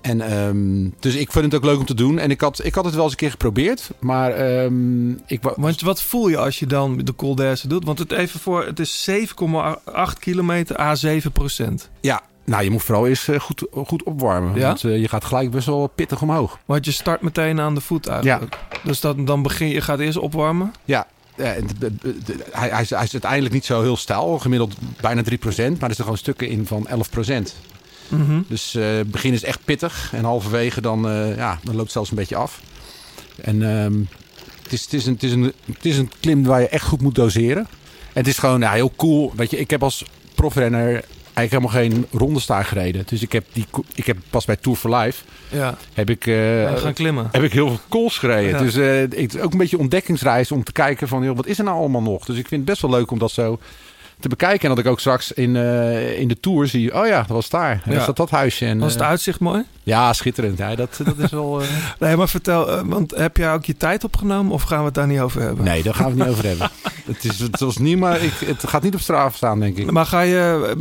En, 0.00 0.20
ehm, 0.20 0.88
dus 1.00 1.14
ik 1.14 1.32
vind 1.32 1.44
het 1.44 1.54
ook 1.54 1.64
leuk 1.64 1.78
om 1.78 1.84
te 1.86 1.94
doen. 1.94 2.18
En 2.18 2.30
ik 2.30 2.40
had, 2.40 2.64
ik 2.64 2.74
had 2.74 2.84
het 2.84 2.94
wel 2.94 3.02
eens 3.02 3.12
een 3.12 3.18
keer 3.18 3.30
geprobeerd. 3.30 3.90
Maar 4.00 4.30
ehm, 4.32 5.10
ik 5.10 5.42
wa- 5.42 5.52
Want 5.56 5.80
wat 5.80 6.02
voel 6.02 6.28
je 6.28 6.36
als 6.38 6.58
je 6.58 6.66
dan 6.66 6.98
de 7.04 7.14
Col 7.14 7.34
doet? 7.68 7.84
Want 7.84 7.98
het 7.98 8.12
even 8.12 8.40
voor, 8.40 8.64
het 8.66 8.78
is 8.80 9.02
7,8 9.10 10.18
kilometer 10.18 10.80
A 10.80 10.94
7 10.94 11.32
procent. 11.32 11.90
Ja, 12.00 12.22
nou 12.44 12.64
je 12.64 12.70
moet 12.70 12.82
vooral 12.82 13.06
eerst 13.06 13.28
eh, 13.28 13.40
goed, 13.40 13.66
goed 13.72 14.02
opwarmen. 14.02 14.54
Ja? 14.54 14.66
Want 14.66 14.84
eh, 14.84 15.00
je 15.00 15.08
gaat 15.08 15.24
gelijk 15.24 15.50
best 15.50 15.66
wel 15.66 15.86
pittig 15.86 16.22
omhoog. 16.22 16.58
Want 16.64 16.84
je 16.84 16.90
start 16.90 17.20
meteen 17.20 17.60
aan 17.60 17.74
de 17.74 17.80
voet 17.80 18.06
eigenlijk. 18.06 18.58
Dus 18.84 19.00
dat, 19.00 19.26
dan 19.26 19.42
begin 19.42 19.68
je, 19.68 19.80
gaat 19.80 19.98
eerst 19.98 20.18
opwarmen. 20.18 20.72
Ja, 20.84 21.06
ja, 21.36 21.44
en 21.54 21.66
de- 21.78 21.94
de- 21.96 22.18
de- 22.24 22.44
hij, 22.50 22.68
hij, 22.68 22.82
is, 22.82 22.90
hij 22.90 23.02
is 23.04 23.12
uiteindelijk 23.12 23.54
niet 23.54 23.64
zo 23.64 23.82
heel 23.82 23.96
stijl. 23.96 24.38
Gemiddeld 24.38 24.74
bijna 25.00 25.22
3%. 25.22 25.24
Maar 25.46 25.56
er 25.56 25.76
zitten 25.78 25.96
gewoon 25.96 26.16
stukken 26.18 26.48
in 26.48 26.66
van 26.66 26.88
11%. 26.88 26.92
Mhm. 28.08 28.40
Dus 28.48 28.74
eh, 28.74 28.84
het 28.96 29.10
begin 29.10 29.32
is 29.32 29.44
echt 29.44 29.64
pittig. 29.64 30.10
En 30.14 30.24
halverwege 30.24 30.80
dan, 30.80 31.02
ja, 31.36 31.58
dan 31.62 31.72
loopt 31.74 31.82
het 31.82 31.92
zelfs 31.92 32.10
een 32.10 32.16
beetje 32.16 32.36
af. 32.36 32.60
En 33.42 33.62
ehm, 33.62 33.98
het, 34.62 34.72
is, 34.72 34.82
het, 34.82 34.92
is 34.92 35.06
een, 35.06 35.12
het, 35.12 35.22
is 35.22 35.32
een, 35.32 35.52
het 35.66 35.84
is 35.84 35.98
een 35.98 36.10
klim 36.20 36.44
waar 36.44 36.60
je 36.60 36.68
echt 36.68 36.84
goed 36.86 37.02
moet 37.02 37.14
doseren. 37.14 37.66
En 38.12 38.20
het 38.20 38.26
is 38.26 38.38
gewoon 38.38 38.60
ja, 38.60 38.72
heel 38.72 38.92
cool. 38.96 39.32
Weet 39.36 39.50
je, 39.50 39.58
ik 39.58 39.70
heb 39.70 39.82
als 39.82 40.04
profrenner 40.34 41.04
eigenlijk 41.34 41.72
helemaal 41.72 42.00
geen 42.00 42.18
rondestaar 42.20 42.64
gereden. 42.64 43.02
Dus 43.06 43.22
ik 43.22 43.32
heb, 43.32 43.44
die, 43.52 43.66
ik 43.94 44.06
heb 44.06 44.16
pas 44.30 44.44
bij 44.44 44.56
Tour 44.56 44.78
for 44.78 44.96
Life 44.96 45.24
Ja. 45.50 45.76
heb 45.92 46.10
ik, 46.10 46.26
eh, 46.26 46.76
gaan 46.76 46.92
klimmen. 46.92 47.28
heb 47.32 47.42
ik 47.42 47.52
heel 47.52 47.68
veel 47.68 47.80
calls 47.88 48.18
gereden. 48.18 48.50
Ja. 48.50 48.58
Dus 48.58 48.76
eh, 48.76 49.02
ik, 49.02 49.32
ook 49.40 49.52
een 49.52 49.58
beetje 49.58 49.78
ontdekkingsreis 49.78 50.52
om 50.52 50.64
te 50.64 50.72
kijken 50.72 51.08
van 51.08 51.24
joh, 51.24 51.36
wat 51.36 51.46
is 51.46 51.58
er 51.58 51.64
nou 51.64 51.76
allemaal 51.78 52.02
nog. 52.02 52.24
Dus 52.24 52.36
ik 52.36 52.48
vind 52.48 52.60
het 52.60 52.70
best 52.70 52.82
wel 52.82 52.90
leuk 52.90 53.10
om 53.10 53.18
dat 53.18 53.30
zo 53.30 53.58
te 54.24 54.36
bekijken. 54.36 54.68
En 54.68 54.74
dat 54.74 54.84
ik 54.84 54.90
ook 54.90 55.00
straks 55.00 55.32
in, 55.32 55.56
eh, 55.56 56.18
in 56.20 56.28
de 56.28 56.40
Tour 56.40 56.66
zie, 56.66 56.94
oh 57.00 57.06
ja, 57.06 57.18
dat 57.18 57.28
was 57.28 57.48
daar. 57.48 57.70
En 57.70 57.80
Ja. 57.84 57.90
daar 57.92 58.02
staat 58.02 58.16
dat 58.16 58.30
huisje. 58.30 58.66
En, 58.66 58.78
Was 58.78 58.92
het 58.92 59.02
eh, 59.02 59.08
uitzicht 59.08 59.40
mooi? 59.40 59.62
Ja, 59.82 60.12
schitterend. 60.12 60.58
Ja, 60.58 60.74
dat, 60.74 61.00
dat 61.04 61.18
is 61.18 61.30
wel... 61.30 61.60
eh, 61.62 61.66
Nee, 61.98 62.16
maar 62.16 62.28
vertel, 62.28 62.84
want 62.84 63.10
heb 63.16 63.36
jij 63.36 63.52
ook 63.52 63.64
je 63.64 63.76
tijd 63.76 64.04
opgenomen 64.04 64.52
of 64.52 64.62
gaan 64.62 64.78
we 64.78 64.84
het 64.84 64.94
daar 64.94 65.06
niet 65.06 65.20
over 65.20 65.40
hebben? 65.40 65.64
Nee, 65.64 65.82
daar 65.82 65.94
gaan 65.94 66.04
we 66.04 66.10
het 66.10 66.18
niet 66.28 66.28
over 66.36 66.48
hebben. 66.48 66.70
Het, 67.04 67.24
is, 67.24 67.38
het, 67.38 67.60
was 67.60 67.76
niet, 67.76 67.98
maar 67.98 68.22
ik, 68.22 68.32
het 68.44 68.68
gaat 68.68 68.82
niet 68.82 68.94
op 68.94 69.00
straf 69.00 69.36
staan, 69.36 69.60
denk 69.60 69.76
ik. 69.76 69.90
Maar 69.90 70.06
ga 70.06 70.20
je, 70.20 70.74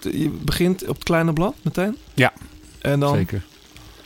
je 0.00 0.30
begint 0.44 0.82
op 0.82 0.94
het 0.94 1.04
kleine 1.04 1.32
blad 1.32 1.54
meteen? 1.62 1.96
Ja, 2.14 2.32
En 2.80 3.00
dan 3.00 3.14
zeker. 3.14 3.42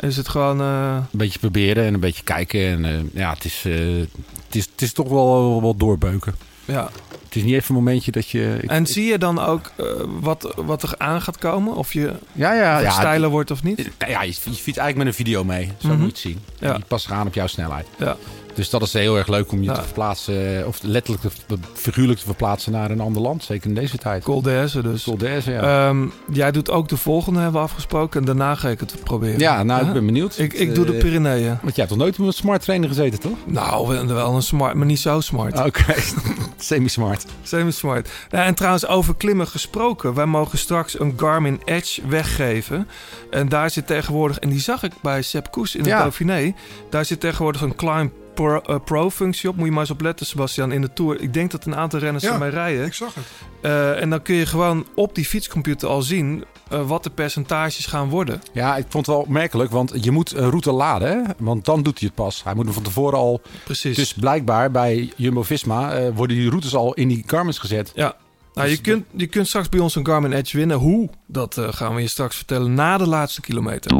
is 0.01 0.17
het 0.17 0.29
gewoon... 0.29 0.61
Een 0.61 1.03
beetje 1.11 1.39
proberen 1.39 1.85
en 1.85 1.95
een 1.95 2.01
beetje 2.01 2.23
kijken. 2.23 2.85
En 2.85 3.11
ja, 3.13 3.33
het 3.33 3.45
is, 3.45 3.63
het, 3.63 4.55
is, 4.55 4.65
het 4.73 4.83
is 4.83 4.93
toch 4.93 5.09
wel 5.09 5.61
wel 5.63 5.77
doorbeuken. 5.77 6.35
ja. 6.65 6.91
Het 7.35 7.43
is 7.43 7.49
niet 7.51 7.59
even 7.61 7.75
een 7.77 7.83
momentje 7.85 8.11
dat 8.11 8.29
je... 8.29 8.59
ik- 8.61 8.71
En 8.71 8.87
zie 8.87 9.05
je 9.05 9.19
dan 9.19 9.39
ook 9.39 9.71
eh, 9.77 9.87
wat, 10.21 10.53
wat 10.57 10.83
er 10.83 10.95
aan 10.99 11.23
gaat 11.23 11.39
komen? 11.39 11.75
Of 11.75 11.93
je 11.93 12.13
ja, 12.33 12.53
ja, 12.53 12.91
stijler 12.91 13.29
wordt 13.29 13.51
of 13.51 13.63
niet? 13.63 13.91
Ja, 14.09 14.23
je, 14.23 14.27
je 14.27 14.33
fietst 14.35 14.57
eigenlijk 14.65 14.97
met 14.97 15.07
een 15.07 15.15
video 15.15 15.45
mee. 15.45 15.71
Zo 15.79 15.89
Mhm. 15.89 15.97
moet 15.97 16.05
je 16.07 16.07
het 16.13 16.19
zien. 16.19 16.39
En 16.61 16.69
Ja. 16.69 16.75
Die 16.75 16.85
past 16.89 17.11
aan 17.11 17.27
op 17.27 17.35
jouw 17.35 17.47
snelheid. 17.47 17.87
Ja. 17.99 18.17
Dus 18.55 18.71
dat 18.71 18.83
is 18.83 18.93
heel 18.93 19.17
erg 19.17 19.29
leuk 19.29 19.53
om 19.53 19.59
je 19.59 19.65
Ja. 19.65 19.73
te 19.75 19.83
verplaatsen. 19.83 20.59
eh, 20.61 20.67
Of 20.67 20.83
letterlijk, 20.83 21.23
te, 21.47 21.57
figuurlijk 21.75 22.19
te 22.19 22.25
verplaatsen 22.25 22.73
naar 22.73 22.91
een 22.91 23.01
ander 23.01 23.23
land. 23.23 23.45
Zeker 23.45 23.69
in 23.69 23.75
deze 23.75 23.99
tijd. 23.99 24.25
Col 24.25 24.43
d'Aise 24.43 24.83
dus. 24.83 25.05
Col 25.05 25.17
d'Aise, 25.17 25.51
ja. 25.51 25.89
Ehm, 25.89 26.07
jij 26.33 26.51
doet 26.53 26.71
ook 26.71 26.89
de 26.89 26.97
volgende, 26.97 27.41
hebben 27.41 27.61
we 27.61 27.67
afgesproken. 27.67 28.21
En 28.21 28.27
daarna 28.27 28.55
ga 28.55 28.69
ik 28.69 28.81
het 28.81 28.95
proberen. 29.05 29.39
ja, 29.39 29.63
nou, 29.63 29.87
ik 29.87 29.93
ben 29.93 30.07
benieuwd. 30.07 30.39
Ik, 30.39 30.53
ik 30.53 30.75
doe 30.75 30.85
de 30.85 30.93
Eh, 30.93 30.99
Pyreneeën. 31.01 31.47
Want 31.49 31.61
jij 31.63 31.73
hebt 31.75 31.89
toch 31.89 31.99
nooit 31.99 32.19
op 32.19 32.27
een 32.27 32.33
smart 32.33 32.63
trainer 32.63 32.89
gezeten, 32.89 33.21
toch? 33.21 33.37
Nou, 33.47 34.07
wel- 34.07 34.35
een 34.35 34.43
smart, 34.43 34.75
maar 34.75 34.87
niet 34.87 34.99
zo 35.01 35.21
smart. 35.21 35.59
Oké, 35.65 35.95
semi-smart. 36.57 37.25
Semi-smart. 37.43 38.09
Nou, 38.31 38.47
en 38.47 38.55
trouwens, 38.55 38.87
over 38.87 39.15
klimmen 39.17 39.47
gesproken. 39.47 40.15
Wij 40.15 40.27
mogen 40.27 40.59
straks 40.59 41.01
een 41.01 41.15
Garmin 41.17 41.61
Edge 41.65 42.01
weggeven. 42.09 42.89
En 43.31 43.49
daar 43.49 43.71
zit 43.71 43.87
tegenwoordig, 43.87 44.39
en 44.39 44.49
die 44.49 44.61
zag 44.61 44.83
ik 44.83 44.93
bij 45.03 45.23
Sepp 45.23 45.51
Koes 45.51 45.75
in 45.75 45.81
het 45.81 45.89
Ja. 45.89 45.99
Dauphiné. 45.99 46.55
Daar 46.91 47.05
zit 47.05 47.21
tegenwoordig 47.21 47.61
een 47.61 47.75
Climb 47.77 48.13
Pro, 48.35 48.59
eh, 48.59 48.77
Pro-functie 48.85 49.49
op. 49.49 49.57
Moet 49.57 49.65
je 49.65 49.71
maar 49.71 49.81
eens 49.81 49.91
op 49.91 50.01
letten, 50.01 50.27
Sebastian, 50.27 50.73
in 50.73 50.81
de 50.81 50.93
Tour. 50.93 51.21
Ik 51.21 51.35
denk 51.35 51.51
dat 51.51 51.65
een 51.65 51.77
aantal 51.77 51.99
renners 51.99 52.25
Ja, 52.25 52.33
ermee 52.33 52.51
rijden. 52.51 52.87
Ik 52.87 52.95
zag 52.95 53.15
het. 53.15 53.25
Eh, 53.61 54.01
en 54.03 54.11
dan 54.11 54.23
kun 54.23 54.35
je 54.35 54.47
gewoon 54.47 54.87
op 54.95 55.15
die 55.15 55.25
fietscomputer 55.25 55.89
al 55.89 56.03
zien 56.03 56.45
eh, 56.69 56.87
wat 56.87 57.03
de 57.03 57.11
percentages 57.11 57.87
gaan 57.87 58.09
worden. 58.09 58.41
Ja, 58.53 58.77
ik 58.77 58.87
vond 58.89 59.07
het 59.07 59.15
wel 59.15 59.25
opmerkelijk, 59.25 59.71
want 59.71 59.93
je 60.05 60.11
moet 60.11 60.33
een 60.33 60.49
route 60.49 60.73
laden, 60.73 61.09
hè? 61.09 61.33
want 61.39 61.65
dan 61.65 61.83
doet 61.83 61.99
hij 61.99 62.09
het 62.09 62.17
pas. 62.17 62.45
Hij 62.45 62.55
moet 62.55 62.65
hem 62.65 62.75
van 62.75 62.83
tevoren 62.83 63.19
al. 63.19 63.41
Precies. 63.65 63.97
Dus 63.97 64.15
blijkbaar 64.15 64.71
bij 64.71 65.13
Jumbo 65.17 65.43
Visma 65.43 65.93
eh, 65.93 66.09
worden 66.15 66.37
die 66.37 66.49
routes 66.49 66.75
al 66.75 66.95
in 66.95 67.09
die 67.09 67.23
Garmin's 67.27 67.59
gezet. 67.59 67.93
Ja. 67.95 68.17
Nou, 68.55 68.69
je, 68.69 68.81
kunt, 68.81 69.07
je 69.11 69.27
kunt 69.27 69.47
straks 69.47 69.69
bij 69.69 69.81
ons 69.81 69.95
een 69.95 70.07
Garmin 70.07 70.33
Edge 70.33 70.57
winnen. 70.57 70.77
Hoe? 70.77 71.09
Dat 71.27 71.59
eh, 71.59 71.69
gaan 71.71 71.95
we 71.95 72.01
je 72.01 72.09
straks 72.09 72.37
vertellen 72.37 72.75
na 72.75 72.99
de 72.99 73.09
laatste 73.09 73.41
kilometer. 73.41 73.93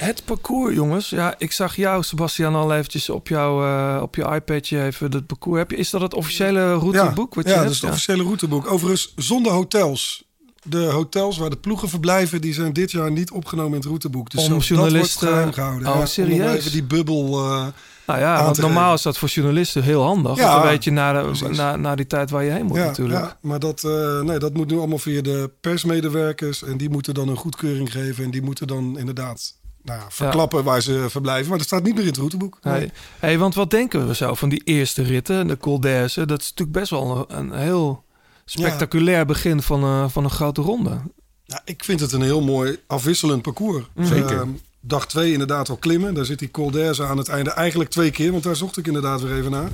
Het 0.00 0.22
parcours, 0.24 0.74
jongens. 0.74 1.10
Ja, 1.10 1.34
ik 1.38 1.52
zag 1.52 1.76
jou, 1.76 2.02
Sebastian, 2.02 2.54
al 2.54 2.74
eventjes 2.74 3.10
op, 3.10 3.28
jou, 3.28 3.66
eh, 3.66 4.02
op 4.02 4.14
je 4.14 4.24
iPadje 4.34 4.84
even 4.84 5.12
het 5.12 5.26
parcours. 5.26 5.58
Heb 5.58 5.70
je, 5.70 5.76
is 5.76 5.90
dat 5.90 6.00
het 6.00 6.14
officiële 6.14 6.74
routeboek? 6.74 7.34
wat 7.34 7.44
je 7.44 7.50
ja, 7.50 7.56
hebt? 7.56 7.66
dat 7.66 7.74
is 7.76 7.80
het 7.80 7.90
officiële 7.90 8.22
routeboek. 8.22 8.70
Overigens 8.70 9.12
zonder 9.16 9.52
hotels. 9.52 10.24
De 10.62 10.78
hotels 10.84 11.38
waar 11.38 11.50
de 11.50 11.56
ploegen 11.56 11.88
verblijven, 11.88 12.40
die 12.40 12.54
zijn 12.54 12.72
dit 12.72 12.90
jaar 12.90 13.10
niet 13.10 13.30
opgenomen 13.30 13.70
in 13.70 13.76
het 13.78 13.84
routeboek. 13.84 14.30
Dus 14.30 14.48
Om 14.48 14.58
journalisten- 14.58 15.26
dat 15.30 15.38
wordt 15.42 15.54
gehouden. 15.54 15.88
Oh, 15.88 15.94
ja, 15.98 16.06
serieus? 16.06 16.56
even 16.58 16.72
die 16.72 16.82
bubbel... 16.84 17.44
eh, 17.44 17.66
Nou 18.06 18.20
ja, 18.20 18.44
want 18.44 18.58
normaal 18.58 18.94
is 18.94 19.02
dat 19.02 19.18
voor 19.18 19.28
journalisten 19.28 19.82
heel 19.82 20.02
handig. 20.02 20.36
Ja, 20.36 20.42
want 20.48 20.62
dan 20.62 20.70
weet 20.70 20.84
je 20.84 20.90
na, 20.90 21.12
de, 21.12 21.28
precies. 21.28 21.56
na, 21.56 21.76
na 21.76 21.94
die 21.94 22.06
tijd 22.06 22.30
waar 22.30 22.44
je 22.44 22.50
heen 22.50 22.66
moet 22.66 22.76
ja, 22.76 22.84
natuurlijk. 22.84 23.18
ja, 23.20 23.38
maar 23.40 23.58
dat, 23.58 23.84
eh, 23.84 24.20
nee, 24.20 24.38
dat 24.38 24.54
moet 24.54 24.70
nu 24.70 24.78
allemaal 24.78 24.98
via 24.98 25.22
de 25.22 25.50
persmedewerkers. 25.60 26.62
En 26.62 26.76
die 26.76 26.90
moeten 26.90 27.14
dan 27.14 27.28
een 27.28 27.36
goedkeuring 27.36 27.92
geven. 27.92 28.24
En 28.24 28.30
die 28.30 28.42
moeten 28.42 28.66
dan 28.66 28.98
inderdaad 28.98 29.58
nou 29.82 30.00
ja, 30.00 30.06
verklappen 30.10 30.64
waar 30.64 30.82
ze 30.82 31.06
verblijven. 31.08 31.48
Maar 31.48 31.58
dat 31.58 31.66
staat 31.66 31.82
niet 31.82 31.92
meer 31.94 32.02
in 32.02 32.08
het 32.08 32.16
routeboek. 32.16 32.58
Nee. 32.62 32.74
Hey, 32.74 32.92
hey, 33.18 33.38
want 33.38 33.54
wat 33.54 33.70
denken 33.70 34.06
we 34.06 34.14
zo 34.14 34.34
van 34.34 34.48
die 34.48 34.62
eerste 34.64 35.02
ritten, 35.02 35.46
de 35.46 35.56
Col 35.56 35.80
d'Aise? 35.80 36.26
Dat 36.26 36.40
is 36.40 36.48
natuurlijk 36.48 36.78
best 36.78 36.90
wel 36.90 37.26
een, 37.28 37.38
een 37.38 37.52
heel 37.58 38.04
spectaculair 38.44 39.26
begin 39.26 39.62
van, 39.62 39.82
eh, 39.82 40.08
van 40.08 40.24
een 40.24 40.30
grote 40.30 40.60
ronde. 40.60 41.00
Ja, 41.44 41.60
ik 41.64 41.84
vind 41.84 42.00
het 42.00 42.12
een 42.12 42.22
heel 42.22 42.42
mooi 42.42 42.78
afwisselend 42.86 43.42
parcours. 43.42 43.84
Zeker. 43.96 44.40
Ehm, 44.40 44.48
dag 44.80 45.06
twee 45.06 45.32
inderdaad 45.32 45.68
al 45.68 45.76
klimmen. 45.76 46.14
Daar 46.14 46.24
zit 46.24 46.38
die 46.38 46.50
Col 46.50 46.70
d'Aise 46.70 47.04
aan 47.04 47.18
het 47.18 47.28
einde 47.28 47.50
eigenlijk 47.50 47.90
twee 47.90 48.10
keer. 48.10 48.30
Want 48.32 48.42
daar 48.42 48.56
zocht 48.56 48.76
ik 48.76 48.86
inderdaad 48.86 49.20
weer 49.20 49.36
even 49.36 49.50
naar. 49.50 49.70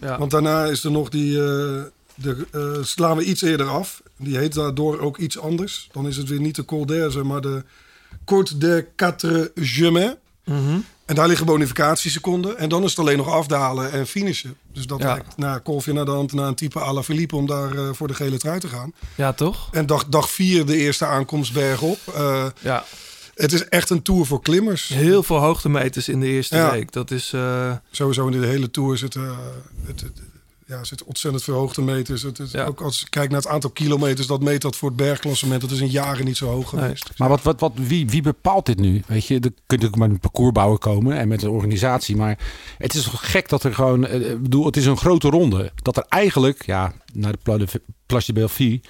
Ja. 0.00 0.18
Want 0.18 0.30
daarna 0.30 0.64
is 0.64 0.84
er 0.84 0.90
nog 0.90 1.08
die... 1.08 1.36
eh, 1.36 1.82
de, 2.14 2.46
eh, 2.50 2.84
slaan 2.84 3.16
we 3.16 3.24
iets 3.24 3.42
eerder 3.42 3.68
af. 3.68 4.02
Die 4.16 4.38
heet 4.38 4.54
daardoor 4.54 4.98
ook 5.00 5.18
iets 5.18 5.38
anders. 5.38 5.88
Dan 5.92 6.06
is 6.06 6.16
het 6.16 6.28
weer 6.28 6.40
niet 6.40 6.56
de 6.56 6.64
Col 6.64 6.86
d'Aise, 6.86 7.22
maar 7.24 7.40
de 7.40 7.64
Côte 8.24 8.58
de 8.58 8.86
Quatre 8.96 9.50
Chemins. 9.54 10.14
Mhm. 10.44 10.78
En 11.06 11.14
daar 11.16 11.28
liggen 11.28 11.46
bonificatieseconden. 11.46 12.58
En 12.58 12.68
dan 12.68 12.82
is 12.82 12.90
het 12.90 12.98
alleen 12.98 13.16
nog 13.16 13.28
afdalen 13.28 13.92
en 13.92 14.06
finishen. 14.06 14.56
Dus 14.72 14.86
dat 14.86 14.98
Ja. 14.98 15.06
lijkt 15.12 15.36
na 15.36 15.58
kolfje 15.58 15.92
naar 15.92 16.04
de 16.04 16.10
hand, 16.10 16.32
naar 16.32 16.46
een 16.46 16.54
type 16.54 16.80
à 16.80 16.92
la 16.92 17.02
Philippe... 17.02 17.36
om 17.36 17.46
daar 17.46 17.74
eh, 17.76 17.88
voor 17.92 18.08
de 18.08 18.14
gele 18.14 18.38
trui 18.38 18.60
te 18.60 18.68
gaan. 18.68 18.92
Ja, 19.14 19.32
toch? 19.32 19.68
En 19.72 19.86
dag, 19.86 20.06
dag 20.06 20.30
vier 20.30 20.66
de 20.66 20.76
eerste 20.76 21.06
aankomst 21.06 21.52
bergop. 21.52 21.98
Eh, 22.14 22.46
Ja. 22.60 22.84
Het 23.34 23.52
is 23.52 23.64
echt 23.68 23.90
een 23.90 24.02
tour 24.02 24.26
voor 24.26 24.40
klimmers. 24.42 24.88
Heel 24.88 25.22
veel 25.22 25.36
hoogtemeters 25.38 26.08
in 26.08 26.20
de 26.20 26.26
eerste 26.26 26.56
Ja. 26.56 26.70
week. 26.70 26.92
Dat 26.92 27.10
is... 27.10 27.32
eh, 27.32 27.72
Sowieso 27.90 28.26
in 28.26 28.40
de 28.40 28.46
hele 28.46 28.70
tour 28.70 29.00
het, 29.00 29.14
het- 29.14 30.02
ja, 30.70 30.84
zitten 30.84 31.06
ontzettend 31.06 31.44
veel 31.44 31.54
hoogtemeters. 31.54 32.22
Het 32.22 32.38
is, 32.38 32.56
Ook 32.56 32.80
als 32.80 33.00
je 33.00 33.08
kijkt 33.08 33.32
naar 33.32 33.40
het 33.40 33.50
aantal 33.50 33.70
kilometers, 33.70 34.26
dat 34.26 34.42
meet 34.42 34.62
dat 34.62 34.76
voor 34.76 34.88
het 34.88 34.96
bergklassement. 34.96 35.60
Dat 35.60 35.70
is 35.70 35.80
in 35.80 35.88
jaren 35.88 36.24
niet 36.24 36.36
zo 36.36 36.46
hoog 36.46 36.68
geweest. 36.68 37.10
Maar 37.16 37.28
wat, 37.28 37.42
wat, 37.42 37.60
wat, 37.60 37.72
wie, 37.74 38.08
wie 38.08 38.22
bepaalt 38.22 38.66
dit 38.66 38.78
nu? 38.78 39.02
Weet 39.06 39.26
je, 39.26 39.34
er 39.34 39.40
kunt 39.40 39.54
natuurlijk 39.66 39.96
met 39.96 40.10
een 40.10 40.20
parcoursbouwer 40.20 40.78
komen 40.78 41.16
en 41.18 41.28
met 41.28 41.42
een 41.42 41.50
organisatie. 41.50 42.16
Maar 42.16 42.38
het 42.78 42.94
is 42.94 43.02
toch 43.02 43.30
gek 43.30 43.48
dat 43.48 43.64
er 43.64 43.74
gewoon... 43.74 44.06
eh, 44.06 44.30
Ik 44.30 44.42
bedoel, 44.42 44.66
het 44.66 44.76
is 44.76 44.86
een 44.86 44.96
grote 44.96 45.28
ronde. 45.28 45.72
Dat 45.74 45.96
er 45.96 46.04
eigenlijk, 46.08 46.66
ja, 46.66 46.92
naar 47.12 47.32
de 47.32 47.38
Pla- 47.42 47.58
de 47.58 47.66
Place 48.06 48.26
de 48.26 48.32
Belleville... 48.32 48.80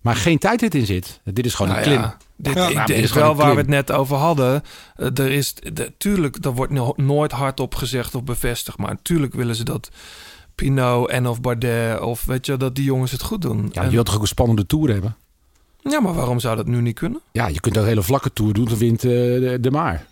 maar 0.00 0.16
geen 0.16 0.38
tijdrit 0.38 0.74
in 0.74 0.86
zit. 0.86 1.20
Dit 1.24 1.46
is 1.46 1.54
gewoon 1.54 1.72
nou 1.72 1.82
een 1.84 1.88
klim. 1.90 2.00
ja, 2.02 2.16
dit, 2.36 2.54
Ja, 2.54 2.68
ik 2.80 2.86
dit 2.86 2.96
is 3.04 3.12
wel 3.12 3.34
waar 3.34 3.52
we 3.54 3.60
het 3.60 3.68
net 3.68 3.92
over 3.92 4.16
hadden. 4.16 4.62
Eh, 4.96 5.18
er 5.18 5.30
is, 5.30 5.54
de, 5.54 5.92
tuurlijk, 5.98 6.42
dat 6.42 6.54
wordt 6.54 6.72
no- 6.72 6.92
nooit 6.96 7.32
hardop 7.32 7.74
gezegd 7.74 8.14
of 8.14 8.24
bevestigd. 8.24 8.78
Maar 8.78 8.88
natuurlijk 8.90 9.34
willen 9.34 9.54
ze 9.56 9.64
dat 9.64 9.88
Pinot 10.56 11.08
en 11.10 11.26
of 11.26 11.40
Bardet... 11.40 12.00
of 12.00 12.24
weet 12.24 12.46
je, 12.46 12.56
dat 12.56 12.74
die 12.74 12.84
jongens 12.84 13.10
het 13.12 13.22
goed 13.22 13.42
doen. 13.42 13.68
Ja, 13.72 13.80
En- 13.80 13.86
je 13.88 13.92
wilt 13.94 14.06
toch 14.06 14.14
ook 14.14 14.20
een 14.20 14.26
spannende 14.26 14.66
tour 14.66 14.92
hebben? 14.92 15.16
ja, 15.82 16.00
maar 16.00 16.14
waarom 16.14 16.40
zou 16.40 16.56
dat 16.56 16.66
nu 16.66 16.80
niet 16.80 16.94
kunnen? 16.94 17.20
Ja, 17.32 17.46
je 17.48 17.60
kunt 17.60 17.76
ook 17.76 17.82
een 17.82 17.88
hele 17.88 18.02
vlakke 18.02 18.32
tour 18.32 18.52
doen. 18.52 18.64
Dan 18.64 18.78
wint 18.78 19.04
eh, 19.04 19.10
de, 19.10 19.58
de 19.60 19.70
Maar. 19.70 20.06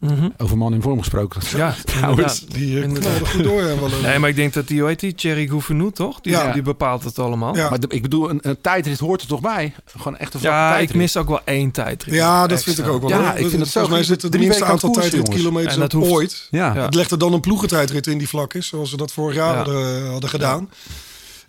Mhm. 0.00 0.28
Over 0.38 0.56
man 0.58 0.74
in 0.74 0.82
vorm 0.82 0.98
gesproken. 0.98 1.40
Ja, 1.56 1.74
trouwens. 1.84 2.46
Die 2.46 2.76
eh, 2.82 2.92
knalden 2.92 3.26
goed 3.26 3.42
door. 3.42 3.60
en 3.62 3.80
wel 3.80 3.88
Nee, 4.02 4.18
maar 4.18 4.28
ik 4.28 4.36
denk 4.36 4.52
dat 4.52 4.68
die, 4.68 4.78
hoe 4.80 4.88
heet 4.88 5.00
die, 5.00 5.14
Thierry 5.14 5.46
Gouvenou, 5.46 5.92
toch? 5.92 6.20
Die, 6.20 6.32
Ja. 6.32 6.52
die 6.52 6.62
bepaalt 6.62 7.04
het 7.04 7.18
allemaal. 7.18 7.56
Ja. 7.56 7.68
Maar 7.70 7.80
de- 7.80 7.86
ik 7.88 8.02
bedoel, 8.02 8.30
een, 8.30 8.38
een 8.42 8.60
tijdrit 8.60 8.98
hoort 8.98 9.20
er 9.20 9.26
toch 9.26 9.40
bij? 9.40 9.74
Gewoon 9.84 10.16
echt 10.16 10.34
een 10.34 10.40
Ja, 10.42 10.68
ik 10.70 10.74
tijdrit. 10.74 10.96
mis 10.96 11.16
ook 11.16 11.28
wel 11.28 11.40
één 11.44 11.70
tijdrit. 11.70 12.14
Ja, 12.14 12.40
dat 12.42 12.50
Extra. 12.50 12.72
vind 12.72 12.86
ik 12.86 12.92
ook 12.92 13.00
wel. 13.00 13.10
Ja, 13.10 13.16
hoor. 13.30 13.38
ik 13.38 13.48
vind 13.48 13.60
het 13.60 13.70
zo 13.70 13.80
Volgens 13.80 13.88
mij 14.08 14.16
zit 14.16 14.22
het 14.22 14.38
minste 14.38 14.64
aantal 14.64 14.90
tijdritkilometers. 14.92 15.74
En 15.74 15.80
dat 15.80 15.94
op 15.94 16.00
hoeft- 16.00 16.12
ooit. 16.12 16.48
Ja. 16.50 16.74
Ja. 16.74 16.84
Het 16.84 16.94
legt 16.94 17.10
er 17.10 17.18
dan 17.18 17.32
een 17.32 17.40
ploegentijdrit 17.40 18.06
in 18.06 18.18
die 18.18 18.28
vlak 18.28 18.54
is, 18.54 18.66
zoals 18.66 18.90
ze 18.90 18.96
dat 18.96 19.12
vorig 19.12 19.34
jaar 19.36 19.50
Ja. 19.50 19.56
hadden, 19.56 20.06
hadden 20.10 20.30
gedaan. 20.30 20.70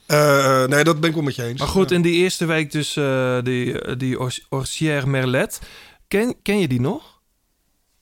Eh, 0.05 0.65
nee, 0.65 0.83
dat 0.83 0.99
ben 0.99 1.09
ik 1.09 1.15
wel 1.15 1.23
met 1.25 1.35
je 1.35 1.43
eens. 1.45 1.59
Maar 1.59 1.67
goed, 1.67 1.89
Ja. 1.89 1.95
in 1.95 2.01
die 2.01 2.13
eerste 2.13 2.45
week 2.45 2.71
dus 2.71 2.95
eh, 2.95 3.37
die, 3.43 3.81
eh, 3.81 3.95
die 3.97 4.19
Ors- 4.19 4.45
Orsière 4.49 5.07
Merlet. 5.07 5.59
Ken, 6.07 6.35
ken 6.43 6.59
je 6.59 6.67
die 6.67 6.81
nog? 6.81 7.10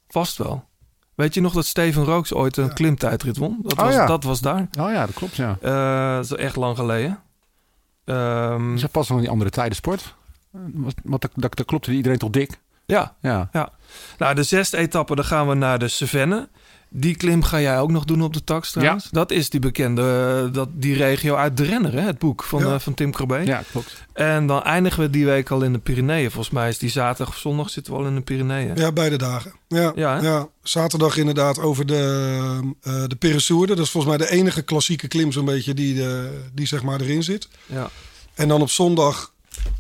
Vast 0.10 0.38
wel. 0.38 0.68
Weet 1.16 1.34
je 1.34 1.42
nog 1.42 1.54
dat 1.54 1.66
Steven 1.66 2.04
Rooks 2.04 2.34
ooit 2.34 2.58
een 2.58 2.74
klimtijdrit 2.74 3.38
won? 3.38 3.60
Dat, 3.62 3.78
Oh 3.78 3.86
was, 3.86 3.94
ja. 3.94 4.06
dat 4.06 4.24
was 4.24 4.40
daar. 4.40 4.68
Oh 4.80 4.92
ja, 4.92 5.06
dat 5.06 5.16
klopt, 5.16 5.36
ja. 5.36 5.58
Eh, 5.62 6.16
dat 6.16 6.24
is 6.26 6.32
echt 6.32 6.56
lang 6.56 6.78
geleden. 6.78 7.20
Ze 8.78 8.88
past 8.92 9.10
nog 9.10 9.18
in 9.18 9.24
die 9.24 9.30
andere 9.34 9.50
tijden 9.50 9.76
sport. 9.76 10.16
Want 10.52 10.94
want 11.04 11.22
dat, 11.22 11.32
dat, 11.36 11.56
dat 11.58 11.66
klopte 11.66 11.92
iedereen 11.92 12.18
toch 12.18 12.30
dik? 12.30 12.60
ja, 12.86 13.16
Ja. 13.22 13.50
ja. 13.52 13.70
Nou, 14.18 14.36
de 14.36 14.44
zesde 14.44 14.78
etappe, 14.78 15.16
dan 15.16 15.26
gaan 15.26 15.48
we 15.48 15.54
naar 15.54 15.80
de 15.80 15.88
Cevennes. 15.88 16.46
Die 16.92 17.16
klim 17.16 17.44
ga 17.44 17.62
jij 17.62 17.80
ook 17.80 17.92
nog 17.92 18.06
doen 18.06 18.22
op 18.22 18.34
de 18.34 18.44
tax 18.44 18.72
trouwens. 18.72 19.08
Dat 19.12 19.32
is 19.32 19.50
die 19.50 19.60
bekende, 19.60 20.02
eh, 20.48 20.54
dat, 20.54 20.70
die 20.72 20.96
regio 20.96 21.36
uit 21.36 21.58
de 21.58 21.64
renner, 21.64 21.94
hè? 21.94 22.02
het 22.02 22.18
boek 22.20 22.44
van, 22.44 22.60
Ja. 22.60 22.74
eh, 22.74 22.80
van 22.80 22.94
Tim 22.94 23.12
Krabbe. 23.12 23.42
Ja, 23.46 23.64
klopt. 23.72 24.04
En 24.14 24.48
dan 24.48 24.64
eindigen 24.64 25.04
we 25.04 25.10
die 25.10 25.26
week 25.26 25.50
al 25.50 25.62
in 25.62 25.74
de 25.74 25.80
Pyreneeën. 25.80 26.32
Volgens 26.32 26.54
mij 26.54 26.70
is 26.70 26.78
die 26.78 26.90
zaterdag 26.90 27.34
of 27.36 27.40
zondag 27.40 27.70
zitten 27.70 27.94
we 27.94 28.00
al 28.00 28.06
in 28.06 28.16
de 28.16 28.22
Pyreneeën. 28.22 28.76
Ja, 28.76 28.92
beide 28.92 29.18
dagen. 29.18 29.52
Ja, 29.68 29.92
Ja, 29.96 30.22
ja, 30.22 30.48
zaterdag 30.64 31.18
inderdaad 31.18 31.60
over 31.60 31.86
de, 31.86 32.74
eh 32.82 33.04
de. 33.08 33.66
Dat 33.66 33.80
is 33.80 33.90
volgens 33.90 34.18
mij 34.18 34.28
de 34.28 34.34
enige 34.34 34.62
klassieke 34.62 35.08
klim 35.08 35.32
zo'n 35.32 35.46
beetje 35.46 35.74
die, 35.74 36.04
die 36.54 36.68
zeg 36.68 36.84
maar 36.84 37.02
erin 37.02 37.24
zit. 37.24 37.48
Ja. 37.66 37.90
En 38.34 38.48
dan 38.48 38.62
op 38.62 38.70
zondag 38.70 39.34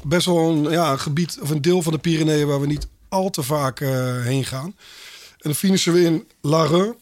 best 0.03 0.25
wel 0.25 0.49
een, 0.49 0.71
ja, 0.71 0.91
een 0.91 0.99
gebied 0.99 1.37
of 1.41 1.49
een 1.49 1.61
deel 1.61 1.81
van 1.81 1.93
de 1.93 1.99
Pyreneeën 1.99 2.47
waar 2.47 2.59
we 2.61 2.67
niet 2.67 2.87
al 3.09 3.29
te 3.29 3.43
vaak 3.43 3.79
eh, 3.79 3.89
heen 4.21 4.45
gaan. 4.45 4.75
En 5.39 5.45
dan 5.49 5.55
finishen 5.55 5.93
we 5.93 6.01
in 6.01 6.27
Lareux, 6.41 6.97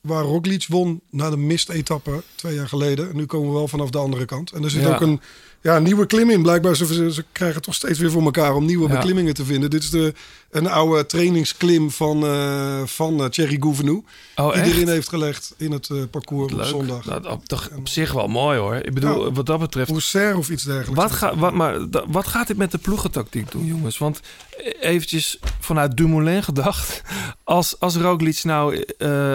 waar 0.00 0.22
Roglic 0.24 0.64
won 0.68 1.00
na 1.10 1.30
de 1.30 1.36
mistetappe 1.36 2.22
twee 2.34 2.54
jaar 2.54 2.68
geleden. 2.68 3.08
En 3.10 3.16
nu 3.16 3.26
komen 3.26 3.48
we 3.48 3.54
wel 3.54 3.68
vanaf 3.68 3.90
de 3.90 3.98
andere 3.98 4.24
kant. 4.24 4.52
En 4.52 4.64
er 4.64 4.70
zit 4.70 4.82
Ja. 4.82 4.94
ook 4.94 5.00
een 5.00 5.20
ja, 5.60 5.78
nieuwe 5.78 6.06
klim 6.06 6.30
in. 6.30 6.42
Blijkbaar 6.42 6.76
ze, 6.76 7.12
ze, 7.12 7.24
krijgen 7.32 7.62
toch 7.62 7.74
steeds 7.74 7.98
weer 7.98 8.10
voor 8.10 8.22
elkaar 8.22 8.54
om 8.54 8.64
nieuwe 8.64 8.88
Ja. 8.88 8.94
beklimmingen 8.94 9.34
te 9.34 9.44
vinden. 9.44 9.70
Dit 9.70 9.82
is 9.82 9.90
de, 9.90 10.14
een 10.50 10.66
oude 10.66 11.06
trainingsklim 11.06 11.90
van, 11.90 12.24
eh 12.24 12.82
van 12.84 13.20
eh, 13.22 13.26
Thierry 13.28 13.56
Gouvenou. 13.60 14.02
Oh, 14.36 14.52
die 14.52 14.62
erin 14.72 14.88
heeft 14.88 15.08
gelegd 15.08 15.54
in 15.56 15.72
het 15.72 15.90
eh, 15.90 15.96
parcours 16.10 16.52
op 16.52 16.58
Leuk. 16.58 16.66
zondag. 16.68 17.04
Nou, 17.04 17.26
op, 17.28 17.44
toch 17.44 17.70
op 17.76 17.88
zich 17.88 18.12
wel 18.12 18.28
mooi 18.28 18.58
hoor. 18.58 18.74
Ik 18.74 18.94
bedoel, 18.94 19.32
wat 19.32 19.46
dat 19.46 19.58
betreft. 19.58 19.90
Auxerre 19.90 20.36
of 20.36 20.50
iets 20.50 20.62
dergelijks. 20.64 21.02
Wat, 21.02 21.12
ga, 21.12 21.36
wat, 21.36 21.52
maar, 21.54 21.90
da- 21.90 22.04
wat 22.08 22.26
gaat 22.26 22.46
dit 22.46 22.56
met 22.56 22.70
de 22.70 22.78
ploegentactiek 22.78 23.50
doen, 23.50 23.64
jongens? 23.66 23.98
Want 23.98 24.20
eventjes 24.80 25.38
vanuit 25.60 25.96
Dumoulin 25.96 26.42
gedacht. 26.42 27.02
Als, 27.44 27.80
als 27.80 27.96
Roglic 27.96 28.44
nou 28.44 28.84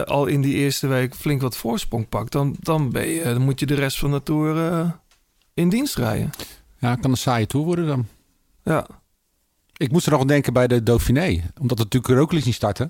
al 0.05 0.25
in 0.25 0.41
die 0.41 0.53
eerste 0.55 0.87
week 0.87 1.15
flink 1.15 1.41
wat 1.41 1.57
voorsprong 1.57 2.09
pakt... 2.09 2.31
dan, 2.31 2.55
dan, 2.59 2.91
ben 2.91 3.07
je, 3.07 3.23
dan 3.23 3.41
moet 3.41 3.59
je 3.59 3.65
de 3.65 3.73
rest 3.73 3.99
van 3.99 4.11
de 4.11 4.23
Tour 4.23 4.55
in 5.53 5.69
dienst 5.69 5.95
rijden. 5.95 6.31
Ja, 6.79 6.95
kan 6.95 7.11
een 7.11 7.17
saaie 7.17 7.47
tour 7.47 7.65
worden 7.65 7.87
dan. 7.87 8.07
Ja. 8.63 8.85
Ik 9.77 9.91
moest 9.91 10.05
er 10.05 10.11
nog 10.11 10.21
aan 10.21 10.27
denken 10.27 10.53
bij 10.53 10.67
de 10.67 10.83
Dauphiné. 10.83 11.41
Omdat 11.61 11.77
het 11.79 11.93
natuurlijk 11.93 12.19
Roglic 12.21 12.45
niet 12.45 12.55
startte. 12.55 12.89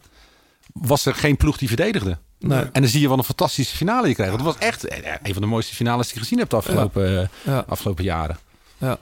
Was 0.74 1.06
er 1.06 1.16
geen 1.16 1.38
ploeg 1.38 1.58
die 1.58 1.68
verdedigde. 1.68 2.18
Nee. 2.40 2.60
En 2.60 2.82
dan 2.82 2.88
zie 2.88 3.02
je 3.02 3.08
wat 3.08 3.18
een 3.18 3.24
fantastische 3.24 3.76
finale 3.76 4.08
je 4.08 4.14
krijgt. 4.14 4.34
Want 4.34 4.46
het 4.46 4.56
was 4.56 4.68
echt 4.68 4.88
eh, 4.88 5.14
een 5.24 5.34
van 5.34 5.42
de 5.42 5.48
mooiste 5.48 5.76
finales 5.76 6.06
die 6.06 6.16
je 6.16 6.20
gezien 6.22 6.38
hebt 6.40 6.50
de 6.52 6.56
afgelopen, 6.58 7.20
eh, 7.22 7.28
Ja. 7.44 7.64
afgelopen 7.68 8.04
jaren. 8.04 8.38
Ja. 8.78 8.98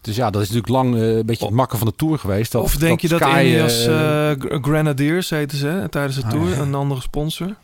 Dus 0.00 0.16
ja, 0.16 0.30
dat 0.30 0.42
is 0.42 0.48
natuurlijk 0.50 0.72
lang 0.74 0.94
eh, 0.96 1.16
een 1.16 1.26
beetje 1.26 1.44
het 1.46 1.54
makken 1.54 1.78
van 1.78 1.86
de 1.86 1.94
Tour 1.96 2.18
geweest. 2.18 2.52
Dat, 2.52 2.62
of 2.62 2.76
denk 2.76 3.00
je 3.00 3.08
dat 3.08 3.20
Sky, 3.20 3.42
Ineos 3.44 3.86
eh, 3.86 4.30
eh, 4.30 4.40
Gr- 4.40 4.58
Grenadiers 4.62 5.30
heten 5.30 5.58
ze 5.58 5.66
hè, 5.66 5.88
tijdens 5.88 6.16
de 6.16 6.22
Ah, 6.22 6.30
Tour? 6.30 6.48
ja. 6.48 6.56
Een 6.58 6.74
andere 6.74 7.00
sponsor? 7.00 7.54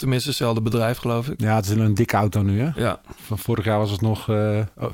Tenminste 0.00 0.28
hetzelfde 0.28 0.60
bedrijf, 0.60 0.98
geloof 0.98 1.28
ik. 1.28 1.40
Ja, 1.40 1.56
het 1.56 1.64
is 1.64 1.70
een 1.70 1.94
dikke 1.94 2.16
auto 2.16 2.42
nu, 2.42 2.60
hè? 2.60 2.70
Ja. 2.76 3.00
Van 3.26 3.38
vorig 3.38 3.64
jaar 3.64 3.78
was 3.78 3.90
het 3.90 4.00
nog... 4.00 4.28
eh 4.28 4.58
oh, 4.78 4.90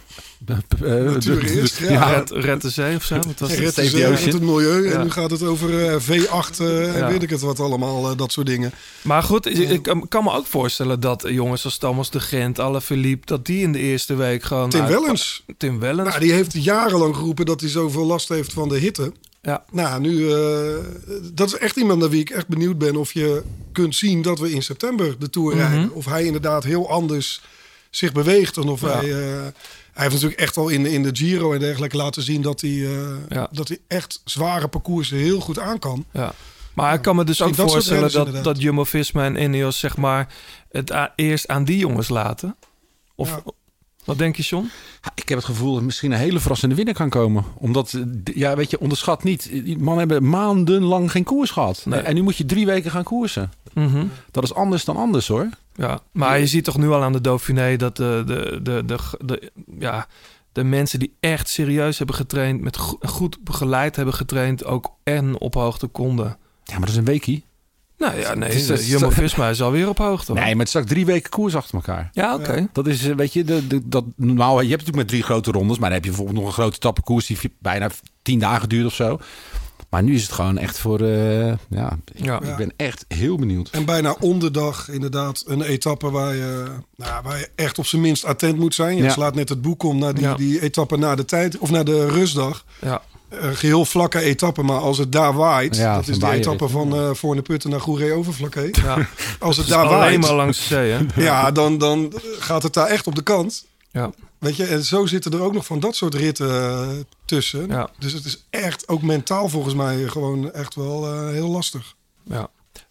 ja. 1.88 2.10
Red, 2.10 2.30
Red 2.30 2.62
de 2.62 2.70
Zee 2.70 2.96
of 2.96 3.04
zo? 3.04 3.14
Wat 3.14 3.38
was 3.38 3.50
het? 3.50 3.58
Red 3.58 3.76
het 3.76 4.40
milieu. 4.42 4.84
Ja. 4.88 4.90
En 4.92 5.02
nu 5.02 5.10
gaat 5.10 5.30
het 5.30 5.42
over 5.42 5.86
eh, 5.88 6.00
V8 6.00 6.60
eh, 6.60 6.96
en 7.02 7.08
weet 7.08 7.22
ik 7.22 7.30
het 7.30 7.40
wat 7.40 7.60
allemaal. 7.60 8.16
dat 8.16 8.32
soort 8.32 8.46
dingen. 8.46 8.72
Maar 9.02 9.22
goed, 9.22 9.46
ik, 9.46 9.68
ik 9.86 10.04
kan 10.08 10.24
me 10.24 10.32
ook 10.32 10.46
voorstellen 10.46 11.00
dat 11.00 11.24
jongens 11.28 11.64
als 11.64 11.78
Thomas 11.78 12.10
de 12.10 12.20
Gent, 12.20 12.58
Alle 12.58 12.80
Philippe, 12.80 13.26
dat 13.26 13.46
die 13.46 13.62
in 13.62 13.72
de 13.72 13.78
eerste 13.78 14.14
week 14.14 14.42
gewoon. 14.42 14.70
Tim 14.70 14.80
uit- 14.80 14.90
Wellens. 14.90 15.44
Tim 15.56 15.78
Wellens. 15.78 16.08
Nou, 16.08 16.20
die 16.20 16.32
heeft 16.32 16.52
jarenlang 16.52 17.16
geroepen 17.16 17.46
dat 17.46 17.60
hij 17.60 17.70
zoveel 17.70 18.04
last 18.06 18.28
heeft 18.28 18.52
van 18.52 18.68
de 18.68 18.78
hitte. 18.78 19.12
Ja. 19.46 19.64
Nou, 19.70 20.00
nu, 20.00 20.32
eh, 20.32 20.74
dat 21.32 21.46
is 21.48 21.56
echt 21.58 21.76
iemand 21.76 22.00
naar 22.00 22.08
wie 22.08 22.20
ik 22.20 22.30
echt 22.30 22.48
benieuwd 22.48 22.78
ben 22.78 22.96
of 22.96 23.12
je 23.12 23.42
kunt 23.72 23.94
zien 23.96 24.22
dat 24.22 24.38
we 24.38 24.50
in 24.52 24.62
september 24.62 25.18
de 25.18 25.30
Tour 25.30 25.56
Mhm. 25.56 25.66
rijden. 25.66 25.92
Of 25.92 26.04
hij 26.04 26.24
inderdaad 26.24 26.64
heel 26.64 26.90
anders 26.90 27.42
zich 27.90 28.12
beweegt. 28.12 28.56
En 28.56 28.68
of 28.68 28.80
Ja. 28.80 28.86
hij, 28.88 29.10
eh, 29.12 29.28
hij 29.92 30.02
heeft 30.02 30.12
natuurlijk 30.14 30.40
echt 30.40 30.56
al 30.56 30.68
in, 30.68 30.82
de- 30.82 30.92
in 30.92 31.02
de 31.02 31.10
Giro 31.12 31.52
en 31.52 31.60
dergelijke 31.60 31.96
laten 31.96 32.22
zien 32.22 32.42
dat 32.42 32.60
hij, 32.60 32.70
eh, 32.70 33.08
Ja. 33.28 33.48
dat 33.52 33.68
hij 33.68 33.78
echt 33.86 34.20
zware 34.24 34.68
parcoursen 34.68 35.16
heel 35.16 35.40
goed 35.40 35.58
aan 35.58 35.78
kan. 35.78 36.04
Ja. 36.12 36.34
Maar 36.74 36.94
ik 36.94 37.02
kan 37.02 37.16
me 37.16 37.24
dus 37.24 37.42
ook 37.42 37.56
dat 37.56 37.70
voorstellen 37.70 38.02
dat, 38.02 38.14
inderdaad. 38.14 38.44
dat 38.44 38.60
Jumbo-Visma 38.62 39.24
en 39.24 39.36
Ineos 39.42 39.78
zeg 39.78 39.96
maar 39.96 40.34
het 40.70 40.92
eerst 41.16 41.48
aan 41.48 41.64
die 41.64 41.78
jongens 41.78 42.08
laten. 42.08 42.56
Of 43.14 43.28
Ja. 43.28 43.42
Wat 44.06 44.18
denk 44.18 44.36
je, 44.36 44.42
John? 44.42 44.70
Ik 45.14 45.28
heb 45.28 45.38
het 45.38 45.46
gevoel 45.46 45.74
dat 45.74 45.82
misschien 45.82 46.12
een 46.12 46.18
hele 46.18 46.40
verrassende 46.40 46.74
winnaar 46.74 46.94
kan 46.94 47.08
komen. 47.10 47.44
Omdat, 47.54 47.92
eh, 47.92 48.02
ja, 48.34 48.56
weet 48.56 48.70
je, 48.70 48.80
onderschat 48.80 49.22
niet. 49.22 49.48
Die 49.50 49.78
mannen 49.78 50.08
hebben 50.08 50.28
maandenlang 50.30 51.10
geen 51.10 51.24
koers 51.24 51.50
gehad. 51.50 51.82
Nee. 51.86 52.00
En 52.00 52.14
nu 52.14 52.22
moet 52.22 52.36
je 52.36 52.44
drie 52.46 52.66
weken 52.66 52.90
gaan 52.90 53.04
koersen. 53.04 53.52
Mhm. 53.72 54.06
Dat 54.30 54.44
is 54.44 54.54
anders 54.54 54.84
dan 54.84 54.96
anders, 54.96 55.28
hoor. 55.28 55.48
Ja, 55.74 56.00
maar 56.12 56.38
je 56.38 56.46
ziet 56.46 56.64
toch 56.64 56.76
nu 56.78 56.88
al 56.90 57.02
aan 57.02 57.12
de 57.12 57.20
Dauphiné 57.20 57.76
dat 57.76 57.96
de, 57.96 58.22
de, 58.26 58.60
de, 58.62 58.82
de, 58.86 58.98
de, 59.24 59.52
ja, 59.78 60.06
de 60.52 60.64
mensen 60.64 60.98
die 60.98 61.12
echt 61.20 61.48
serieus 61.48 61.98
hebben 61.98 62.16
getraind, 62.16 62.60
met 62.60 62.76
go- 62.76 62.98
goed 63.00 63.38
begeleid 63.44 63.96
hebben 63.96 64.14
getraind, 64.14 64.64
ook 64.64 64.90
en 65.02 65.40
op 65.40 65.54
hoogte 65.54 65.86
konden. 65.86 66.36
Ja, 66.64 66.72
maar 66.72 66.80
dat 66.80 66.88
is 66.90 66.96
een 66.96 67.04
weekie. 67.04 67.44
Nou 67.98 68.18
ja, 68.18 68.34
nee, 68.34 68.48
Het 68.48 68.58
is- 68.58 68.68
is- 68.70 68.88
Jumbo-Visma 68.88 69.48
is 69.48 69.62
alweer 69.62 69.88
op 69.88 69.98
hoogte. 69.98 70.32
hoor. 70.32 70.40
Nee, 70.40 70.48
maar 70.50 70.56
het 70.56 70.62
is 70.64 70.68
straks 70.68 70.88
drie 70.88 71.06
weken 71.06 71.30
koers 71.30 71.54
achter 71.56 71.74
elkaar. 71.74 72.10
Ja, 72.12 72.34
oké. 72.34 72.68
Dat 72.72 72.86
is, 72.86 73.04
eh, 73.08 73.14
weet 73.16 73.32
je, 73.32 73.44
de, 73.44 73.66
de, 73.66 73.80
dat, 73.88 74.04
normaal, 74.16 74.50
je 74.60 74.68
hebt 74.68 74.70
natuurlijk 74.70 74.96
met 74.96 75.08
drie 75.08 75.22
grote 75.22 75.50
rondes, 75.50 75.78
maar 75.78 75.84
dan 75.88 75.92
heb 75.98 76.04
je 76.04 76.10
bijvoorbeeld 76.10 76.38
nog 76.38 76.46
een 76.46 76.52
grote 76.62 76.78
tappenkoers 76.78 77.26
die 77.26 77.38
bijna 77.58 77.90
tien 78.22 78.38
dagen 78.38 78.68
duurt 78.68 78.86
of 78.86 78.94
zo. 78.94 79.18
Maar 79.90 80.02
nu 80.02 80.14
is 80.14 80.22
het 80.22 80.32
gewoon 80.32 80.58
echt 80.58 80.78
voor, 80.78 81.00
eh, 81.00 81.46
ja, 81.68 81.98
ik, 82.14 82.24
Ja. 82.24 82.40
ik 82.42 82.56
ben 82.56 82.72
echt 82.76 83.04
heel 83.08 83.36
benieuwd. 83.36 83.70
En 83.70 83.84
bijna 83.84 84.16
om 84.20 84.38
de 84.38 84.50
dag 84.50 84.88
inderdaad 84.88 85.44
een 85.46 85.62
etappe 85.62 86.10
waar 86.10 86.34
je, 86.34 86.64
nou, 86.96 87.22
waar 87.22 87.38
je 87.38 87.48
echt 87.54 87.78
op 87.78 87.86
zijn 87.86 88.02
minst 88.02 88.24
attent 88.24 88.58
moet 88.58 88.74
zijn. 88.74 88.96
Je 88.96 89.02
Ja. 89.02 89.10
slaat 89.10 89.34
net 89.34 89.48
het 89.48 89.62
boek 89.62 89.82
om 89.82 89.98
naar 89.98 90.14
die, 90.14 90.22
Ja. 90.24 90.34
die 90.34 90.60
etappe 90.62 90.96
na 90.96 91.14
de 91.14 91.24
tijd 91.24 91.58
of 91.58 91.70
naar 91.70 91.84
de 91.84 92.06
rustdag. 92.08 92.64
Ja. 92.80 93.02
Een 93.38 93.56
geheel 93.56 93.84
vlakke 93.84 94.20
etappe, 94.20 94.62
maar 94.62 94.78
als 94.78 94.98
het 94.98 95.12
daar 95.12 95.34
waait, 95.34 95.76
Ja, 95.76 95.94
dat 95.94 96.04
van 96.04 96.14
is 96.14 96.20
de 96.20 96.30
etappe 96.30 96.68
van 96.68 96.94
eh 96.96 97.10
Voorne 97.14 97.42
Putten 97.42 97.70
naar 97.70 97.80
Goeree 97.80 98.12
Overflakkee. 98.12 98.68
Ja. 98.72 98.94
Als 99.38 99.56
het 99.56 99.66
Dus 99.66 99.74
daar 99.74 99.84
alleen 99.86 99.98
waait, 99.98 100.20
maar 100.20 100.34
langs 100.34 100.58
de 100.58 100.64
zee, 100.64 100.90
hè? 100.90 100.98
ja, 101.22 101.50
dan, 101.50 101.78
dan 101.78 102.12
gaat 102.38 102.62
het 102.62 102.74
daar 102.74 102.86
echt 102.86 103.06
op 103.06 103.14
de 103.14 103.22
kant. 103.22 103.66
Ja. 103.90 104.10
Weet 104.38 104.56
je, 104.56 104.64
en 104.64 104.84
zo 104.84 105.06
zitten 105.06 105.32
er 105.32 105.40
ook 105.42 105.52
nog 105.52 105.66
van 105.66 105.80
dat 105.80 105.96
soort 105.96 106.14
ritten 106.14 106.50
eh, 106.50 106.88
tussen. 107.24 107.68
Ja. 107.68 107.88
Dus 107.98 108.12
het 108.12 108.24
is 108.24 108.46
echt 108.50 108.88
ook 108.88 109.02
mentaal 109.02 109.48
volgens 109.48 109.74
mij 109.74 110.08
gewoon 110.08 110.52
echt 110.52 110.74
wel 110.74 111.06
eh, 111.06 111.28
heel 111.28 111.48
lastig. 111.48 111.94
Ja. 112.24 112.48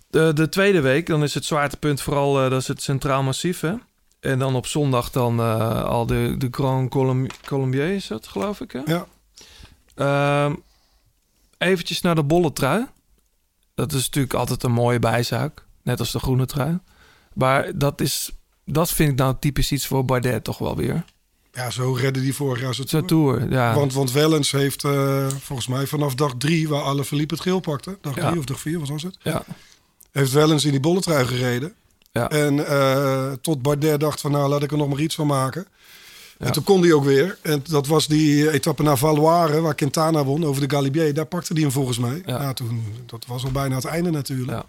De, 0.09 0.31
de 0.33 0.49
tweede 0.49 0.81
week, 0.81 1.07
dan 1.07 1.23
is 1.23 1.33
het 1.33 1.45
zwaartepunt 1.45 2.01
vooral 2.01 2.33
dat 2.33 2.61
is 2.61 2.67
het 2.67 2.81
Centraal 2.81 3.23
Massief. 3.23 3.59
Hè? 3.59 3.73
En 4.19 4.39
dan 4.39 4.55
op 4.55 4.65
zondag 4.67 5.11
dan 5.11 5.39
eh, 5.39 5.83
al 5.83 6.05
de, 6.05 6.35
de 6.37 6.47
Grand 6.51 6.89
Colom- 6.89 7.27
Colombier 7.47 7.87
is 7.93 8.09
het, 8.09 8.27
geloof 8.27 8.61
ik. 8.61 8.71
Hè? 8.71 8.79
Ja. 8.85 9.05
Ehm, 9.95 10.53
eventjes 11.57 12.01
naar 12.01 12.15
de 12.15 12.23
bolle 12.23 12.53
trui. 12.53 12.85
Dat 13.75 13.93
is 13.93 14.03
natuurlijk 14.05 14.33
altijd 14.33 14.63
een 14.63 14.71
mooie 14.71 14.99
bijzaak. 14.99 15.65
Net 15.83 15.99
als 15.99 16.11
de 16.11 16.19
groene 16.19 16.45
trui. 16.45 16.79
Maar 17.33 17.77
dat, 17.77 18.01
is, 18.01 18.31
dat 18.65 18.91
vind 18.91 19.11
ik 19.11 19.17
nou 19.17 19.35
typisch 19.39 19.71
iets 19.71 19.87
voor 19.87 20.05
Bardet 20.05 20.43
toch 20.43 20.57
wel 20.57 20.75
weer. 20.75 21.03
Ja, 21.51 21.69
zo 21.69 21.93
redden 21.93 22.23
die 22.23 22.35
vorig 22.35 22.61
jaar 22.61 22.73
zijn 22.73 22.87
Zo'n 22.87 23.05
tour. 23.05 23.37
tour, 23.37 23.51
ja. 23.51 23.73
Want, 23.75 23.93
want 23.93 24.11
Wellens 24.11 24.51
heeft 24.51 24.83
eh, 24.83 25.27
volgens 25.27 25.67
mij 25.67 25.87
vanaf 25.87 26.15
dag 26.15 26.33
drie, 26.37 26.67
waar 26.69 26.81
alle 26.81 27.03
verliep 27.03 27.29
het 27.29 27.41
geel 27.41 27.59
pakte. 27.59 27.97
Dag 28.01 28.15
Ja. 28.15 28.27
drie 28.27 28.39
of 28.39 28.45
dag 28.45 28.59
vier, 28.59 28.79
wat 28.79 28.89
was 28.89 29.03
het? 29.03 29.17
Ja. 29.21 29.43
Heeft 30.11 30.31
Wellens 30.31 30.65
in 30.65 30.71
die 30.71 30.79
bolletrui 30.79 31.25
gereden. 31.25 31.73
Ja. 32.11 32.29
En 32.29 32.67
eh, 32.67 33.31
tot 33.41 33.61
Bardet 33.61 33.99
dacht 33.99 34.21
van 34.21 34.31
nou, 34.31 34.49
laat 34.49 34.63
ik 34.63 34.71
er 34.71 34.77
nog 34.77 34.89
maar 34.89 34.99
iets 34.99 35.15
van 35.15 35.27
maken. 35.27 35.67
Ja. 36.37 36.45
En 36.45 36.51
toen 36.51 36.63
kon 36.63 36.81
hij 36.81 36.93
ook 36.93 37.03
weer. 37.03 37.37
En 37.41 37.63
dat 37.69 37.87
was 37.87 38.07
die 38.07 38.51
etappe 38.51 38.83
naar 38.83 38.97
Valoire, 38.97 39.61
waar 39.61 39.75
Quintana 39.75 40.23
won 40.23 40.45
over 40.45 40.67
de 40.67 40.75
Galibier. 40.75 41.13
Daar 41.13 41.25
pakte 41.25 41.53
hij 41.53 41.61
hem 41.61 41.71
volgens 41.71 41.97
mij. 41.97 42.21
Ja. 42.25 42.41
Ja. 42.41 42.53
toen, 42.53 42.83
dat 43.05 43.25
was 43.25 43.43
al 43.43 43.51
bijna 43.51 43.75
het 43.75 43.85
einde 43.85 44.11
natuurlijk. 44.11 44.57
Ja. 44.57 44.65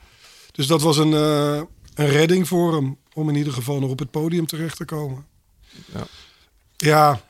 Dus 0.53 0.67
dat 0.67 0.83
was 0.83 0.97
een, 0.97 1.13
eh, 1.13 1.61
een 1.95 2.09
redding 2.09 2.49
voor 2.49 2.75
hem. 2.75 2.97
Om 3.13 3.29
in 3.29 3.35
ieder 3.35 3.53
geval 3.53 3.81
nog 3.81 3.91
op 3.91 3.99
het 3.99 4.11
podium 4.11 4.47
terecht 4.47 4.77
te 4.77 4.85
komen. 4.85 5.25
Ja. 5.93 6.07
Ja, 6.77 7.21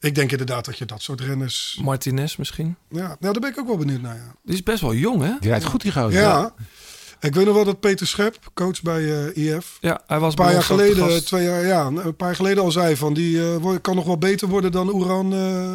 ik 0.00 0.14
denk 0.14 0.30
inderdaad 0.30 0.64
dat 0.64 0.78
je 0.78 0.84
dat 0.84 1.02
soort 1.02 1.20
renners... 1.20 1.78
Martinez 1.82 2.36
misschien. 2.36 2.76
Ja, 2.88 3.06
nou, 3.06 3.16
daar 3.20 3.40
ben 3.40 3.50
ik 3.50 3.58
ook 3.58 3.66
wel 3.66 3.76
benieuwd 3.76 4.00
naar. 4.00 4.16
Ja. 4.16 4.34
Die 4.42 4.54
is 4.54 4.62
best 4.62 4.80
wel 4.80 4.94
jong, 4.94 5.22
hè? 5.22 5.36
Die 5.40 5.50
rijdt 5.50 5.64
goed, 5.64 5.80
die 5.80 5.92
gozer. 5.92 6.20
Ja. 6.20 6.54
Ik 7.20 7.34
weet 7.34 7.44
nog 7.46 7.54
wel 7.54 7.64
dat 7.64 7.80
Peter 7.80 8.06
Schep, 8.06 8.38
coach 8.54 8.82
bij 8.82 9.32
eh 9.34 9.54
IF, 9.56 9.76
Ja, 9.80 10.00
hij 10.06 10.18
was 10.18 10.30
een 10.32 10.38
paar 10.44 10.52
jaar 10.52 10.62
geleden, 10.62 11.24
twee 11.24 11.44
jaar, 11.44 11.66
ja, 11.66 11.86
een 11.86 12.16
paar 12.16 12.26
jaar 12.26 12.36
geleden 12.36 12.62
al 12.62 12.70
zei 12.70 12.96
van 12.96 13.14
die 13.14 13.40
eh, 13.40 13.56
wo- 13.56 13.78
kan 13.78 13.94
nog 13.94 14.04
wel 14.04 14.18
beter 14.18 14.48
worden 14.48 14.72
dan 14.72 14.94
Oeran 14.94 15.32
eh, 15.34 15.74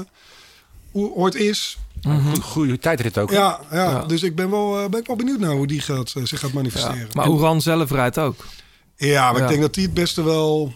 o- 1.02 1.12
ooit 1.16 1.36
is. 1.36 1.78
Mhm. 2.02 2.40
Goede 2.42 2.80
tijdrit 2.80 3.18
ook. 3.18 3.32
Ja, 3.32 3.60
ja, 3.72 3.90
Ja. 3.90 4.06
dus 4.06 4.24
ik 4.24 4.36
ben 4.36 4.50
wel, 4.50 4.80
eh, 4.80 4.90
ben 4.90 5.00
ik 5.00 5.08
wel 5.08 5.16
benieuwd 5.16 5.40
naar 5.40 5.52
hoe 5.52 5.68
die 5.68 5.82
gaat, 5.82 6.14
eh, 6.18 6.24
zich 6.24 6.40
gaat 6.40 6.50
Ja. 6.50 6.56
manifesteren. 6.56 7.08
Maar 7.14 7.28
Oeran 7.30 7.62
zelf 7.62 7.92
rijdt 7.92 8.18
ook. 8.18 8.46
Ja, 8.96 9.32
maar 9.32 9.38
Ja. 9.38 9.44
ik 9.44 9.50
denk 9.50 9.62
dat 9.62 9.76
hij 9.76 9.84
het 9.84 9.94
beste 9.94 10.24
wel 10.24 10.74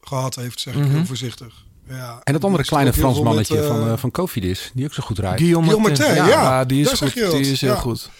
gehad 0.00 0.34
heeft, 0.34 0.60
zeg 0.60 0.74
ik 0.74 0.80
Mhm. 0.80 0.90
heel 0.90 1.06
voorzichtig. 1.06 1.64
Ja. 1.88 2.20
En 2.24 2.32
dat 2.32 2.44
andere 2.44 2.64
kleine 2.64 2.92
Frans 2.92 3.20
mannetje 3.20 3.54
met, 3.54 3.64
eh, 3.64 3.70
van, 3.70 3.88
eh 3.90 3.96
van 3.96 4.10
Kofidis, 4.10 4.70
die 4.74 4.84
ook 4.84 4.92
zo 4.94 5.02
goed 5.02 5.18
rijdt. 5.18 5.38
Guillaume 5.40 5.66
Guillaume 5.68 5.88
Martin. 5.96 6.16
Martin, 6.16 6.32
ja. 6.40 6.64
die 6.64 6.80
is 6.80 6.92
goed. 6.92 7.14
Die 7.14 7.50
is 7.52 7.60
heel 7.60 7.70
Ja. 7.70 7.76
goed. 7.76 8.10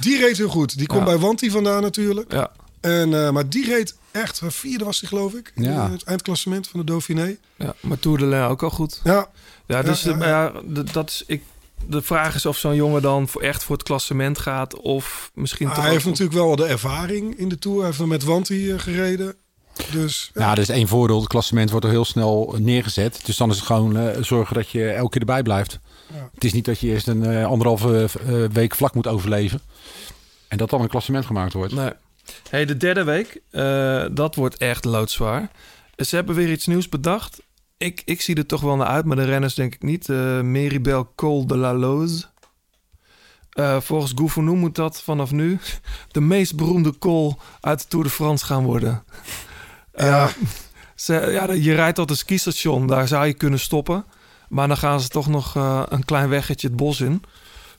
Die 0.00 0.18
reed 0.18 0.36
heel 0.36 0.48
goed. 0.48 0.78
Die 0.78 0.86
komt 0.86 1.00
Ja. 1.00 1.04
bij 1.06 1.18
Wanti 1.18 1.50
vandaan 1.50 1.82
natuurlijk. 1.82 2.32
Ja. 2.32 2.50
En, 2.80 3.14
eh, 3.24 3.30
maar 3.30 3.48
die 3.48 3.64
reed 3.66 3.96
echt, 4.10 4.40
eh, 4.40 4.48
vierde 4.50 4.84
was 4.84 5.00
hij 5.00 5.08
geloof 5.08 5.32
ik. 5.34 5.52
in 5.54 5.62
Ja. 5.62 5.90
het 5.90 6.02
eindklassement 6.04 6.68
van 6.68 6.80
de 6.80 6.86
Dauphiné. 6.86 7.36
ja. 7.56 7.74
Maar 7.80 7.98
Tour 7.98 8.18
de 8.18 8.26
Lens 8.26 8.50
ook 8.50 8.62
al 8.62 8.70
goed. 8.70 9.00
Ja, 9.04 9.28
Ja, 9.66 9.82
dus 9.82 10.02
Ja, 10.02 10.12
de, 10.12 10.18
ja, 10.24 10.28
ja, 10.28 10.52
de- 10.64 10.82
dat 10.92 11.08
is, 11.10 11.24
ik, 11.26 11.42
de 11.86 12.02
vraag 12.02 12.34
is 12.34 12.46
of 12.46 12.56
zo'n 12.58 12.74
jongen 12.74 13.02
dan 13.02 13.28
voor 13.28 13.42
echt 13.42 13.62
voor 13.64 13.76
het 13.76 13.84
klassement 13.84 14.38
gaat. 14.38 14.76
Of 14.76 15.30
misschien 15.34 15.66
Ah, 15.68 15.74
toch 15.74 15.82
hij 15.82 15.92
heeft 15.92 16.04
natuurlijk 16.04 16.32
wel 16.32 16.56
de 16.56 16.64
ervaring 16.64 17.38
in 17.38 17.48
de 17.48 17.58
Tour. 17.58 17.76
Hij 17.78 17.86
heeft 17.86 17.98
nog 17.98 18.08
met 18.08 18.24
Wanti 18.24 18.70
eh, 18.72 18.78
gereden. 18.78 19.34
Dus 19.92 20.30
Ja, 20.34 20.48
dat 20.54 20.58
is 20.68 20.68
één 20.68 20.88
voordeel. 20.88 21.18
Het 21.20 21.28
klassement 21.28 21.70
wordt 21.70 21.84
er 21.84 21.90
heel 21.92 22.04
snel 22.04 22.54
neergezet. 22.58 23.20
Dus 23.24 23.36
dan 23.36 23.50
is 23.50 23.56
het 23.56 23.66
gewoon 23.66 23.96
eh, 23.96 24.22
zorgen 24.22 24.54
dat 24.54 24.70
je 24.70 24.88
elke 24.90 25.10
keer 25.10 25.20
erbij 25.20 25.42
blijft. 25.42 25.78
Ja. 26.14 26.30
Het 26.34 26.44
is 26.44 26.52
niet 26.52 26.64
dat 26.64 26.80
je 26.80 26.88
eerst 26.88 27.08
een 27.08 27.24
eh, 27.24 27.46
anderhalve 27.46 28.08
eh, 28.26 28.44
week 28.52 28.74
vlak 28.74 28.94
moet 28.94 29.06
overleven. 29.06 29.60
En 30.48 30.58
dat 30.58 30.70
dan 30.70 30.80
een 30.80 30.88
klassement 30.88 31.26
gemaakt 31.26 31.52
wordt. 31.52 31.74
Nee. 31.74 31.92
Hey, 32.48 32.64
de 32.64 32.76
derde 32.76 33.04
week, 33.04 33.40
eh, 33.50 34.04
dat 34.12 34.34
wordt 34.34 34.56
echt 34.56 34.84
loodzwaar. 34.84 35.50
Ze 35.96 36.14
hebben 36.14 36.34
weer 36.34 36.50
iets 36.50 36.66
nieuws 36.66 36.88
bedacht. 36.88 37.42
Ik, 37.76 38.02
ik 38.04 38.20
zie 38.20 38.34
er 38.36 38.46
toch 38.46 38.60
wel 38.60 38.76
naar 38.76 38.86
uit, 38.86 39.04
maar 39.04 39.16
de 39.16 39.24
renners 39.24 39.54
denk 39.54 39.74
ik 39.74 39.82
niet. 39.82 40.08
Eh 40.08 40.40
Meribel 40.40 41.12
Col 41.14 41.46
de 41.46 41.56
la 41.56 41.74
Loze. 41.74 42.24
Eh, 43.50 43.80
volgens 43.80 44.12
Gouvenou 44.14 44.56
moet 44.56 44.74
dat 44.74 45.02
vanaf 45.02 45.30
nu 45.30 45.58
de 46.12 46.20
meest 46.20 46.56
beroemde 46.56 46.98
col 46.98 47.36
uit 47.60 47.80
de 47.80 47.88
Tour 47.88 48.04
de 48.04 48.10
France 48.10 48.44
gaan 48.44 48.64
worden. 48.64 49.04
Ja. 49.94 50.30
Ze, 50.94 51.12
ja, 51.14 51.52
je 51.52 51.74
rijdt 51.74 51.96
tot 51.96 52.10
een 52.10 52.16
skistation, 52.16 52.86
daar 52.86 53.08
zou 53.08 53.26
je 53.26 53.34
kunnen 53.34 53.58
stoppen. 53.58 54.04
Maar 54.50 54.68
dan 54.68 54.76
gaan 54.76 55.00
ze 55.00 55.08
toch 55.08 55.26
nog 55.28 55.56
eh, 55.56 55.82
een 55.88 56.04
klein 56.04 56.28
weggetje 56.28 56.66
het 56.68 56.76
bos 56.76 57.00
in. 57.00 57.22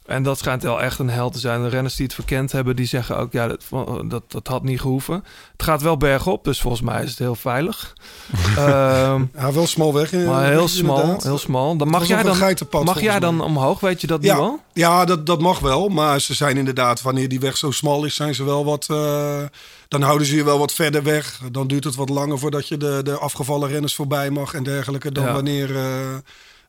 En 0.06 0.24
dat 0.24 0.38
schijnt 0.40 0.64
wel 0.64 0.82
echt 0.82 1.00
een 1.00 1.10
hel 1.10 1.30
te 1.30 1.40
zijn. 1.40 1.62
De 1.62 1.68
renners 1.70 1.96
die 1.96 2.06
het 2.06 2.16
verkend 2.16 2.52
hebben, 2.52 2.76
die 2.76 2.86
zeggen 2.86 3.18
ook... 3.18 3.32
ja, 3.32 3.48
dat, 3.48 3.64
dat, 4.10 4.24
dat 4.28 4.48
had 4.48 4.64
niet 4.64 4.82
gehoeven. 4.82 5.24
Het 5.52 5.64
gaat 5.64 5.82
wel 5.82 5.98
bergop, 5.98 6.44
dus 6.44 6.62
volgens 6.62 6.82
mij 6.82 7.04
is 7.04 7.10
het 7.10 7.20
heel 7.20 7.36
veilig. 7.36 7.94
Ehm, 8.58 9.24
ja, 9.36 9.52
wel 9.54 9.68
smal 9.68 9.94
weg. 9.94 10.14
eh, 10.14 10.28
maar 10.28 10.50
heel 10.50 10.68
smal, 10.68 10.96
inderdaad. 11.00 11.24
heel 11.24 11.38
smal. 11.38 11.76
Dan 11.78 11.88
mag 11.88 12.06
jij 12.08 12.24
dan, 12.24 12.36
geitenpad, 12.36 12.84
mag 12.84 13.02
jij 13.02 13.20
dan 13.20 13.42
omhoog? 13.42 13.80
Weet 13.80 14.02
je 14.02 14.08
dat 14.08 14.22
nu 14.22 14.28
Ja, 14.28 14.36
al? 14.36 14.60
ja 14.74 15.06
dat, 15.06 15.26
dat 15.26 15.40
mag 15.42 15.60
wel. 15.60 15.90
Maar 15.90 16.22
ze 16.22 16.34
zijn 16.34 16.58
inderdaad, 16.58 17.02
wanneer 17.02 17.30
die 17.30 17.40
weg 17.40 17.58
zo 17.58 17.72
smal 17.72 18.06
is, 18.06 18.16
zijn 18.16 18.36
ze 18.36 18.44
wel 18.44 18.66
wat. 18.66 18.88
eh, 18.90 19.42
dan 19.88 20.02
houden 20.02 20.28
ze 20.28 20.36
je 20.36 20.44
wel 20.44 20.60
wat 20.60 20.74
verder 20.74 21.04
weg. 21.04 21.40
Dan 21.52 21.68
duurt 21.68 21.84
het 21.84 21.96
wat 21.96 22.10
langer 22.10 22.40
voordat 22.40 22.68
je 22.68 22.78
de, 22.78 23.00
de 23.04 23.18
afgevallen 23.18 23.70
renners 23.70 23.96
voorbij 23.96 24.30
mag 24.30 24.54
en 24.54 24.64
dergelijke. 24.64 25.12
Dan 25.12 25.24
Ja. 25.26 25.34
wanneer, 25.34 25.76
eh, 25.76 26.16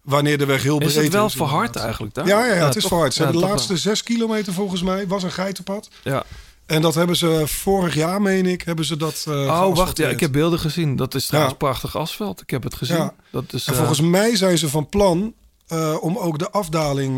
wanneer 0.03 0.39
de 0.39 0.45
weg 0.45 0.63
heel 0.63 0.77
breed 0.77 0.89
Is 0.91 0.97
is. 0.97 1.03
het 1.05 1.13
wel 1.13 1.23
inderdaad. 1.23 1.49
verhard 1.49 1.77
eigenlijk 1.77 2.15
daar? 2.15 2.27
Ja, 2.27 2.47
ja, 2.47 2.55
ja, 2.55 2.67
het 2.67 2.77
is 2.77 2.85
verhard. 2.87 3.15
Ze 3.15 3.19
Ja, 3.19 3.25
hebben 3.25 3.43
de 3.47 3.49
laatste 3.53 3.77
zes 3.77 4.03
kilometer 4.03 4.53
volgens 4.53 4.83
mij 4.83 5.07
was 5.07 5.23
een 5.23 5.33
geitenpad. 5.33 5.89
Ja. 6.03 6.25
En 6.67 6.83
dat 6.83 6.95
hebben 6.95 7.17
ze 7.17 7.43
vorig 7.47 7.95
jaar, 7.95 8.23
meen 8.23 8.47
ik, 8.47 8.63
hebben 8.63 8.85
ze 8.85 8.97
dat. 8.97 9.25
eh 9.29 9.35
Oh, 9.35 9.77
wacht. 9.77 9.97
Ja, 9.97 10.09
ik 10.09 10.21
heb 10.21 10.33
beelden 10.33 10.59
gezien. 10.59 10.97
Dat 10.97 11.15
is 11.15 11.27
trouwens 11.27 11.53
Ja. 11.55 11.67
prachtig 11.67 11.97
asfalt. 11.97 12.41
Ik 12.41 12.51
heb 12.51 12.63
het 12.63 12.75
gezien. 12.75 12.97
Ja. 12.97 13.15
Dat 13.31 13.53
is, 13.53 13.65
en 13.67 13.73
eh, 13.73 13.79
volgens 13.79 14.01
mij 14.01 14.37
zijn 14.37 14.59
ze 14.59 14.69
van 14.69 14.89
plan 14.89 15.35
eh, 15.67 15.97
om 16.01 16.19
ook 16.19 16.39
de 16.39 16.51
afdaling 16.51 17.17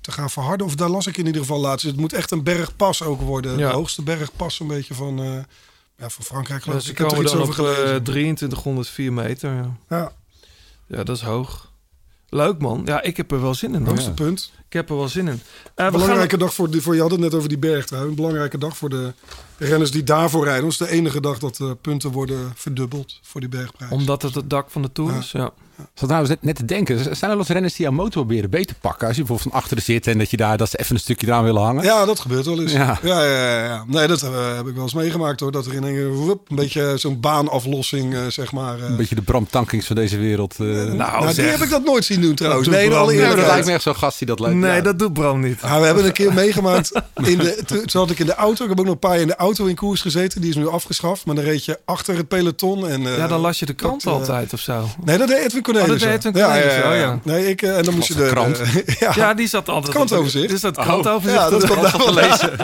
te 0.00 0.12
gaan 0.12 0.30
verharden. 0.30 0.66
Of 0.66 0.74
daar 0.74 0.88
las 0.88 1.06
ik 1.06 1.16
in 1.16 1.26
ieder 1.26 1.40
geval 1.40 1.60
laatst. 1.60 1.86
Het 1.86 1.96
moet 1.96 2.12
echt 2.12 2.30
een 2.30 2.42
bergpas 2.42 3.02
ook 3.02 3.20
worden. 3.20 3.58
Ja. 3.58 3.68
De 3.68 3.74
hoogste 3.74 4.02
bergpas 4.02 4.60
een 4.60 4.66
beetje 4.66 4.94
van, 4.94 5.16
ja, 5.98 6.08
van 6.08 6.24
Frankrijk 6.24 6.64
Ja, 6.64 6.72
ik. 6.72 6.80
ze 6.80 6.90
Ik 6.90 6.98
heb 6.98 7.06
er 7.06 7.12
komen 7.12 7.24
iets 7.24 7.32
dan 7.34 7.42
over 7.48 7.60
op 7.62 7.68
eh, 7.68 7.74
gelezen. 7.74 8.02
2304 8.02 9.12
meter. 9.12 9.54
Ja. 9.54 9.76
Ja. 9.88 10.12
ja, 10.86 11.02
dat 11.04 11.16
is 11.16 11.22
hoog. 11.22 11.67
Leuk 12.30 12.58
man. 12.58 12.82
Ja, 12.84 13.02
ik 13.02 13.16
heb 13.16 13.32
er 13.32 13.40
wel 13.40 13.54
zin 13.54 13.74
in. 13.74 13.86
Hoogste 13.86 14.12
punt. 14.12 14.52
Ik 14.66 14.72
heb 14.72 14.90
er 14.90 14.96
wel 14.96 15.08
zin 15.08 15.28
in. 15.28 15.40
Eh, 15.74 15.86
we 15.86 15.92
belangrijke 15.92 16.30
gaan... 16.30 16.38
dag 16.38 16.54
voor, 16.54 16.70
die, 16.70 16.80
voor 16.80 16.94
je 16.94 17.00
had 17.00 17.10
het 17.10 17.20
net 17.20 17.34
over 17.34 17.48
die 17.48 17.58
bergtrui. 17.58 18.08
Een 18.08 18.14
belangrijke 18.14 18.58
dag 18.58 18.76
voor 18.76 18.88
de 18.88 19.12
renners 19.56 19.90
die 19.90 20.02
daarvoor 20.02 20.44
rijden. 20.44 20.62
Dat 20.62 20.72
is 20.72 20.78
de 20.78 20.90
enige 20.90 21.20
dag 21.20 21.38
dat 21.38 21.56
de 21.56 21.76
punten 21.80 22.10
worden 22.10 22.52
verdubbeld 22.54 23.18
voor 23.22 23.40
die 23.40 23.50
bergprijs. 23.50 23.92
Omdat 23.92 24.22
het 24.22 24.34
het 24.34 24.50
dak 24.50 24.70
van 24.70 24.82
de 24.82 24.92
Tour 24.92 25.16
is, 25.16 25.32
ja. 25.32 25.52
Zat 25.94 26.08
trouwens 26.08 26.28
net, 26.30 26.42
net 26.42 26.56
te 26.56 26.64
denken, 26.64 27.16
zijn 27.16 27.30
er 27.30 27.36
eens 27.38 27.48
renners 27.48 27.74
die 27.74 27.84
jouw 27.84 27.94
motor 27.94 28.24
proberen 28.24 28.50
beter 28.50 28.66
te 28.74 28.80
pakken? 28.80 29.06
Als 29.06 29.16
je 29.16 29.22
bijvoorbeeld 29.22 29.52
van 29.52 29.60
achteren 29.62 29.82
zit 29.84 30.06
en 30.06 30.18
dat 30.18 30.30
je 30.30 30.36
daar 30.36 30.56
dat 30.56 30.70
ze 30.70 30.78
even 30.78 30.94
een 30.94 31.00
stukje 31.00 31.26
eraan 31.26 31.44
willen 31.44 31.62
hangen. 31.62 31.84
Ja, 31.84 32.04
dat 32.04 32.20
gebeurt 32.20 32.46
wel 32.46 32.60
eens. 32.60 32.72
Ja. 32.72 32.98
Ja, 33.02 33.22
ja, 33.24 33.48
ja, 33.48 33.64
ja. 33.64 33.84
Nee, 33.86 34.06
dat 34.06 34.22
eh, 34.22 34.56
heb 34.56 34.66
ik 34.66 34.74
wel 34.74 34.82
eens 34.82 34.94
meegemaakt 34.94 35.40
hoor. 35.40 35.52
Dat 35.52 35.66
er 35.66 35.74
in 35.74 35.82
een, 35.82 36.08
woep, 36.08 36.50
een 36.50 36.56
beetje 36.56 36.92
zo'n 36.96 37.20
baanaflossing, 37.20 38.14
eh, 38.14 38.20
zeg 38.28 38.52
maar. 38.52 38.78
eh. 38.78 38.84
Een 38.88 38.96
beetje 38.96 39.14
de 39.14 39.22
Bram 39.22 39.46
Tankings 39.50 39.86
van 39.86 39.96
deze 39.96 40.16
wereld. 40.18 40.54
eh. 40.60 40.66
nou, 40.92 41.34
die 41.34 41.44
heb 41.44 41.60
ik 41.62 41.70
dat 41.70 41.84
nooit 41.84 42.04
zien 42.04 42.20
doen 42.20 42.34
trouwens. 42.34 42.68
Nee, 42.68 42.88
niet. 42.88 43.10
Ja, 43.18 43.34
dat 43.34 43.46
lijkt 43.46 43.66
me 43.66 43.72
echt 43.72 43.82
zo'n 43.82 43.94
gast 43.96 44.18
die 44.18 44.26
dat 44.28 44.40
leuk 44.40 44.54
Nee, 44.54 44.74
ja. 44.76 44.80
dat 44.80 44.98
doet 44.98 45.12
Bram 45.12 45.40
niet. 45.40 45.60
Ja, 45.62 45.80
we 45.80 45.86
hebben 45.86 46.04
een 46.04 46.12
keer 46.12 46.32
meegemaakt. 46.34 47.02
In 47.14 47.38
de, 47.38 47.62
toen 47.66 47.82
zat 47.84 48.10
ik 48.10 48.18
in 48.18 48.26
de 48.26 48.34
auto. 48.34 48.62
Ik 48.62 48.68
heb 48.70 48.78
ook 48.78 48.84
nog 48.84 48.94
een 48.94 49.00
paar 49.00 49.12
jaar 49.12 49.20
in 49.20 49.26
de 49.26 49.36
auto 49.36 49.64
in 49.66 49.74
koers 49.74 50.00
gezeten. 50.00 50.40
Die 50.40 50.50
is 50.50 50.56
nu 50.56 50.68
afgeschaft. 50.68 51.24
Maar 51.26 51.34
dan 51.34 51.44
reed 51.44 51.64
je 51.64 51.78
achter 51.84 52.16
het 52.16 52.28
peloton. 52.28 52.88
En, 52.88 53.06
eh, 53.06 53.16
Ja, 53.16 53.26
dan 53.26 53.40
las 53.40 53.58
je 53.58 53.66
de 53.66 53.72
krant 53.74 54.02
dat, 54.02 54.12
eh, 54.12 54.18
altijd 54.18 54.52
of 54.52 54.60
zo. 54.60 54.88
Nee, 55.04 55.18
dat 55.18 55.28
deed 55.28 55.38
Edwin 55.44 55.62
Cornelissen. 55.72 56.08
Oh, 56.08 56.22
dat 56.22 56.32
Cornelissen, 56.32 56.70
ja, 56.74 56.82
ja, 56.82 56.90
oh, 56.90 56.94
ja. 56.94 57.00
ja. 57.00 57.20
Nee, 57.22 57.48
ik, 57.48 57.62
eh, 57.62 57.76
en 57.76 57.84
dan 57.84 57.94
moest 57.94 58.08
je 58.08 58.14
de... 58.14 58.26
krant. 58.26 58.60
ja, 59.00 59.12
Ja, 59.14 59.34
die 59.34 59.48
zat 59.48 59.68
altijd... 59.68 59.94
Krantoverzicht. 59.94 60.52
Is 60.52 60.60
dat 60.60 60.76
krantoverzicht? 60.76 61.34
Ja, 61.34 61.50
dat 61.50 61.60
doen? 61.60 61.82
daar 61.82 61.98
wel 61.98 62.14
lezen. 62.14 62.56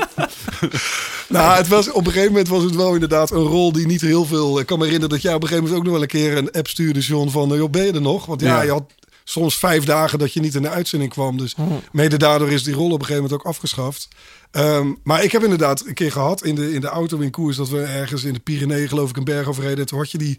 nou, 1.36 1.56
het 1.56 1.68
was, 1.68 1.90
op 1.90 2.06
een 2.06 2.12
gegeven 2.12 2.30
moment 2.30 2.48
was 2.48 2.62
het 2.62 2.74
wel 2.74 2.94
inderdaad 2.94 3.30
een 3.30 3.42
rol 3.42 3.72
die 3.72 3.86
niet 3.86 4.00
heel 4.00 4.24
veel... 4.24 4.60
Ik 4.60 4.66
kan 4.66 4.78
me 4.78 4.84
herinneren 4.84 5.14
dat 5.14 5.22
jij 5.22 5.34
op 5.34 5.42
een 5.42 5.48
gegeven 5.48 5.70
moment 5.70 5.86
ook 5.86 5.92
nog 5.92 6.00
wel 6.00 6.02
een 6.02 6.28
keer 6.28 6.36
een 6.36 6.52
app 6.52 6.68
stuurde, 6.68 7.00
John, 7.00 7.28
van... 7.28 7.52
eh, 7.52 7.56
joh, 7.58 7.70
ben 7.70 7.84
je 7.84 7.92
er 7.92 8.00
nog? 8.00 8.26
Want 8.26 8.40
ja, 8.40 8.62
je 8.62 8.70
had 8.70 8.84
soms 9.24 9.58
vijf 9.58 9.84
dagen 9.84 10.18
dat 10.18 10.32
je 10.32 10.40
niet 10.40 10.54
in 10.54 10.62
de 10.62 10.68
uitzending 10.68 11.12
kwam. 11.12 11.36
Dus 11.36 11.54
mede 11.92 12.16
daardoor 12.16 12.50
is 12.50 12.62
die 12.62 12.74
rol 12.74 12.90
op 12.90 13.00
een 13.00 13.06
gegeven 13.06 13.22
moment 13.22 13.40
ook 13.40 13.46
afgeschaft. 13.46 14.08
Ehm, 14.50 14.92
maar 15.02 15.24
ik 15.24 15.32
heb 15.32 15.42
inderdaad 15.42 15.86
een 15.86 15.94
keer 15.94 16.12
gehad 16.12 16.44
in 16.44 16.54
de, 16.54 16.72
in 16.72 16.80
de 16.80 16.86
auto 16.86 17.18
in 17.18 17.30
koers... 17.30 17.56
dat 17.56 17.68
we 17.68 17.82
ergens 17.82 18.24
in 18.24 18.32
de 18.32 18.40
Pyreneeën 18.40 18.88
geloof 18.88 19.10
ik 19.10 19.16
een 19.16 19.24
berg 19.24 19.48
overreden. 19.48 19.86
Toen 19.86 19.98
had 19.98 20.10
je 20.10 20.18
die 20.18 20.38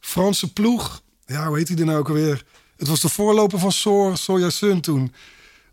Franse 0.00 0.52
ploeg... 0.52 1.04
Ja, 1.26 1.46
hoe 1.46 1.56
heet 1.56 1.66
die 1.66 1.78
er 1.78 1.84
nou 1.84 1.98
ook 1.98 2.08
alweer? 2.08 2.42
Het 2.76 2.88
was 2.88 3.00
de 3.00 3.08
voorloper 3.08 3.58
van 3.58 3.72
Sor, 3.72 4.16
Soja 4.16 4.50
Sun 4.50 4.80
toen. 4.80 5.12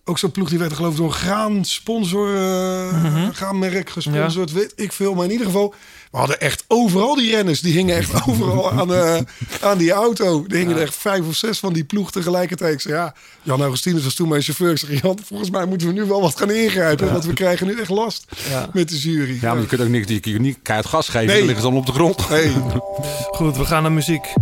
Ook 0.05 0.17
zo'n 0.17 0.31
ploeg 0.31 0.49
die 0.49 0.59
werd 0.59 0.73
geloof 0.73 0.91
ik 0.91 0.97
door 0.97 1.05
een 1.07 1.13
graansponsor, 1.13 2.35
eh 2.35 3.29
graanmerk 3.31 3.89
gesponsord, 3.89 4.51
weet 4.51 4.73
ik 4.75 4.91
veel. 4.91 5.13
Maar 5.13 5.25
in 5.25 5.31
ieder 5.31 5.45
geval, 5.45 5.73
we 6.11 6.17
hadden 6.17 6.39
echt 6.39 6.63
overal 6.67 7.15
die 7.15 7.31
renners. 7.35 7.61
Die 7.61 7.73
hingen 7.73 7.95
echt 7.95 8.13
overal 8.27 8.71
aan, 8.71 8.93
eh, 8.93 9.17
aan 9.61 9.77
die 9.77 9.91
auto. 9.91 10.45
Er 10.47 10.55
hingen 10.55 10.75
er 10.75 10.81
echt 10.81 10.95
vijf 10.95 11.27
of 11.27 11.35
zes 11.35 11.59
van 11.59 11.73
die 11.73 11.83
ploeg 11.83 12.11
tegelijkertijd. 12.11 12.73
Ik 12.73 12.79
zei, 12.81 12.93
ja, 12.93 13.13
Jan 13.41 13.61
Augustinus 13.61 14.03
was 14.03 14.13
toen 14.13 14.27
mijn 14.29 14.41
chauffeur. 14.41 14.71
Ik 14.71 14.77
zeg, 14.77 15.01
Jan, 15.01 15.19
volgens 15.25 15.49
mij 15.49 15.65
moeten 15.65 15.87
we 15.87 15.93
nu 15.93 16.03
wel 16.03 16.21
wat 16.21 16.37
gaan 16.37 16.51
ingrijpen. 16.51 17.11
Want 17.11 17.25
we 17.25 17.33
krijgen 17.33 17.67
nu 17.67 17.79
echt 17.79 17.89
last 17.89 18.25
Ja. 18.49 18.69
met 18.73 18.89
de 18.89 18.97
jury. 18.99 19.37
Ja, 19.41 19.51
maar 19.53 19.61
je 19.61 19.67
kunt 19.67 19.81
ook 19.81 19.87
niks, 19.87 20.07
je 20.11 20.19
kunt 20.19 20.39
niet 20.39 20.59
keihard 20.61 20.89
gas 20.89 21.09
geven. 21.09 21.27
Nee. 21.27 21.37
Dan 21.37 21.45
liggen 21.45 21.61
ze 21.61 21.69
allemaal 21.71 21.81
op 21.81 21.87
de 21.87 21.93
grond. 21.93 22.27
Hey. 22.27 22.51
Goed, 23.37 23.57
we 23.57 23.65
gaan 23.65 23.81
naar 23.81 23.91
muziek. 23.91 24.33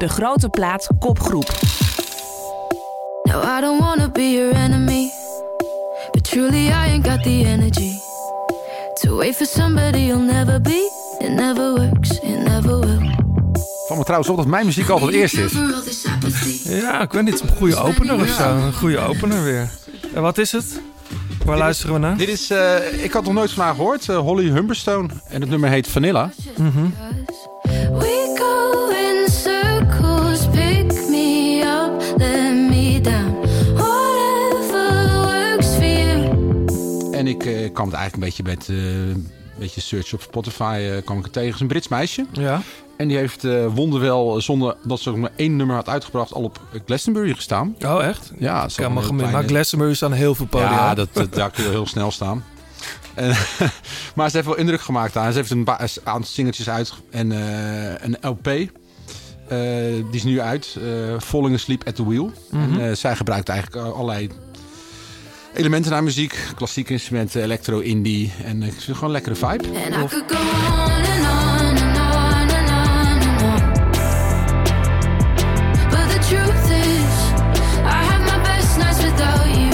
De 0.00 0.08
grote 0.08 0.48
plaat 0.48 0.88
kopgroep. 0.98 1.50
No, 3.22 3.42
I 3.42 3.60
don't 3.60 3.80
wanna 3.80 4.08
be 4.08 4.30
your 4.30 4.54
enemy. 4.54 5.10
But 6.12 6.24
truly, 6.24 6.66
I 6.66 6.90
ain't 6.92 7.04
got 7.04 7.22
the 7.22 7.44
energy 7.44 8.00
to 9.00 9.16
wait 9.16 9.36
for 9.36 9.46
somebody 9.46 9.98
you'll 9.98 10.32
never 10.32 10.60
be. 10.60 10.90
It 11.18 11.30
never 11.30 11.74
works, 11.74 12.10
it 12.10 12.38
never 12.44 12.78
will. 12.80 13.14
Van 13.86 13.98
me 13.98 14.02
trouwens 14.04 14.30
op 14.30 14.36
dat 14.36 14.46
mijn 14.46 14.66
muziek 14.66 14.88
altijd 14.88 15.12
eerst 15.12 15.36
is. 15.36 15.52
Ja, 16.64 17.00
ik 17.00 17.12
weet 17.12 17.24
niet. 17.24 17.40
Een 17.40 17.56
goede 17.56 17.76
opener 17.76 18.14
of 18.14 18.28
zo. 18.28 18.56
Een 18.56 18.72
goede 18.72 18.98
opener 18.98 19.44
weer. 19.44 19.70
En 20.14 20.22
wat 20.22 20.38
is 20.38 20.52
het? 20.52 20.80
Waar 21.44 21.58
luisteren 21.58 21.94
we 21.94 22.00
naar? 22.00 22.16
Dit 22.16 22.28
is, 22.28 22.50
eh, 22.50 23.04
ik 23.04 23.12
had 23.12 23.24
nog 23.24 23.32
nooit 23.32 23.52
van 23.52 23.64
haar 23.64 23.74
gehoord, 23.74 24.08
eh, 24.08 24.18
Holly 24.18 24.50
Humberstone. 24.50 25.08
En 25.28 25.40
het 25.40 25.50
nummer 25.50 25.70
heet 25.70 25.88
Vanilla. 25.88 26.30
We 27.92 28.34
go 28.38 28.88
En 37.20 37.26
ik 37.26 37.44
eh, 37.44 37.72
kwam 37.72 37.86
het 37.86 37.94
eigenlijk 37.96 38.14
een 38.14 38.20
beetje 38.20 38.42
met 38.42 38.68
eh, 38.68 39.08
een 39.08 39.28
beetje 39.58 39.80
search 39.80 40.12
op 40.12 40.22
Spotify 40.22 40.90
eh, 40.90 41.04
kwam 41.04 41.18
ik 41.18 41.24
het 41.24 41.32
tegen. 41.32 41.46
Het 41.46 41.54
is 41.54 41.60
een 41.60 41.66
Brits 41.66 41.88
meisje. 41.88 42.26
Ja. 42.32 42.62
En 42.96 43.08
die 43.08 43.16
heeft 43.16 43.46
wonderwel, 43.74 44.40
zonder 44.40 44.76
dat 44.84 45.00
ze 45.00 45.10
ook 45.10 45.16
maar 45.16 45.30
één 45.36 45.56
nummer 45.56 45.76
had 45.76 45.88
uitgebracht, 45.88 46.32
al 46.32 46.42
op 46.42 46.60
Glastonbury 46.86 47.34
gestaan. 47.34 47.76
Oh, 47.86 48.04
echt? 48.04 48.32
Ja, 48.38 48.68
kan 48.74 48.92
me 48.92 49.02
gemeen. 49.02 49.30
Maar 49.30 49.44
Glastonbury 49.44 49.94
staan 49.94 50.12
heel 50.12 50.34
veel 50.34 50.46
podia. 50.46 50.70
Ja, 50.70 50.94
dat, 50.94 51.08
dat, 51.12 51.34
daar 51.34 51.50
kun 51.50 51.64
je 51.64 51.70
heel 51.70 51.86
snel 51.86 52.10
staan. 52.10 52.44
En, 53.14 53.36
maar 54.14 54.30
ze 54.30 54.36
heeft 54.36 54.48
wel 54.48 54.56
indruk 54.56 54.80
gemaakt 54.80 55.16
aan. 55.16 55.32
Ze 55.32 55.38
heeft 55.38 55.50
een 55.50 55.68
een 55.78 55.88
aantal 56.04 56.30
singeltjes 56.30 56.70
uit 56.70 56.92
en 57.10 57.30
een 58.04 58.16
LP. 58.20 58.44
die 58.44 58.70
is 60.10 60.24
nu 60.24 60.40
uit. 60.40 60.76
eh, 60.78 61.20
Falling 61.20 61.54
Asleep 61.54 61.86
at 61.86 61.94
the 61.94 62.06
Wheel. 62.06 62.32
En, 62.52 62.80
eh, 62.80 62.94
zij 62.94 63.16
gebruikt 63.16 63.48
eigenlijk 63.48 63.86
allerlei 63.86 64.30
elementen 65.54 65.90
naar 65.90 66.02
muziek. 66.02 66.38
Klassieke 66.54 66.92
instrumenten, 66.92 67.42
electro, 67.42 67.78
indie. 67.78 68.32
En 68.44 68.62
ik 68.62 68.72
vind 68.72 68.96
gewoon 68.96 69.02
een 69.04 69.10
lekkere 69.10 69.34
vibe. 69.34 69.64
And 69.68 69.94
I 69.94 70.06
could 70.06 70.32
go 70.32 70.36
on 70.36 71.04
and 71.12 71.24
on 71.26 71.76
and 71.84 71.98
on 71.98 72.48
and 72.58 72.68
on 72.70 73.18
and 73.28 73.42
on. 73.42 73.72
But 75.90 76.06
the 76.12 76.18
truth 76.28 76.70
is, 76.70 77.14
I 77.84 78.00
have 78.10 78.22
my 78.32 78.42
best 78.42 78.76
nights 78.78 79.02
without 79.02 79.46
you. 79.46 79.72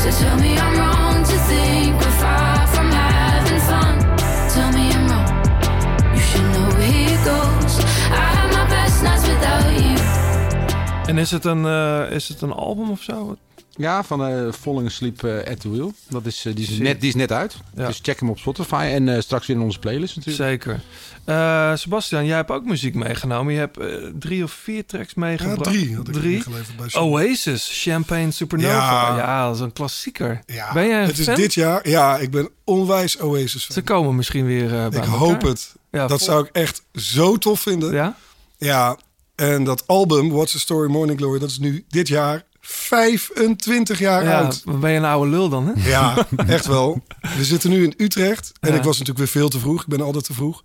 So 0.00 0.08
tell 0.24 0.38
me 0.38 0.52
I'm 0.56 0.74
wrong 0.78 1.24
to 1.26 1.36
think 1.48 2.00
we're 2.00 2.18
far 2.18 2.66
from 2.68 2.90
having 2.90 3.60
fun. 3.60 3.98
Tell 4.54 4.70
me 4.72 4.84
I'm 4.96 5.06
wrong. 5.10 5.30
You 6.14 6.20
should 6.20 6.48
know 6.54 6.80
here 6.80 7.18
goes. 7.24 7.78
I 8.10 8.24
have 8.36 8.50
my 8.52 8.66
best 8.68 9.02
nights 9.02 9.26
without 9.28 9.82
you. 9.82 9.96
En 11.06 11.18
is 11.18 11.30
het 11.30 11.44
een, 11.44 11.64
eh, 11.66 12.10
is 12.10 12.28
het 12.28 12.40
een 12.42 12.52
album 12.52 12.90
of 12.90 13.02
zo? 13.02 13.36
Ja, 13.78 14.04
van 14.04 14.24
eh 14.26 14.52
Falling 14.52 14.86
Asleep 14.86 15.22
eh, 15.24 15.50
at 15.52 15.60
the 15.60 15.70
Wheel. 15.70 15.92
Dat 16.08 16.26
is, 16.26 16.44
eh, 16.44 16.54
die, 16.54 16.66
is 16.68 16.78
net, 16.78 17.00
die 17.00 17.08
is 17.08 17.14
net 17.14 17.32
uit. 17.32 17.56
Ja. 17.76 17.86
Dus 17.86 17.98
check 18.02 18.20
hem 18.20 18.30
op 18.30 18.38
Spotify. 18.38 18.88
En 18.92 19.08
eh, 19.14 19.20
straks 19.20 19.46
weer 19.46 19.56
in 19.56 19.62
onze 19.62 19.78
playlist 19.78 20.16
natuurlijk. 20.16 20.44
Zeker. 20.48 20.80
Eh, 21.24 21.74
Sebastian, 21.76 22.26
jij 22.26 22.36
hebt 22.36 22.50
ook 22.50 22.64
muziek 22.64 22.94
meegenomen. 22.94 23.52
Je 23.52 23.58
hebt 23.58 23.78
drie 24.20 24.42
of 24.44 24.52
vier 24.52 24.86
tracks 24.86 25.14
meegebracht. 25.14 25.64
drie 25.64 25.96
had 25.96 26.08
ik 26.08 26.14
Drie? 26.14 26.42
bij. 26.76 27.00
Oasis, 27.02 27.68
Champagne 27.82 28.30
Supernova. 28.30 29.08
Ja. 29.10 29.16
Ja, 29.16 29.46
dat 29.46 29.54
is 29.54 29.60
een 29.60 29.72
klassieker. 29.72 30.40
Ja, 30.46 30.72
ben 30.72 30.86
jij 30.88 31.00
een 31.02 31.06
het 31.06 31.18
is 31.18 31.26
dit 31.26 31.54
jaar. 31.54 31.88
Ja, 31.88 32.16
ik 32.18 32.30
ben 32.30 32.48
onwijs 32.64 33.18
Oasis 33.20 33.64
fan. 33.64 33.74
Ze 33.74 33.82
komen 33.82 34.16
misschien 34.16 34.44
weer 34.46 34.64
eh, 34.64 34.70
bij 34.70 34.86
Ik 34.86 34.94
elkaar. 34.94 35.08
hoop 35.10 35.42
het. 35.42 35.74
Ja, 35.90 36.06
dat 36.06 36.18
vol- 36.18 36.26
zou 36.26 36.44
ik 36.44 36.50
echt 36.52 36.82
zo 36.94 37.36
tof 37.36 37.60
vinden. 37.60 37.92
Ja? 37.92 38.16
Ja, 38.58 38.96
en 39.34 39.64
dat 39.64 39.86
album, 39.86 40.30
What's 40.30 40.52
the 40.52 40.58
Story 40.58 40.90
Morning 40.90 41.18
Glory, 41.18 41.38
dat 41.38 41.50
is 41.50 41.58
nu 41.58 41.84
dit 41.88 42.08
jaar 42.08 42.44
25 42.70 43.98
jaar 43.98 44.24
Ja, 44.24 44.40
oud. 44.40 44.62
ben 44.80 44.90
je 44.90 44.96
een 44.96 45.04
oude 45.04 45.30
lul 45.30 45.48
dan, 45.48 45.66
hè? 45.66 45.88
Ja, 45.88 46.26
echt 46.46 46.66
wel. 46.66 47.02
We 47.36 47.44
zitten 47.44 47.70
nu 47.70 47.84
in 47.84 47.94
Utrecht. 47.96 48.52
En 48.60 48.70
Ja. 48.70 48.76
ik 48.78 48.82
was 48.82 48.98
natuurlijk 48.98 49.18
weer 49.18 49.42
veel 49.42 49.48
te 49.48 49.58
vroeg. 49.58 49.80
Ik 49.82 49.86
ben 49.88 50.00
altijd 50.00 50.24
te 50.24 50.32
vroeg. 50.32 50.62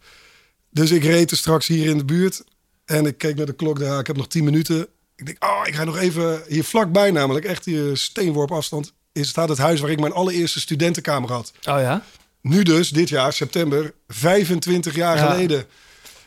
Dus 0.69 0.91
ik 0.91 1.03
reed 1.03 1.31
er 1.31 1.37
straks 1.37 1.67
hier 1.67 1.85
in 1.89 1.97
de 1.97 2.05
buurt. 2.05 2.43
En 2.85 3.05
ik 3.05 3.17
keek 3.17 3.35
naar 3.35 3.45
de 3.45 3.53
klok. 3.53 3.79
daar. 3.79 3.99
ik 3.99 4.07
heb 4.07 4.17
nog 4.17 4.27
10 4.27 4.43
minuten. 4.43 4.87
Ik 5.15 5.25
denk, 5.25 5.43
oh, 5.43 5.59
ik 5.63 5.75
ga 5.75 5.83
nog 5.83 5.97
even 5.97 6.43
hier 6.47 6.63
vlakbij 6.63 7.11
namelijk. 7.11 7.45
Echt 7.45 7.65
hier 7.65 7.97
steenworp 7.97 8.51
afstand. 8.51 8.93
Is, 9.11 9.27
staat 9.27 9.49
het 9.49 9.57
huis 9.57 9.79
waar 9.79 9.89
ik 9.91 9.99
mijn 9.99 10.13
allereerste 10.13 10.59
studentenkamer 10.59 11.31
had. 11.31 11.51
Oh 11.59 11.79
ja? 11.79 12.03
Nu 12.41 12.63
dus, 12.63 12.89
dit 12.89 13.09
jaar, 13.09 13.33
september, 13.33 13.93
25 14.07 14.95
jaar 14.95 15.17
Ja. 15.17 15.31
geleden. 15.31 15.65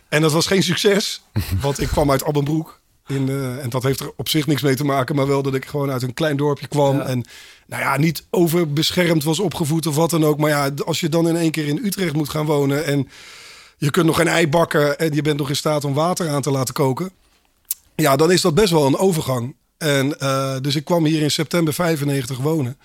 En 0.09 0.21
dat 0.21 0.33
was 0.33 0.47
geen 0.47 0.63
succes, 0.63 1.23
want 1.61 1.81
ik 1.81 1.89
kwam 1.89 2.11
uit 2.11 2.25
Abbenbroek. 2.25 2.81
In, 3.09 3.29
eh, 3.29 3.63
en 3.63 3.71
dat 3.71 3.83
heeft 3.83 4.01
er 4.01 4.13
op 4.17 4.29
zich 4.29 4.47
niks 4.47 4.63
mee 4.63 4.75
te 4.77 4.85
maken, 4.85 5.17
maar 5.17 5.27
wel 5.27 5.43
dat 5.43 5.55
ik 5.55 5.65
gewoon 5.67 5.91
uit 5.91 6.03
een 6.03 6.15
klein 6.15 6.37
dorpje 6.37 6.67
kwam. 6.67 6.97
Ja. 6.97 7.03
En 7.07 7.25
nou 7.67 7.83
ja, 7.83 7.97
niet 7.97 8.27
overbeschermd 8.31 9.25
was 9.25 9.39
opgevoed 9.39 9.87
of 9.87 9.95
wat 9.95 10.11
dan 10.11 10.25
ook. 10.25 10.39
Maar 10.39 10.51
ja, 10.51 10.71
als 10.85 11.01
je 11.01 11.09
dan 11.09 11.29
in 11.29 11.37
één 11.37 11.51
keer 11.51 11.67
in 11.67 11.81
Utrecht 11.85 12.13
moet 12.13 12.29
gaan 12.29 12.47
wonen 12.47 12.85
en 12.85 13.09
je 13.79 13.91
kunt 13.91 14.07
nog 14.07 14.17
geen 14.17 14.29
ei 14.29 14.49
bakken 14.49 14.99
en 14.99 15.15
je 15.15 15.23
bent 15.23 15.39
nog 15.39 15.49
in 15.49 15.57
staat 15.57 15.85
om 15.85 15.95
water 15.95 16.29
aan 16.29 16.43
te 16.43 16.51
laten 16.51 16.75
koken. 16.75 17.11
Ja, 17.95 18.17
dan 18.17 18.33
is 18.33 18.41
dat 18.41 18.55
best 18.55 18.73
wel 18.73 18.87
een 18.87 18.97
overgang. 18.97 19.55
En 19.79 20.19
eh, 20.21 20.57
dus 20.61 20.77
ik 20.77 20.85
kwam 20.85 21.05
hier 21.05 21.23
in 21.23 21.31
september 21.31 21.75
95 21.75 22.39
wonen. 22.39 22.79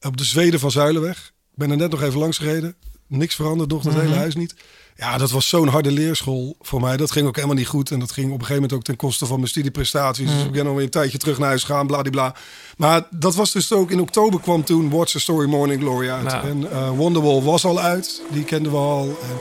Op 0.00 0.16
de 0.16 0.24
Zweden 0.24 0.60
van 0.60 0.70
Zuilenweg. 0.70 1.16
Ik 1.52 1.58
ben 1.58 1.70
er 1.70 1.76
net 1.76 1.90
nog 1.90 2.02
even 2.02 2.18
langs 2.18 2.38
gereden. 2.38 2.74
Niks 3.06 3.34
veranderd, 3.34 3.70
nog 3.70 3.82
dat 3.82 3.92
Mhm. 3.92 4.02
hele 4.02 4.14
huis 4.14 4.34
niet. 4.34 4.54
Ja, 4.96 5.18
dat 5.18 5.30
was 5.30 5.48
zo'n 5.48 5.68
harde 5.68 5.90
leerschool 5.90 6.56
voor 6.60 6.80
mij. 6.80 6.96
Dat 6.96 7.10
ging 7.10 7.26
ook 7.26 7.34
helemaal 7.34 7.56
niet 7.56 7.66
goed. 7.66 7.90
En 7.90 7.98
dat 7.98 8.10
ging 8.12 8.26
op 8.26 8.32
een 8.32 8.38
gegeven 8.46 8.54
moment 8.62 8.72
ook 8.78 8.84
ten 8.84 8.96
koste 8.96 9.26
van 9.26 9.36
mijn 9.36 9.48
studieprestaties. 9.48 10.26
Dus 10.26 10.36
Mhm. 10.36 10.46
ik 10.46 10.52
ben 10.52 10.66
alweer 10.66 10.84
een 10.84 10.90
tijdje 10.90 11.18
terug 11.18 11.38
naar 11.38 11.48
huis 11.48 11.64
gegaan, 11.64 11.86
bladibla. 11.86 12.34
Maar 12.76 13.02
dat 13.10 13.34
was 13.34 13.52
dus 13.52 13.72
ook 13.72 13.90
in 13.90 14.00
oktober 14.00 14.40
kwam 14.40 14.64
toen 14.64 14.90
What's 14.90 15.12
the 15.12 15.20
Story 15.20 15.48
Morning 15.48 15.80
Glory 15.80 16.08
uit. 16.10 16.32
En 16.32 16.70
eh, 16.70 16.90
Wonderwall 16.90 17.40
was 17.42 17.64
al 17.64 17.80
uit. 17.80 18.22
Die 18.30 18.44
kenden 18.44 18.72
we 18.72 18.78
al. 18.78 19.04
En 19.22 19.38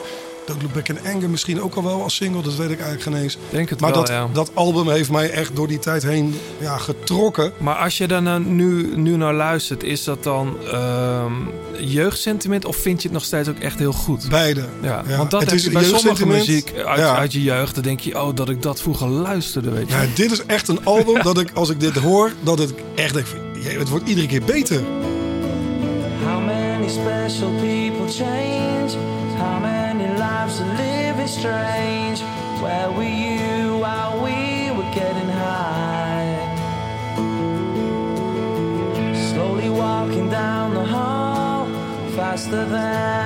Back 0.73 0.87
in 0.87 0.97
Anger 1.13 1.29
misschien 1.29 1.61
ook 1.61 1.75
al 1.75 1.83
wel 1.83 2.03
als 2.03 2.15
single. 2.15 2.41
Dat 2.41 2.55
weet 2.55 2.69
ik 2.69 2.79
eigenlijk 2.79 3.01
geen 3.01 3.23
eens. 3.23 3.37
Denk 3.49 3.69
het 3.69 3.79
maar 3.79 3.91
wel, 3.91 3.99
dat, 3.99 4.09
ja. 4.09 4.27
dat 4.33 4.51
album 4.53 4.89
heeft 4.89 5.11
mij 5.11 5.29
echt 5.29 5.55
door 5.55 5.67
die 5.67 5.79
tijd 5.79 6.03
heen 6.03 6.35
ja, 6.59 6.77
getrokken. 6.77 7.51
Maar 7.57 7.75
als 7.75 7.97
je 7.97 8.07
daar 8.07 8.21
nou 8.21 8.43
nu, 8.43 8.95
nu 8.95 9.15
naar 9.17 9.33
luistert, 9.33 9.83
is 9.83 10.03
dat 10.03 10.23
dan 10.23 10.57
ehm, 10.71 11.31
jeugdsentiment 11.79 12.65
of 12.65 12.75
vind 12.75 13.01
je 13.01 13.07
het 13.07 13.17
nog 13.17 13.25
steeds 13.25 13.49
ook 13.49 13.57
echt 13.59 13.79
heel 13.79 13.91
goed? 13.91 14.29
Beide. 14.29 14.65
Ja, 14.81 15.03
Ja, 15.07 15.17
want 15.17 15.31
dat 15.31 15.41
het 15.41 15.51
is 15.51 15.63
je 15.63 15.69
bij 15.71 15.83
sommige 15.83 16.05
jeugdsentiment. 16.07 16.47
muziek 16.47 16.73
uit, 16.85 16.99
Ja. 16.99 17.15
uit 17.15 17.33
je 17.33 17.43
jeugd. 17.43 17.73
Dan 17.75 17.83
denk 17.83 17.99
je, 17.99 18.21
oh, 18.21 18.35
dat 18.35 18.49
ik 18.49 18.61
dat 18.61 18.81
vroeger 18.81 19.07
luisterde, 19.07 19.69
weet 19.71 19.89
je. 19.89 19.95
Ja, 19.95 20.05
dit 20.15 20.31
is 20.31 20.45
echt 20.45 20.67
een 20.67 20.85
album 20.85 21.21
dat 21.23 21.39
ik, 21.39 21.51
als 21.53 21.69
ik 21.69 21.79
dit 21.79 21.95
hoor, 21.97 22.31
dat 22.43 22.59
het 22.59 22.73
echt 22.95 23.13
denk, 23.13 23.27
het 23.77 23.89
wordt 23.89 24.07
iedere 24.07 24.27
keer 24.27 24.43
beter. 24.43 24.81
How 26.25 26.45
many 26.45 26.87
special 26.89 27.49
people 27.49 28.07
change? 28.09 28.91
How 29.37 29.61
many 29.61 29.80
lives 30.07 30.61
are 30.61 30.73
living 30.75 31.27
strange? 31.27 32.21
Where 32.61 32.91
were 32.91 33.03
you 33.03 33.77
while 33.77 34.23
we 34.23 34.71
were 34.71 34.91
getting 34.93 35.29
high? 35.29 36.37
Slowly 39.31 39.69
walking 39.69 40.29
down 40.29 40.73
the 40.73 40.85
hall, 40.85 41.65
faster 42.15 42.65
than 42.65 43.20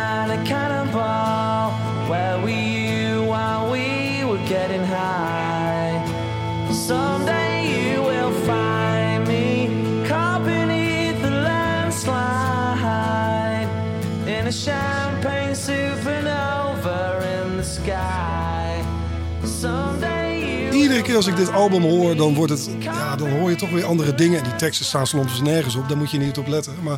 keer 21.22 21.32
als 21.34 21.40
ik 21.40 21.46
dit 21.46 21.56
album 21.56 21.82
hoor, 21.82 22.16
dan, 22.16 22.34
wordt 22.34 22.52
het, 22.52 22.70
ja, 22.80 23.16
dan 23.16 23.30
hoor 23.30 23.50
je 23.50 23.56
toch 23.56 23.70
weer 23.70 23.86
andere 23.86 24.16
dingen. 24.16 24.38
En 24.38 24.44
die 24.44 24.56
teksten 24.56 24.86
staan 24.86 25.08
soms 25.08 25.42
nergens 25.42 25.76
op, 25.76 25.88
daar 25.88 25.98
moet 25.98 26.12
je 26.12 26.18
niet 26.18 26.38
op 26.38 26.48
letten. 26.48 26.74
Maar 26.84 26.98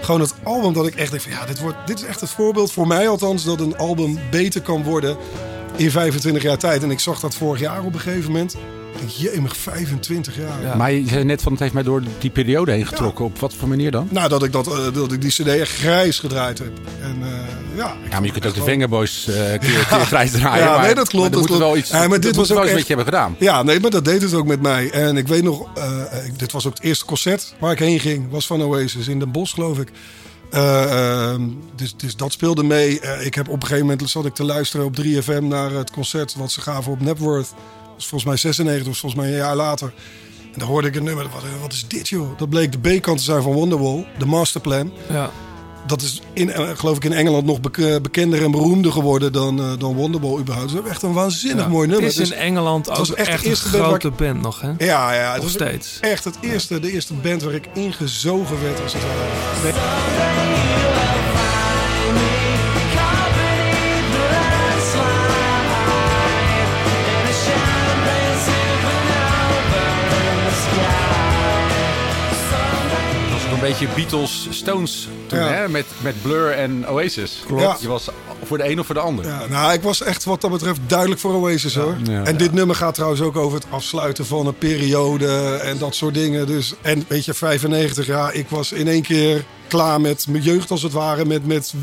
gewoon 0.00 0.20
het 0.20 0.34
album 0.42 0.72
dat 0.72 0.86
ik 0.86 0.94
echt 0.94 1.10
denk 1.10 1.22
van 1.22 1.32
ja, 1.32 1.46
dit, 1.46 1.60
wordt, 1.60 1.76
dit 1.86 1.98
is 1.98 2.04
echt 2.04 2.20
het 2.20 2.30
voorbeeld 2.30 2.72
voor 2.72 2.86
mij 2.86 3.08
althans... 3.08 3.44
dat 3.44 3.60
een 3.60 3.76
album 3.76 4.18
beter 4.30 4.60
kan 4.60 4.82
worden 4.82 5.16
in 5.76 5.90
25 5.90 6.42
jaar 6.42 6.58
tijd. 6.58 6.82
En 6.82 6.90
ik 6.90 7.00
zag 7.00 7.20
dat 7.20 7.34
vorig 7.34 7.60
jaar 7.60 7.84
op 7.84 7.94
een 7.94 8.00
gegeven 8.00 8.32
moment. 8.32 8.56
Jemig, 9.06 9.56
25 9.56 10.36
jaar. 10.36 10.76
Maar 10.76 10.92
je 10.92 11.08
zei 11.08 11.24
net 11.24 11.42
van 11.42 11.52
het 11.52 11.60
heeft 11.60 11.72
mij 11.72 11.82
door 11.82 12.02
die 12.18 12.30
periode 12.30 12.72
heen 12.72 12.86
getrokken. 12.86 13.24
Op 13.24 13.38
wat 13.38 13.54
voor 13.54 13.68
manier 13.68 13.90
dan? 13.90 14.08
Nou, 14.10 14.28
dat 14.28 14.42
ik, 14.42 14.52
dat, 14.52 14.66
eh, 14.66 14.78
dat 14.94 15.12
ik 15.12 15.20
die 15.20 15.30
cd 15.30 15.46
echt 15.46 15.70
grijs 15.72 16.18
gedraaid 16.18 16.58
heb. 16.58 16.72
En 17.02 17.16
eh, 17.22 17.28
ja, 17.76 17.96
Ja, 18.10 18.16
maar 18.18 18.24
je 18.24 18.32
kunt 18.32 18.46
ook 18.46 18.54
de 18.54 18.62
Vengaboys 18.62 19.26
eh 19.28 19.34
keer, 19.34 19.58
keer 19.58 19.84
grijs 19.86 20.30
draaien. 20.30 20.64
Ja, 20.64 20.72
maar, 20.72 20.84
nee, 20.84 20.94
dat 20.94 21.08
klopt. 21.08 21.22
Maar 21.22 21.30
dat 21.30 21.38
moet 21.40 21.48
klopt. 21.48 21.62
wel 21.62 21.76
iets, 21.76 21.90
Ja, 21.90 22.08
maar 22.08 22.20
dit 22.20 22.36
was 22.36 22.48
wel 22.48 22.56
ook 22.58 22.62
iets 22.64 22.72
echt- 22.72 22.78
met 22.80 22.88
je 22.88 22.94
hebben 22.94 23.14
gedaan. 23.14 23.36
Ja, 23.38 23.62
nee, 23.62 23.80
maar 23.80 23.90
dat 23.90 24.04
deed 24.04 24.22
het 24.22 24.34
ook 24.34 24.46
met 24.46 24.62
mij. 24.62 24.90
En 24.90 25.16
ik 25.16 25.28
weet 25.28 25.42
nog, 25.42 25.68
ik- 26.26 26.38
dit 26.38 26.52
was 26.52 26.66
ook 26.66 26.74
het 26.74 26.82
eerste 26.82 27.04
concert 27.04 27.54
waar 27.58 27.72
ik 27.72 27.78
heen 27.78 28.00
ging. 28.00 28.30
Was 28.30 28.46
van 28.46 28.62
Oasis 28.62 29.08
in 29.08 29.18
Den 29.18 29.30
Bosch, 29.32 29.54
geloof 29.54 29.78
ik. 29.78 29.88
Eh, 30.50 31.30
ehm, 31.30 31.42
dus, 31.76 31.94
dus 31.96 32.16
dat 32.16 32.32
speelde 32.32 32.62
mee. 32.64 33.00
Ik 33.20 33.34
heb 33.34 33.48
op 33.48 33.54
een 33.54 33.66
gegeven 33.68 33.86
moment 33.86 34.10
zat 34.10 34.24
ik 34.26 34.34
te 34.34 34.44
luisteren 34.44 34.86
op 34.86 34.96
3FM 34.96 35.42
naar 35.48 35.70
het 35.70 35.90
concert 35.90 36.34
wat 36.34 36.50
ze 36.52 36.60
gaven 36.60 36.92
op 36.92 37.00
Napworth. 37.00 37.54
Was 37.98 38.06
volgens 38.06 38.24
mij 38.24 38.36
96, 38.36 38.88
of 38.92 38.98
volgens 38.98 39.20
mij 39.22 39.30
een 39.30 39.36
jaar 39.36 39.56
later. 39.56 39.92
En 40.52 40.58
dan 40.58 40.68
hoorde 40.68 40.88
ik 40.88 40.94
een 40.96 41.04
nummer. 41.04 41.24
Wat, 41.32 41.42
wat 41.60 41.72
is 41.72 41.84
dit, 41.88 42.08
joh? 42.08 42.38
Dat 42.38 42.48
bleek 42.48 42.72
de 42.82 42.96
B-kant 42.98 43.18
te 43.18 43.24
zijn 43.24 43.42
van 43.42 43.52
Wonderwall, 43.52 44.06
de 44.18 44.26
masterplan. 44.26 44.92
Ja. 45.10 45.30
Dat 45.86 46.02
is, 46.02 46.22
in, 46.32 46.52
eh, 46.52 46.68
geloof 46.76 46.96
ik, 46.96 47.04
in 47.04 47.12
Engeland 47.12 47.44
nog 47.46 47.60
bek- 47.60 48.02
bekender 48.02 48.42
en 48.44 48.50
beroemder 48.50 48.92
geworden 48.92 49.32
dan, 49.32 49.58
eh, 49.60 49.72
dan 49.78 49.94
Wonderwall 49.94 50.38
überhaupt. 50.38 50.72
Dat 50.72 50.84
is 50.84 50.90
echt 50.90 51.02
een 51.02 51.12
waanzinnig 51.12 51.64
Ja. 51.64 51.70
mooi 51.70 51.86
nummer. 51.88 52.06
Het 52.08 52.18
is 52.18 52.28
Dus 52.28 52.36
in 52.38 52.42
Engeland 52.42 52.90
ook 52.90 52.96
was 52.96 53.14
echt, 53.14 53.28
echt 53.28 53.38
de 53.38 53.44
een 53.44 53.50
eerste 53.50 53.70
band 53.70 53.84
grote 53.84 54.10
band 54.10 54.40
nog, 54.42 54.60
hè? 54.60 54.68
Ja, 54.78 55.12
ja. 55.14 55.26
Het 55.32 55.34
Nog 55.34 55.42
was 55.42 55.52
steeds. 55.52 55.98
Echt 56.00 56.24
het 56.24 56.38
eerste, 56.40 56.80
de 56.80 56.92
eerste 56.92 57.14
band 57.14 57.42
waar 57.42 57.54
ik 57.54 57.68
ingezogen 57.74 58.62
werd, 58.62 58.82
als 58.82 58.92
het 58.92 59.02
ware. 59.02 60.97
Een 73.62 73.68
beetje 73.68 73.86
Beatles, 73.94 74.46
Stones 74.50 75.08
toen, 75.26 75.38
Ja. 75.38 75.48
hè? 75.48 75.68
Met, 75.68 75.86
met 76.00 76.22
Blur 76.22 76.50
en 76.50 76.88
Oasis. 76.88 77.42
Klopt. 77.46 77.80
Je 77.80 77.88
was 77.88 78.08
voor 78.44 78.58
de 78.58 78.70
een 78.70 78.80
of 78.80 78.86
voor 78.86 78.94
de 78.94 79.00
ander. 79.00 79.24
Ja, 79.26 79.46
nou, 79.48 79.72
ik 79.72 79.82
was 79.82 80.02
echt 80.02 80.24
wat 80.24 80.40
dat 80.40 80.50
betreft 80.50 80.80
duidelijk 80.86 81.20
voor 81.20 81.34
Oasis 81.34 81.74
hoor. 81.74 81.96
Ja. 82.04 82.22
En 82.24 82.36
dit 82.36 82.52
nummer 82.52 82.76
gaat 82.76 82.94
trouwens 82.94 83.20
ook 83.22 83.36
over 83.36 83.58
het 83.58 83.66
afsluiten 83.70 84.26
van 84.26 84.46
een 84.46 84.58
periode 84.58 85.58
en 85.62 85.78
dat 85.78 85.94
soort 85.94 86.14
dingen. 86.14 86.46
Dus, 86.46 86.74
en 86.82 87.04
weet 87.08 87.24
je, 87.24 87.34
95 87.34 88.06
jaar, 88.06 88.34
ik 88.34 88.48
was 88.48 88.72
in 88.72 88.88
één 88.88 89.02
keer 89.02 89.44
klaar 89.68 90.00
met 90.00 90.26
mijn 90.28 90.42
jeugd 90.42 90.70
als 90.70 90.82
het 90.82 90.92
ware, 90.92 91.24
met, 91.24 91.46
met 91.46 91.74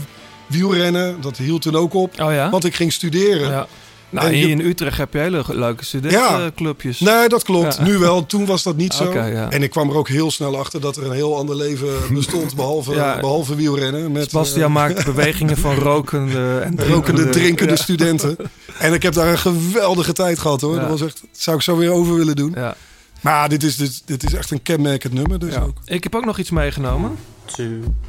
wielrennen. 0.47 1.21
Dat 1.21 1.37
hield 1.37 1.61
toen 1.61 1.75
ook 1.75 1.93
op, 1.93 2.21
Oh 2.21 2.31
ja? 2.33 2.49
want 2.49 2.65
ik 2.65 2.75
ging 2.75 2.93
studeren. 2.93 3.67
Ja. 4.15 4.21
Nou, 4.21 4.33
En 4.33 4.39
hier 4.39 4.47
je- 4.47 4.51
in 4.53 4.59
Utrecht 4.69 4.97
heb 4.97 5.13
je 5.13 5.19
hele 5.19 5.43
leuke 5.47 5.85
studentenclubjes. 5.85 6.99
Nee, 6.99 7.27
dat 7.29 7.43
klopt. 7.43 7.75
Ja. 7.75 7.83
Nu 7.83 7.97
wel. 7.97 8.25
Toen 8.25 8.45
was 8.45 8.63
dat 8.63 8.75
niet 8.77 8.93
zo. 9.03 9.13
Ja. 9.13 9.49
En 9.49 9.63
ik 9.63 9.69
kwam 9.69 9.89
er 9.89 9.95
ook 9.95 10.07
heel 10.07 10.31
snel 10.31 10.57
achter 10.57 10.81
dat 10.81 10.97
er 10.97 11.05
een 11.05 11.11
heel 11.11 11.37
ander 11.37 11.55
leven 11.55 11.87
bestond, 12.13 12.55
behalve, 12.61 12.93
Ja. 12.93 13.19
behalve 13.19 13.55
wielrennen. 13.55 14.11
Met, 14.11 14.29
Sebastian 14.29 14.67
eh, 14.67 14.73
maakt 14.73 15.05
bewegingen 15.05 15.57
van 15.57 15.75
rokende 15.89 16.59
en 16.63 16.87
rokende, 16.87 17.29
drinkende 17.29 17.73
Ja. 17.73 17.77
studenten. 17.81 18.37
En 18.79 18.93
ik 18.93 19.03
heb 19.03 19.13
daar 19.13 19.27
een 19.31 19.37
geweldige 19.37 20.13
tijd 20.13 20.39
gehad 20.39 20.61
hoor. 20.61 20.73
Ja. 20.75 20.79
Dat 20.79 20.89
was 20.89 21.01
echt, 21.01 21.21
dat 21.21 21.29
zou 21.31 21.55
ik 21.57 21.61
zo 21.63 21.77
weer 21.77 21.91
over 21.91 22.15
willen 22.15 22.35
doen. 22.35 22.51
Ja. 22.55 22.75
Maar 23.21 23.49
dit 23.49 23.63
is, 23.63 23.75
dit, 23.75 24.01
dit 24.05 24.23
is 24.23 24.33
echt 24.33 24.51
een 24.51 24.61
kenmerkend 24.61 25.13
nummer. 25.13 25.39
Dus 25.39 25.53
Ja. 25.53 25.61
ook. 25.61 25.77
Ik 25.85 26.03
heb 26.03 26.15
ook 26.15 26.25
nog 26.25 26.37
iets 26.39 26.49
meegenomen. 26.49 27.11
Two, 27.45 27.65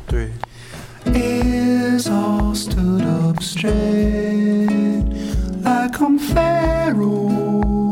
three. 0.06 0.28
Ears 1.12 2.06
all 2.08 2.54
stood 2.54 3.00
up 3.00 3.42
straight 3.42 4.85
like 5.66 6.00
I'm 6.00 6.16
Pharaoh. 6.18 7.85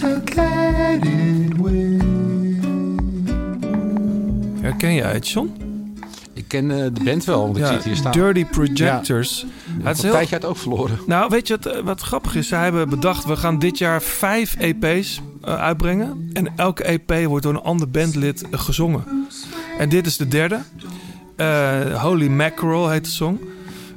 Way. 0.00 1.98
Herken 4.60 4.94
jij 4.94 5.12
het, 5.12 5.28
John? 5.28 5.52
Ik 6.32 6.44
ken 6.48 6.70
eh, 6.70 6.76
de 6.92 7.02
band 7.04 7.24
wel, 7.24 7.40
want 7.40 7.56
ik 7.56 7.62
Ja, 7.64 7.72
het 7.72 7.84
hier 7.84 7.96
staan. 7.96 8.12
Dirty 8.12 8.44
Projectors. 8.44 9.40
Ja. 9.40 9.46
Het 9.76 9.86
Het 9.86 9.96
is 9.96 10.02
een 10.02 10.04
heel- 10.08 10.12
tijdje 10.18 10.34
uit 10.34 10.44
ook 10.44 10.56
verloren. 10.56 10.98
Nou, 11.06 11.28
weet 11.30 11.48
je 11.48 11.58
wat, 11.62 11.66
eh, 11.74 11.80
wat 11.82 12.00
grappig 12.00 12.34
is? 12.36 12.48
Zij 12.48 12.62
hebben 12.62 12.88
bedacht, 12.88 13.24
we 13.24 13.36
gaan 13.36 13.58
dit 13.58 13.78
jaar 13.78 14.02
vijf 14.02 14.56
EP's 14.58 15.20
eh, 15.42 15.54
uitbrengen. 15.54 16.30
En 16.32 16.52
elke 16.56 16.84
EP 16.84 17.26
wordt 17.26 17.44
door 17.44 17.54
een 17.54 17.60
ander 17.62 17.90
bandlid 17.90 18.44
gezongen. 18.50 19.04
En 19.78 19.88
dit 19.88 20.06
is 20.06 20.16
de 20.16 20.28
derde. 20.28 20.58
Eh, 21.36 22.02
Holy 22.02 22.28
Mackerel 22.28 22.88
heet 22.90 23.04
de 23.04 23.10
song. 23.10 23.38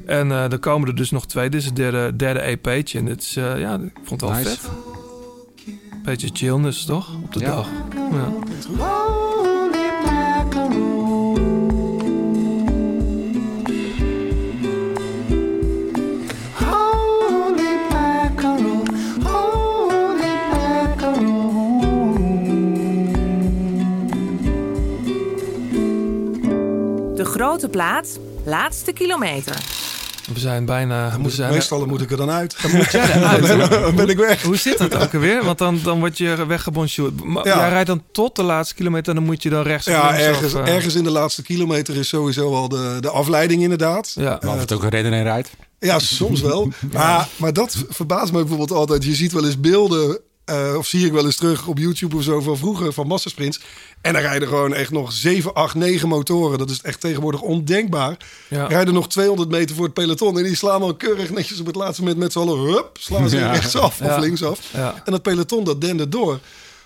En 0.06 0.32
eh 0.32 0.52
er 0.52 0.60
komen 0.60 0.88
er 0.88 0.95
dus 0.95 1.11
nog 1.11 1.26
twee. 1.28 1.49
Dit 1.49 1.60
is 1.60 1.65
het 1.65 1.76
derde, 1.76 2.15
derde 2.15 2.40
EP'tje. 2.41 2.99
En 2.99 3.06
dit 3.06 3.22
is, 3.22 3.34
ja, 3.34 3.74
ik 3.74 3.91
vond 4.03 4.22
het 4.22 4.30
wel 4.30 4.40
Nice. 4.40 4.49
vet. 4.49 4.69
Beetje 6.08 6.30
chillness, 6.34 6.86
toch? 6.86 7.08
Op 7.24 7.34
de 7.34 7.40
Ja. 7.40 7.46
dag. 7.56 7.68
Ja. 8.12 8.32
De 27.16 27.26
grote 27.26 27.70
plaat, 27.70 28.20
laatste 28.46 28.92
kilometer. 28.92 29.77
We 30.38 30.44
zijn 30.44 30.66
bijna... 30.66 31.12
We 31.12 31.18
Moet, 31.18 31.34
zijn 31.34 31.54
meestal 31.54 31.86
moet 31.86 32.02
ik 32.02 32.12
er 32.12 32.18
dan 32.18 32.30
uit. 32.30 32.62
Dan 32.62 32.72
moet 32.72 32.92
jij 32.92 33.16
eruit. 33.16 33.48
Dan 33.72 33.96
ben 33.96 34.10
ik 34.10 34.18
weg. 34.18 34.42
Hoe 34.42 34.56
zit 34.58 34.78
dat 34.78 34.96
ook 34.96 35.14
alweer? 35.14 35.44
Want 35.44 35.58
dan, 35.58 35.80
dan 35.84 36.00
word 36.00 36.18
je 36.18 36.46
weggebonjourd. 36.46 37.24
Maar 37.24 37.46
Ja. 37.48 37.58
Jij 37.60 37.70
rijdt 37.70 37.88
dan 37.88 38.04
tot 38.12 38.36
de 38.36 38.44
laatste 38.44 38.76
kilometer 38.76 39.10
en 39.10 39.16
dan 39.16 39.24
moet 39.26 39.44
je 39.44 39.50
dan 39.50 39.62
rechts 39.64 39.86
Ja, 39.86 40.08
links 40.08 40.24
ergens, 40.24 40.54
of, 40.54 40.62
eh, 40.62 40.76
ergens 40.76 40.96
in 40.96 41.04
de 41.04 41.12
laatste 41.12 41.44
kilometer 41.44 41.96
is 41.96 42.08
sowieso 42.08 42.54
al 42.56 42.70
de, 42.70 42.98
de 43.00 43.10
afleiding 43.10 43.62
inderdaad. 43.62 44.14
Ja. 44.16 44.40
Of 44.46 44.60
het 44.60 44.72
ook 44.72 44.84
een 44.84 44.90
redder 44.90 45.14
en 45.14 45.24
rijdt. 45.24 45.50
Ja, 45.80 46.00
soms 46.00 46.42
wel. 46.42 46.72
Maar, 46.94 47.28
maar 47.36 47.54
dat 47.54 47.84
verbaast 47.90 48.32
me 48.32 48.40
bijvoorbeeld 48.40 48.72
altijd. 48.72 49.04
Je 49.04 49.16
ziet 49.16 49.32
wel 49.32 49.46
eens 49.46 49.60
beelden, 49.60 50.20
eh, 50.48 50.76
of 50.78 50.88
zie 50.88 51.06
ik 51.06 51.11
wel 51.11 51.26
eens 51.26 51.36
terug 51.36 51.68
op 51.68 51.78
YouTube 51.78 52.15
of 52.15 52.24
zo 52.24 52.40
van 52.41 52.57
vroeger, 52.57 52.94
van 52.94 53.07
massasprints. 53.07 53.60
En 54.02 54.14
dan 54.14 54.22
rijden 54.22 54.48
gewoon 54.48 54.74
echt 54.74 54.91
nog 54.91 55.11
7, 55.11 55.53
8, 55.53 55.76
9 55.76 56.07
motoren. 56.07 56.57
Dat 56.57 56.69
is 56.69 56.82
echt 56.82 56.99
tegenwoordig 56.99 57.41
ondenkbaar. 57.41 58.18
Ja. 58.48 58.65
Rijden 58.68 58.94
nog 58.94 59.10
200 59.10 59.49
meter 59.49 59.76
voor 59.76 59.86
het 59.86 59.94
peloton. 59.94 60.38
En 60.38 60.44
die 60.44 60.56
slaan 60.56 60.82
al 60.82 60.95
keurig 60.95 61.30
netjes 61.30 61.60
op 61.60 61.65
het 61.65 61.76
laatste 61.76 62.02
moment 62.02 62.19
met 62.19 62.32
z'n 62.32 62.40
allen. 62.40 62.60
Hup, 62.74 62.90
slaan 62.99 63.30
ze 63.30 63.38
Ja. 63.38 63.52
rechtsaf 63.52 63.99
Ja. 63.99 64.15
of 64.15 64.22
linksaf. 64.22 64.60
Ja. 64.74 65.02
En 65.06 65.11
dat 65.11 65.22
peloton 65.22 65.64
dat 65.64 65.82
dende 65.82 66.10
door. 66.10 66.40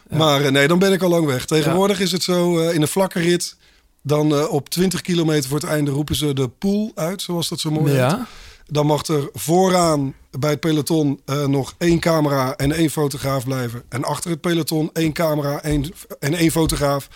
Maar 0.09 0.41
eh, 0.45 0.51
nee, 0.51 0.67
dan 0.67 0.79
ben 0.79 0.91
ik 0.93 1.01
al 1.01 1.09
lang 1.09 1.25
weg. 1.25 1.45
Tegenwoordig 1.45 1.99
is 1.99 2.11
het 2.11 2.23
zo 2.23 2.59
eh, 2.59 2.73
in 2.75 2.81
een 2.81 2.88
vlakke 2.88 3.19
rit. 3.19 3.55
Dan 4.03 4.47
op 4.47 4.69
20 4.69 5.01
kilometer 5.01 5.49
voor 5.49 5.59
het 5.59 5.69
einde 5.69 5.91
roepen 5.91 6.15
ze 6.15 6.33
de 6.33 6.47
pool 6.47 6.91
uit, 6.95 7.21
zoals 7.21 7.49
dat 7.49 7.59
zo 7.59 7.71
mooi 7.71 7.93
heet. 7.93 8.17
Dan 8.73 8.85
mag 8.85 9.06
er 9.06 9.30
vooraan 9.34 10.14
bij 10.39 10.49
het 10.49 10.60
peloton 10.60 11.22
eh, 11.26 11.45
nog 11.45 11.73
één 11.77 11.99
camera 11.99 12.56
en 12.56 12.72
één 12.72 12.89
fotograaf 12.89 13.43
blijven. 13.45 13.84
En 13.89 14.03
achter 14.03 14.30
het 14.31 14.41
peloton 14.41 14.89
één 14.93 15.14
camera 15.14 15.61
één, 15.64 15.93
en 16.19 16.34
één 16.34 16.52
fotograaf. 16.52 17.07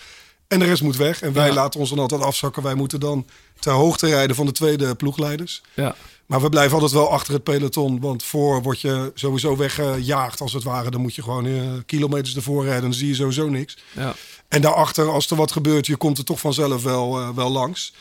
En 0.48 0.58
de 0.58 0.64
rest 0.64 0.82
moet 0.82 0.96
weg. 0.96 1.22
En 1.22 1.32
wij 1.32 1.46
Ja. 1.48 1.54
laten 1.54 1.80
ons 1.80 1.88
dan 1.90 1.98
altijd 1.98 2.22
afzakken. 2.22 2.62
Wij 2.62 2.74
moeten 2.74 3.00
dan 3.00 3.26
ter 3.58 3.72
hoogte 3.72 4.06
rijden 4.06 4.36
van 4.36 4.46
de 4.46 4.52
tweede 4.52 4.94
ploegleiders. 4.94 5.62
Ja. 5.74 5.94
Maar 6.26 6.40
we 6.40 6.48
blijven 6.48 6.72
altijd 6.74 6.92
wel 6.92 7.10
achter 7.10 7.34
het 7.34 7.42
peloton. 7.42 8.00
Want 8.00 8.22
voor 8.22 8.62
word 8.62 8.80
je 8.80 9.10
sowieso 9.14 9.56
weggejaagd 9.56 10.40
als 10.40 10.52
het 10.52 10.62
ware. 10.62 10.90
Dan 10.90 11.00
moet 11.00 11.14
je 11.14 11.22
gewoon 11.22 11.46
eh, 11.46 11.62
kilometers 11.86 12.36
ervoor 12.36 12.64
rijden. 12.64 12.82
Dan 12.82 12.94
zie 12.94 13.08
je 13.08 13.14
sowieso 13.14 13.48
niks. 13.48 13.76
Ja. 13.92 14.14
En 14.48 14.60
daarachter, 14.60 15.10
als 15.10 15.30
er 15.30 15.36
wat 15.36 15.52
gebeurt, 15.52 15.86
je 15.86 15.96
komt 15.96 16.18
er 16.18 16.24
toch 16.24 16.40
vanzelf 16.40 16.82
wel, 16.82 17.18
eh, 17.20 17.28
wel 17.34 17.50
langs. 17.50 17.92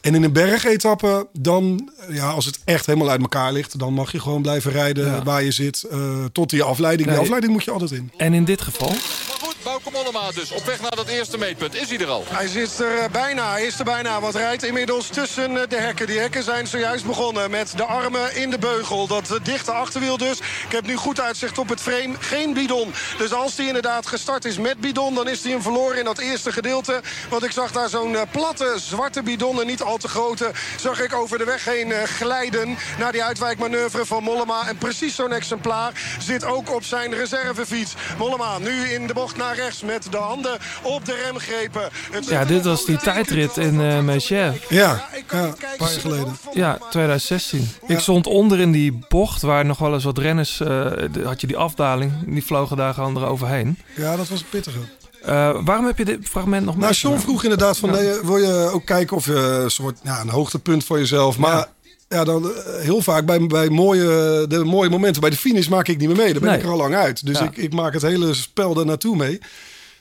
En 0.00 0.14
in 0.14 0.22
een 0.22 0.32
bergetappe, 0.32 1.26
dan, 1.38 1.90
ja, 2.10 2.30
als 2.30 2.44
het 2.44 2.58
echt 2.64 2.86
helemaal 2.86 3.10
uit 3.10 3.20
elkaar 3.20 3.52
ligt, 3.52 3.78
dan 3.78 3.92
mag 3.92 4.12
je 4.12 4.20
gewoon 4.20 4.42
blijven 4.42 4.70
rijden 4.72 5.06
Ja. 5.06 5.22
waar 5.22 5.42
je 5.42 5.50
zit. 5.50 5.82
eh, 5.82 6.24
tot 6.32 6.50
die 6.50 6.62
afleiding. 6.62 7.02
Die 7.02 7.10
Nee. 7.12 7.22
afleiding 7.24 7.52
moet 7.52 7.64
je 7.64 7.70
altijd 7.70 7.90
in. 7.90 8.10
En 8.16 8.34
in 8.34 8.44
dit 8.44 8.60
geval? 8.60 8.92
Bauke 9.66 9.90
Mollema 9.90 10.30
dus. 10.30 10.52
Op 10.52 10.64
weg 10.64 10.80
naar 10.80 10.96
dat 10.96 11.08
eerste 11.08 11.38
meetpunt. 11.38 11.74
Is 11.74 11.88
hij 11.88 11.98
er 11.98 12.08
al? 12.08 12.24
Hij 12.28 12.46
zit 12.46 12.78
er 12.78 12.98
eh, 12.98 13.10
bijna, 13.10 13.50
hij 13.50 13.66
is 13.66 13.78
er 13.78 13.84
bijna. 13.84 14.20
Wat 14.20 14.34
rijdt 14.34 14.62
inmiddels 14.62 15.08
tussen 15.08 15.60
eh, 15.60 15.68
de 15.68 15.76
hekken. 15.76 16.06
Die 16.06 16.18
hekken 16.18 16.42
zijn 16.42 16.66
zojuist 16.66 17.04
begonnen 17.04 17.50
met 17.50 17.72
de 17.76 17.84
armen 17.84 18.36
in 18.36 18.50
de 18.50 18.58
beugel. 18.58 19.06
Dat 19.06 19.30
eh, 19.30 19.36
dichte 19.42 19.72
achterwiel 19.72 20.16
dus. 20.16 20.38
Ik 20.38 20.72
heb 20.72 20.86
nu 20.86 20.96
goed 20.96 21.20
uitzicht 21.20 21.58
op 21.58 21.68
het 21.68 21.80
frame. 21.80 22.14
Geen 22.18 22.54
bidon. 22.54 22.94
Dus 23.18 23.32
als 23.32 23.56
hij 23.56 23.66
inderdaad 23.66 24.06
gestart 24.06 24.44
is 24.44 24.58
met 24.58 24.80
bidon... 24.80 25.14
dan 25.14 25.28
is 25.28 25.42
hij 25.42 25.52
hem 25.52 25.62
verloren 25.62 25.98
in 25.98 26.04
dat 26.04 26.18
eerste 26.18 26.52
gedeelte. 26.52 27.00
Want 27.28 27.44
ik 27.44 27.50
zag 27.50 27.72
daar 27.72 27.88
zo'n 27.88 28.16
platte 28.30 28.74
zwarte 28.76 29.22
bidon... 29.22 29.60
en 29.60 29.66
niet 29.66 29.82
al 29.82 29.96
te 29.96 30.08
grote... 30.08 30.50
zag 30.80 31.00
ik 31.00 31.14
over 31.14 31.38
de 31.38 31.44
weg 31.44 31.64
heen 31.64 31.92
glijden... 32.06 32.78
naar 32.98 33.12
die 33.12 33.24
uitwijkmanoeuvre 33.24 34.06
van 34.06 34.22
Mollema. 34.22 34.68
En 34.68 34.78
precies 34.78 35.14
zo'n 35.14 35.32
exemplaar 35.32 35.92
zit 36.18 36.44
ook 36.44 36.74
op 36.74 36.84
zijn 36.84 37.14
reservefiets. 37.14 37.94
Mollema 38.18 38.58
nu 38.58 38.88
in 38.88 39.06
de 39.06 39.14
bocht 39.14 39.36
naar 39.36 39.55
rechts... 39.56 39.82
met 39.82 40.06
de 40.10 40.16
handen 40.16 40.58
op 40.82 41.04
de 41.04 41.22
remgrepen. 41.24 41.88
Het 42.10 42.26
Ja, 42.28 42.44
dit 42.44 42.64
was 42.64 42.84
die 42.84 42.96
tijdrit 42.96 43.56
in 43.56 43.80
eh 43.80 44.00
Meijer. 44.00 44.60
Ja, 44.68 45.08
ja, 45.08 45.08
een 45.28 45.54
paar 45.78 45.90
jaar 45.90 46.00
geleden. 46.00 46.36
Ja, 46.52 46.78
2016. 46.90 47.68
Ik 47.86 47.98
stond 47.98 48.26
onder 48.26 48.60
in 48.60 48.72
die 48.72 48.98
bocht 49.08 49.42
waar 49.42 49.64
nog 49.64 49.78
wel 49.78 49.94
eens 49.94 50.04
wat 50.04 50.18
renners... 50.18 50.60
eh, 50.60 50.66
de- 50.66 51.22
had 51.24 51.40
je 51.40 51.46
die 51.46 51.56
afdaling, 51.56 52.12
die 52.26 52.44
vlogen 52.44 52.76
daar 52.76 52.94
gewoon 52.94 53.16
eroverheen. 53.16 53.78
Ja, 53.96 54.16
dat 54.16 54.28
was 54.28 54.40
een 54.40 54.46
pittige. 54.50 54.78
Eh, 55.24 55.56
waarom 55.64 55.86
heb 55.86 55.98
je 55.98 56.04
dit 56.04 56.28
fragment 56.28 56.64
nog 56.64 56.76
Nou, 56.76 56.78
John 56.78 56.88
meegenomen? 56.92 57.20
vroeg 57.20 57.42
inderdaad 57.42 57.78
van, 57.78 57.88
Ja. 57.90 57.94
nee, 57.96 58.20
wil 58.22 58.36
je 58.36 58.70
ook 58.72 58.84
kijken 58.84 59.16
of 59.16 59.26
je 59.26 59.34
een 59.34 59.70
soort 59.70 59.98
ja, 60.02 60.20
een 60.20 60.28
hoogtepunt 60.28 60.84
voor 60.84 60.98
jezelf. 60.98 61.38
Maar 61.38 61.66
ja, 62.08 62.24
dan 62.24 62.44
eh, 62.52 62.74
heel 62.80 63.02
vaak 63.02 63.26
bij, 63.26 63.46
bij 63.46 63.68
mooie, 63.68 64.44
de 64.48 64.64
mooie 64.64 64.90
momenten, 64.90 65.20
bij 65.20 65.30
de 65.30 65.36
finish 65.36 65.68
maak 65.68 65.88
ik 65.88 65.98
niet 65.98 66.08
meer 66.08 66.16
mee. 66.16 66.32
Daar 66.32 66.40
ben 66.40 66.50
Nee. 66.50 66.58
ik 66.58 66.64
er 66.64 66.70
al 66.70 66.76
lang 66.76 66.94
uit. 66.94 67.26
Dus 67.26 67.38
Ja. 67.38 67.44
ik, 67.44 67.56
ik 67.56 67.72
maak 67.72 67.92
het 67.92 68.02
hele 68.02 68.34
spel 68.34 68.74
daar 68.74 68.86
naartoe 68.86 69.16
mee. 69.16 69.38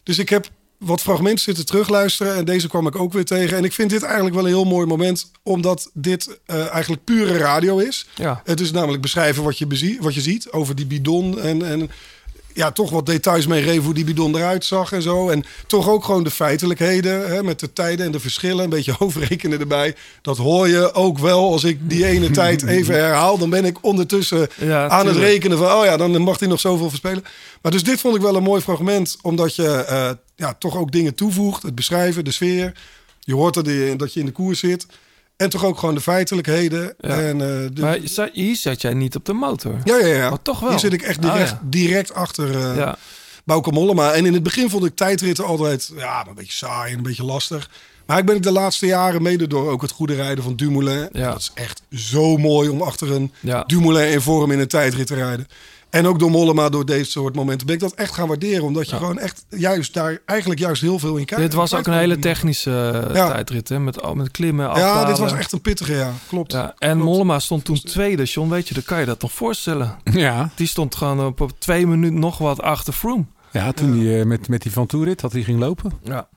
Dus 0.04 0.18
ik 0.20 0.30
heb 0.30 0.48
wat 0.78 1.02
fragmenten 1.02 1.44
zitten 1.44 1.66
terugluisteren 1.66 2.36
en 2.36 2.46
deze 2.46 2.68
kwam 2.68 2.88
ik 2.88 2.96
ook 2.96 3.14
weer 3.14 3.26
tegen. 3.26 3.58
En 3.58 3.64
ik 3.64 3.74
vind 3.74 3.90
dit 3.90 4.04
eigenlijk 4.04 4.36
wel 4.36 4.44
een 4.44 4.50
heel 4.50 4.66
mooi 4.66 4.86
moment, 4.86 5.32
omdat 5.44 5.90
dit 5.94 6.40
eh, 6.46 6.68
eigenlijk 6.74 7.04
pure 7.04 7.38
radio 7.38 7.78
is. 7.78 8.08
Ja. 8.16 8.42
Het 8.44 8.60
is 8.60 8.72
namelijk 8.72 9.02
beschrijven 9.02 9.44
wat 9.44 9.58
je, 9.58 9.68
bezie- 9.68 9.98
wat 10.02 10.14
je 10.14 10.22
ziet 10.22 10.52
over 10.52 10.76
die 10.76 10.86
bidon 10.86 11.40
en, 11.40 11.66
en 11.66 11.90
ja, 12.56 12.72
toch 12.72 12.90
wat 12.90 13.06
details 13.06 13.48
meegeven 13.48 13.84
hoe 13.84 13.94
die 13.94 14.04
bidon 14.04 14.36
eruit 14.36 14.66
zag 14.66 14.92
en 14.92 15.02
zo. 15.02 15.30
En 15.30 15.44
toch 15.68 15.90
ook 15.90 16.04
gewoon 16.04 16.24
de 16.24 16.32
feitelijkheden 16.32 17.28
hè, 17.28 17.44
met 17.44 17.60
de 17.60 17.74
tijden 17.74 18.06
en 18.06 18.12
de 18.12 18.20
verschillen. 18.20 18.64
Een 18.64 18.70
beetje 18.70 18.96
overrekenen 19.00 19.60
erbij. 19.60 19.96
Dat 20.22 20.38
hoor 20.38 20.68
je 20.68 20.94
ook 20.94 21.20
wel 21.20 21.52
als 21.52 21.64
ik 21.64 21.90
die 21.90 22.06
ene 22.06 22.32
tijd 22.32 22.64
even 22.66 22.94
herhaal. 22.94 23.38
Dan 23.38 23.50
ben 23.50 23.66
ik 23.66 23.78
ondertussen 23.82 24.48
Ja, 24.58 24.88
aan 24.88 25.08
het 25.08 25.16
rekenen 25.16 25.58
van... 25.58 25.72
oh 25.72 25.86
ja, 25.86 25.98
dan 25.98 26.22
mag 26.22 26.40
hij 26.40 26.48
nog 26.48 26.60
zoveel 26.60 26.90
verspelen. 26.90 27.24
Maar 27.62 27.72
dus 27.72 27.84
dit 27.84 28.00
vond 28.00 28.16
ik 28.16 28.22
wel 28.22 28.36
een 28.36 28.44
mooi 28.44 28.62
fragment. 28.62 29.18
Omdat 29.22 29.56
je 29.56 29.70
eh, 29.70 30.10
ja, 30.36 30.54
toch 30.54 30.78
ook 30.78 30.92
dingen 30.92 31.16
toevoegt. 31.16 31.64
Het 31.64 31.76
beschrijven, 31.76 32.24
de 32.24 32.32
sfeer. 32.32 32.74
Je 33.20 33.34
hoort 33.34 33.54
dat 33.54 33.66
je, 33.66 33.94
dat 33.98 34.14
je 34.14 34.20
in 34.20 34.26
de 34.26 34.32
koers 34.32 34.60
zit. 34.60 34.86
En 35.38 35.50
toch 35.50 35.66
ook 35.66 35.78
gewoon 35.78 35.96
de 35.96 36.02
feitelijkheden. 36.02 36.94
Ja. 37.00 37.20
En, 37.22 37.42
eh, 37.42 37.48
de, 37.74 37.82
Maar 37.82 37.98
za- 38.04 38.30
hier 38.34 38.56
zat 38.56 38.82
jij 38.82 38.94
niet 38.94 39.16
op 39.16 39.26
de 39.26 39.34
motor. 39.34 39.76
ja, 39.84 39.98
ja, 39.98 40.06
ja. 40.08 40.30
Maar 40.30 40.42
toch 40.42 40.60
wel. 40.60 40.70
Hier 40.70 40.80
zit 40.80 40.94
ik 40.94 41.02
echt 41.02 41.26
Ah, 41.26 41.32
direct, 41.34 41.50
ja. 41.50 41.60
direct 41.64 42.14
achter 42.14 42.56
eh 42.70 42.76
Ja. 42.76 42.98
Bauke 43.46 43.72
Mollema. 43.72 44.12
En 44.12 44.26
in 44.26 44.34
het 44.34 44.44
begin 44.44 44.70
vond 44.70 44.86
ik 44.86 44.96
tijdritten 44.96 45.46
altijd 45.46 45.92
ja, 45.96 46.26
een 46.28 46.36
beetje 46.36 46.52
saai 46.54 46.92
en 46.92 46.98
een 46.98 47.04
beetje 47.04 47.24
lastig. 47.26 47.70
Maar 48.06 48.18
ik 48.18 48.26
ben 48.26 48.42
de 48.42 48.52
laatste 48.52 48.86
jaren 48.86 49.22
mede 49.22 49.48
door 49.48 49.70
ook 49.72 49.82
het 49.82 49.92
goede 49.92 50.14
rijden 50.16 50.44
van 50.44 50.56
Dumoulin. 50.56 51.10
Ja. 51.12 51.30
Dat 51.32 51.40
is 51.40 51.52
echt 51.54 51.82
zo 51.92 52.38
mooi 52.38 52.70
om 52.70 52.82
achter 52.82 53.12
een. 53.12 53.32
Dumoulin 53.66 54.12
in 54.12 54.22
vorm 54.22 54.52
in 54.52 54.60
een 54.60 54.68
tijdrit 54.68 55.08
te 55.08 55.16
rijden. 55.16 55.48
En 55.96 56.08
ook 56.08 56.20
door 56.20 56.30
Mollema, 56.32 56.70
door 56.70 56.86
deze 56.86 57.12
soort 57.12 57.36
momenten, 57.36 57.66
ben 57.68 57.76
ik 57.76 57.82
dat 57.82 57.94
echt 57.94 58.14
gaan 58.14 58.28
waarderen. 58.28 58.64
Omdat 58.64 58.90
je 58.90 58.96
gewoon 58.96 59.20
echt 59.20 59.46
juist 59.50 59.94
daar 59.94 60.20
eigenlijk 60.26 60.60
juist 60.60 60.82
heel 60.82 61.00
veel 61.00 61.18
in 61.18 61.26
kijkt. 61.26 61.44
Dit 61.44 61.54
was 61.54 61.74
ook 61.74 61.88
een 61.88 61.94
hele 61.98 62.20
technische 62.20 63.04
eh, 63.08 63.16
Ja. 63.16 63.28
tijdrit, 63.32 63.70
hè? 63.70 63.80
Met, 63.80 64.14
met 64.16 64.32
klimmen, 64.32 64.66
Ja, 64.66 64.72
afdalen. 64.72 65.08
dit 65.08 65.18
was 65.18 65.34
echt 65.34 65.52
een 65.52 65.62
pittige, 65.62 65.94
ja. 65.94 66.12
Klopt. 66.28 66.52
Ja, 66.52 66.74
en 66.78 66.98
Mollema 66.98 67.40
stond 67.40 67.64
toen 67.66 67.80
tweede. 67.82 68.24
John, 68.24 68.50
weet 68.50 68.68
je, 68.68 68.74
dan 68.74 68.84
kan 68.84 69.00
je 69.00 69.06
dat 69.06 69.22
nog 69.22 69.32
voorstellen. 69.32 69.96
Ja. 70.12 70.50
Die 70.56 70.68
stond 70.68 70.96
gewoon 70.96 71.26
op, 71.26 71.42
op 71.42 71.52
twee 71.60 71.88
minuten 71.88 72.20
nog 72.20 72.38
wat 72.38 72.62
achter 72.62 72.94
Froome. 72.94 73.26
Ja, 73.52 73.72
toen 73.72 74.00
hij 74.00 74.20
eh, 74.20 74.26
met, 74.26 74.48
met 74.48 74.62
die 74.62 74.72
Van 74.72 74.86
Toerit 74.86 75.22
had 75.22 75.32
hij 75.32 75.42
ging 75.44 75.60
lopen. 75.60 75.92
Ja. 76.04 76.28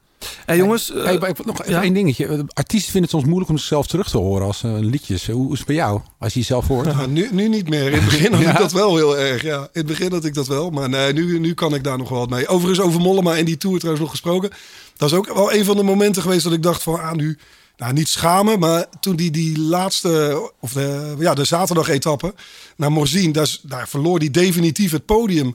Hey, 0.47 0.57
jongens, 0.57 0.93
eh, 0.93 1.05
Hey, 1.05 1.19
nog 1.45 1.61
even 1.61 1.73
ja? 1.73 1.83
één 1.83 1.93
dingetje. 1.95 2.45
Artiesten 2.53 2.93
vinden 2.93 3.03
het 3.03 3.11
soms 3.11 3.25
moeilijk 3.25 3.51
om 3.51 3.59
zichzelf 3.59 3.87
terug 3.87 4.11
te 4.11 4.19
horen 4.19 4.47
als 4.47 4.63
eh, 4.63 4.73
liedjes. 4.79 5.27
Hoe 5.27 5.53
is 5.53 5.59
het 5.59 5.67
bij 5.67 5.77
jou? 5.77 6.01
Als 6.19 6.33
je 6.33 6.39
jezelf 6.39 6.67
hoort? 6.67 6.87
Ja, 6.87 7.07
nu, 7.17 7.29
nu 7.33 7.49
niet 7.49 7.69
meer. 7.69 7.87
In 7.87 7.93
het 7.93 8.05
begin 8.05 8.33
had 8.33 8.43
Ja. 8.49 8.51
ik 8.51 8.59
dat 8.59 8.73
wel 8.73 8.97
heel 8.97 9.19
erg. 9.19 9.43
Ja. 9.43 9.59
In 9.61 9.69
het 9.73 9.87
begin 9.87 10.13
had 10.13 10.25
ik 10.25 10.35
dat 10.35 10.47
wel. 10.47 10.71
Maar 10.71 10.89
nee, 10.89 11.13
nu, 11.13 11.39
nu 11.39 11.55
kan 11.55 11.75
ik 11.75 11.85
daar 11.85 11.99
nog 11.99 12.09
wel 12.09 12.19
wat 12.19 12.31
mee. 12.31 12.49
Overigens 12.49 12.87
over 12.87 13.01
Mollema 13.01 13.37
en 13.37 13.45
die 13.45 13.57
Tour 13.57 13.77
trouwens 13.77 14.03
nog 14.05 14.11
gesproken. 14.13 14.51
Dat 14.97 15.11
is 15.11 15.17
ook 15.17 15.35
wel 15.35 15.53
een 15.53 15.65
van 15.65 15.77
de 15.77 15.83
momenten 15.83 16.23
geweest 16.23 16.45
dat 16.45 16.53
ik 16.53 16.63
dacht 16.63 16.83
van... 16.83 17.01
Ah, 17.01 17.13
nu, 17.13 17.39
nou, 17.77 17.93
niet 17.93 18.09
schamen, 18.09 18.59
maar 18.59 18.87
toen 19.01 19.17
die, 19.17 19.31
die 19.31 19.59
laatste... 19.59 20.43
Of 20.61 20.73
de, 20.73 21.15
ja, 21.19 21.35
de 21.35 21.45
zaterdag-etappe 21.45 22.35
naar 22.77 22.93
Morzine... 22.93 23.33
Daar, 23.33 23.57
daar 23.63 23.89
verloor 23.89 24.19
hij 24.19 24.31
definitief 24.31 24.91
het 24.93 25.05
podium. 25.07 25.55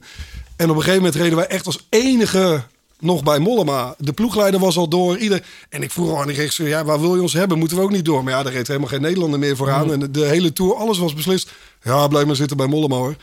En 0.56 0.70
op 0.70 0.76
een 0.76 0.82
gegeven 0.82 1.02
moment 1.02 1.14
reden 1.14 1.36
wij 1.36 1.46
echt 1.46 1.66
als 1.66 1.86
enige 1.88 2.62
nog 3.04 3.22
bij 3.22 3.38
Mollema. 3.38 3.94
De 3.98 4.12
ploegleider 4.12 4.60
was 4.60 4.76
al 4.76 4.88
door. 4.88 5.18
Ieder... 5.18 5.44
En 5.68 5.82
ik 5.82 5.90
vroeg 5.90 6.10
al 6.10 6.20
aan 6.20 6.26
die 6.26 6.36
regisseur, 6.36 6.68
ja, 6.68 6.84
waar 6.84 7.00
wil 7.00 7.14
je 7.14 7.22
ons 7.22 7.32
hebben? 7.32 7.58
Moeten 7.58 7.76
we 7.76 7.82
ook 7.82 7.90
niet 7.90 8.04
door? 8.04 8.24
Maar 8.24 8.32
ja, 8.32 8.42
daar 8.42 8.52
reed 8.52 8.66
helemaal 8.66 8.88
geen 8.88 9.00
Nederlander 9.00 9.38
meer 9.38 9.56
vooraan. 9.56 9.92
En 9.92 10.00
de, 10.00 10.10
de 10.10 10.24
hele 10.24 10.52
Tour, 10.52 10.74
alles 10.74 10.98
was 10.98 11.14
beslist. 11.14 11.52
Ja, 11.82 12.08
blijf 12.08 12.26
maar 12.26 12.36
zitten 12.36 12.56
bij 12.56 12.66
Mollema 12.66 12.96
hoor. 12.96 13.14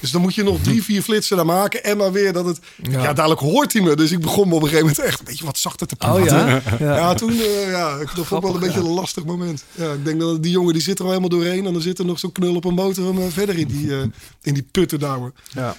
Dus 0.00 0.10
dan 0.10 0.20
moet 0.20 0.34
je 0.34 0.42
nog 0.42 0.60
drie, 0.62 0.82
vier 0.84 1.02
flitsen 1.02 1.36
daar 1.36 1.46
maken. 1.46 1.84
En 1.84 1.96
maar 1.96 2.12
weer 2.12 2.32
dat 2.32 2.44
het... 2.44 2.58
Ja, 2.82 3.12
dadelijk 3.12 3.40
hoort 3.40 3.72
hij 3.72 3.82
me. 3.82 3.96
Dus 3.96 4.10
ik 4.12 4.20
begon 4.20 4.48
me 4.48 4.54
op 4.54 4.62
een 4.62 4.68
gegeven 4.68 4.88
moment 4.88 5.04
echt... 5.06 5.22
Weet 5.24 5.38
je 5.38 5.44
wat 5.44 5.58
zachter 5.58 5.86
te 5.86 5.96
praten. 5.96 6.22
Oh 6.22 6.28
ja? 6.28 6.46
Ja, 6.78 6.96
Ja. 6.96 7.14
toen... 7.14 7.30
eh, 7.30 7.70
ja, 7.70 7.90
ik 8.00 8.10
dat 8.16 8.26
vond 8.26 8.42
ik 8.42 8.46
wel 8.48 8.54
een 8.54 8.60
beetje 8.66 8.80
een 8.88 8.94
lastig 8.94 9.24
moment. 9.24 9.64
Ja, 9.74 9.92
ik 9.92 10.04
denk 10.04 10.20
dat 10.20 10.42
die 10.42 10.52
jongen 10.52 10.72
die 10.72 10.82
zit 10.82 10.98
er 10.98 11.04
al 11.04 11.10
helemaal 11.10 11.30
doorheen. 11.38 11.66
En 11.66 11.72
dan 11.72 11.82
zit 11.82 11.98
er 11.98 12.04
nog 12.04 12.18
zo'n 12.18 12.32
knul 12.32 12.54
op 12.56 12.64
een 12.64 12.74
motor 12.74 13.04
hem, 13.06 13.18
eh, 13.18 13.24
verder 13.28 13.58
in 13.58 13.66
die, 13.66 13.96
eh, 13.96 14.02
in 14.42 14.54
die 14.54 14.66
putten 14.70 14.98
daar. 14.98 15.16
hoor. 15.16 15.32
Ja. 15.50 15.76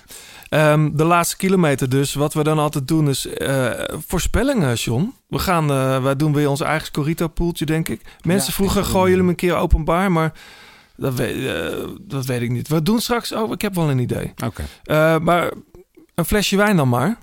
Ehm, 0.49 0.89
de 0.93 1.03
laatste 1.03 1.37
kilometer 1.37 1.89
dus. 1.89 2.13
Wat 2.13 2.33
we 2.33 2.43
dan 2.43 2.59
altijd 2.59 2.87
doen 2.87 3.09
is 3.09 3.25
eh, 3.27 3.69
voorspellingen, 4.07 4.73
John. 4.75 5.13
We 5.27 5.39
gaan, 5.39 5.71
eh, 5.71 6.03
wij 6.03 6.15
doen 6.15 6.33
weer 6.33 6.49
ons 6.49 6.61
eigen 6.61 6.85
Scorito-poeltje, 6.87 7.65
denk 7.65 7.89
ik. 7.89 8.01
Mensen 8.21 8.65
ik- 8.65 8.69
gooien 8.71 8.99
jullie 9.01 9.17
hem 9.17 9.29
een 9.29 9.35
keer 9.35 9.55
openbaar, 9.55 10.11
maar 10.11 10.33
dat 11.01 11.13
weet, 11.13 11.45
eh, 11.45 11.87
dat 12.01 12.25
weet 12.25 12.41
ik 12.41 12.49
niet. 12.49 12.67
We 12.67 12.81
doen 12.81 12.99
straks, 12.99 13.31
oh, 13.31 13.51
ik 13.51 13.61
heb 13.61 13.75
wel 13.75 13.89
een 13.89 13.99
idee. 13.99 14.33
Oké. 14.45 14.63
Eh, 14.83 15.17
maar 15.19 15.51
een 16.15 16.25
flesje 16.25 16.57
wijn 16.57 16.75
dan 16.75 16.89
maar. 16.89 17.17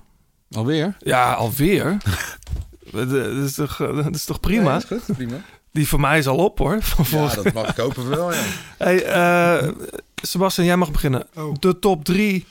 Alweer? 0.51 0.97
Ja, 0.99 1.33
alweer. 1.33 1.97
dat, 2.91 3.11
is 3.11 3.53
toch, 3.53 3.77
dat 3.77 4.15
is 4.15 4.25
toch 4.25 4.39
prima? 4.39 4.71
Ja, 4.71 4.77
is 4.77 4.83
goed, 4.83 5.15
prima. 5.15 5.41
Die 5.71 5.87
voor 5.87 5.99
mij 5.99 6.17
is 6.17 6.27
al 6.27 6.37
op 6.37 6.57
hoor. 6.57 6.81
Van 6.81 7.05
Ja, 7.19 7.35
dat 7.35 7.53
mag 7.53 7.69
ik 7.69 7.75
hopen 7.75 8.09
wel, 8.09 8.33
ja. 8.33 8.41
Hey, 8.77 9.03
eh, 9.03 9.71
Sebastian, 10.15 10.67
jij 10.67 10.77
mag 10.77 10.91
beginnen. 10.91 11.27
Oh. 11.35 11.55
De 11.59 11.79
top 11.79 12.03
drie. 12.05 12.45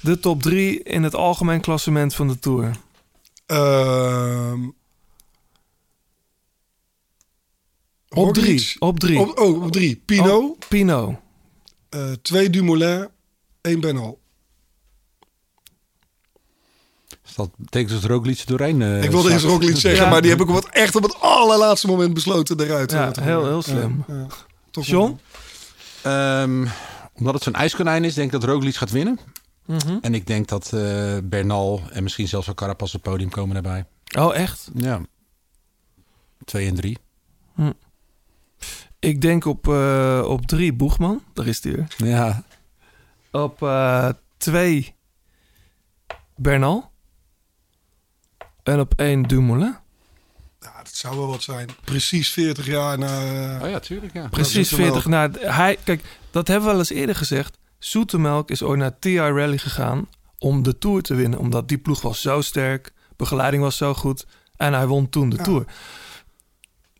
De 0.00 0.18
top 0.18 0.42
drie 0.42 0.82
in 0.82 1.02
het 1.02 1.14
algemeen 1.14 1.60
klassement 1.60 2.14
van 2.14 2.28
de 2.28 2.38
Tour. 2.38 2.70
Ehm, 3.46 4.60
Op 8.14 8.34
drie. 8.34 8.76
Op 8.78 8.98
drie. 9.00 9.18
Op, 9.18 9.38
oh, 9.38 9.62
op 9.62 9.72
drie. 9.72 10.02
Pino. 10.04 10.38
Oh, 10.38 10.58
Pino. 10.68 11.20
eh, 11.88 12.12
twee 12.22 12.50
Dumoulin. 12.50 13.08
één 13.60 13.80
Benal. 13.80 14.18
Dat 17.36 17.50
betekent 17.56 18.00
dat 18.02 18.10
Roglic 18.10 18.46
doorheen... 18.46 18.82
eh, 18.82 19.02
ik 19.02 19.10
wilde 19.10 19.32
eerst 19.32 19.44
Roglic 19.44 19.76
zeggen, 19.76 20.04
Ja. 20.04 20.10
maar 20.10 20.20
die 20.22 20.30
heb 20.30 20.40
ik 20.40 20.48
op 20.48 20.54
het, 20.54 20.68
echt 20.68 20.96
op 20.96 21.02
het 21.02 21.20
allerlaatste 21.20 21.86
moment 21.86 22.14
besloten 22.14 22.60
eruit. 22.60 22.90
Ja, 22.90 23.12
heel, 23.20 23.46
heel 23.46 23.62
slim. 23.62 24.04
Ja, 24.08 24.14
ja. 24.14 24.26
Toch 24.70 24.86
John? 24.86 25.18
Ehm, 26.02 26.66
omdat 27.14 27.34
het 27.34 27.42
zo'n 27.42 27.54
ijskonijn 27.54 28.04
is, 28.04 28.14
denk 28.14 28.32
ik 28.32 28.40
dat 28.40 28.50
Roglic 28.50 28.74
gaat 28.74 28.90
winnen. 28.90 29.18
Mhm. 29.66 29.98
En 30.00 30.14
ik 30.14 30.26
denk 30.26 30.48
dat 30.48 30.72
eh, 30.72 31.16
Bernal 31.24 31.82
en 31.90 32.02
misschien 32.02 32.28
zelfs 32.28 32.46
wel 32.46 32.54
Carapaz 32.54 32.94
op 32.94 33.02
het 33.04 33.12
podium 33.12 33.30
komen 33.30 33.54
daarbij. 33.62 33.84
Oh, 34.18 34.34
echt? 34.34 34.68
Ja. 34.74 35.00
Twee 36.44 36.66
en 36.66 36.74
drie. 36.74 36.98
Ik 39.00 39.20
denk 39.20 39.44
op, 39.44 39.68
eh, 39.68 40.22
op 40.26 40.46
drie 40.46 40.72
Boegman. 40.72 41.22
Daar 41.34 41.46
is 41.46 41.60
die 41.60 41.72
weer. 41.72 41.86
Ja. 41.96 42.42
Op 43.30 43.62
eh, 43.62 44.08
twee 44.36 44.94
Bernal. 46.36 46.90
En 48.62 48.80
op 48.80 48.92
één 48.96 49.22
Dumoulin. 49.22 49.76
Ja, 50.60 50.76
dat 50.82 50.94
zou 50.94 51.16
wel 51.16 51.26
wat 51.26 51.42
zijn. 51.42 51.68
Precies 51.84 52.30
40 52.30 52.66
jaar 52.66 52.98
na... 52.98 53.06
eh, 53.56 53.62
Oh 53.62 53.70
ja, 53.70 53.78
tuurlijk, 53.78 54.12
ja. 54.12 54.28
Precies 54.28 54.52
Dat 54.54 54.62
is 54.62 54.70
hem 54.70 54.78
40 54.80 55.06
na. 55.06 55.30
Hij, 55.50 55.78
kijk, 55.84 56.18
dat 56.30 56.46
hebben 56.48 56.64
we 56.64 56.70
wel 56.70 56.78
eens 56.80 56.90
eerder 56.90 57.14
gezegd. 57.16 57.58
Zoetemelk 57.78 58.50
is 58.50 58.62
ooit 58.62 58.78
naar 58.78 58.98
TI 58.98 59.16
Rally 59.18 59.58
gegaan 59.58 60.08
om 60.38 60.62
de 60.62 60.78
Tour 60.78 61.02
te 61.02 61.14
winnen. 61.14 61.38
Omdat 61.38 61.68
die 61.68 61.78
ploeg 61.78 62.00
was 62.02 62.20
zo 62.20 62.40
sterk, 62.40 62.92
begeleiding 63.16 63.62
was 63.62 63.76
zo 63.76 63.94
goed. 63.94 64.26
En 64.56 64.72
hij 64.72 64.86
won 64.86 65.08
toen 65.08 65.28
de 65.28 65.36
Ja. 65.36 65.42
Tour. 65.42 65.64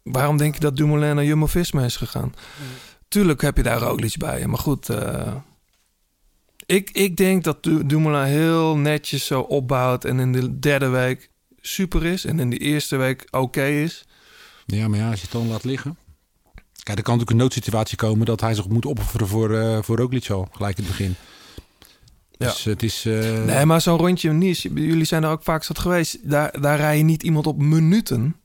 Waarom 0.02 0.36
denk 0.36 0.54
je 0.54 0.60
dat 0.60 0.76
Dumoulin 0.76 1.14
naar 1.14 1.24
Jumbo-Visma 1.24 1.84
is 1.84 1.96
gegaan? 1.96 2.34
Tuurlijk 3.08 3.40
heb 3.42 3.56
je 3.56 3.62
daar 3.62 3.78
Roglic 3.78 4.16
bij. 4.18 4.46
Maar 4.46 4.58
goed, 4.58 4.88
eh, 4.88 5.34
ik, 6.66 6.90
ik 6.90 7.16
denk 7.16 7.44
dat 7.44 7.62
Du- 7.62 7.86
Dumoulin 7.86 8.32
heel 8.32 8.76
netjes 8.76 9.26
zo 9.26 9.40
opbouwt... 9.40 10.04
en 10.04 10.20
in 10.20 10.32
de 10.32 10.58
derde 10.58 10.88
week 10.88 11.30
super 11.60 12.04
is... 12.04 12.24
en 12.24 12.38
in 12.40 12.50
de 12.50 12.58
eerste 12.58 12.96
week 12.96 13.26
oké 13.30 13.64
is. 13.64 14.04
Ja, 14.66 14.88
maar 14.88 14.98
ja, 14.98 15.10
als 15.10 15.16
je 15.20 15.22
het 15.22 15.32
dan 15.32 15.48
laat 15.48 15.64
liggen. 15.64 15.96
Kijk, 16.82 16.98
er 16.98 17.04
kan 17.04 17.14
natuurlijk 17.14 17.30
een 17.30 17.36
noodsituatie 17.36 17.96
komen 17.96 18.26
dat 18.26 18.40
hij 18.40 18.54
zich 18.54 18.68
moet 18.68 18.86
opofferen 18.86 19.28
voor, 19.28 19.54
eh 19.58 19.78
voor 19.82 19.96
Roglic 19.96 20.30
al, 20.30 20.48
gelijk 20.52 20.78
in 20.78 20.84
het 20.84 20.92
begin. 20.96 21.14
Dus 22.38 22.64
het 22.64 22.82
is... 22.82 23.04
eh, 23.06 23.44
Nee, 23.44 23.64
maar 23.64 23.80
zo'n 23.80 23.98
rondje 23.98 24.32
Nice, 24.32 24.72
jullie 24.72 25.04
zijn 25.04 25.22
er 25.24 25.30
ook 25.30 25.42
vaak 25.42 25.62
zat 25.64 25.78
geweest. 25.78 26.30
Daar, 26.30 26.60
daar 26.60 26.76
rij 26.76 26.96
je 26.96 27.02
niet 27.02 27.22
iemand 27.22 27.46
op 27.46 27.58
minuten. 27.58 28.36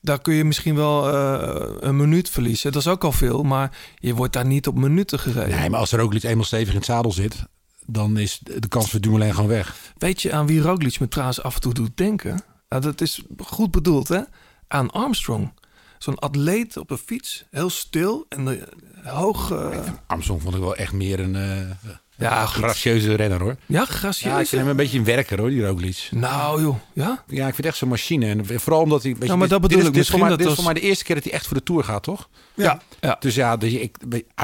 Daar 0.00 0.20
kun 0.20 0.34
je 0.34 0.44
misschien 0.44 0.74
wel 0.74 1.08
eh, 1.12 1.76
een 1.80 1.96
minuut 1.96 2.28
verliezen. 2.30 2.72
Dat 2.72 2.80
is 2.80 2.88
ook 2.88 3.04
al 3.04 3.12
veel, 3.12 3.42
maar 3.42 3.78
je 3.98 4.14
wordt 4.14 4.32
daar 4.32 4.46
niet 4.46 4.66
op 4.66 4.78
minuten 4.78 5.18
gereden. 5.18 5.58
Nee, 5.58 5.70
maar 5.70 5.80
als 5.80 5.92
Roglic 5.92 6.22
eenmaal 6.22 6.44
stevig 6.44 6.68
in 6.68 6.76
het 6.76 6.84
zadel 6.84 7.12
zit, 7.12 7.44
dan 7.86 8.18
is 8.18 8.40
de 8.42 8.68
kans 8.68 8.90
voor 8.90 9.00
Dumoulin 9.00 9.34
gewoon 9.34 9.48
weg. 9.48 9.92
Weet 9.98 10.22
je 10.22 10.32
aan 10.32 10.46
wie 10.46 10.60
Roglic 10.60 11.00
me 11.00 11.08
trouwens 11.08 11.42
af 11.42 11.54
en 11.54 11.60
toe 11.60 11.74
doet 11.74 11.96
denken? 11.96 12.42
Nou, 12.68 12.82
dat 12.82 13.00
is 13.00 13.22
goed 13.36 13.70
bedoeld, 13.70 14.08
hè? 14.08 14.20
Aan 14.68 14.90
Armstrong. 14.90 15.52
Zo'n 15.98 16.18
atleet 16.18 16.76
op 16.76 16.90
een 16.90 16.98
fiets, 16.98 17.44
heel 17.50 17.70
stil 17.70 18.26
en 18.28 18.68
hoog... 19.02 19.50
eh, 19.50 19.78
Armstrong 20.06 20.42
vond 20.42 20.54
ik 20.54 20.60
wel 20.60 20.76
echt 20.76 20.92
meer 20.92 21.20
een 21.20 21.36
eh 21.36 21.90
Ja, 22.20 22.46
goed. 22.46 22.62
gracieuze 22.64 23.14
renner 23.14 23.40
hoor. 23.40 23.56
ja, 23.66 23.84
gracieus. 23.84 24.32
Ja, 24.32 24.40
ik 24.40 24.46
vind 24.46 24.60
hem 24.60 24.70
een 24.70 24.76
beetje 24.76 24.98
een 24.98 25.04
werker 25.04 25.38
hoor, 25.40 25.48
die 25.48 25.66
Roglic. 25.66 26.08
Nou 26.10 26.62
joh, 26.62 26.76
ja? 26.92 27.22
Ja, 27.26 27.38
ik 27.46 27.54
vind 27.54 27.56
het 27.56 27.66
echt 27.66 27.76
zo'n 27.76 27.88
machine. 27.88 28.26
En 28.26 28.60
vooral 28.60 28.82
omdat 28.82 29.02
hij... 29.02 29.12
Weet 29.12 29.22
Ja, 29.22 29.26
je, 29.26 29.32
maar 29.32 29.40
dit- 29.40 29.50
dat 29.50 29.60
bedoel 29.60 29.76
dit 29.76 29.86
is, 29.86 29.88
ik. 29.88 29.94
Dit 29.94 30.02
is, 30.02 30.10
voor 30.10 30.18
Misschien 30.18 30.20
mij, 30.20 30.28
dat 30.28 30.38
dit 30.38 30.48
is 30.48 30.54
voor 30.54 30.64
mij 30.64 30.74
de 30.74 30.80
eerste 30.88 31.04
keer 31.04 31.14
dat 31.14 31.24
hij 31.24 31.32
echt 31.32 31.46
voor 31.46 31.56
de 31.56 31.62
Tour 31.62 31.84
gaat, 31.84 32.02
toch? 32.02 32.28
Ja. 32.54 32.80
ja. 33.00 33.16
Dus 33.20 33.34
ja, 33.34 33.56
dus 33.56 33.72
ik, 33.72 33.96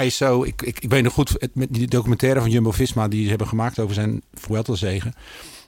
ISO, 0.03 0.43
ik, 0.44 0.62
ik, 0.62 0.78
ik 0.81 0.90
weet 0.90 1.03
nog 1.03 1.12
goed, 1.12 1.35
het, 1.39 1.51
met 1.55 1.69
die 1.70 1.86
documentaire 1.86 2.40
van 2.40 2.51
Jumbo-Visma... 2.51 3.09
die 3.09 3.23
ze 3.23 3.28
hebben 3.28 3.48
gemaakt 3.48 3.78
over 3.78 3.94
zijn 3.94 4.23
Vuelta-zegen... 4.35 5.15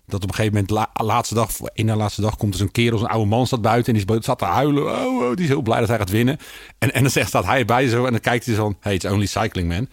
dat 0.08 0.22
op 0.22 0.28
een 0.28 0.34
gegeven 0.34 0.52
moment, 0.52 0.70
la, 0.70 1.04
laatste 1.06 1.34
dag, 1.34 1.50
in 1.72 1.86
de 1.86 1.96
laatste 1.96 2.20
dag... 2.20 2.36
komt 2.36 2.52
er 2.52 2.58
zo'n 2.58 2.70
kerel, 2.70 2.98
zo'n 2.98 3.08
oude 3.08 3.28
man 3.28 3.46
staat 3.46 3.62
buiten... 3.62 3.94
en 3.94 4.04
die 4.06 4.22
staat 4.22 4.38
te 4.38 4.44
huilen. 4.44 4.82
Oh, 4.84 5.22
oh, 5.22 5.34
die 5.34 5.44
is 5.44 5.48
heel 5.48 5.62
blij 5.62 5.78
dat 5.80 5.88
hij 5.88 5.98
gaat 5.98 6.10
winnen. 6.10 6.38
En, 6.78 6.94
en 6.94 7.02
dan 7.02 7.10
zegt, 7.10 7.28
staat 7.28 7.44
hij 7.44 7.64
bij 7.64 7.88
zo 7.88 8.04
en 8.04 8.10
dan 8.10 8.20
kijkt 8.20 8.46
hij 8.46 8.54
zo 8.54 8.62
van... 8.62 8.76
hey, 8.80 8.94
it's 8.94 9.04
only 9.04 9.26
cycling, 9.26 9.68
man. 9.68 9.88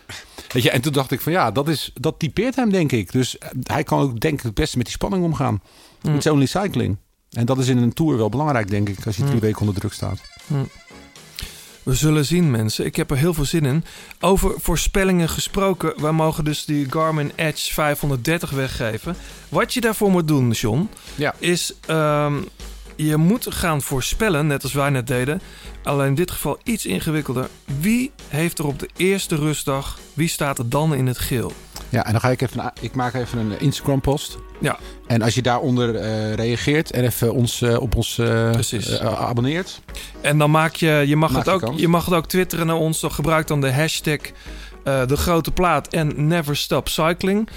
Weet 0.52 0.64
je, 0.64 0.70
en 0.70 0.82
toen 0.82 0.94
dacht 0.94 1.12
ik 1.12 1.22
van 1.22 1.32
ja, 1.32 1.52
dat, 1.52 1.68
is, 1.68 1.92
dat 1.94 2.20
typeert 2.20 2.56
hem, 2.56 2.72
denk 2.72 2.92
ik. 2.92 3.12
Dus 3.12 3.38
eh, 3.38 3.50
hij 3.64 3.84
kan 3.84 4.00
ook 4.00 4.20
denk 4.20 4.38
ik 4.38 4.44
het 4.44 4.54
beste 4.54 4.78
met 4.78 4.86
die 4.86 4.96
spanning 4.96 5.24
omgaan. 5.24 5.62
Mm. 6.02 6.16
It's 6.16 6.28
only 6.28 6.46
cycling. 6.46 6.98
En 7.32 7.46
dat 7.46 7.58
is 7.58 7.68
in 7.68 7.78
een 7.78 7.94
Tour 7.94 8.18
wel 8.18 8.30
belangrijk, 8.30 8.70
denk 8.70 8.90
ik... 8.90 9.06
als 9.06 9.16
je 9.16 9.22
drie 9.22 9.36
Mm. 9.36 9.42
weken 9.42 9.60
onder 9.60 9.76
druk 9.76 9.94
staat. 9.94 10.22
We 11.86 11.94
zullen 11.95 12.26
zien, 12.26 12.52
mensen. 12.52 12.86
Ik 12.86 12.95
heb 12.95 13.12
er 13.12 13.18
heel 13.18 13.34
veel 13.34 13.45
zin 13.45 13.66
in. 13.66 13.84
Over 14.20 14.53
voorspellingen 14.57 15.30
gesproken. 15.30 16.02
Wij 16.02 16.12
mogen 16.12 16.44
dus 16.44 16.66
die 16.66 16.91
Garmin 16.91 17.32
Edge 17.36 17.74
530 17.74 18.49
weggeven. 18.49 19.16
Wat 19.49 19.74
je 19.74 19.82
daarvoor 19.82 20.12
moet 20.12 20.28
doen, 20.28 20.52
John, 20.52 20.90
Ja. 21.16 21.34
is 21.40 21.74
ehm, 21.86 22.34
je 22.95 23.18
moet 23.18 23.48
gaan 23.53 23.82
voorspellen, 23.82 24.48
net 24.48 24.64
als 24.64 24.74
wij 24.74 24.90
net 24.90 25.07
deden. 25.07 25.41
Alleen 25.84 26.07
in 26.07 26.16
dit 26.16 26.32
geval 26.32 26.60
iets 26.64 26.86
ingewikkelder. 26.86 27.49
Wie 27.80 28.12
heeft 28.28 28.60
er 28.60 28.66
op 28.66 28.80
de 28.80 28.90
eerste 28.95 29.36
rustdag, 29.36 29.98
wie 30.14 30.28
staat 30.28 30.60
er 30.60 30.70
dan 30.70 30.95
in 30.95 31.07
het 31.07 31.18
geel? 31.18 31.52
Ja, 31.96 32.06
en 32.06 32.12
dan 32.12 32.22
ga 32.22 32.30
ik 32.30 32.42
even, 32.42 32.74
ik 32.82 32.96
maak 32.96 33.14
even 33.14 33.40
een 33.40 33.60
Instagram 33.60 34.02
post. 34.02 34.38
Ja. 34.60 34.78
En 35.08 35.22
als 35.22 35.36
je 35.36 35.42
daaronder 35.42 35.96
eh, 35.96 36.34
reageert 36.34 36.92
en 36.92 37.04
even 37.04 37.34
ons, 37.34 37.62
eh, 37.62 37.82
op 37.82 37.96
ons 37.96 38.18
eh, 38.18 39.00
eh, 39.02 39.22
abonneert. 39.22 39.82
En 40.22 40.38
dan 40.38 40.52
maak 40.52 40.76
je, 40.76 41.04
je 41.08 41.16
mag, 41.16 41.32
Maak 41.32 41.46
het 41.46 41.54
ook, 41.54 41.78
je 41.78 41.88
mag 41.88 42.06
het 42.06 42.14
ook 42.14 42.28
twitteren 42.28 42.68
naar 42.68 42.76
ons. 42.76 43.00
Dan 43.00 43.12
gebruik 43.12 43.48
dan 43.48 43.62
de 43.62 43.74
hashtag 43.74 44.20
eh, 44.86 45.08
de 45.08 45.18
grote 45.18 45.52
plaat 45.52 45.88
en 45.88 46.28
never 46.28 46.56
stop 46.56 46.90
cycling. 46.90 47.50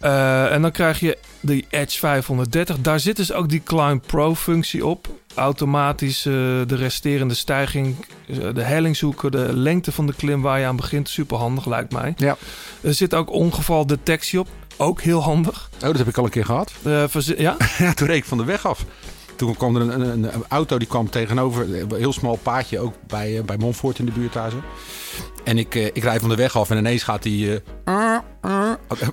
Eh, 0.00 0.52
en 0.52 0.62
dan 0.62 0.70
krijg 0.70 1.00
je 1.00 1.18
de 1.40 1.64
Edge 1.70 1.98
530. 1.98 2.78
Daar 2.80 3.00
zit 3.00 3.16
dus 3.16 3.32
ook 3.32 3.48
die 3.48 3.62
Climb 3.62 4.06
Pro 4.06 4.34
functie 4.34 4.86
op. 4.86 5.08
Automatisch 5.34 6.26
eh, 6.26 6.32
de 6.66 6.76
resterende 6.76 7.34
stijging, 7.34 7.96
eh, 8.28 8.36
de 8.54 8.62
helling 8.62 8.96
zoeken, 8.96 9.30
de 9.30 9.56
lengte 9.56 9.92
van 9.92 10.06
de 10.06 10.14
klim 10.14 10.42
waar 10.42 10.60
je 10.60 10.66
aan 10.66 10.76
begint. 10.76 11.08
Super 11.08 11.36
handig 11.36 11.66
lijkt 11.66 11.92
mij. 11.92 12.14
Ja. 12.16 12.36
Er 12.80 12.94
zit 12.94 13.14
ook 13.14 13.32
ongevaldetectie 13.32 14.40
op. 14.40 14.48
Ook 14.76 15.00
heel 15.00 15.22
handig. 15.22 15.70
Oh, 15.74 15.80
dat 15.80 15.98
heb 15.98 16.08
ik 16.08 16.18
al 16.18 16.24
een 16.24 16.30
keer 16.30 16.44
gehad. 16.44 16.72
Eh, 16.82 17.04
ja? 17.36 17.56
ja, 17.78 17.94
toen 17.94 18.06
reed 18.06 18.16
ik 18.16 18.24
van 18.24 18.38
de 18.38 18.44
weg 18.44 18.66
af. 18.66 18.84
Toen 19.36 19.56
kwam 19.56 19.76
er 19.76 19.82
een, 19.82 20.00
een, 20.00 20.34
een 20.34 20.44
auto 20.48 20.78
die 20.78 20.88
kwam 20.88 21.10
tegenover, 21.10 21.80
een 21.80 21.94
heel 21.96 22.12
smal 22.12 22.38
paadje, 22.42 22.78
ook 22.78 22.94
bij, 23.06 23.42
bij 23.44 23.56
Montfort 23.56 23.98
in 23.98 24.04
de 24.04 24.12
buurt 24.12 24.32
daar 24.32 24.50
zo. 24.50 24.62
En 25.44 25.58
ik, 25.58 25.74
ik 25.74 26.02
rijd 26.02 26.20
van 26.20 26.28
de 26.28 26.36
weg 26.36 26.56
af 26.56 26.70
en 26.70 26.78
ineens 26.78 27.02
gaat 27.02 27.24
hij... 27.24 27.62
eh, 27.84 28.18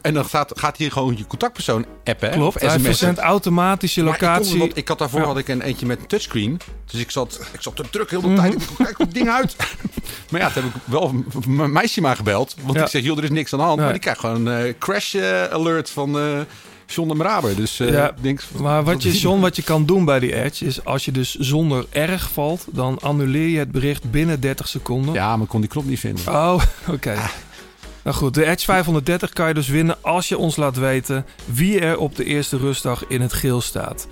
en 0.02 0.14
dan 0.14 0.26
gaat, 0.26 0.52
gaat 0.60 0.78
hij 0.78 0.90
gewoon 0.90 1.18
je 1.18 1.28
contactpersoon 1.28 1.86
appen. 2.04 2.30
hè, 2.30 2.36
Klopt, 2.36 2.62
hij 2.62 2.80
verzendt 2.80 3.20
automatisch 3.20 3.94
je 3.96 4.02
ik 4.02 4.08
kon- 4.08 4.16
locatie. 4.28 4.60
want 4.60 4.78
ik 4.78 4.88
had 4.88 4.98
daarvoor 5.00 5.20
Ja. 5.20 5.26
had 5.26 5.38
ik 5.38 5.48
een 5.48 5.62
eentje 5.62 5.86
met 5.86 6.00
een 6.00 6.08
touchscreen. 6.08 6.60
Dus 6.92 7.00
ik 7.00 7.12
zat, 7.12 7.40
ik 7.54 7.62
zat 7.62 7.76
te 7.76 7.84
druk 7.92 8.10
heel 8.10 8.22
de 8.22 8.28
Mhm. 8.28 8.36
tijd. 8.42 8.54
Ik 8.54 8.68
kijk 8.78 8.98
het 8.98 9.14
ding 9.14 9.30
uit. 9.30 9.56
maar 10.30 10.42
ja, 10.42 10.50
toen 10.50 10.64
heb 10.64 10.76
ik 10.76 10.82
wel 10.86 11.14
mijn 11.48 11.72
meisje 11.72 12.02
maar 12.02 12.16
gebeld. 12.16 12.56
Want 12.64 12.78
Ja. 12.78 12.84
ik 12.84 12.90
zeg, 12.90 13.04
joh, 13.04 13.18
er 13.18 13.24
is 13.24 13.30
niks 13.30 13.54
aan 13.54 13.60
de 13.60 13.66
hand. 13.66 13.76
Nee. 13.76 13.84
Maar 13.86 13.94
die 13.94 14.04
krijgt 14.04 14.20
gewoon 14.20 14.46
een 14.46 14.66
eh, 14.68 14.74
crash 14.80 15.16
eh, 15.16 15.44
alert 15.44 15.90
van 15.90 16.20
eh 16.20 16.40
John 16.86 17.08
de 17.10 17.16
Braber. 17.16 17.56
Dus 17.56 17.78
ja, 17.78 18.10
ik 18.10 18.16
denk, 18.24 18.42
maar 18.58 18.84
wat 18.84 19.04
je, 19.04 19.12
John, 19.20 19.40
wat 19.42 19.56
je 19.56 19.62
kan 19.62 19.86
doen 19.86 20.06
bij 20.06 20.20
die 20.20 20.36
Edge 20.44 20.66
is 20.66 20.86
als 20.86 21.06
je 21.06 21.12
dus 21.12 21.36
zonder 21.36 21.86
erg 21.90 22.30
valt, 22.34 22.66
dan 22.70 23.00
annuleer 23.00 23.48
je 23.48 23.58
het 23.60 23.72
bericht 23.72 24.12
binnen 24.12 24.40
30 24.40 24.68
seconden. 24.68 25.14
Ja, 25.14 25.34
maar 25.36 25.44
ik 25.44 25.50
kon 25.50 25.62
die 25.62 25.70
knop 25.70 25.86
niet 25.86 26.00
vinden. 26.00 26.28
Oh, 26.28 26.62
oké. 26.96 27.16
Nou 28.04 28.16
goed, 28.16 28.34
de 28.34 28.46
Edge 28.46 28.66
530 28.66 29.30
kan 29.34 29.48
je 29.48 29.54
dus 29.54 29.68
winnen 29.68 29.98
als 30.02 30.30
je 30.30 30.38
ons 30.38 30.56
laat 30.56 30.76
weten 30.78 31.26
wie 31.46 31.80
er 31.80 31.98
op 31.98 32.16
de 32.16 32.24
eerste 32.24 32.58
rustdag 32.58 33.08
in 33.08 33.22
het 33.22 33.34
geel 33.34 33.62
staat. 33.62 34.08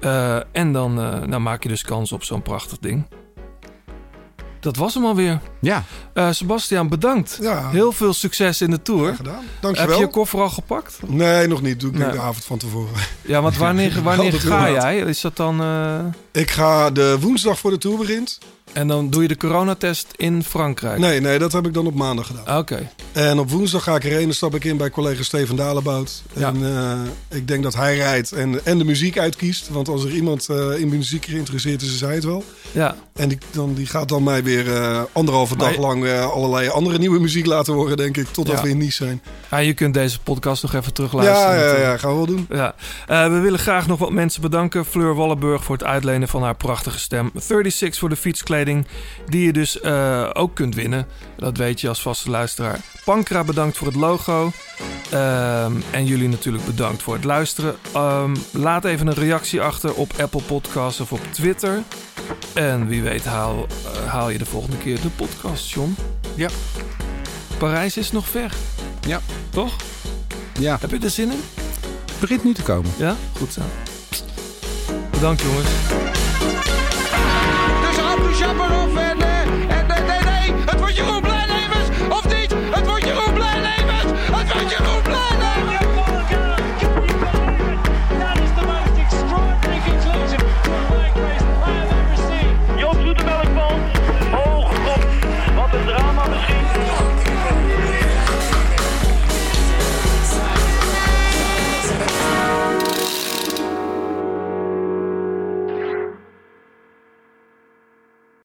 Eh, 0.00 0.36
en 0.52 0.72
dan 0.72 1.00
eh, 1.00 1.20
nou 1.22 1.40
maak 1.42 1.62
je 1.62 1.68
dus 1.68 1.82
kans 1.82 2.12
op 2.12 2.24
zo'n 2.24 2.42
prachtig 2.42 2.78
ding. 2.78 3.06
Dat 4.60 4.76
was 4.76 4.94
hem 4.94 5.04
alweer. 5.04 5.40
Ja. 5.60 5.84
Eh, 6.14 6.30
Sebastian, 6.30 6.88
bedankt. 6.88 7.38
Ja. 7.40 7.70
Heel 7.70 7.92
veel 7.92 8.12
succes 8.12 8.60
in 8.60 8.70
de 8.70 8.82
tour. 8.82 9.14
gedaan. 9.14 9.44
Dankjewel. 9.60 9.90
Heb 9.90 9.98
je 10.00 10.04
je 10.04 10.10
koffer 10.12 10.40
al 10.40 10.50
gepakt? 10.50 10.98
Nee, 11.06 11.46
nog 11.46 11.62
niet. 11.62 11.80
Doe 11.80 11.90
ik 11.90 11.96
denk 11.96 12.08
Nee. 12.10 12.18
de 12.20 12.24
avond 12.24 12.44
van 12.44 12.58
tevoren. 12.58 12.92
Ja, 13.22 13.42
want 13.42 13.56
wanneer, 13.66 14.02
wanneer 14.02 14.32
ga 14.32 14.70
jij? 14.70 14.98
Is 14.98 15.20
dat 15.20 15.36
dan... 15.36 15.60
eh, 15.60 15.98
Ik 16.42 16.50
ga 16.50 16.90
de 16.90 17.16
woensdag 17.20 17.58
voor 17.58 17.70
de 17.70 17.78
tour 17.78 17.98
begint. 17.98 18.38
En 18.72 18.88
dan 18.88 19.10
doe 19.10 19.22
je 19.22 19.28
de 19.28 19.36
coronatest 19.36 20.06
in 20.16 20.42
Frankrijk? 20.44 20.98
Nee, 20.98 21.20
nee, 21.20 21.38
dat 21.38 21.52
heb 21.52 21.66
ik 21.66 21.74
dan 21.74 21.86
op 21.86 21.94
maandag 21.94 22.26
gedaan. 22.26 22.58
Oké. 22.58 22.90
En 23.12 23.38
op 23.38 23.50
woensdag 23.50 23.82
ga 23.82 23.94
ik 23.96 24.04
erheen. 24.04 24.24
Dan 24.24 24.32
stap 24.32 24.54
ik 24.54 24.64
in 24.64 24.76
bij 24.76 24.90
collega 24.90 25.22
Steven 25.22 25.56
Dalebout. 25.56 26.22
Ja. 26.32 26.48
En 26.48 26.76
eh, 26.76 27.36
ik 27.38 27.48
denk 27.48 27.62
dat 27.62 27.74
hij 27.74 27.96
rijdt 27.96 28.32
en, 28.32 28.64
en 28.64 28.78
de 28.78 28.84
muziek 28.84 29.18
uitkiest. 29.18 29.68
Want 29.68 29.88
als 29.88 30.04
er 30.04 30.10
iemand 30.10 30.48
eh, 30.48 30.78
in 30.80 30.88
muziek 30.88 31.24
geïnteresseerd 31.24 31.82
is, 31.82 31.92
is 31.94 32.00
hij 32.00 32.14
het 32.14 32.24
wel. 32.24 32.44
Ja. 32.72 32.96
En 33.14 33.28
die, 33.28 33.38
dan, 33.50 33.74
die 33.74 33.86
gaat 33.86 34.08
dan 34.08 34.22
mij 34.22 34.42
weer 34.42 34.74
eh, 34.74 35.02
anderhalve 35.12 35.54
Maar 35.56 35.66
dag 35.66 35.74
je- 35.74 35.80
lang 35.80 36.20
allerlei 36.20 36.68
andere 36.68 36.98
nieuwe 36.98 37.20
muziek 37.20 37.46
laten 37.46 37.74
horen, 37.74 37.96
denk 37.96 38.16
ik. 38.16 38.26
Totdat 38.30 38.56
Ja. 38.56 38.62
we 38.62 38.68
in 38.68 38.78
Nice 38.78 39.04
zijn. 39.04 39.22
Ja, 39.50 39.58
je 39.58 39.74
kunt 39.74 39.94
deze 39.94 40.20
podcast 40.20 40.62
nog 40.62 40.74
even 40.74 40.92
terugluisteren. 40.92 41.58
Ja, 41.58 41.64
ja, 41.74 41.78
ja, 41.80 41.96
gaan 41.96 42.10
we 42.10 42.16
wel 42.16 42.26
doen. 42.26 42.46
Ja. 42.50 42.74
We 43.28 43.38
willen 43.42 43.58
graag 43.58 43.86
nog 43.86 43.98
wat 43.98 44.10
mensen 44.12 44.40
bedanken. 44.42 44.84
Fleur 44.84 45.14
Wallenburg 45.14 45.64
voor 45.64 45.76
het 45.76 45.84
uitlenen 45.84 46.28
van 46.28 46.42
haar 46.42 46.54
prachtige 46.56 46.98
stem. 46.98 47.30
36 47.34 47.98
voor 47.98 48.08
de 48.08 48.16
die 49.26 49.44
je 49.44 49.52
dus 49.52 49.80
eh, 49.80 50.30
ook 50.32 50.54
kunt 50.54 50.74
winnen. 50.74 51.06
Dat 51.36 51.56
weet 51.56 51.80
je 51.80 51.88
als 51.88 52.02
vaste 52.02 52.30
luisteraar. 52.30 52.80
Pankra 53.04 53.44
bedankt 53.44 53.76
voor 53.76 53.86
het 53.86 53.96
logo. 53.96 54.50
Ehm, 55.10 55.72
en 55.90 56.06
jullie 56.06 56.28
natuurlijk 56.28 56.64
bedankt 56.64 57.02
voor 57.02 57.14
het 57.14 57.24
luisteren. 57.24 57.76
Ehm, 57.92 58.36
laat 58.52 58.84
even 58.84 59.06
een 59.06 59.14
reactie 59.14 59.60
achter 59.60 59.94
op 59.94 60.12
Apple 60.20 60.42
Podcasts 60.42 61.00
of 61.00 61.12
op 61.12 61.20
Twitter. 61.30 61.82
En 62.54 62.86
wie 62.86 63.02
weet 63.02 63.24
haal, 63.24 63.66
eh, 63.84 64.12
haal 64.12 64.30
je 64.30 64.38
de 64.38 64.46
volgende 64.46 64.76
keer 64.76 65.00
de 65.00 65.08
podcast, 65.08 65.70
John. 65.70 65.96
Ja. 66.34 66.48
Parijs 67.58 67.96
is 67.96 68.12
nog 68.12 68.28
ver. 68.28 68.52
Ja. 69.06 69.20
Toch? 69.50 69.76
Ja. 70.60 70.78
Heb 70.80 70.90
je 70.90 70.98
er 70.98 71.10
zin 71.10 71.30
in? 71.30 71.40
begint 72.20 72.44
nu 72.44 72.54
te 72.54 72.62
komen. 72.62 72.90
Ja? 72.96 73.16
Goed 73.36 73.52
zo. 73.52 73.60
Bedankt 75.10 75.42
jongens. 75.42 76.17